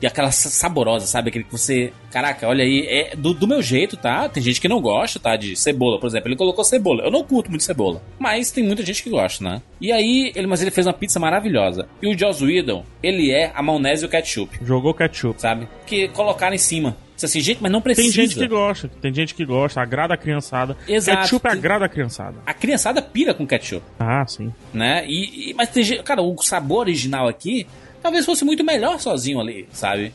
E 0.00 0.06
aquela 0.06 0.30
sa- 0.30 0.48
saborosa, 0.48 1.06
sabe? 1.06 1.28
Aquele 1.30 1.44
que 1.44 1.52
você. 1.52 1.92
Caraca, 2.10 2.46
olha 2.46 2.62
aí, 2.64 2.86
é 2.88 3.16
do, 3.16 3.34
do 3.34 3.46
meu 3.48 3.60
jeito, 3.60 3.96
tá? 3.96 4.28
Tem 4.28 4.42
gente 4.42 4.60
que 4.60 4.68
não 4.68 4.80
gosta, 4.80 5.18
tá? 5.18 5.34
De 5.36 5.56
cebola, 5.56 5.98
por 5.98 6.06
exemplo. 6.06 6.28
Ele 6.28 6.36
colocou 6.36 6.62
cebola. 6.64 7.02
Eu 7.04 7.10
não 7.10 7.24
curto 7.24 7.50
muito 7.50 7.64
cebola. 7.64 8.00
Mas 8.18 8.50
tem 8.52 8.62
muita 8.64 8.84
gente 8.84 9.02
que 9.02 9.10
gosta, 9.10 9.42
né? 9.42 9.62
E 9.80 9.90
aí, 9.92 10.32
ele, 10.34 10.46
mas 10.46 10.62
ele 10.62 10.70
fez 10.70 10.86
uma 10.86 10.92
pizza 10.92 11.18
maravilhosa. 11.18 11.88
E 12.00 12.06
o 12.06 12.16
Joss 12.18 12.44
Whedon, 12.44 12.84
ele 13.02 13.30
é 13.30 13.50
a 13.54 13.62
maionese 13.62 14.04
e 14.04 14.06
o 14.06 14.08
ketchup, 14.08 14.58
Jogou 14.64 14.94
ketchup. 14.94 15.40
sabe? 15.40 15.68
Que 15.86 16.08
colocaram 16.08 16.54
em 16.54 16.58
cima. 16.58 16.96
Disse 17.14 17.26
assim, 17.26 17.40
gente, 17.40 17.60
mas 17.60 17.72
não 17.72 17.80
precisa. 17.80 18.06
Tem 18.16 18.26
gente 18.26 18.36
que 18.38 18.46
gosta, 18.46 18.88
tem 19.02 19.12
gente 19.12 19.34
que 19.34 19.44
gosta, 19.44 19.80
agrada 19.80 20.14
a 20.14 20.16
criançada. 20.16 20.76
Exato. 20.86 21.22
Ketchup 21.22 21.48
agrada 21.48 21.84
a 21.84 21.88
criançada. 21.88 22.36
A 22.46 22.54
criançada 22.54 23.02
pira 23.02 23.34
com 23.34 23.44
ketchup. 23.44 23.82
Ah, 23.98 24.24
sim. 24.24 24.52
né? 24.72 25.04
E, 25.08 25.50
e- 25.50 25.54
mas 25.54 25.68
tem 25.70 25.82
gente, 25.82 26.04
cara, 26.04 26.22
o 26.22 26.40
sabor 26.40 26.78
original 26.82 27.26
aqui 27.26 27.66
talvez 28.02 28.24
fosse 28.24 28.44
muito 28.44 28.64
melhor 28.64 28.98
sozinho 29.00 29.40
ali, 29.40 29.68
sabe? 29.72 30.12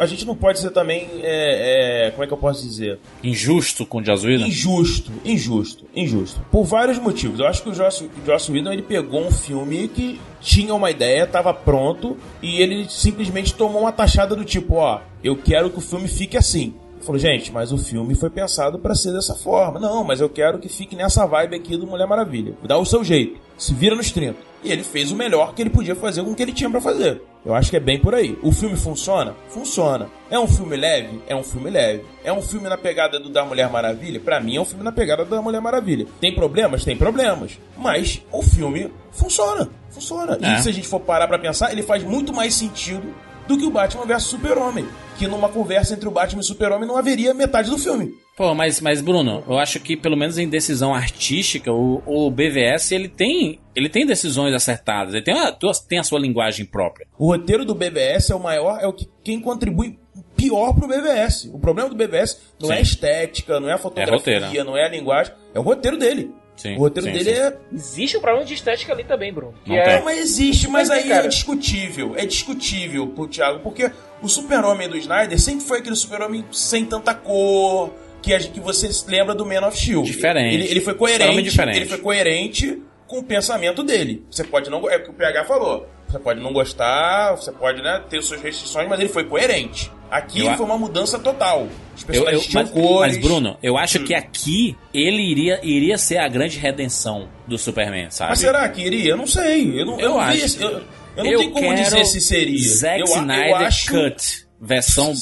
A 0.00 0.06
gente 0.06 0.26
não 0.26 0.36
pode 0.36 0.58
ser 0.60 0.70
também. 0.70 1.08
é, 1.22 2.06
é, 2.06 2.10
como 2.10 2.24
é 2.24 2.26
que 2.26 2.32
eu 2.32 2.38
posso 2.38 2.62
dizer? 2.66 2.98
Injusto 3.22 3.86
com 3.86 3.98
o 3.98 4.04
Joss 4.04 4.26
Whedon. 4.26 4.46
Injusto, 4.46 5.12
injusto, 5.24 5.84
injusto. 5.94 6.40
Por 6.50 6.64
vários 6.64 6.98
motivos. 6.98 7.40
Eu 7.40 7.46
acho 7.46 7.62
que 7.62 7.70
o 7.70 7.74
Joss, 7.74 8.08
Joss 8.26 8.50
Whedon 8.50 8.72
ele 8.72 8.82
pegou 8.82 9.26
um 9.26 9.30
filme 9.30 9.88
que 9.88 10.20
tinha 10.40 10.74
uma 10.74 10.90
ideia, 10.90 11.24
estava 11.24 11.54
pronto, 11.54 12.16
e 12.42 12.60
ele 12.60 12.86
simplesmente 12.88 13.54
tomou 13.54 13.82
uma 13.82 13.92
taxada 13.92 14.36
do 14.36 14.44
tipo: 14.44 14.74
ó, 14.74 15.00
eu 15.22 15.36
quero 15.36 15.70
que 15.70 15.78
o 15.78 15.82
filme 15.82 16.08
fique 16.08 16.36
assim. 16.36 16.74
Falou, 17.04 17.18
gente, 17.18 17.52
mas 17.52 17.70
o 17.70 17.76
filme 17.76 18.14
foi 18.14 18.30
pensado 18.30 18.78
pra 18.78 18.94
ser 18.94 19.12
dessa 19.12 19.34
forma. 19.34 19.78
Não, 19.78 20.02
mas 20.02 20.20
eu 20.20 20.28
quero 20.28 20.58
que 20.58 20.68
fique 20.68 20.96
nessa 20.96 21.26
vibe 21.26 21.56
aqui 21.56 21.76
do 21.76 21.86
Mulher 21.86 22.06
Maravilha. 22.06 22.54
Dá 22.62 22.78
o 22.78 22.84
seu 22.86 23.04
jeito. 23.04 23.38
Se 23.58 23.74
vira 23.74 23.94
nos 23.94 24.10
30. 24.10 24.36
E 24.64 24.72
ele 24.72 24.82
fez 24.82 25.12
o 25.12 25.16
melhor 25.16 25.54
que 25.54 25.60
ele 25.60 25.68
podia 25.68 25.94
fazer 25.94 26.24
com 26.24 26.30
o 26.30 26.34
que 26.34 26.42
ele 26.42 26.52
tinha 26.52 26.70
pra 26.70 26.80
fazer. 26.80 27.20
Eu 27.44 27.54
acho 27.54 27.68
que 27.68 27.76
é 27.76 27.80
bem 27.80 28.00
por 28.00 28.14
aí. 28.14 28.38
O 28.42 28.50
filme 28.50 28.74
funciona? 28.74 29.34
Funciona. 29.48 30.08
É 30.30 30.38
um 30.38 30.48
filme 30.48 30.74
leve? 30.74 31.20
É 31.28 31.36
um 31.36 31.44
filme 31.44 31.68
leve. 31.68 32.02
É 32.24 32.32
um 32.32 32.40
filme 32.40 32.66
na 32.70 32.78
pegada 32.78 33.20
do 33.20 33.28
da 33.28 33.44
Mulher 33.44 33.68
Maravilha? 33.70 34.18
Pra 34.18 34.40
mim 34.40 34.56
é 34.56 34.60
um 34.60 34.64
filme 34.64 34.82
na 34.82 34.90
pegada 34.90 35.26
da 35.26 35.42
Mulher 35.42 35.60
Maravilha. 35.60 36.06
Tem 36.18 36.34
problemas? 36.34 36.84
Tem 36.84 36.96
problemas. 36.96 37.58
Mas 37.76 38.22
o 38.32 38.42
filme 38.42 38.90
funciona. 39.12 39.68
Funciona. 39.90 40.38
É. 40.40 40.54
E 40.54 40.62
se 40.62 40.70
a 40.70 40.72
gente 40.72 40.88
for 40.88 41.00
parar 41.00 41.28
pra 41.28 41.38
pensar, 41.38 41.70
ele 41.70 41.82
faz 41.82 42.02
muito 42.02 42.32
mais 42.32 42.54
sentido 42.54 43.14
do 43.46 43.58
que 43.58 43.64
o 43.64 43.70
Batman 43.70 44.06
vs 44.06 44.22
Super-Homem. 44.24 44.86
Que 45.18 45.26
numa 45.26 45.48
conversa 45.48 45.94
entre 45.94 46.08
o 46.08 46.10
Batman 46.10 46.40
e 46.40 46.44
o 46.44 46.46
Super-Homem 46.46 46.88
não 46.88 46.96
haveria 46.96 47.32
metade 47.32 47.70
do 47.70 47.78
filme. 47.78 48.12
Pô, 48.36 48.52
mas, 48.52 48.80
mas 48.80 49.00
Bruno, 49.00 49.44
eu 49.48 49.58
acho 49.58 49.78
que 49.78 49.96
pelo 49.96 50.16
menos 50.16 50.38
em 50.38 50.48
decisão 50.48 50.92
artística, 50.92 51.72
o, 51.72 52.02
o 52.04 52.30
BVS 52.30 52.90
ele 52.90 53.08
tem, 53.08 53.60
ele 53.76 53.88
tem 53.88 54.04
decisões 54.04 54.52
acertadas, 54.52 55.14
ele 55.14 55.22
tem 55.22 55.38
a, 55.38 55.52
tem 55.88 56.00
a 56.00 56.02
sua 56.02 56.18
linguagem 56.18 56.66
própria. 56.66 57.06
O 57.16 57.26
roteiro 57.26 57.64
do 57.64 57.76
BBS 57.76 58.30
é 58.30 58.34
o 58.34 58.40
maior, 58.40 58.80
é 58.80 58.88
o 58.88 58.92
que 58.92 59.08
quem 59.22 59.40
contribui 59.40 59.98
pior 60.36 60.74
pro 60.74 60.88
BBS. 60.88 61.48
O 61.52 61.60
problema 61.60 61.88
do 61.88 61.94
BBS 61.94 62.40
não 62.60 62.72
é 62.72 62.74
a 62.74 62.76
Sim. 62.78 62.82
estética, 62.82 63.60
não 63.60 63.68
é 63.68 63.74
a 63.74 63.78
fotografia, 63.78 64.38
roteiro. 64.40 64.64
não 64.64 64.76
é 64.76 64.84
a 64.84 64.88
linguagem, 64.88 65.32
é 65.54 65.58
o 65.60 65.62
roteiro 65.62 65.96
dele. 65.96 66.32
Sim, 66.56 66.76
o 66.76 66.78
roteiro 66.78 67.08
sim, 67.08 67.12
dele 67.12 67.34
sim. 67.34 67.40
é. 67.42 67.56
Existe 67.72 68.16
um 68.16 68.20
problema 68.20 68.46
de 68.46 68.54
estética 68.54 68.92
ali 68.92 69.04
também, 69.04 69.32
Bruno. 69.32 69.54
Não 69.66 69.76
é... 69.76 69.98
Não, 69.98 70.04
mas 70.04 70.18
existe, 70.18 70.68
mas, 70.68 70.88
Mas, 70.88 70.98
aí 71.02 71.08
cara- 71.08 71.24
é 71.26 71.28
discutível. 71.28 72.14
É 72.16 72.24
discutível 72.24 73.06
pro 73.08 73.26
Thiago, 73.26 73.58
porque 73.60 73.90
o 74.22 74.28
super-homem 74.28 74.88
do 74.88 74.96
Snyder 74.96 75.38
sempre 75.40 75.64
foi 75.64 75.78
aquele 75.78 75.96
super-homem 75.96 76.44
sem 76.52 76.84
tanta 76.84 77.12
cor, 77.12 77.92
que, 78.22 78.32
a 78.32 78.38
gente- 78.38 78.52
que 78.52 78.60
você 78.60 78.92
se 78.92 79.08
lembra 79.10 79.34
do 79.34 79.44
Man 79.44 79.66
of 79.66 79.76
Steel. 79.76 80.02
Diferente. 80.02 80.54
Ele, 80.54 80.66
ele 80.68 80.80
foi 80.80 80.94
coerente, 80.94 81.42
diferente. 81.42 81.76
ele 81.76 81.86
foi 81.86 81.98
coerente 81.98 82.80
com 83.06 83.18
o 83.18 83.22
pensamento 83.22 83.82
dele. 83.82 84.24
Você 84.30 84.44
pode 84.44 84.70
não... 84.70 84.88
É 84.88 84.96
o 84.96 85.02
que 85.02 85.10
o 85.10 85.12
PH 85.12 85.44
falou. 85.44 85.88
Você 86.08 86.18
pode 86.20 86.40
não 86.40 86.52
gostar, 86.52 87.32
você 87.34 87.50
pode 87.50 87.82
né, 87.82 88.00
ter 88.08 88.22
suas 88.22 88.40
restrições, 88.40 88.88
mas 88.88 89.00
ele 89.00 89.08
foi 89.08 89.24
coerente. 89.24 89.90
Aqui 90.16 90.40
Eu 90.46 90.54
foi 90.56 90.66
uma 90.66 90.78
mudança 90.78 91.18
total. 91.18 91.62
Eu, 91.62 92.06
personagens 92.06 92.42
eu- 92.44 92.48
tinham 92.48 92.62
mas, 92.62 92.70
cores. 92.72 93.16
mas, 93.16 93.24
Bruno, 93.26 93.56
eu 93.62 93.76
acho 93.76 93.98
Hum. 93.98 94.04
que 94.04 94.14
aqui 94.14 94.76
ele 94.92 95.22
iria, 95.22 95.60
iria 95.62 95.98
ser 95.98 96.18
a 96.18 96.28
grande 96.28 96.58
redenção 96.58 97.28
do 97.48 97.58
Superman, 97.58 98.10
sabe? 98.10 98.30
Mas 98.30 98.38
será 98.38 98.68
que 98.68 98.80
iria? 98.82 99.10
Eu 99.10 99.16
não 99.16 99.26
sei. 99.26 99.80
Eu 99.80 99.86
não, 99.86 99.94
eu 99.94 100.00
Eu 100.00 100.08
não 100.10 100.20
acho. 100.20 100.44
esse- 100.44 100.62
eu, 100.62 100.70
eu 100.70 101.24
não 101.24 101.38
tenho 101.38 101.50
como 101.50 101.74
dizer 101.74 102.04
se 102.04 102.20
seria. 102.20 102.58
Zack 102.68 103.00
eu, 103.00 103.06
eu 103.06 103.12
Snyder 103.16 103.56
acho... 103.56 103.90
Cut. 103.90 104.44
Versão 104.60 105.12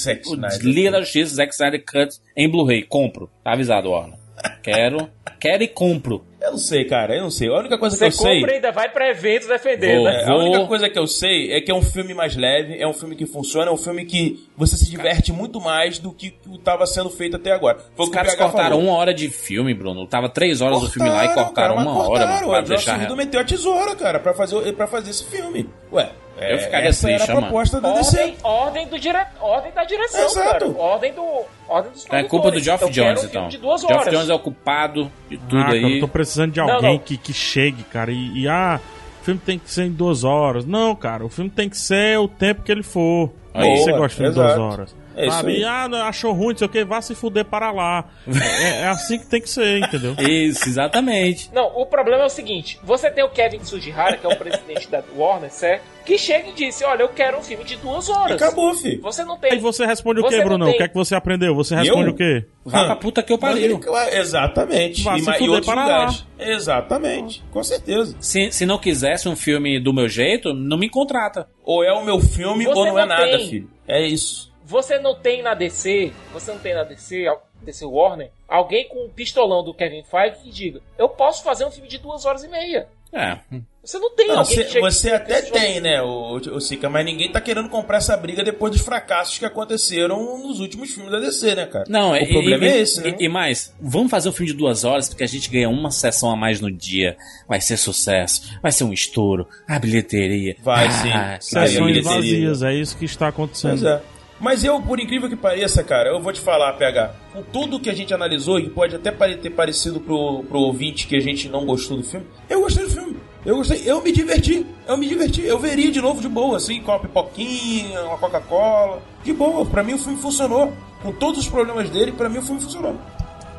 Liga 0.63 0.91
da 0.93 1.01
Justiça, 1.01 1.35
Zack 1.35 1.53
Snyder 1.53 1.83
Cut 1.85 2.15
em 2.37 2.49
Blu-ray. 2.49 2.83
Compro. 2.85 3.29
Tá 3.43 3.55
avisado, 3.55 3.91
Warner. 3.91 4.17
Quero. 4.63 5.09
quero 5.41 5.63
e 5.65 5.69
compro. 5.69 6.25
Eu 6.43 6.51
não 6.51 6.59
sei, 6.59 6.85
cara. 6.85 7.15
Eu 7.15 7.23
não 7.23 7.31
sei. 7.31 7.49
A 7.49 7.57
única 7.59 7.79
coisa 7.79 7.95
que 7.97 8.01
Você 8.01 8.07
eu 8.07 8.11
sei... 8.13 8.41
compra 8.41 8.53
e 8.53 8.55
ainda 8.57 8.73
vai 8.73 8.89
pra 8.89 9.09
evento 9.09 9.47
defender, 9.47 9.95
Vou. 9.97 10.05
né? 10.05 10.23
É, 10.23 10.29
a 10.29 10.37
única 10.37 10.67
coisa 10.67 10.89
que 10.91 10.99
eu 10.99 11.07
sei 11.07 11.53
é 11.53 11.61
que 11.61 11.71
é 11.71 11.75
um 11.75 11.83
filme 11.83 12.13
mais 12.15 12.37
leve, 12.37 12.77
é 12.81 12.87
um 12.87 12.93
filme 12.93 13.15
que 13.15 13.25
funciona, 13.27 13.71
é 13.71 13.73
um 13.73 13.77
filme 13.77 14.05
que 14.05 14.45
você 14.57 14.77
se 14.77 14.91
diverte 14.91 15.33
muito 15.33 15.61
mais 15.61 15.99
do 16.01 16.13
que 16.13 16.35
estava 16.53 16.85
sendo 16.87 17.11
feito 17.11 17.37
até 17.37 17.53
agora. 17.53 17.79
Foi 17.95 18.05
Os 18.07 18.11
que 18.11 18.17
caras 18.17 18.35
cortaram 18.35 18.71
falou. 18.77 18.83
uma 18.85 18.97
hora 18.99 19.15
de 19.15 19.29
filme, 19.31 19.73
Bruno. 19.73 20.07
Tava 20.07 20.29
três 20.29 20.61
horas 20.61 20.81
do 20.81 20.91
filme 20.91 21.09
lá 21.09 21.25
e 21.27 21.29
cortaram 21.35 21.77
cara, 21.77 21.89
uma 21.89 21.93
hora 22.09 22.27
cortaram. 22.27 22.49
pra 22.49 22.59
O 22.59 22.63
deixar. 22.65 23.17
Meteu 23.17 23.41
a 23.41 23.45
tesoura, 23.45 23.95
cara, 23.95 24.19
pra 24.19 24.35
fazer, 24.35 24.73
pra 24.73 24.87
fazer 24.89 25.11
esse 25.11 25.25
filme. 25.25 25.69
Ué, 25.93 26.11
Eu 26.39 26.57
é, 26.57 26.59
ficaria 26.59 26.89
essa 26.89 27.07
triste, 27.07 27.23
era 27.23 27.33
a 27.33 27.35
mano. 27.35 27.47
proposta 27.47 27.81
da 27.81 27.93
DC. 27.93 28.19
Ordem, 28.19 28.37
ordem, 28.43 28.89
do 28.89 28.99
dire... 28.99 29.19
ordem 29.41 29.73
da 29.73 29.85
direção, 29.85 30.25
Exato. 30.27 30.49
cara. 30.51 30.69
Ordem 30.71 31.13
do. 31.13 31.43
Ordem 31.69 31.93
dos 31.93 32.07
É 32.11 32.23
culpa 32.25 32.51
do. 32.51 32.59
Geoff 32.59 32.83
Eu 32.83 32.91
quero 32.91 33.07
Jones, 33.07 33.23
um 33.23 33.27
então. 33.27 33.49
De 33.49 33.59
duas 33.59 33.81
Geoff. 33.83 34.11
Jones 34.11 34.29
é 34.29 34.35
o 34.35 34.39
culpado 34.39 35.13
de 35.29 35.37
tudo 35.37 35.59
ah, 35.59 35.65
cara, 35.65 35.75
aí. 35.75 35.95
eu 35.95 36.01
tô 36.01 36.09
precisando 36.09 36.53
de 36.53 36.61
Não, 36.61 36.71
alguém 36.71 36.93
não. 36.93 36.99
Que, 36.99 37.17
que 37.17 37.33
chegue, 37.33 37.83
cara. 37.85 38.11
E, 38.11 38.43
e, 38.43 38.49
ah, 38.49 38.81
o 39.21 39.25
filme 39.25 39.41
tem 39.45 39.59
que 39.59 39.71
ser 39.71 39.85
em 39.85 39.93
duas 39.93 40.25
horas. 40.25 40.65
Não, 40.65 40.95
cara, 40.97 41.25
o 41.25 41.29
filme 41.29 41.51
tem 41.51 41.69
que 41.69 41.77
ser 41.77 42.19
o 42.19 42.27
tempo 42.27 42.63
que 42.63 42.73
ele 42.73 42.83
for. 42.83 43.31
Aí. 43.55 43.69
Aí 43.69 43.79
você 43.79 43.91
Boa, 43.91 43.99
gosta 44.01 44.09
de 44.09 44.15
filme 44.17 44.31
de 44.31 44.35
duas 44.35 44.59
horas. 44.59 45.02
É 45.17 45.27
isso 45.27 45.37
sabe? 45.37 45.53
aí. 45.53 45.61
E, 45.61 45.65
ah, 45.65 45.89
não, 45.89 45.99
achou 46.03 46.33
ruim, 46.33 46.51
não 46.51 46.57
sei 46.59 46.67
o 46.67 46.71
que, 46.71 46.85
vá 46.85 47.01
se 47.03 47.15
fuder 47.15 47.45
para 47.45 47.71
lá. 47.71 48.05
é, 48.63 48.83
é 48.83 48.87
assim 48.89 49.19
que 49.19 49.27
tem 49.27 49.41
que 49.41 49.51
ser, 49.51 49.79
entendeu? 49.79 50.15
Isso, 50.19 50.69
exatamente. 50.69 51.51
Não, 51.53 51.67
o 51.79 51.87
problema 51.87 52.23
é 52.23 52.27
o 52.27 52.31
seguinte: 52.31 52.79
você 52.83 53.11
tem 53.11 53.25
o 53.25 53.29
Kevin 53.31 53.59
Tsujihara, 53.59 54.17
que 54.17 54.27
é 54.27 54.29
o 54.29 54.37
presidente 54.37 54.89
da 54.91 55.03
Warner, 55.17 55.51
certo? 55.53 55.83
Que 56.05 56.19
chega 56.19 56.49
e 56.49 56.53
disse: 56.53 56.85
Olha, 56.85 57.03
eu 57.03 57.09
quero 57.11 57.39
um 57.39 57.43
filme 57.43 57.63
de 57.65 57.77
duas 57.77 58.09
horas. 58.09 58.41
Acabou, 58.41 58.75
fi. 58.75 58.97
Você 58.97 59.25
não 59.25 59.39
tem. 59.39 59.53
Aí 59.53 59.59
você 59.59 59.87
responde 59.87 60.21
o 60.21 60.23
não 60.23 60.45
Brunão? 60.45 60.67
tem- 60.67 60.75
O 60.75 60.79
que 60.79 60.83
é 60.83 60.89
que 60.89 60.95
você 60.95 61.15
aprendeu? 61.15 61.55
Você 61.55 61.77
responde 61.77 62.09
Eu? 62.09 62.13
o 62.13 62.17
quê? 62.17 62.45
Vai 62.65 62.87
pra 62.87 62.97
puta 62.97 63.23
que 63.23 63.33
eu 63.33 63.39
pariu. 63.39 63.81
Exatamente. 64.13 65.03
Vá 65.03 65.17
e, 65.17 65.21
se 65.21 65.31
e 65.31 65.39
fuder 65.39 65.65
para 65.65 65.83
lugares. 65.83 66.27
Exatamente. 66.39 67.43
Com 67.51 67.63
certeza. 67.63 68.17
Se, 68.21 68.51
se 68.53 68.67
não 68.67 68.79
quisesse 68.79 69.29
um 69.29 69.37
filme 69.37 69.79
do 69.81 69.93
meu 69.93 70.09
jeito, 70.09 70.53
não 70.55 70.77
me 70.79 70.89
contrata. 70.89 71.49
Ou 71.65 71.85
é 71.85 71.93
o 71.93 72.05
meu 72.05 72.21
filme 72.21 72.65
Você 72.65 72.79
ou 72.79 72.87
não, 72.87 72.99
é 72.99 73.03
não 73.03 73.09
nada, 73.09 73.39
tem. 73.39 73.49
filho. 73.49 73.71
É 73.87 74.07
isso. 74.07 74.52
Você 74.73 74.99
não 74.99 75.15
tem 75.15 75.43
na 75.43 75.53
DC, 75.53 76.11
você 76.33 76.51
não 76.51 76.59
tem 76.59 76.73
na 76.75 76.83
DC, 76.83 77.27
DC 77.61 77.85
Warner, 77.85 78.31
alguém 78.49 78.89
com 78.89 79.05
um 79.05 79.11
pistolão 79.11 79.63
do 79.63 79.75
Kevin 79.75 80.03
Feige 80.03 80.37
que 80.43 80.51
diga: 80.51 80.81
Eu 80.99 81.11
posso 81.11 81.45
fazer 81.45 81.67
um 81.67 81.71
filme 81.71 81.89
de 81.91 81.99
duas 81.99 82.25
horas 82.25 82.43
e 82.43 82.49
meia. 82.49 82.89
É. 83.13 83.37
Você 83.85 83.99
não 83.99 84.15
tem 84.15 84.29
Não, 84.29 84.39
alguém 84.39 84.57
você, 84.65 84.81
você 84.81 85.09
e 85.11 85.13
até 85.13 85.43
tem, 85.43 85.81
né, 85.83 86.01
o, 86.01 86.37
o 86.37 86.61
Sica, 86.61 86.89
mas 86.89 87.05
ninguém 87.05 87.31
tá 87.31 87.43
querendo 87.43 87.69
comprar 87.69 87.99
essa 87.99 88.17
briga 88.17 88.43
depois 88.43 88.73
dos 88.73 88.81
fracassos 88.81 89.39
que 89.39 89.45
aconteceram 89.45 90.39
nos 90.39 90.61
últimos 90.61 90.95
filmes 90.95 91.13
da 91.13 91.19
DC, 91.19 91.55
né, 91.55 91.67
cara? 91.67 91.85
Não, 91.89 92.13
o 92.13 92.17
e- 92.17 92.27
problema 92.33 92.65
e, 92.65 92.69
é 92.69 92.79
esse, 92.79 93.03
né? 93.03 93.15
E, 93.21 93.27
e 93.27 93.29
mais, 93.29 93.75
vamos 93.79 94.11
fazer 94.11 94.31
um 94.31 94.33
filme 94.33 94.51
de 94.53 94.57
duas 94.57 94.85
horas 94.85 95.11
porque 95.11 95.25
a 95.25 95.29
gente 95.29 95.51
ganha 95.51 95.69
uma 95.69 95.91
sessão 95.91 96.31
a 96.31 96.37
mais 96.37 96.59
no 96.59 96.71
dia. 96.73 97.19
Vai 97.47 97.61
ser 97.61 97.77
sucesso, 97.77 98.59
vai 98.63 98.73
ser 98.73 98.85
um 98.85 98.93
estouro, 98.95 99.47
a 99.69 99.79
bilheteria. 99.79 100.57
Vai, 100.63 100.87
Ah, 100.87 100.91
sim. 100.91 101.11
cara, 101.11 101.41
Sessões 101.41 102.03
vazias, 102.03 102.63
é 102.63 102.73
isso 102.73 102.97
que 102.97 103.05
está 103.05 103.29
acontecendo. 103.29 103.73
Pois 103.73 103.83
é. 103.83 104.01
Mas 104.43 104.65
eu, 104.65 104.83
por 104.83 104.99
incrível 104.99 105.29
que 105.29 105.37
pareça, 105.37 105.85
cara, 105.85 106.11
eu 106.11 106.21
vou 106.21 106.33
te 106.33 106.41
falar, 106.41 106.73
PH, 106.73 107.15
com 107.33 107.43
tudo 107.45 107.79
que 107.79 107.89
a 107.89 107.95
gente 107.95 108.13
analisou, 108.13 108.59
e 108.59 108.69
pode 108.69 108.97
até 108.97 109.13
ter 109.37 109.51
parecido 109.51 110.01
pro, 110.01 110.43
pro 110.43 110.59
ouvinte 110.59 111.07
que 111.07 111.15
a 111.15 111.21
gente 111.21 111.49
não 111.49 111.65
gostou 111.65 111.97
do 111.97 112.03
filme, 112.03 112.27
eu 112.51 112.61
gostei 112.61 112.85
do 112.85 112.91
filme. 112.91 113.17
Eu 113.47 113.57
gostei, 113.57 113.83
eu 113.87 114.03
me 114.03 114.11
diverti, 114.11 114.67
eu 114.87 114.97
me 114.97 115.09
diverti, 115.09 115.43
eu 115.43 115.61
veria 115.61 115.93
de 115.93 116.01
novo 116.01 116.21
de 116.21 116.29
boa, 116.29 116.57
assim, 116.57 116.81
com 116.81 116.91
uma 116.91 116.99
pipoquinha, 116.99 118.03
uma 118.03 118.19
Coca-Cola, 118.19 119.01
de 119.23 119.33
boa. 119.33 119.65
Pra 119.65 119.83
mim 119.83 119.95
o 119.95 119.99
filme 119.99 120.19
funcionou. 120.19 120.73
Com 121.03 121.13
todos 121.13 121.41
os 121.41 121.49
problemas 121.49 121.91
dele, 121.91 122.13
pra 122.13 122.29
mim 122.29 122.39
o 122.39 122.43
filme 122.43 122.61
funcionou. 122.61 122.97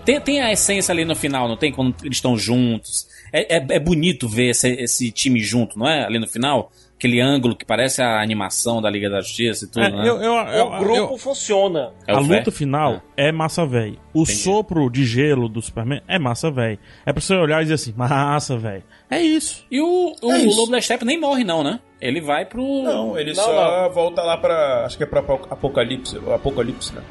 Tem, 0.05 0.19
tem 0.19 0.41
a 0.41 0.51
essência 0.51 0.91
ali 0.91 1.03
no 1.05 1.15
final, 1.15 1.47
não 1.47 1.57
tem? 1.57 1.71
Quando 1.71 1.95
eles 2.03 2.17
estão 2.17 2.37
juntos. 2.37 3.07
É, 3.31 3.57
é, 3.57 3.65
é 3.71 3.79
bonito 3.79 4.27
ver 4.27 4.49
esse, 4.49 4.69
esse 4.69 5.11
time 5.11 5.39
junto, 5.41 5.77
não 5.77 5.87
é? 5.87 6.05
Ali 6.05 6.19
no 6.19 6.27
final. 6.27 6.71
Aquele 7.03 7.19
ângulo 7.19 7.53
que 7.53 7.65
parece 7.65 8.01
a 8.01 8.21
animação 8.21 8.81
da 8.81 8.89
Liga 8.89 9.09
da 9.09 9.19
Justiça 9.19 9.65
e 9.65 9.67
tudo, 9.67 9.83
É, 9.83 9.89
né? 9.91 10.07
eu, 10.07 10.21
eu, 10.21 10.33
eu, 10.35 10.67
O 10.67 10.79
grupo 10.79 11.13
eu- 11.13 11.17
funciona. 11.17 11.91
É 12.07 12.13
a 12.13 12.17
o 12.17 12.21
luta 12.21 12.45
Fé? 12.45 12.51
final 12.51 13.01
é 13.17 13.29
massa 13.29 13.65
velho. 13.65 13.99
O 14.13 14.21
Entendi. 14.21 14.37
sopro 14.39 14.89
de 14.89 15.05
gelo 15.05 15.49
do 15.49 15.61
Superman 15.61 16.01
é 16.07 16.17
massa 16.17 16.49
velho. 16.49 16.79
É 17.05 17.11
pra 17.11 17.19
você 17.21 17.35
olhar 17.35 17.59
e 17.59 17.63
dizer 17.63 17.73
assim, 17.73 17.93
massa 17.97 18.55
velho. 18.57 18.83
É 19.11 19.19
isso. 19.21 19.65
E 19.69 19.81
o, 19.81 20.15
o, 20.21 20.31
É 20.31 20.37
isso. 20.37 20.57
Lobo 20.57 20.71
da 20.71 20.79
Steppe 20.79 21.03
nem 21.03 21.19
morre, 21.19 21.43
não, 21.43 21.61
né? 21.61 21.81
Ele 21.99 22.21
vai 22.21 22.45
pro. 22.45 22.63
Não, 22.83 23.19
ele 23.19 23.33
Não, 23.33 23.43
só 23.43 23.89
volta 23.89 24.21
lá 24.21 24.37
pra. 24.37 24.85
Acho 24.85 24.95
que 24.97 25.03
é 25.03 25.05
pra 25.05 25.19
Apo- 25.19 25.45
Apocalipse. 25.49 26.17
Apocalipse, 26.33 26.95
né? 26.95 27.01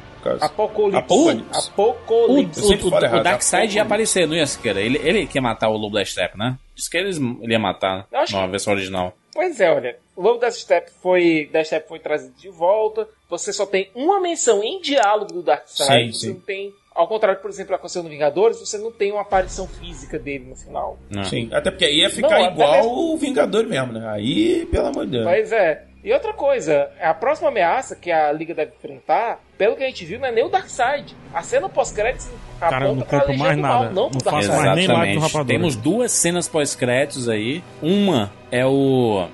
Apocalipse. 0.41 0.97
Apocalipse. 0.97 1.71
O, 1.77 1.81
Apocalipse. 1.91 2.59
Eu 2.61 2.65
sempre 2.67 2.87
o, 2.87 2.89
falo 2.89 3.01
o 3.03 3.05
errado, 3.05 3.23
Darkseid 3.23 3.53
Apocalipse. 3.55 3.75
ia 3.77 3.81
aparecer, 3.83 4.27
não 4.27 4.35
ia 4.35 4.45
Siqueira? 4.47 4.81
Ele, 4.81 4.97
ele 5.03 5.27
que 5.27 5.37
ia 5.37 5.41
matar 5.41 5.69
o 5.69 5.77
Lobo 5.77 5.95
da 5.95 6.03
Steppe, 6.05 6.35
né? 6.37 6.57
Diz 6.75 6.87
que 6.89 6.97
eles, 6.97 7.17
ele 7.17 7.51
ia 7.53 7.59
matar 7.59 8.07
acho 8.11 8.35
na 8.35 8.47
versão 8.47 8.73
original. 8.73 9.13
Pois 9.33 9.59
é, 9.59 9.71
olha. 9.71 9.97
O 10.15 10.21
Lobo 10.21 10.39
da 10.39 10.51
Step 10.51 10.91
foi, 11.01 11.49
da 11.51 11.63
Step 11.63 11.87
foi 11.87 11.99
trazido 11.99 12.33
de 12.37 12.49
volta. 12.49 13.07
Você 13.29 13.51
só 13.51 13.65
tem 13.65 13.89
uma 13.95 14.21
menção 14.21 14.63
em 14.63 14.79
diálogo 14.79 15.33
do 15.33 15.41
Darkseid. 15.41 16.13
Sim, 16.13 16.19
Você 16.19 16.27
sim. 16.27 16.33
não 16.33 16.39
tem. 16.41 16.73
Ao 16.93 17.07
contrário, 17.07 17.41
por 17.41 17.49
exemplo, 17.49 17.73
aconteceu 17.73 18.03
no 18.03 18.09
Vingadores, 18.09 18.59
você 18.59 18.77
não 18.77 18.91
tem 18.91 19.11
uma 19.11 19.21
aparição 19.21 19.67
física 19.67 20.19
dele 20.19 20.45
no 20.45 20.55
final. 20.55 20.99
Não. 21.09 21.23
Sim, 21.23 21.49
até 21.51 21.71
porque 21.71 21.85
aí 21.85 22.01
ia 22.01 22.09
ficar 22.11 22.29
Não, 22.39 22.51
igual 22.51 22.71
mesmo- 22.73 23.13
o 23.13 23.17
Vingador 23.17 23.65
mesmo, 23.65 23.93
né? 23.93 24.07
Aí, 24.09 24.67
pelo 24.67 24.87
amor 24.87 25.05
de 25.05 25.13
Deus. 25.13 25.23
Pois 25.25 25.51
é. 25.51 25.83
E 26.03 26.11
outra 26.11 26.33
coisa, 26.33 26.89
a 27.01 27.13
próxima 27.13 27.47
ameaça 27.47 27.95
que 27.95 28.11
a 28.11 28.31
Liga 28.33 28.53
deve 28.53 28.73
enfrentar, 28.77 29.39
pelo 29.57 29.75
que 29.77 29.83
a 29.83 29.87
gente 29.87 30.03
viu, 30.03 30.19
não 30.19 30.27
é 30.27 30.31
nem 30.33 30.43
o 30.43 30.49
Darkseid. 30.49 31.15
A 31.33 31.41
cena 31.41 31.69
pós-créditos 31.69 32.27
Cara, 32.59 32.87
eu 32.87 32.95
não 32.95 33.01
aponta 33.03 33.23
pra 33.25 33.37
mais 33.37 33.55
do 33.55 33.61
Mal, 33.61 33.83
nada. 33.83 33.93
não 33.95 34.09
Não 34.09 34.19
faço 34.19 34.51
mais 34.51 34.75
nem 34.75 34.87
live 34.87 35.13
do 35.13 35.19
Rapadura. 35.21 35.45
Temos 35.45 35.75
duas 35.77 36.11
cenas 36.11 36.47
pós-créditos 36.47 37.29
aí. 37.29 37.63
Uma 37.81 38.31
é 38.51 38.65
o. 38.65 39.27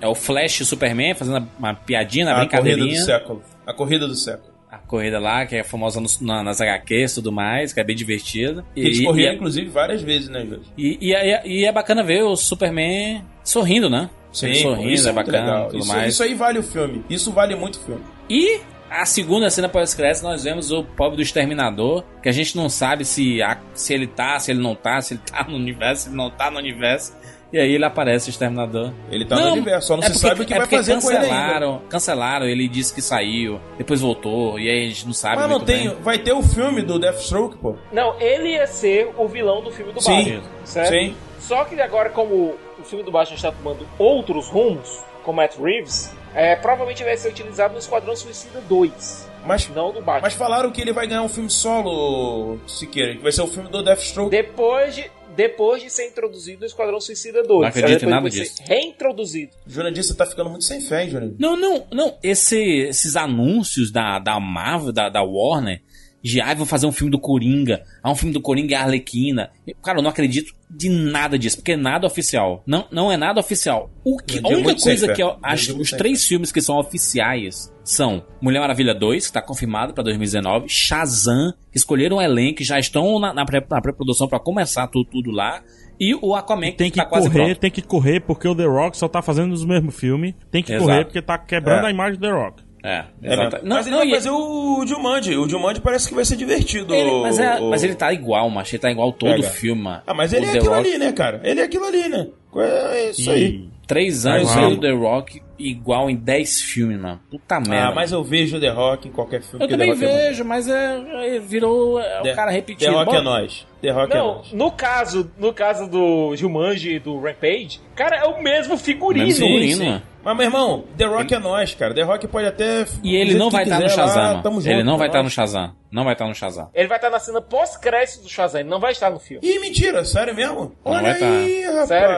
É 0.00 0.06
o 0.06 0.14
Flash 0.14 0.58
Superman 0.66 1.14
fazendo 1.14 1.48
uma 1.58 1.74
piadinha 1.74 2.24
na 2.26 2.42
a 2.42 2.48
corrida 2.48 2.76
do 2.86 2.94
século. 2.96 3.42
A 3.66 3.72
corrida 3.72 4.06
do 4.06 4.14
século. 4.14 4.52
A 4.70 4.78
corrida 4.78 5.18
lá, 5.20 5.44
que 5.46 5.54
é 5.56 5.62
famosa 5.62 6.00
nos- 6.00 6.20
na- 6.20 6.42
nas 6.42 6.60
HQs 6.60 7.12
e 7.12 7.14
tudo 7.16 7.30
mais, 7.30 7.72
que 7.72 7.80
é 7.80 7.84
bem 7.84 7.94
divertida. 7.94 8.64
Que 8.74 8.80
eles 8.80 9.04
corriam, 9.04 9.32
e, 9.32 9.36
inclusive, 9.36 9.68
várias 9.68 10.02
vezes, 10.02 10.28
né, 10.28 10.44
Jorge? 10.48 10.64
e, 10.78 10.98
e, 11.00 11.14
é- 11.14 11.42
e 11.46 11.64
é 11.64 11.70
bacana 11.72 12.02
ver 12.02 12.22
o 12.22 12.34
Superman 12.36 13.22
sorrindo, 13.44 13.88
né? 13.90 14.08
Ele 14.42 14.54
sorrindo, 14.56 14.90
isso 14.90 15.08
é 15.08 15.12
muito 15.12 15.26
bacana 15.26 15.46
legal. 15.52 15.66
tudo 15.68 15.78
Isso, 15.80 15.88
mais. 15.88 16.12
isso 16.14 16.22
aí 16.22 16.34
vale 16.34 16.58
o 16.58 16.62
filme. 16.62 17.04
Isso 17.10 17.32
vale 17.32 17.54
muito 17.54 17.76
o 17.76 17.80
filme. 17.80 18.02
E 18.30 18.60
a 18.90 19.04
segunda 19.06 19.48
cena 19.50 19.68
pós-crédito 19.68 20.22
nós 20.22 20.44
vemos 20.44 20.70
o 20.70 20.82
pobre 20.84 21.16
do 21.16 21.22
Exterminador, 21.22 22.04
que 22.22 22.28
a 22.28 22.32
gente 22.32 22.56
não 22.56 22.68
sabe 22.68 23.04
se, 23.04 23.42
a- 23.42 23.58
se 23.74 23.92
ele 23.94 24.06
tá, 24.06 24.38
se 24.38 24.50
ele 24.50 24.60
não 24.60 24.74
tá, 24.74 25.00
se 25.00 25.14
ele 25.14 25.20
tá 25.30 25.44
no 25.48 25.56
universo, 25.56 26.02
se 26.04 26.08
ele 26.08 26.16
não 26.16 26.30
tá 26.30 26.50
no 26.50 26.58
universo. 26.58 27.14
E 27.52 27.58
aí 27.58 27.70
ele 27.74 27.84
aparece, 27.84 28.28
o 28.28 28.30
Exterminador. 28.30 28.94
Ele 29.10 29.26
tá 29.26 29.36
no 29.36 29.52
universo, 29.52 29.88
só 29.88 29.96
não 29.96 30.02
se 30.02 30.12
porque- 30.12 30.26
sabe 30.26 30.40
o 30.42 30.46
que 30.46 30.54
é 30.54 30.56
vai 30.56 30.66
porque 30.66 30.76
fazer 30.76 30.92
com 31.02 31.10
ele 31.10 31.18
ainda. 31.18 31.28
cancelaram, 31.28 31.82
Cancelaram, 31.90 32.46
ele 32.46 32.66
disse 32.66 32.94
que 32.94 33.02
saiu, 33.02 33.60
depois 33.76 34.00
voltou, 34.00 34.58
e 34.58 34.70
aí 34.70 34.86
a 34.86 34.88
gente 34.88 35.04
não 35.04 35.12
sabe 35.12 35.36
Mas 35.36 35.50
não 35.50 35.60
tem. 35.60 35.88
bem. 35.90 35.96
Vai 36.00 36.18
ter 36.18 36.32
o 36.32 36.42
filme 36.42 36.80
do 36.80 36.98
Deathstroke, 36.98 37.58
pô. 37.58 37.76
Não, 37.92 38.18
ele 38.18 38.52
ia 38.54 38.66
ser 38.66 39.10
o 39.18 39.28
vilão 39.28 39.62
do 39.62 39.70
filme 39.70 39.92
do 39.92 40.00
Sim, 40.00 40.16
Batman. 40.16 40.42
Certo? 40.64 40.88
sim. 40.88 41.14
Só 41.42 41.64
que 41.64 41.80
agora, 41.80 42.10
como 42.10 42.54
o 42.78 42.84
filme 42.84 43.04
do 43.04 43.10
Batman 43.10 43.36
está 43.36 43.50
tomando 43.52 43.86
outros 43.98 44.48
rumos, 44.48 45.02
com 45.22 45.32
Matt 45.32 45.56
Reeves, 45.56 46.12
é, 46.34 46.56
provavelmente 46.56 47.02
vai 47.02 47.16
ser 47.16 47.30
utilizado 47.30 47.74
no 47.74 47.80
Esquadrão 47.80 48.14
Suicida 48.14 48.60
2. 48.60 49.30
Mas, 49.44 49.68
não 49.68 49.92
do 49.92 50.00
Batman. 50.00 50.22
mas 50.22 50.34
falaram 50.34 50.70
que 50.70 50.80
ele 50.80 50.92
vai 50.92 51.06
ganhar 51.06 51.22
um 51.22 51.28
filme 51.28 51.50
solo, 51.50 52.60
Siqueira, 52.66 53.16
que 53.16 53.22
vai 53.22 53.32
ser 53.32 53.42
o 53.42 53.48
filme 53.48 53.68
do 53.68 53.82
Deathstroke. 53.82 54.30
Depois 54.30 54.94
de, 54.94 55.10
depois 55.34 55.82
de 55.82 55.90
ser 55.90 56.06
introduzido 56.06 56.60
no 56.60 56.66
Esquadrão 56.66 57.00
Suicida 57.00 57.42
2. 57.42 57.60
Não 57.60 57.68
acredito 57.68 58.04
em 58.04 58.08
nada 58.08 58.30
disso. 58.30 58.62
Reintroduzido. 58.64 59.52
Jurandir, 59.66 60.04
você 60.04 60.14
tá 60.14 60.26
ficando 60.26 60.48
muito 60.48 60.64
sem 60.64 60.80
fé, 60.80 61.02
hein, 61.02 61.10
Jurandir? 61.10 61.36
Não, 61.40 61.56
não, 61.56 61.86
não. 61.90 62.16
Esse, 62.22 62.56
esses 62.60 63.16
anúncios 63.16 63.90
da, 63.90 64.20
da 64.20 64.38
Marvel, 64.38 64.92
da, 64.92 65.08
da 65.08 65.22
Warner, 65.22 65.82
de 66.22 66.40
ah, 66.40 66.54
vão 66.54 66.64
fazer 66.66 66.86
um 66.86 66.92
filme 66.92 67.10
do 67.10 67.18
Coringa, 67.18 67.82
ah, 68.02 68.10
um 68.10 68.14
filme 68.14 68.32
do 68.32 68.40
Coringa 68.40 68.72
e 68.72 68.74
a 68.74 68.82
Arlequina. 68.82 69.50
Cara, 69.82 69.98
eu 69.98 70.02
não 70.02 70.10
acredito 70.10 70.52
de 70.70 70.88
nada 70.88 71.38
disso, 71.38 71.56
porque 71.56 71.72
é 71.72 71.76
nada 71.76 72.06
oficial. 72.06 72.62
Não, 72.66 72.86
não 72.90 73.10
é 73.12 73.16
nada 73.16 73.40
oficial. 73.40 73.90
O 74.04 74.16
que, 74.18 74.38
a 74.42 74.48
única 74.48 74.74
coisa 74.76 75.12
que 75.12 75.22
eu 75.22 75.28
Eu 75.28 75.36
acho, 75.42 75.78
os 75.80 75.90
três 75.90 76.24
filmes 76.26 76.50
que 76.52 76.60
são 76.60 76.78
oficiais 76.78 77.72
são 77.84 78.24
Mulher 78.40 78.60
Maravilha 78.60 78.94
2, 78.94 79.26
que 79.26 79.32
tá 79.32 79.42
confirmado 79.42 79.92
pra 79.92 80.02
2019, 80.04 80.66
Shazam, 80.68 81.52
que 81.70 81.76
escolheram 81.78 82.18
o 82.18 82.22
elenco, 82.22 82.62
e 82.62 82.64
já 82.64 82.78
estão 82.78 83.18
na, 83.18 83.34
na 83.34 83.44
pré- 83.44 83.60
pré-produção 83.60 84.28
pra 84.28 84.38
começar 84.38 84.86
tudo, 84.86 85.04
tudo 85.10 85.30
lá, 85.32 85.62
e 86.00 86.14
o 86.14 86.34
Aquaman, 86.34 86.70
que, 86.70 86.76
Tem 86.78 86.90
que 86.90 86.96
tá 86.96 87.04
quase 87.06 87.28
correr, 87.28 87.44
pronto. 87.46 87.58
tem 87.58 87.70
que 87.70 87.82
correr, 87.82 88.20
porque 88.20 88.46
o 88.48 88.54
The 88.54 88.64
Rock 88.64 88.96
só 88.96 89.08
tá 89.08 89.20
fazendo 89.22 89.52
os 89.52 89.64
mesmos 89.64 89.94
filmes. 89.94 90.34
Tem 90.50 90.62
que 90.62 90.72
Exato. 90.72 90.88
correr, 90.88 91.04
porque 91.04 91.20
tá 91.22 91.36
quebrando 91.38 91.84
É. 91.84 91.88
a 91.88 91.90
imagem 91.90 92.18
do 92.18 92.26
The 92.26 92.32
Rock. 92.32 92.62
É, 92.82 93.04
É 93.22 93.32
exato. 93.34 93.56
mesmo. 93.56 93.68
Não, 93.68 93.76
mas 93.76 93.86
ele 93.86 93.94
não, 93.96 93.98
vai 94.02 94.08
e- 94.08 94.14
fazer 94.14 94.30
o 94.30 94.84
Jumanji. 94.86 95.36
O 95.36 95.48
Jumanji 95.48 95.80
parece 95.80 96.08
que 96.08 96.14
vai 96.14 96.24
ser 96.24 96.36
divertido. 96.36 96.92
Ele- 96.94 97.22
mas, 97.22 97.38
é- 97.38 97.60
o- 97.60 97.70
mas 97.70 97.84
ele 97.84 97.94
tá 97.94 98.12
igual, 98.12 98.48
macho. 98.50 98.74
Ele 98.74 98.82
tá 98.82 98.90
igual 98.90 99.12
todo 99.12 99.34
Pega. 99.36 99.42
filme. 99.48 99.88
Ah, 100.06 100.14
mas 100.14 100.32
O 100.32 100.36
ele 100.36 100.46
é 100.46 100.50
The 100.52 100.58
aquilo 100.58 100.74
Rock- 100.74 100.88
ali, 100.88 100.98
né, 100.98 101.12
cara? 101.12 101.40
Ele 101.44 101.60
é 101.60 101.64
aquilo 101.64 101.84
ali, 101.84 102.08
né? 102.08 102.26
É 102.56 103.10
isso 103.10 103.30
aí. 103.30 103.68
Três 103.86 104.22
Tá 104.22 104.34
anos 104.34 104.56
aí 104.56 104.72
o 104.72 104.80
The 104.80 104.90
Rock 104.92 105.42
igual 105.58 106.08
em 106.08 106.16
10 106.16 106.60
filmes, 106.60 106.98
mano. 106.98 107.20
Puta 107.30 107.60
merda. 107.60 107.88
Ah, 107.88 107.92
mas 107.94 108.10
eu 108.12 108.22
vejo 108.24 108.58
The 108.60 108.68
Rock 108.70 109.08
em 109.08 109.10
qualquer 109.12 109.42
filme. 109.42 109.64
Eu 109.64 109.68
que 109.68 109.74
também 109.74 109.96
The 109.96 110.06
Rock 110.06 110.16
é 110.18 110.28
vejo, 110.28 110.44
mas 110.44 110.68
é, 110.68 111.36
é- 111.36 111.38
virou 111.40 112.00
é, 112.00 112.22
The- 112.22 112.32
o 112.32 112.36
cara 112.36 112.50
repetindo. 112.50 112.88
The 112.90 112.94
Rock 112.96 113.10
Bom, 113.12 113.16
é 113.16 113.22
nós. 113.22 113.66
The 113.80 113.90
Rock 113.90 114.12
é 114.12 114.16
Não, 114.18 114.34
nós. 114.36 114.52
no 114.52 114.70
caso, 114.72 115.30
no 115.38 115.52
caso 115.52 115.88
do 115.88 116.34
Jumanji 116.36 116.94
e 116.94 116.98
do 116.98 117.18
Rampage, 117.20 117.80
cara, 117.94 118.16
é 118.16 118.24
o 118.24 118.42
mesmo 118.42 118.76
figurino. 118.78 119.26
Mesmo 119.26 119.46
figurino, 119.46 119.76
sim. 119.84 120.02
Mas, 120.24 120.36
meu 120.36 120.46
irmão, 120.46 120.84
The 120.96 121.04
Rock 121.04 121.34
é 121.34 121.38
nós, 121.38 121.74
cara. 121.74 121.92
The 121.94 122.02
Rock 122.02 122.28
pode 122.28 122.46
até. 122.46 122.86
E 123.02 123.16
ele 123.16 123.32
do 123.32 123.38
não 123.38 123.50
vai 123.50 123.64
estar 123.64 123.76
no 123.76 123.82
quiser 123.82 123.96
lá, 124.00 124.06
Shazam, 124.06 124.22
mano. 124.22 124.42
tamo 124.42 124.60
Ele 124.60 124.72
junto, 124.74 124.84
não 124.84 124.98
vai 124.98 125.06
estar 125.08 125.18
no 125.18 125.22
nóis. 125.24 125.32
Shazam. 125.32 125.74
Não 125.90 126.04
vai 126.04 126.12
estar 126.12 126.26
no 126.26 126.34
Shazam. 126.34 126.70
Ele 126.74 126.88
vai 126.88 126.98
estar 126.98 127.10
na 127.10 127.18
cena 127.18 127.40
pós-crédito 127.40 128.22
do 128.22 128.28
Shazam, 128.28 128.60
ele 128.60 128.70
não 128.70 128.78
vai 128.80 128.92
estar 128.92 129.10
no 129.10 129.18
filme. 129.18 129.46
Ih, 129.46 129.58
mentira, 129.58 130.04
sério 130.04 130.34
mesmo? 130.34 130.72
Não 130.84 130.92
Olha 130.92 131.02
vai 131.02 131.18
tá. 131.18 131.26
aí, 131.26 131.64
rapaz. 131.66 131.88
Sério? 131.88 132.16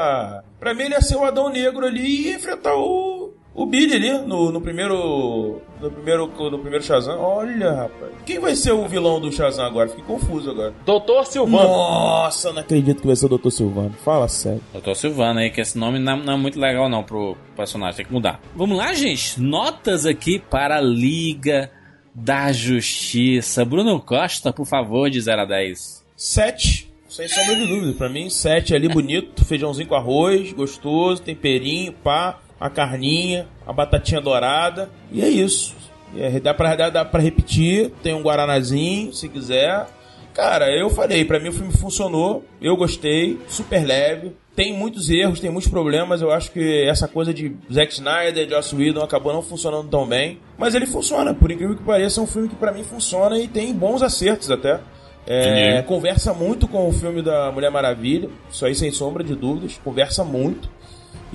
Pra 0.61 0.75
mim 0.75 0.83
ele 0.85 0.95
ia 0.95 1.01
ser 1.01 1.17
o 1.17 1.25
Adão 1.25 1.49
Negro 1.51 1.87
ali 1.87 2.29
e 2.29 2.35
enfrentar 2.35 2.75
o. 2.75 3.35
O 3.55 3.67
Billy 3.67 3.95
ali 3.95 4.27
no, 4.27 4.51
no 4.51 4.61
primeiro. 4.61 5.63
No 5.81 5.91
primeiro. 5.91 6.27
No 6.27 6.59
primeiro 6.59 6.85
Shazam. 6.85 7.21
Olha, 7.21 7.73
rapaz. 7.73 8.13
Quem 8.27 8.41
vai 8.41 8.57
ser 8.57 8.73
o 8.73 8.87
vilão 8.89 9.21
do 9.21 9.31
Shazam 9.31 9.65
agora? 9.65 9.89
Fiquei 9.89 10.05
confuso 10.05 10.51
agora. 10.51 10.75
Doutor 10.85 11.25
Silvano. 11.25 11.69
Nossa, 11.69 12.53
não 12.53 12.61
acredito 12.61 13.01
que 13.01 13.07
vai 13.07 13.15
ser 13.15 13.27
o 13.27 13.39
Dr. 13.39 13.51
Silvano. 13.51 13.93
Fala 14.05 14.27
sério. 14.27 14.61
Tô 14.83 14.95
Silvano 14.95 15.39
aí, 15.39 15.51
que 15.51 15.61
esse 15.61 15.79
nome 15.79 16.01
não, 16.01 16.17
não 16.17 16.33
é 16.35 16.37
muito 16.37 16.59
legal 16.59 16.89
não 16.89 17.05
pro 17.05 17.37
personagem, 17.55 17.99
tem 17.99 18.07
que 18.07 18.13
mudar. 18.13 18.41
Vamos 18.57 18.77
lá, 18.77 18.93
gente. 18.93 19.41
Notas 19.41 20.05
aqui 20.05 20.41
para 20.41 20.79
a 20.79 20.81
Liga 20.81 21.71
da 22.13 22.51
Justiça. 22.51 23.65
Bruno 23.65 24.01
Costa, 24.01 24.53
por 24.53 24.67
favor, 24.67 25.09
de 25.09 25.21
0 25.21 25.43
a 25.43 25.45
10. 25.45 26.05
7. 26.17 26.93
Sem 27.09 27.29
sombra 27.29 27.55
de 27.55 27.67
dúvida. 27.69 27.93
Pra 27.93 28.09
mim, 28.09 28.29
7 28.29 28.75
ali 28.75 28.89
bonito. 28.89 29.45
Feijãozinho 29.45 29.89
com 29.89 29.95
arroz, 29.95 30.53
gostoso, 30.53 31.23
temperinho, 31.23 31.93
pá, 31.93 32.41
a 32.65 32.71
carninha, 32.71 33.47
a 33.67 33.75
batatinha 33.75 34.23
dourada. 34.23 34.89
E 35.13 35.21
é 35.21 35.29
isso. 35.29 35.77
É, 36.17 36.41
dá, 36.41 36.55
pra, 36.55 36.75
dá, 36.75 36.89
dá 36.89 37.05
pra 37.05 37.21
repetir. 37.21 37.91
Tem 38.03 38.15
um 38.15 38.23
guaranazinho, 38.23 39.13
se 39.13 39.29
quiser. 39.29 39.87
Cara, 40.33 40.75
eu 40.75 40.89
falei, 40.89 41.27
pra 41.27 41.39
mim 41.39 41.51
o 41.51 41.53
filme 41.53 41.75
funcionou. 41.75 42.43
Eu 42.63 42.75
gostei. 42.75 43.39
Super 43.49 43.87
leve. 43.87 44.33
Tem 44.57 44.73
muitos 44.73 45.11
erros, 45.11 45.41
tem 45.41 45.51
muitos 45.51 45.71
problemas. 45.71 46.23
Eu 46.23 46.33
acho 46.33 46.53
que 46.53 46.87
essa 46.89 47.07
coisa 47.07 47.35
de 47.35 47.55
Zack 47.71 47.93
Snyder, 47.93 48.49
Joss 48.49 48.75
Whedon 48.75 49.03
acabou 49.03 49.35
não 49.35 49.43
funcionando 49.43 49.91
tão 49.91 50.07
bem. 50.07 50.39
Mas 50.57 50.75
ele 50.75 50.87
funciona, 50.87 51.35
por 51.35 51.51
incrível 51.51 51.77
que 51.77 51.83
pareça, 51.83 52.19
é 52.19 52.23
um 52.23 52.27
filme 52.27 52.49
que 52.49 52.57
pra 52.57 52.73
mim 52.73 52.83
funciona 52.83 53.39
e 53.39 53.47
tem 53.47 53.75
bons 53.75 54.01
acertos 54.01 54.51
até. 54.51 54.81
É, 55.27 55.83
conversa 55.83 56.33
muito 56.33 56.67
com 56.67 56.89
o 56.89 56.93
filme 56.93 57.21
da 57.21 57.51
Mulher 57.51 57.71
Maravilha, 57.71 58.29
isso 58.51 58.65
aí 58.65 58.75
sem 58.75 58.91
sombra 58.91 59.25
de 59.25 59.35
dúvidas, 59.35 59.81
conversa 59.83 60.23
muito. 60.23 60.69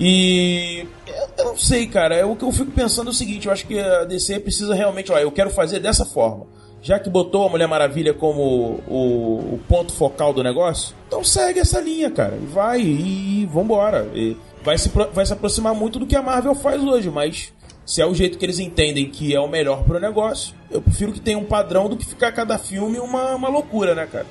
E 0.02 0.86
eu, 1.06 1.44
não 1.44 1.58
sei, 1.58 1.86
cara, 1.86 2.14
é 2.14 2.24
o 2.24 2.34
que 2.34 2.42
eu 2.42 2.50
fico 2.50 2.70
pensando 2.70 3.08
é 3.08 3.10
o 3.10 3.14
seguinte, 3.14 3.46
eu 3.46 3.52
acho 3.52 3.66
que 3.66 3.78
a 3.78 4.04
DC 4.04 4.40
precisa 4.40 4.74
realmente, 4.74 5.12
ó, 5.12 5.18
eu 5.18 5.30
quero 5.30 5.50
fazer 5.50 5.78
dessa 5.78 6.06
forma. 6.06 6.46
Já 6.80 6.98
que 6.98 7.10
botou 7.10 7.46
a 7.46 7.50
Mulher 7.50 7.68
Maravilha 7.68 8.14
como 8.14 8.80
o, 8.88 9.54
o 9.54 9.60
ponto 9.68 9.92
focal 9.92 10.32
do 10.32 10.42
negócio, 10.42 10.96
então 11.06 11.22
segue 11.22 11.60
essa 11.60 11.78
linha, 11.78 12.10
cara. 12.10 12.38
E 12.42 12.46
vai, 12.46 12.80
e 12.80 13.46
vambora. 13.52 14.08
E 14.14 14.34
vai, 14.64 14.78
se, 14.78 14.88
vai 14.88 15.26
se 15.26 15.34
aproximar 15.34 15.74
muito 15.74 15.98
do 15.98 16.06
que 16.06 16.16
a 16.16 16.22
Marvel 16.22 16.54
faz 16.54 16.82
hoje, 16.82 17.10
mas 17.10 17.52
se 17.84 18.00
é 18.00 18.06
o 18.06 18.14
jeito 18.14 18.38
que 18.38 18.46
eles 18.46 18.58
entendem 18.58 19.10
que 19.10 19.34
é 19.34 19.40
o 19.40 19.48
melhor 19.48 19.82
pro 19.84 20.00
negócio, 20.00 20.54
eu 20.70 20.80
prefiro 20.80 21.12
que 21.12 21.20
tenha 21.20 21.36
um 21.36 21.44
padrão 21.44 21.90
do 21.90 21.96
que 21.98 22.06
ficar 22.06 22.32
cada 22.32 22.56
filme 22.56 22.98
uma, 22.98 23.34
uma 23.34 23.48
loucura, 23.48 23.94
né, 23.94 24.06
cara? 24.10 24.26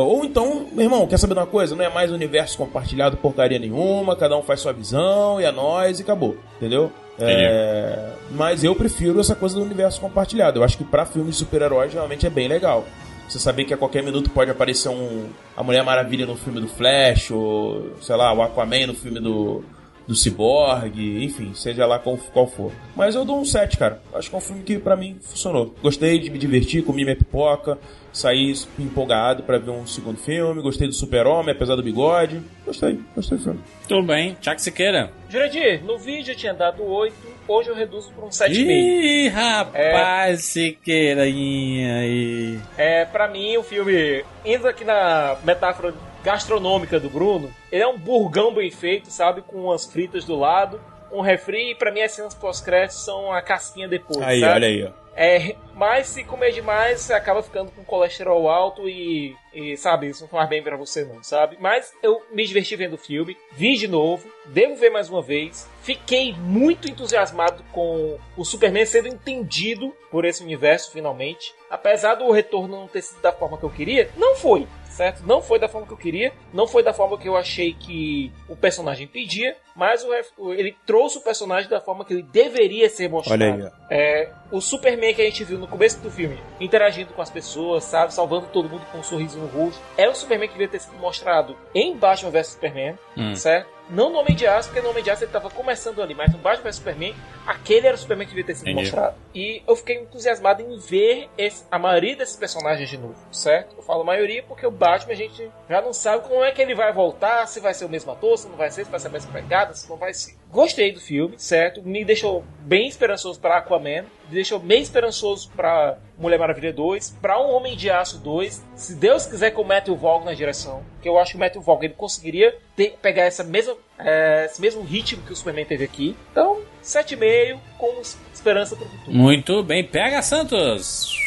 Ou 0.00 0.24
então, 0.24 0.66
meu 0.72 0.84
irmão, 0.84 1.06
quer 1.06 1.18
saber 1.18 1.34
de 1.34 1.40
uma 1.40 1.46
coisa? 1.46 1.76
Não 1.76 1.84
é 1.84 1.88
mais 1.88 2.10
universo 2.10 2.58
compartilhado 2.58 3.16
porcaria 3.16 3.58
nenhuma, 3.58 4.16
cada 4.16 4.36
um 4.36 4.42
faz 4.42 4.60
sua 4.60 4.72
visão 4.72 5.40
e 5.40 5.44
é 5.44 5.52
nós 5.52 6.00
e 6.00 6.02
acabou, 6.02 6.36
entendeu? 6.56 6.90
É, 7.16 8.10
mas 8.32 8.64
eu 8.64 8.74
prefiro 8.74 9.20
essa 9.20 9.36
coisa 9.36 9.54
do 9.54 9.62
universo 9.62 10.00
compartilhado. 10.00 10.58
Eu 10.58 10.64
acho 10.64 10.76
que 10.76 10.84
pra 10.84 11.06
filmes 11.06 11.34
de 11.34 11.38
super-heróis 11.38 11.92
realmente 11.92 12.26
é 12.26 12.30
bem 12.30 12.48
legal. 12.48 12.84
Você 13.28 13.38
saber 13.38 13.64
que 13.64 13.72
a 13.72 13.76
qualquer 13.76 14.02
minuto 14.02 14.30
pode 14.30 14.50
aparecer 14.50 14.88
um 14.88 15.28
a 15.56 15.62
Mulher 15.62 15.84
Maravilha 15.84 16.26
no 16.26 16.36
filme 16.36 16.60
do 16.60 16.68
Flash, 16.68 17.30
ou 17.30 17.92
sei 18.00 18.16
lá, 18.16 18.32
o 18.32 18.42
Aquaman 18.42 18.88
no 18.88 18.94
filme 18.94 19.20
do, 19.20 19.64
do 20.06 20.14
Cyborg, 20.14 21.24
enfim, 21.24 21.52
seja 21.54 21.86
lá 21.86 21.98
qual, 21.98 22.18
qual 22.32 22.46
for. 22.46 22.72
Mas 22.94 23.14
eu 23.14 23.24
dou 23.24 23.40
um 23.40 23.44
7, 23.44 23.78
cara. 23.78 24.02
Acho 24.12 24.28
que 24.28 24.34
é 24.34 24.38
um 24.38 24.42
filme 24.42 24.62
que 24.62 24.78
pra 24.78 24.96
mim 24.96 25.16
funcionou. 25.22 25.74
Gostei 25.82 26.18
de 26.18 26.30
me 26.30 26.38
divertir, 26.38 26.84
comi 26.84 27.04
minha 27.04 27.16
pipoca, 27.16 27.78
saí 28.14 28.54
empolgado 28.78 29.42
pra 29.42 29.58
ver 29.58 29.70
um 29.70 29.86
segundo 29.86 30.16
filme, 30.16 30.62
gostei 30.62 30.86
do 30.86 30.94
Super-Homem, 30.94 31.54
apesar 31.54 31.74
do 31.74 31.82
bigode. 31.82 32.40
Gostei, 32.64 32.98
gostei 33.14 33.36
do 33.36 33.44
filme. 33.44 33.60
Tudo 33.86 34.06
bem, 34.06 34.36
Tiago 34.40 34.60
Siqueira. 34.60 35.12
Jurandir, 35.28 35.84
no 35.84 35.98
vídeo 35.98 36.32
eu 36.32 36.36
tinha 36.36 36.54
dado 36.54 36.82
8, 36.84 37.14
hoje 37.48 37.68
eu 37.68 37.74
reduzo 37.74 38.12
pra 38.12 38.24
um 38.24 38.28
7,5. 38.28 38.54
Ih, 38.54 39.28
rapaz, 39.28 40.44
Siqueirinha 40.44 41.96
aí. 41.96 42.58
É, 42.78 43.04
pra 43.04 43.28
mim, 43.28 43.56
o 43.56 43.62
filme, 43.62 44.24
indo 44.44 44.68
aqui 44.68 44.84
na 44.84 45.36
metáfora 45.44 45.92
gastronômica 46.22 46.98
do 46.98 47.10
Bruno, 47.10 47.50
ele 47.70 47.82
é 47.82 47.86
um 47.86 47.98
burgão 47.98 48.54
bem 48.54 48.70
feito, 48.70 49.10
sabe? 49.10 49.42
Com 49.42 49.64
umas 49.64 49.84
fritas 49.84 50.24
do 50.24 50.36
lado, 50.36 50.80
um 51.14 51.20
refri, 51.22 51.70
e 51.72 51.74
pra 51.74 51.90
mim 51.90 52.02
as 52.02 52.12
cenas 52.12 52.34
pós-créditos 52.34 53.04
são 53.04 53.32
a 53.32 53.40
casquinha 53.42 53.88
depois, 53.88 54.20
Aí, 54.22 54.40
sabe? 54.40 54.52
olha 54.54 54.66
aí, 54.68 54.84
ó. 54.84 55.04
É, 55.16 55.54
mas 55.76 56.08
se 56.08 56.24
comer 56.24 56.50
demais, 56.50 57.00
você 57.00 57.12
acaba 57.14 57.40
ficando 57.40 57.70
com 57.70 57.84
colesterol 57.84 58.48
alto 58.48 58.88
e, 58.88 59.36
e, 59.54 59.76
sabe, 59.76 60.08
isso 60.08 60.22
não 60.22 60.28
faz 60.28 60.48
bem 60.48 60.60
pra 60.60 60.76
você 60.76 61.04
não, 61.04 61.22
sabe? 61.22 61.56
Mas 61.60 61.92
eu 62.02 62.20
me 62.32 62.44
diverti 62.44 62.74
vendo 62.74 62.94
o 62.94 62.98
filme, 62.98 63.36
vi 63.52 63.76
de 63.76 63.86
novo, 63.86 64.28
devo 64.46 64.74
ver 64.74 64.90
mais 64.90 65.08
uma 65.08 65.22
vez. 65.22 65.70
Fiquei 65.82 66.32
muito 66.36 66.88
entusiasmado 66.90 67.62
com 67.70 68.18
o 68.36 68.44
Superman 68.44 68.84
sendo 68.86 69.06
entendido 69.06 69.94
por 70.10 70.24
esse 70.24 70.42
universo 70.42 70.90
finalmente. 70.90 71.54
Apesar 71.70 72.16
do 72.16 72.28
retorno 72.32 72.80
não 72.80 72.88
ter 72.88 73.02
sido 73.02 73.20
da 73.20 73.30
forma 73.30 73.56
que 73.56 73.64
eu 73.64 73.70
queria, 73.70 74.10
não 74.16 74.34
foi, 74.34 74.66
certo? 74.94 75.22
Não 75.26 75.42
foi 75.42 75.58
da 75.58 75.68
forma 75.68 75.86
que 75.86 75.92
eu 75.92 75.96
queria, 75.98 76.32
não 76.52 76.66
foi 76.66 76.82
da 76.82 76.92
forma 76.92 77.18
que 77.18 77.28
eu 77.28 77.36
achei 77.36 77.74
que 77.74 78.32
o 78.48 78.56
personagem 78.56 79.06
pedia, 79.06 79.56
mas 79.74 80.04
o 80.38 80.52
ele 80.52 80.76
trouxe 80.86 81.18
o 81.18 81.20
personagem 81.20 81.68
da 81.68 81.80
forma 81.80 82.04
que 82.04 82.14
ele 82.14 82.22
deveria 82.22 82.88
ser 82.88 83.08
mostrado. 83.10 83.42
Olha 83.42 83.54
aí, 83.54 83.62
ó. 83.62 83.70
É, 83.90 84.32
o 84.52 84.60
Superman 84.60 85.12
que 85.14 85.22
a 85.22 85.24
gente 85.24 85.42
viu 85.44 85.58
no 85.58 85.66
começo 85.66 86.00
do 86.00 86.10
filme, 86.10 86.38
interagindo 86.60 87.12
com 87.12 87.20
as 87.20 87.30
pessoas, 87.30 87.84
sabe? 87.84 88.14
Salvando 88.14 88.46
todo 88.52 88.68
mundo 88.68 88.86
com 88.92 88.98
um 88.98 89.02
sorriso 89.02 89.38
no 89.38 89.46
rosto. 89.46 89.80
É 89.96 90.08
o 90.08 90.14
Superman 90.14 90.48
que 90.48 90.54
devia 90.54 90.68
ter 90.68 90.78
sido 90.80 90.96
mostrado 90.98 91.56
em 91.74 91.96
Batman 91.96 92.30
vs 92.30 92.46
Superman, 92.48 92.98
Hum. 93.16 93.34
certo? 93.34 93.68
Não 93.90 94.10
no 94.10 94.18
Homem 94.18 94.34
de 94.34 94.46
Aço, 94.46 94.68
porque 94.70 94.80
no 94.80 94.90
Homem 94.90 95.04
de 95.04 95.10
Aço 95.10 95.24
ele 95.24 95.30
tava 95.32 95.50
começando 95.50 96.02
ali, 96.02 96.14
mas 96.14 96.32
no 96.32 96.38
Batman 96.38 96.64
vs 96.64 96.76
Superman, 96.76 97.14
aquele 97.46 97.86
era 97.86 97.94
o 97.94 97.98
Superman 97.98 98.26
que 98.26 98.30
devia 98.34 98.44
ter 98.46 98.54
sido 98.54 98.68
Entendi. 98.68 98.82
mostrado. 98.86 99.14
E 99.34 99.62
eu 99.68 99.76
fiquei 99.76 99.96
entusiasmado 100.00 100.62
em 100.62 100.78
ver 100.78 101.28
esse- 101.36 101.64
a 101.70 101.78
maioria 101.78 102.16
desses 102.16 102.36
personagens 102.36 102.88
de 102.88 102.96
novo, 102.96 103.14
certo? 103.30 103.74
Eu 103.76 103.82
falo 103.82 104.02
maioria 104.02 104.42
porque 104.42 104.66
o 104.66 104.70
Batman 104.70 105.12
a 105.12 105.16
gente 105.16 105.50
já 105.68 105.82
não 105.82 105.92
sabe 105.92 106.26
como 106.26 106.42
é 106.42 106.50
que 106.50 106.62
ele 106.62 106.74
vai 106.74 106.92
voltar, 106.92 107.46
se 107.46 107.60
vai 107.60 107.74
ser 107.74 107.84
o 107.84 107.88
mesmo 107.88 108.10
ator, 108.12 108.38
se 108.38 108.48
não 108.48 108.56
vai 108.56 108.70
ser, 108.70 108.84
se 108.86 108.90
vai 108.90 108.98
ser 109.00 109.08
a 109.08 109.10
mesma 109.10 109.30
pegada, 109.32 109.74
se 109.74 109.88
não 109.88 109.96
vai 109.96 110.14
ser. 110.14 110.34
Gostei 110.54 110.92
do 110.92 111.00
filme, 111.00 111.34
certo? 111.36 111.82
Me 111.82 112.04
deixou 112.04 112.44
bem 112.60 112.86
esperançoso 112.86 113.40
para 113.40 113.58
Aquaman, 113.58 114.02
me 114.28 114.34
deixou 114.34 114.60
bem 114.60 114.80
esperançoso 114.80 115.50
para 115.56 115.98
Mulher 116.16 116.38
Maravilha 116.38 116.72
2, 116.72 117.16
para 117.20 117.40
Um 117.42 117.50
Homem 117.56 117.76
de 117.76 117.90
Aço 117.90 118.18
2, 118.18 118.64
se 118.76 118.94
Deus 118.94 119.26
quiser 119.26 119.50
com 119.50 119.62
o 119.62 119.64
Matthew 119.66 119.96
Vaughn 119.96 120.24
na 120.24 120.32
direção, 120.32 120.84
que 121.02 121.08
eu 121.08 121.18
acho 121.18 121.32
que 121.32 121.36
o 121.36 121.40
Matthew 121.40 121.60
Vaughn 121.60 121.82
ele 121.82 121.94
conseguiria 121.94 122.56
ter- 122.76 122.96
pegar 123.02 123.24
essa 123.24 123.42
mesma, 123.42 123.74
é, 123.98 124.44
esse 124.48 124.60
mesmo 124.60 124.82
ritmo 124.82 125.22
que 125.22 125.32
o 125.32 125.36
Superman 125.36 125.64
teve 125.64 125.82
aqui. 125.82 126.16
Então, 126.30 126.60
7,5 126.82 127.58
com 127.76 128.00
es- 128.00 128.16
esperança 128.32 128.76
para 128.76 128.86
o 128.86 128.88
futuro. 128.90 129.16
Muito 129.16 129.60
bem, 129.64 129.82
pega 129.82 130.22
Santos. 130.22 131.18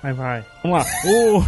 Vai, 0.00 0.12
vai. 0.12 0.44
Vamos 0.62 0.78
lá. 0.78 0.86
O... 1.04 1.42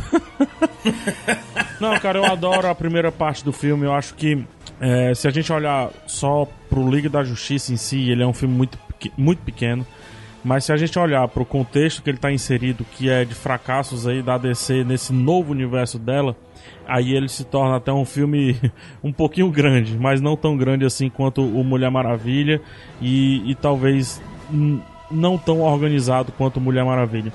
Não, 1.81 1.99
cara, 2.01 2.19
eu 2.19 2.25
adoro 2.25 2.67
a 2.69 2.75
primeira 2.75 3.13
parte 3.13 3.45
do 3.45 3.53
filme. 3.53 3.87
Eu 3.87 3.93
acho 3.95 4.15
que 4.15 4.45
é, 4.81 5.13
se 5.15 5.29
a 5.29 5.31
gente 5.31 5.53
olhar 5.53 5.91
só 6.07 6.49
pro 6.69 6.91
Liga 6.91 7.09
da 7.09 7.23
Justiça 7.23 7.73
em 7.73 7.77
si, 7.77 8.11
ele 8.11 8.23
é 8.23 8.27
um 8.27 8.33
filme 8.33 8.55
muito, 8.55 8.79
muito 9.17 9.43
pequeno. 9.43 9.87
Mas 10.43 10.65
se 10.65 10.73
a 10.73 10.77
gente 10.77 10.99
olhar 10.99 11.29
pro 11.29 11.45
contexto 11.45 12.03
que 12.03 12.09
ele 12.09 12.17
tá 12.17 12.33
inserido, 12.33 12.85
que 12.97 13.11
é 13.11 13.27
de 13.27 13.35
fracassos 13.35 14.07
aí 14.07 14.23
da 14.23 14.39
DC 14.39 14.85
nesse 14.85 15.13
novo 15.13 15.53
universo 15.53 15.99
dela, 15.99 16.35
aí 16.89 17.13
ele 17.13 17.29
se 17.29 17.45
torna 17.45 17.77
até 17.77 17.93
um 17.93 18.07
filme 18.07 18.59
um 19.05 19.13
pouquinho 19.13 19.51
grande, 19.51 19.99
mas 19.99 20.21
não 20.23 20.37
tão 20.37 20.57
grande 20.57 20.87
assim 20.87 21.11
quanto 21.11 21.43
o 21.43 21.63
Mulher 21.63 21.91
Maravilha 21.91 22.61
e, 23.03 23.51
e 23.51 23.55
talvez 23.55 24.21
não 25.11 25.37
tão 25.37 25.61
organizado 25.61 26.33
quanto 26.33 26.59
Mulher 26.59 26.87
Maravilha. 26.87 27.33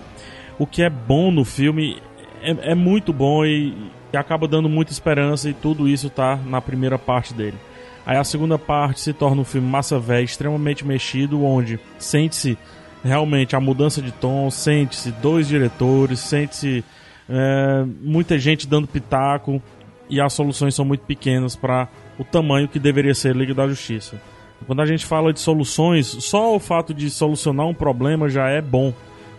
O 0.57 0.65
que 0.65 0.81
é 0.81 0.89
bom 0.89 1.29
no 1.29 1.45
filme 1.45 2.01
é, 2.41 2.71
é 2.71 2.75
muito 2.75 3.13
bom 3.13 3.45
e, 3.45 3.91
e 4.15 4.17
acaba 4.17 4.47
dando 4.47 4.69
muita 4.69 4.93
esperança 4.93 5.49
e 5.49 5.53
tudo 5.53 5.89
isso 5.89 6.09
tá 6.09 6.37
na 6.37 6.61
primeira 6.61 6.97
parte 6.97 7.33
dele. 7.33 7.57
Aí 8.05 8.15
a 8.15 8.23
segunda 8.23 8.57
parte 8.57 9.01
se 9.01 9.11
torna 9.11 9.41
um 9.41 9.45
filme 9.45 9.67
massa 9.67 9.99
velho, 9.99 10.23
extremamente 10.23 10.85
mexido, 10.85 11.43
onde 11.43 11.77
sente-se 11.99 12.57
realmente 13.03 13.57
a 13.57 13.59
mudança 13.59 14.01
de 14.01 14.13
tom, 14.13 14.49
sente-se 14.49 15.11
dois 15.11 15.49
diretores, 15.49 16.19
sente-se 16.19 16.83
é, 17.27 17.83
muita 18.01 18.39
gente 18.39 18.65
dando 18.65 18.87
pitaco 18.87 19.61
e 20.09 20.21
as 20.21 20.31
soluções 20.31 20.73
são 20.73 20.85
muito 20.85 21.03
pequenas 21.03 21.55
para 21.55 21.89
o 22.17 22.23
tamanho 22.23 22.69
que 22.69 22.79
deveria 22.79 23.13
ser 23.13 23.31
a 23.31 23.37
Liga 23.37 23.53
da 23.53 23.67
Justiça. 23.67 24.21
Quando 24.65 24.81
a 24.81 24.85
gente 24.85 25.05
fala 25.05 25.33
de 25.33 25.41
soluções, 25.41 26.07
só 26.07 26.55
o 26.55 26.59
fato 26.59 26.93
de 26.93 27.09
solucionar 27.09 27.67
um 27.67 27.73
problema 27.73 28.29
já 28.29 28.47
é 28.47 28.61
bom. 28.61 28.93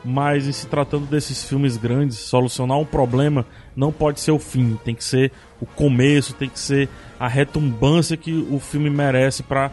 Mas 0.08 0.46
em 0.46 0.52
se 0.52 0.68
tratando 0.68 1.06
desses 1.06 1.42
filmes 1.42 1.76
grandes, 1.76 2.16
solucionar 2.18 2.78
um 2.78 2.84
problema 2.84 3.44
não 3.74 3.90
pode 3.90 4.20
ser 4.20 4.30
o 4.30 4.38
fim, 4.38 4.78
tem 4.84 4.94
que 4.94 5.02
ser 5.02 5.32
o 5.60 5.66
começo, 5.66 6.32
tem 6.34 6.48
que 6.48 6.58
ser 6.60 6.88
a 7.18 7.26
retumbância 7.26 8.16
que 8.16 8.32
o 8.50 8.60
filme 8.60 8.88
merece 8.88 9.42
para 9.42 9.70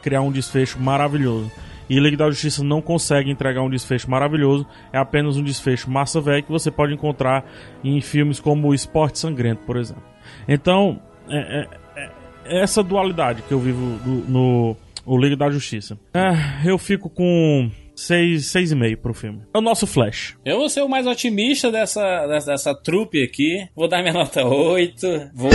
criar 0.00 0.22
um 0.22 0.30
desfecho 0.30 0.78
maravilhoso. 0.78 1.50
E 1.90 1.98
Liga 1.98 2.16
da 2.16 2.30
Justiça 2.30 2.62
não 2.62 2.80
consegue 2.80 3.30
entregar 3.30 3.60
um 3.62 3.68
desfecho 3.68 4.08
maravilhoso, 4.10 4.66
é 4.92 4.98
apenas 4.98 5.36
um 5.36 5.42
desfecho 5.42 5.90
massa 5.90 6.20
velho 6.20 6.42
que 6.44 6.50
você 6.50 6.70
pode 6.70 6.94
encontrar 6.94 7.44
em 7.82 8.00
filmes 8.00 8.38
como 8.40 8.72
Esporte 8.72 9.18
Sangrento, 9.18 9.62
por 9.66 9.76
exemplo. 9.76 10.02
Então, 10.48 11.00
é, 11.28 11.66
é- 11.96 12.10
é 12.44 12.62
essa 12.62 12.82
dualidade 12.82 13.42
que 13.42 13.52
eu 13.52 13.58
vivo 13.58 13.98
do- 14.04 14.30
no 14.30 14.76
o 15.04 15.18
Liga 15.18 15.36
da 15.36 15.50
Justiça. 15.50 15.98
É, 16.14 16.68
eu 16.70 16.78
fico 16.78 17.10
com 17.10 17.68
6, 17.94 18.44
6,5 18.44 18.96
pro 18.96 19.14
filme. 19.14 19.42
É 19.54 19.58
o 19.58 19.62
nosso 19.62 19.86
Flash. 19.86 20.36
Eu 20.44 20.58
vou 20.58 20.68
ser 20.68 20.82
o 20.82 20.88
mais 20.88 21.06
otimista 21.06 21.70
dessa, 21.70 22.26
dessa, 22.26 22.52
dessa 22.52 22.74
trupe 22.74 23.22
aqui. 23.22 23.68
Vou 23.74 23.88
dar 23.88 24.02
minha 24.02 24.12
nota 24.14 24.44
8. 24.44 25.30
Vou 25.34 25.50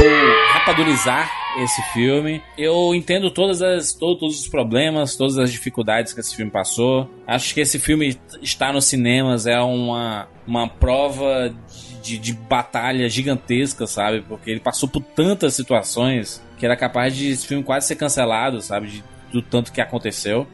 rapadurizar 0.51 1.29
esse 1.59 1.81
filme. 1.93 2.41
Eu 2.57 2.93
entendo 2.93 3.31
todas 3.31 3.61
as, 3.61 3.93
todos 3.93 4.41
os 4.41 4.47
problemas, 4.47 5.15
todas 5.15 5.37
as 5.37 5.51
dificuldades 5.51 6.13
que 6.13 6.19
esse 6.19 6.35
filme 6.35 6.51
passou. 6.51 7.09
Acho 7.25 7.53
que 7.53 7.61
esse 7.61 7.79
filme 7.79 8.17
estar 8.41 8.71
nos 8.73 8.85
cinemas 8.85 9.45
é 9.47 9.59
uma, 9.59 10.27
uma 10.45 10.67
prova 10.67 11.53
de, 12.01 12.17
de 12.17 12.33
batalha 12.33 13.09
gigantesca, 13.09 13.85
sabe? 13.87 14.21
Porque 14.21 14.51
ele 14.51 14.59
passou 14.59 14.87
por 14.87 15.01
tantas 15.01 15.53
situações 15.53 16.41
que 16.57 16.65
era 16.65 16.75
capaz 16.75 17.15
de 17.15 17.29
esse 17.29 17.45
filme 17.45 17.63
quase 17.63 17.87
ser 17.87 17.95
cancelado, 17.95 18.61
sabe? 18.61 18.87
De, 18.87 19.03
do 19.31 19.41
tanto 19.41 19.71
que 19.71 19.81
aconteceu. 19.81 20.47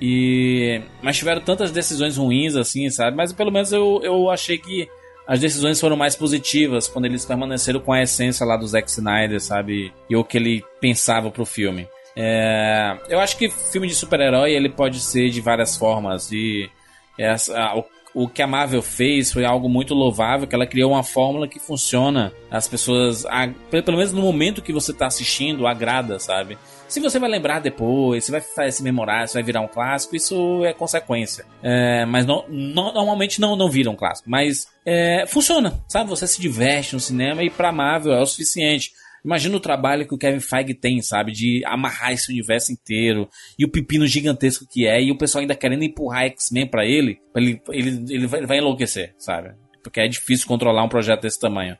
E. 0.00 0.80
Mas 1.02 1.16
tiveram 1.16 1.40
tantas 1.40 1.70
decisões 1.70 2.16
ruins, 2.16 2.54
assim, 2.54 2.90
sabe? 2.90 3.16
Mas 3.16 3.32
pelo 3.32 3.50
menos 3.50 3.72
eu, 3.72 4.00
eu 4.02 4.30
achei 4.30 4.58
que 4.58 4.88
as 5.26 5.40
decisões 5.40 5.80
foram 5.80 5.96
mais 5.96 6.14
positivas 6.14 6.86
quando 6.86 7.06
eles 7.06 7.24
permaneceram 7.24 7.80
com 7.80 7.92
a 7.92 8.02
essência 8.02 8.46
lá 8.46 8.56
do 8.56 8.66
Zack 8.66 8.88
Snyder, 8.88 9.40
sabe? 9.40 9.92
E 10.08 10.16
o 10.16 10.22
que 10.22 10.38
ele 10.38 10.64
pensava 10.80 11.30
pro 11.30 11.44
filme. 11.44 11.88
É, 12.14 12.96
eu 13.08 13.20
acho 13.20 13.36
que 13.36 13.50
filme 13.50 13.86
de 13.86 13.94
super-herói 13.94 14.52
ele 14.52 14.70
pode 14.70 15.00
ser 15.00 15.28
de 15.30 15.40
várias 15.40 15.76
formas. 15.76 16.30
E 16.30 16.70
essa, 17.18 17.74
o, 18.16 18.26
que 18.26 18.40
a 18.40 18.46
Marvel 18.46 18.80
fez 18.80 19.30
foi 19.30 19.44
algo 19.44 19.68
muito 19.68 19.92
louvável, 19.92 20.46
que 20.46 20.54
ela 20.54 20.66
criou 20.66 20.92
uma 20.92 21.02
fórmula 21.02 21.46
que 21.46 21.60
funciona. 21.60 22.32
As 22.50 22.66
pessoas, 22.66 23.26
pelo 23.70 23.98
menos 23.98 24.14
no 24.14 24.22
momento 24.22 24.62
que 24.62 24.72
você 24.72 24.90
está 24.90 25.06
assistindo, 25.06 25.66
agrada, 25.66 26.18
sabe? 26.18 26.56
Se 26.88 26.98
você 26.98 27.18
vai 27.18 27.28
lembrar 27.28 27.60
depois, 27.60 28.24
se 28.24 28.30
vai 28.30 28.70
se 28.72 28.82
memorar, 28.82 29.28
se 29.28 29.34
vai 29.34 29.42
virar 29.42 29.60
um 29.60 29.68
clássico, 29.68 30.16
isso 30.16 30.64
é 30.64 30.72
consequência. 30.72 31.44
É, 31.62 32.06
mas 32.06 32.24
não, 32.24 32.46
não, 32.48 32.94
normalmente 32.94 33.38
não, 33.38 33.54
não 33.54 33.68
vira 33.68 33.90
um 33.90 33.96
clássico. 33.96 34.30
Mas 34.30 34.66
é, 34.86 35.26
funciona, 35.26 35.78
sabe? 35.86 36.08
Você 36.08 36.26
se 36.26 36.40
diverte 36.40 36.94
no 36.94 37.00
cinema 37.00 37.42
e 37.42 37.50
pra 37.50 37.70
Marvel 37.70 38.14
é 38.14 38.22
o 38.22 38.26
suficiente. 38.26 38.92
Imagina 39.26 39.56
o 39.56 39.60
trabalho 39.60 40.06
que 40.06 40.14
o 40.14 40.18
Kevin 40.18 40.38
Feige 40.38 40.72
tem, 40.72 41.02
sabe? 41.02 41.32
De 41.32 41.60
amarrar 41.66 42.12
esse 42.12 42.30
universo 42.30 42.72
inteiro 42.72 43.28
e 43.58 43.64
o 43.64 43.68
pepino 43.68 44.06
gigantesco 44.06 44.64
que 44.70 44.86
é, 44.86 45.02
e 45.02 45.10
o 45.10 45.18
pessoal 45.18 45.40
ainda 45.40 45.56
querendo 45.56 45.82
empurrar 45.82 46.26
X-Men 46.26 46.68
pra 46.68 46.86
ele, 46.86 47.18
ele, 47.34 47.60
ele, 47.70 48.04
ele, 48.08 48.26
vai, 48.28 48.58
enlouquecer, 48.58 49.16
sabe? 49.18 49.52
Porque 49.82 49.98
é 49.98 50.06
difícil 50.06 50.46
controlar 50.46 50.84
um 50.84 50.88
projeto 50.88 51.22
desse 51.22 51.40
tamanho. 51.40 51.76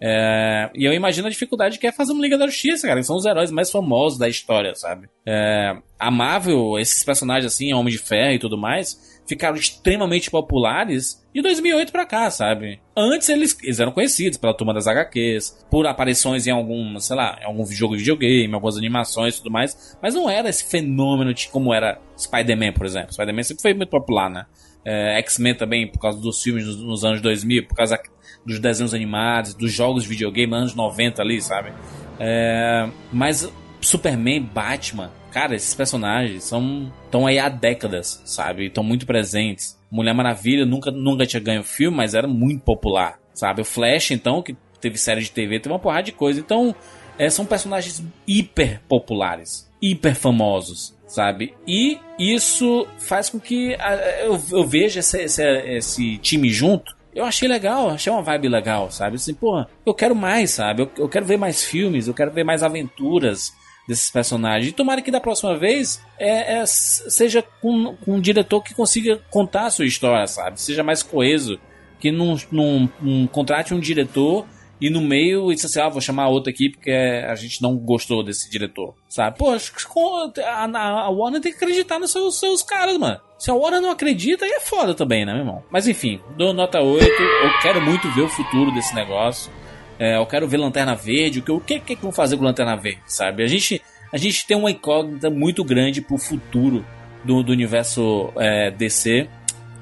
É, 0.00 0.70
e 0.74 0.84
eu 0.84 0.92
imagino 0.92 1.26
a 1.26 1.30
dificuldade 1.30 1.78
que 1.78 1.86
é 1.86 1.92
fazer 1.92 2.12
uma 2.12 2.22
Liga 2.22 2.36
da 2.36 2.46
Justiça, 2.46 2.86
cara. 2.86 3.00
Que 3.00 3.06
são 3.06 3.16
os 3.16 3.24
heróis 3.24 3.50
mais 3.50 3.70
famosos 3.70 4.18
da 4.18 4.28
história, 4.28 4.74
sabe? 4.74 5.08
É, 5.26 5.76
a 5.98 6.10
Marvel, 6.10 6.78
esses 6.78 7.02
personagens 7.02 7.52
assim, 7.52 7.72
Homem 7.72 7.92
de 7.92 7.98
Ferro 7.98 8.34
e 8.34 8.38
tudo 8.38 8.58
mais, 8.58 9.20
ficaram 9.26 9.56
extremamente 9.56 10.30
populares 10.30 11.24
de 11.34 11.42
2008 11.42 11.92
pra 11.92 12.06
cá, 12.06 12.30
sabe? 12.30 12.80
Antes 12.96 13.28
eles, 13.28 13.56
eles 13.62 13.80
eram 13.80 13.92
conhecidos 13.92 14.38
pela 14.38 14.54
turma 14.54 14.72
das 14.72 14.86
HQs, 14.86 15.66
por 15.70 15.86
aparições 15.86 16.46
em 16.46 16.50
algum, 16.50 16.98
sei 16.98 17.16
lá, 17.16 17.38
em 17.40 17.44
algum 17.44 17.66
jogo 17.66 17.96
de 17.96 18.00
videogame, 18.00 18.54
algumas 18.54 18.76
animações 18.76 19.34
e 19.34 19.38
tudo 19.38 19.50
mais, 19.50 19.96
mas 20.00 20.14
não 20.14 20.30
era 20.30 20.48
esse 20.48 20.64
fenômeno 20.64 21.34
de 21.34 21.48
como 21.48 21.74
era 21.74 22.00
Spider-Man, 22.16 22.72
por 22.72 22.86
exemplo. 22.86 23.12
Spider-Man 23.12 23.42
sempre 23.42 23.62
foi 23.62 23.74
muito 23.74 23.90
popular, 23.90 24.30
né? 24.30 24.46
É, 24.84 25.18
X-Men 25.18 25.56
também, 25.56 25.90
por 25.90 25.98
causa 25.98 26.20
dos 26.20 26.40
filmes 26.40 26.64
nos, 26.64 26.80
nos 26.80 27.04
anos 27.04 27.20
2000, 27.20 27.66
por 27.66 27.74
causa 27.74 27.98
dos 28.46 28.60
desenhos 28.60 28.94
animados, 28.94 29.54
dos 29.54 29.72
jogos 29.72 30.04
de 30.04 30.08
videogame 30.08 30.54
anos 30.54 30.74
90 30.74 31.20
ali, 31.20 31.42
sabe? 31.42 31.72
É, 32.18 32.88
mas 33.12 33.50
Superman, 33.80 34.42
Batman, 34.42 35.10
cara, 35.30 35.54
esses 35.54 35.74
personagens 35.74 36.44
são 36.44 36.92
estão 37.04 37.26
aí 37.26 37.38
há 37.38 37.48
décadas, 37.48 38.22
sabe? 38.24 38.66
Estão 38.66 38.84
muito 38.84 39.04
presentes. 39.04 39.76
Mulher 39.90 40.14
Maravilha 40.14 40.64
nunca, 40.64 40.90
nunca 40.90 41.26
tinha 41.26 41.40
ganho 41.40 41.62
filme, 41.62 41.96
mas 41.96 42.14
era 42.14 42.26
muito 42.26 42.62
popular, 42.62 43.18
sabe? 43.34 43.60
O 43.60 43.64
Flash, 43.64 44.12
então, 44.12 44.42
que 44.42 44.56
teve 44.80 44.96
série 44.96 45.20
de 45.20 45.30
TV, 45.30 45.58
teve 45.58 45.72
uma 45.72 45.78
porrada 45.78 46.04
de 46.04 46.12
coisa. 46.12 46.40
Então, 46.40 46.74
é, 47.18 47.28
são 47.28 47.44
personagens 47.44 48.02
hiper 48.26 48.80
populares, 48.88 49.70
hiper 49.80 50.14
famosos, 50.14 50.94
sabe? 51.06 51.54
E 51.66 51.98
isso 52.18 52.86
faz 52.98 53.28
com 53.28 53.40
que 53.40 53.76
eu, 54.24 54.40
eu 54.50 54.66
veja 54.66 55.00
esse, 55.00 55.22
esse, 55.22 55.42
esse 55.42 56.18
time 56.18 56.48
junto 56.50 56.96
eu 57.16 57.24
achei 57.24 57.48
legal, 57.48 57.88
achei 57.88 58.12
uma 58.12 58.22
vibe 58.22 58.48
legal, 58.48 58.90
sabe? 58.90 59.16
Assim, 59.16 59.32
pô, 59.32 59.64
eu 59.86 59.94
quero 59.94 60.14
mais, 60.14 60.50
sabe? 60.50 60.82
Eu, 60.82 60.90
eu 60.98 61.08
quero 61.08 61.24
ver 61.24 61.38
mais 61.38 61.64
filmes, 61.64 62.06
eu 62.06 62.12
quero 62.12 62.30
ver 62.30 62.44
mais 62.44 62.62
aventuras 62.62 63.54
desses 63.88 64.10
personagens. 64.10 64.70
E 64.70 64.74
tomara 64.74 65.00
que 65.00 65.10
da 65.10 65.18
próxima 65.18 65.56
vez 65.56 66.02
é, 66.18 66.58
é, 66.58 66.66
seja 66.66 67.42
com, 67.62 67.96
com, 68.04 68.16
um 68.16 68.20
diretor 68.20 68.62
que 68.62 68.74
consiga 68.74 69.18
contar 69.30 69.64
a 69.64 69.70
sua 69.70 69.86
história, 69.86 70.26
sabe? 70.26 70.60
Seja 70.60 70.82
mais 70.82 71.02
coeso. 71.02 71.58
Que 71.98 72.12
não, 72.12 72.36
não, 72.52 72.90
não 73.00 73.26
contrate 73.26 73.72
um 73.72 73.80
diretor 73.80 74.46
e 74.80 74.90
no 74.90 75.00
meio 75.00 75.52
disse 75.52 75.66
assim: 75.66 75.80
ah, 75.80 75.88
vou 75.88 76.00
chamar 76.00 76.28
outro 76.28 76.50
aqui 76.50 76.70
porque 76.70 76.90
a 76.90 77.34
gente 77.34 77.62
não 77.62 77.76
gostou 77.76 78.22
desse 78.22 78.50
diretor, 78.50 78.94
sabe? 79.08 79.38
Pô, 79.38 79.50
a, 79.50 80.64
a 80.64 81.10
Warner 81.10 81.40
tem 81.40 81.52
que 81.52 81.56
acreditar 81.56 81.98
nos 81.98 82.12
seus, 82.12 82.38
seus 82.38 82.62
caras, 82.62 82.96
mano. 82.98 83.20
Se 83.38 83.50
a 83.50 83.54
Warner 83.54 83.80
não 83.80 83.90
acredita, 83.90 84.44
aí 84.44 84.50
é 84.50 84.60
foda 84.60 84.94
também, 84.94 85.24
né, 85.24 85.32
meu 85.32 85.42
irmão? 85.42 85.64
Mas 85.70 85.86
enfim, 85.86 86.20
dou 86.36 86.52
nota 86.52 86.80
8. 86.80 87.04
Eu 87.04 87.60
quero 87.60 87.80
muito 87.80 88.10
ver 88.10 88.22
o 88.22 88.28
futuro 88.28 88.72
desse 88.72 88.94
negócio. 88.94 89.50
É, 89.98 90.16
eu 90.16 90.26
quero 90.26 90.46
ver 90.46 90.58
Lanterna 90.58 90.94
Verde. 90.94 91.40
O 91.40 91.42
que, 91.42 91.52
o 91.52 91.60
que, 91.60 91.80
que 91.80 91.96
vão 91.96 92.12
fazer 92.12 92.36
com 92.36 92.44
Lanterna 92.44 92.76
Verde, 92.76 93.00
sabe? 93.06 93.42
A 93.42 93.46
gente, 93.46 93.80
a 94.12 94.16
gente 94.16 94.46
tem 94.46 94.56
uma 94.56 94.70
incógnita 94.70 95.30
muito 95.30 95.64
grande 95.64 96.02
pro 96.02 96.18
futuro 96.18 96.84
do, 97.24 97.42
do 97.42 97.52
universo 97.52 98.30
é, 98.36 98.70
DC. 98.70 99.28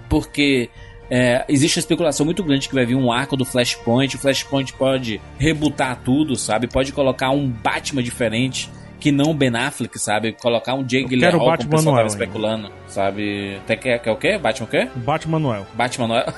Porque 0.09 0.71
é, 1.11 1.45
existe 1.49 1.79
uma 1.79 1.81
especulação 1.81 2.25
muito 2.25 2.43
grande 2.43 2.69
que 2.69 2.75
vai 2.75 2.87
vir 2.87 2.95
um 2.95 3.13
arco 3.13 3.37
do 3.37 3.45
Flashpoint. 3.45 4.17
O 4.17 4.19
Flashpoint 4.19 4.73
pode 4.75 5.21
rebutar 5.39 6.01
tudo, 6.05 6.37
sabe? 6.37 6.67
Pode 6.67 6.93
colocar 6.93 7.31
um 7.31 7.49
Batman 7.49 8.03
diferente 8.03 8.71
que 8.99 9.13
não 9.13 9.33
o 9.33 9.35
Ben 9.35 9.55
Affleck, 9.55 9.99
sabe? 9.99 10.33
Colocar 10.33 10.75
um 10.75 10.83
Jake 10.83 11.09
Gyllenhaal 11.09 11.39
como 11.39 11.53
o 11.53 11.69
pessoal 11.69 11.97
tava 11.97 12.09
especulando, 12.09 12.73
sabe? 12.87 13.57
Até 13.57 13.77
que, 13.77 13.99
que 13.99 14.09
é 14.09 14.13
o 14.13 14.17
quê? 14.17 14.39
Batman 14.39 14.67
o 14.67 14.71
quê? 14.71 14.89
Batman 14.95 15.39
Noel. 15.39 15.67
Batman 15.75 16.09
Noel. 16.09 16.33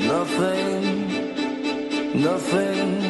Nothing, 0.00 0.82
nothing 2.20 3.03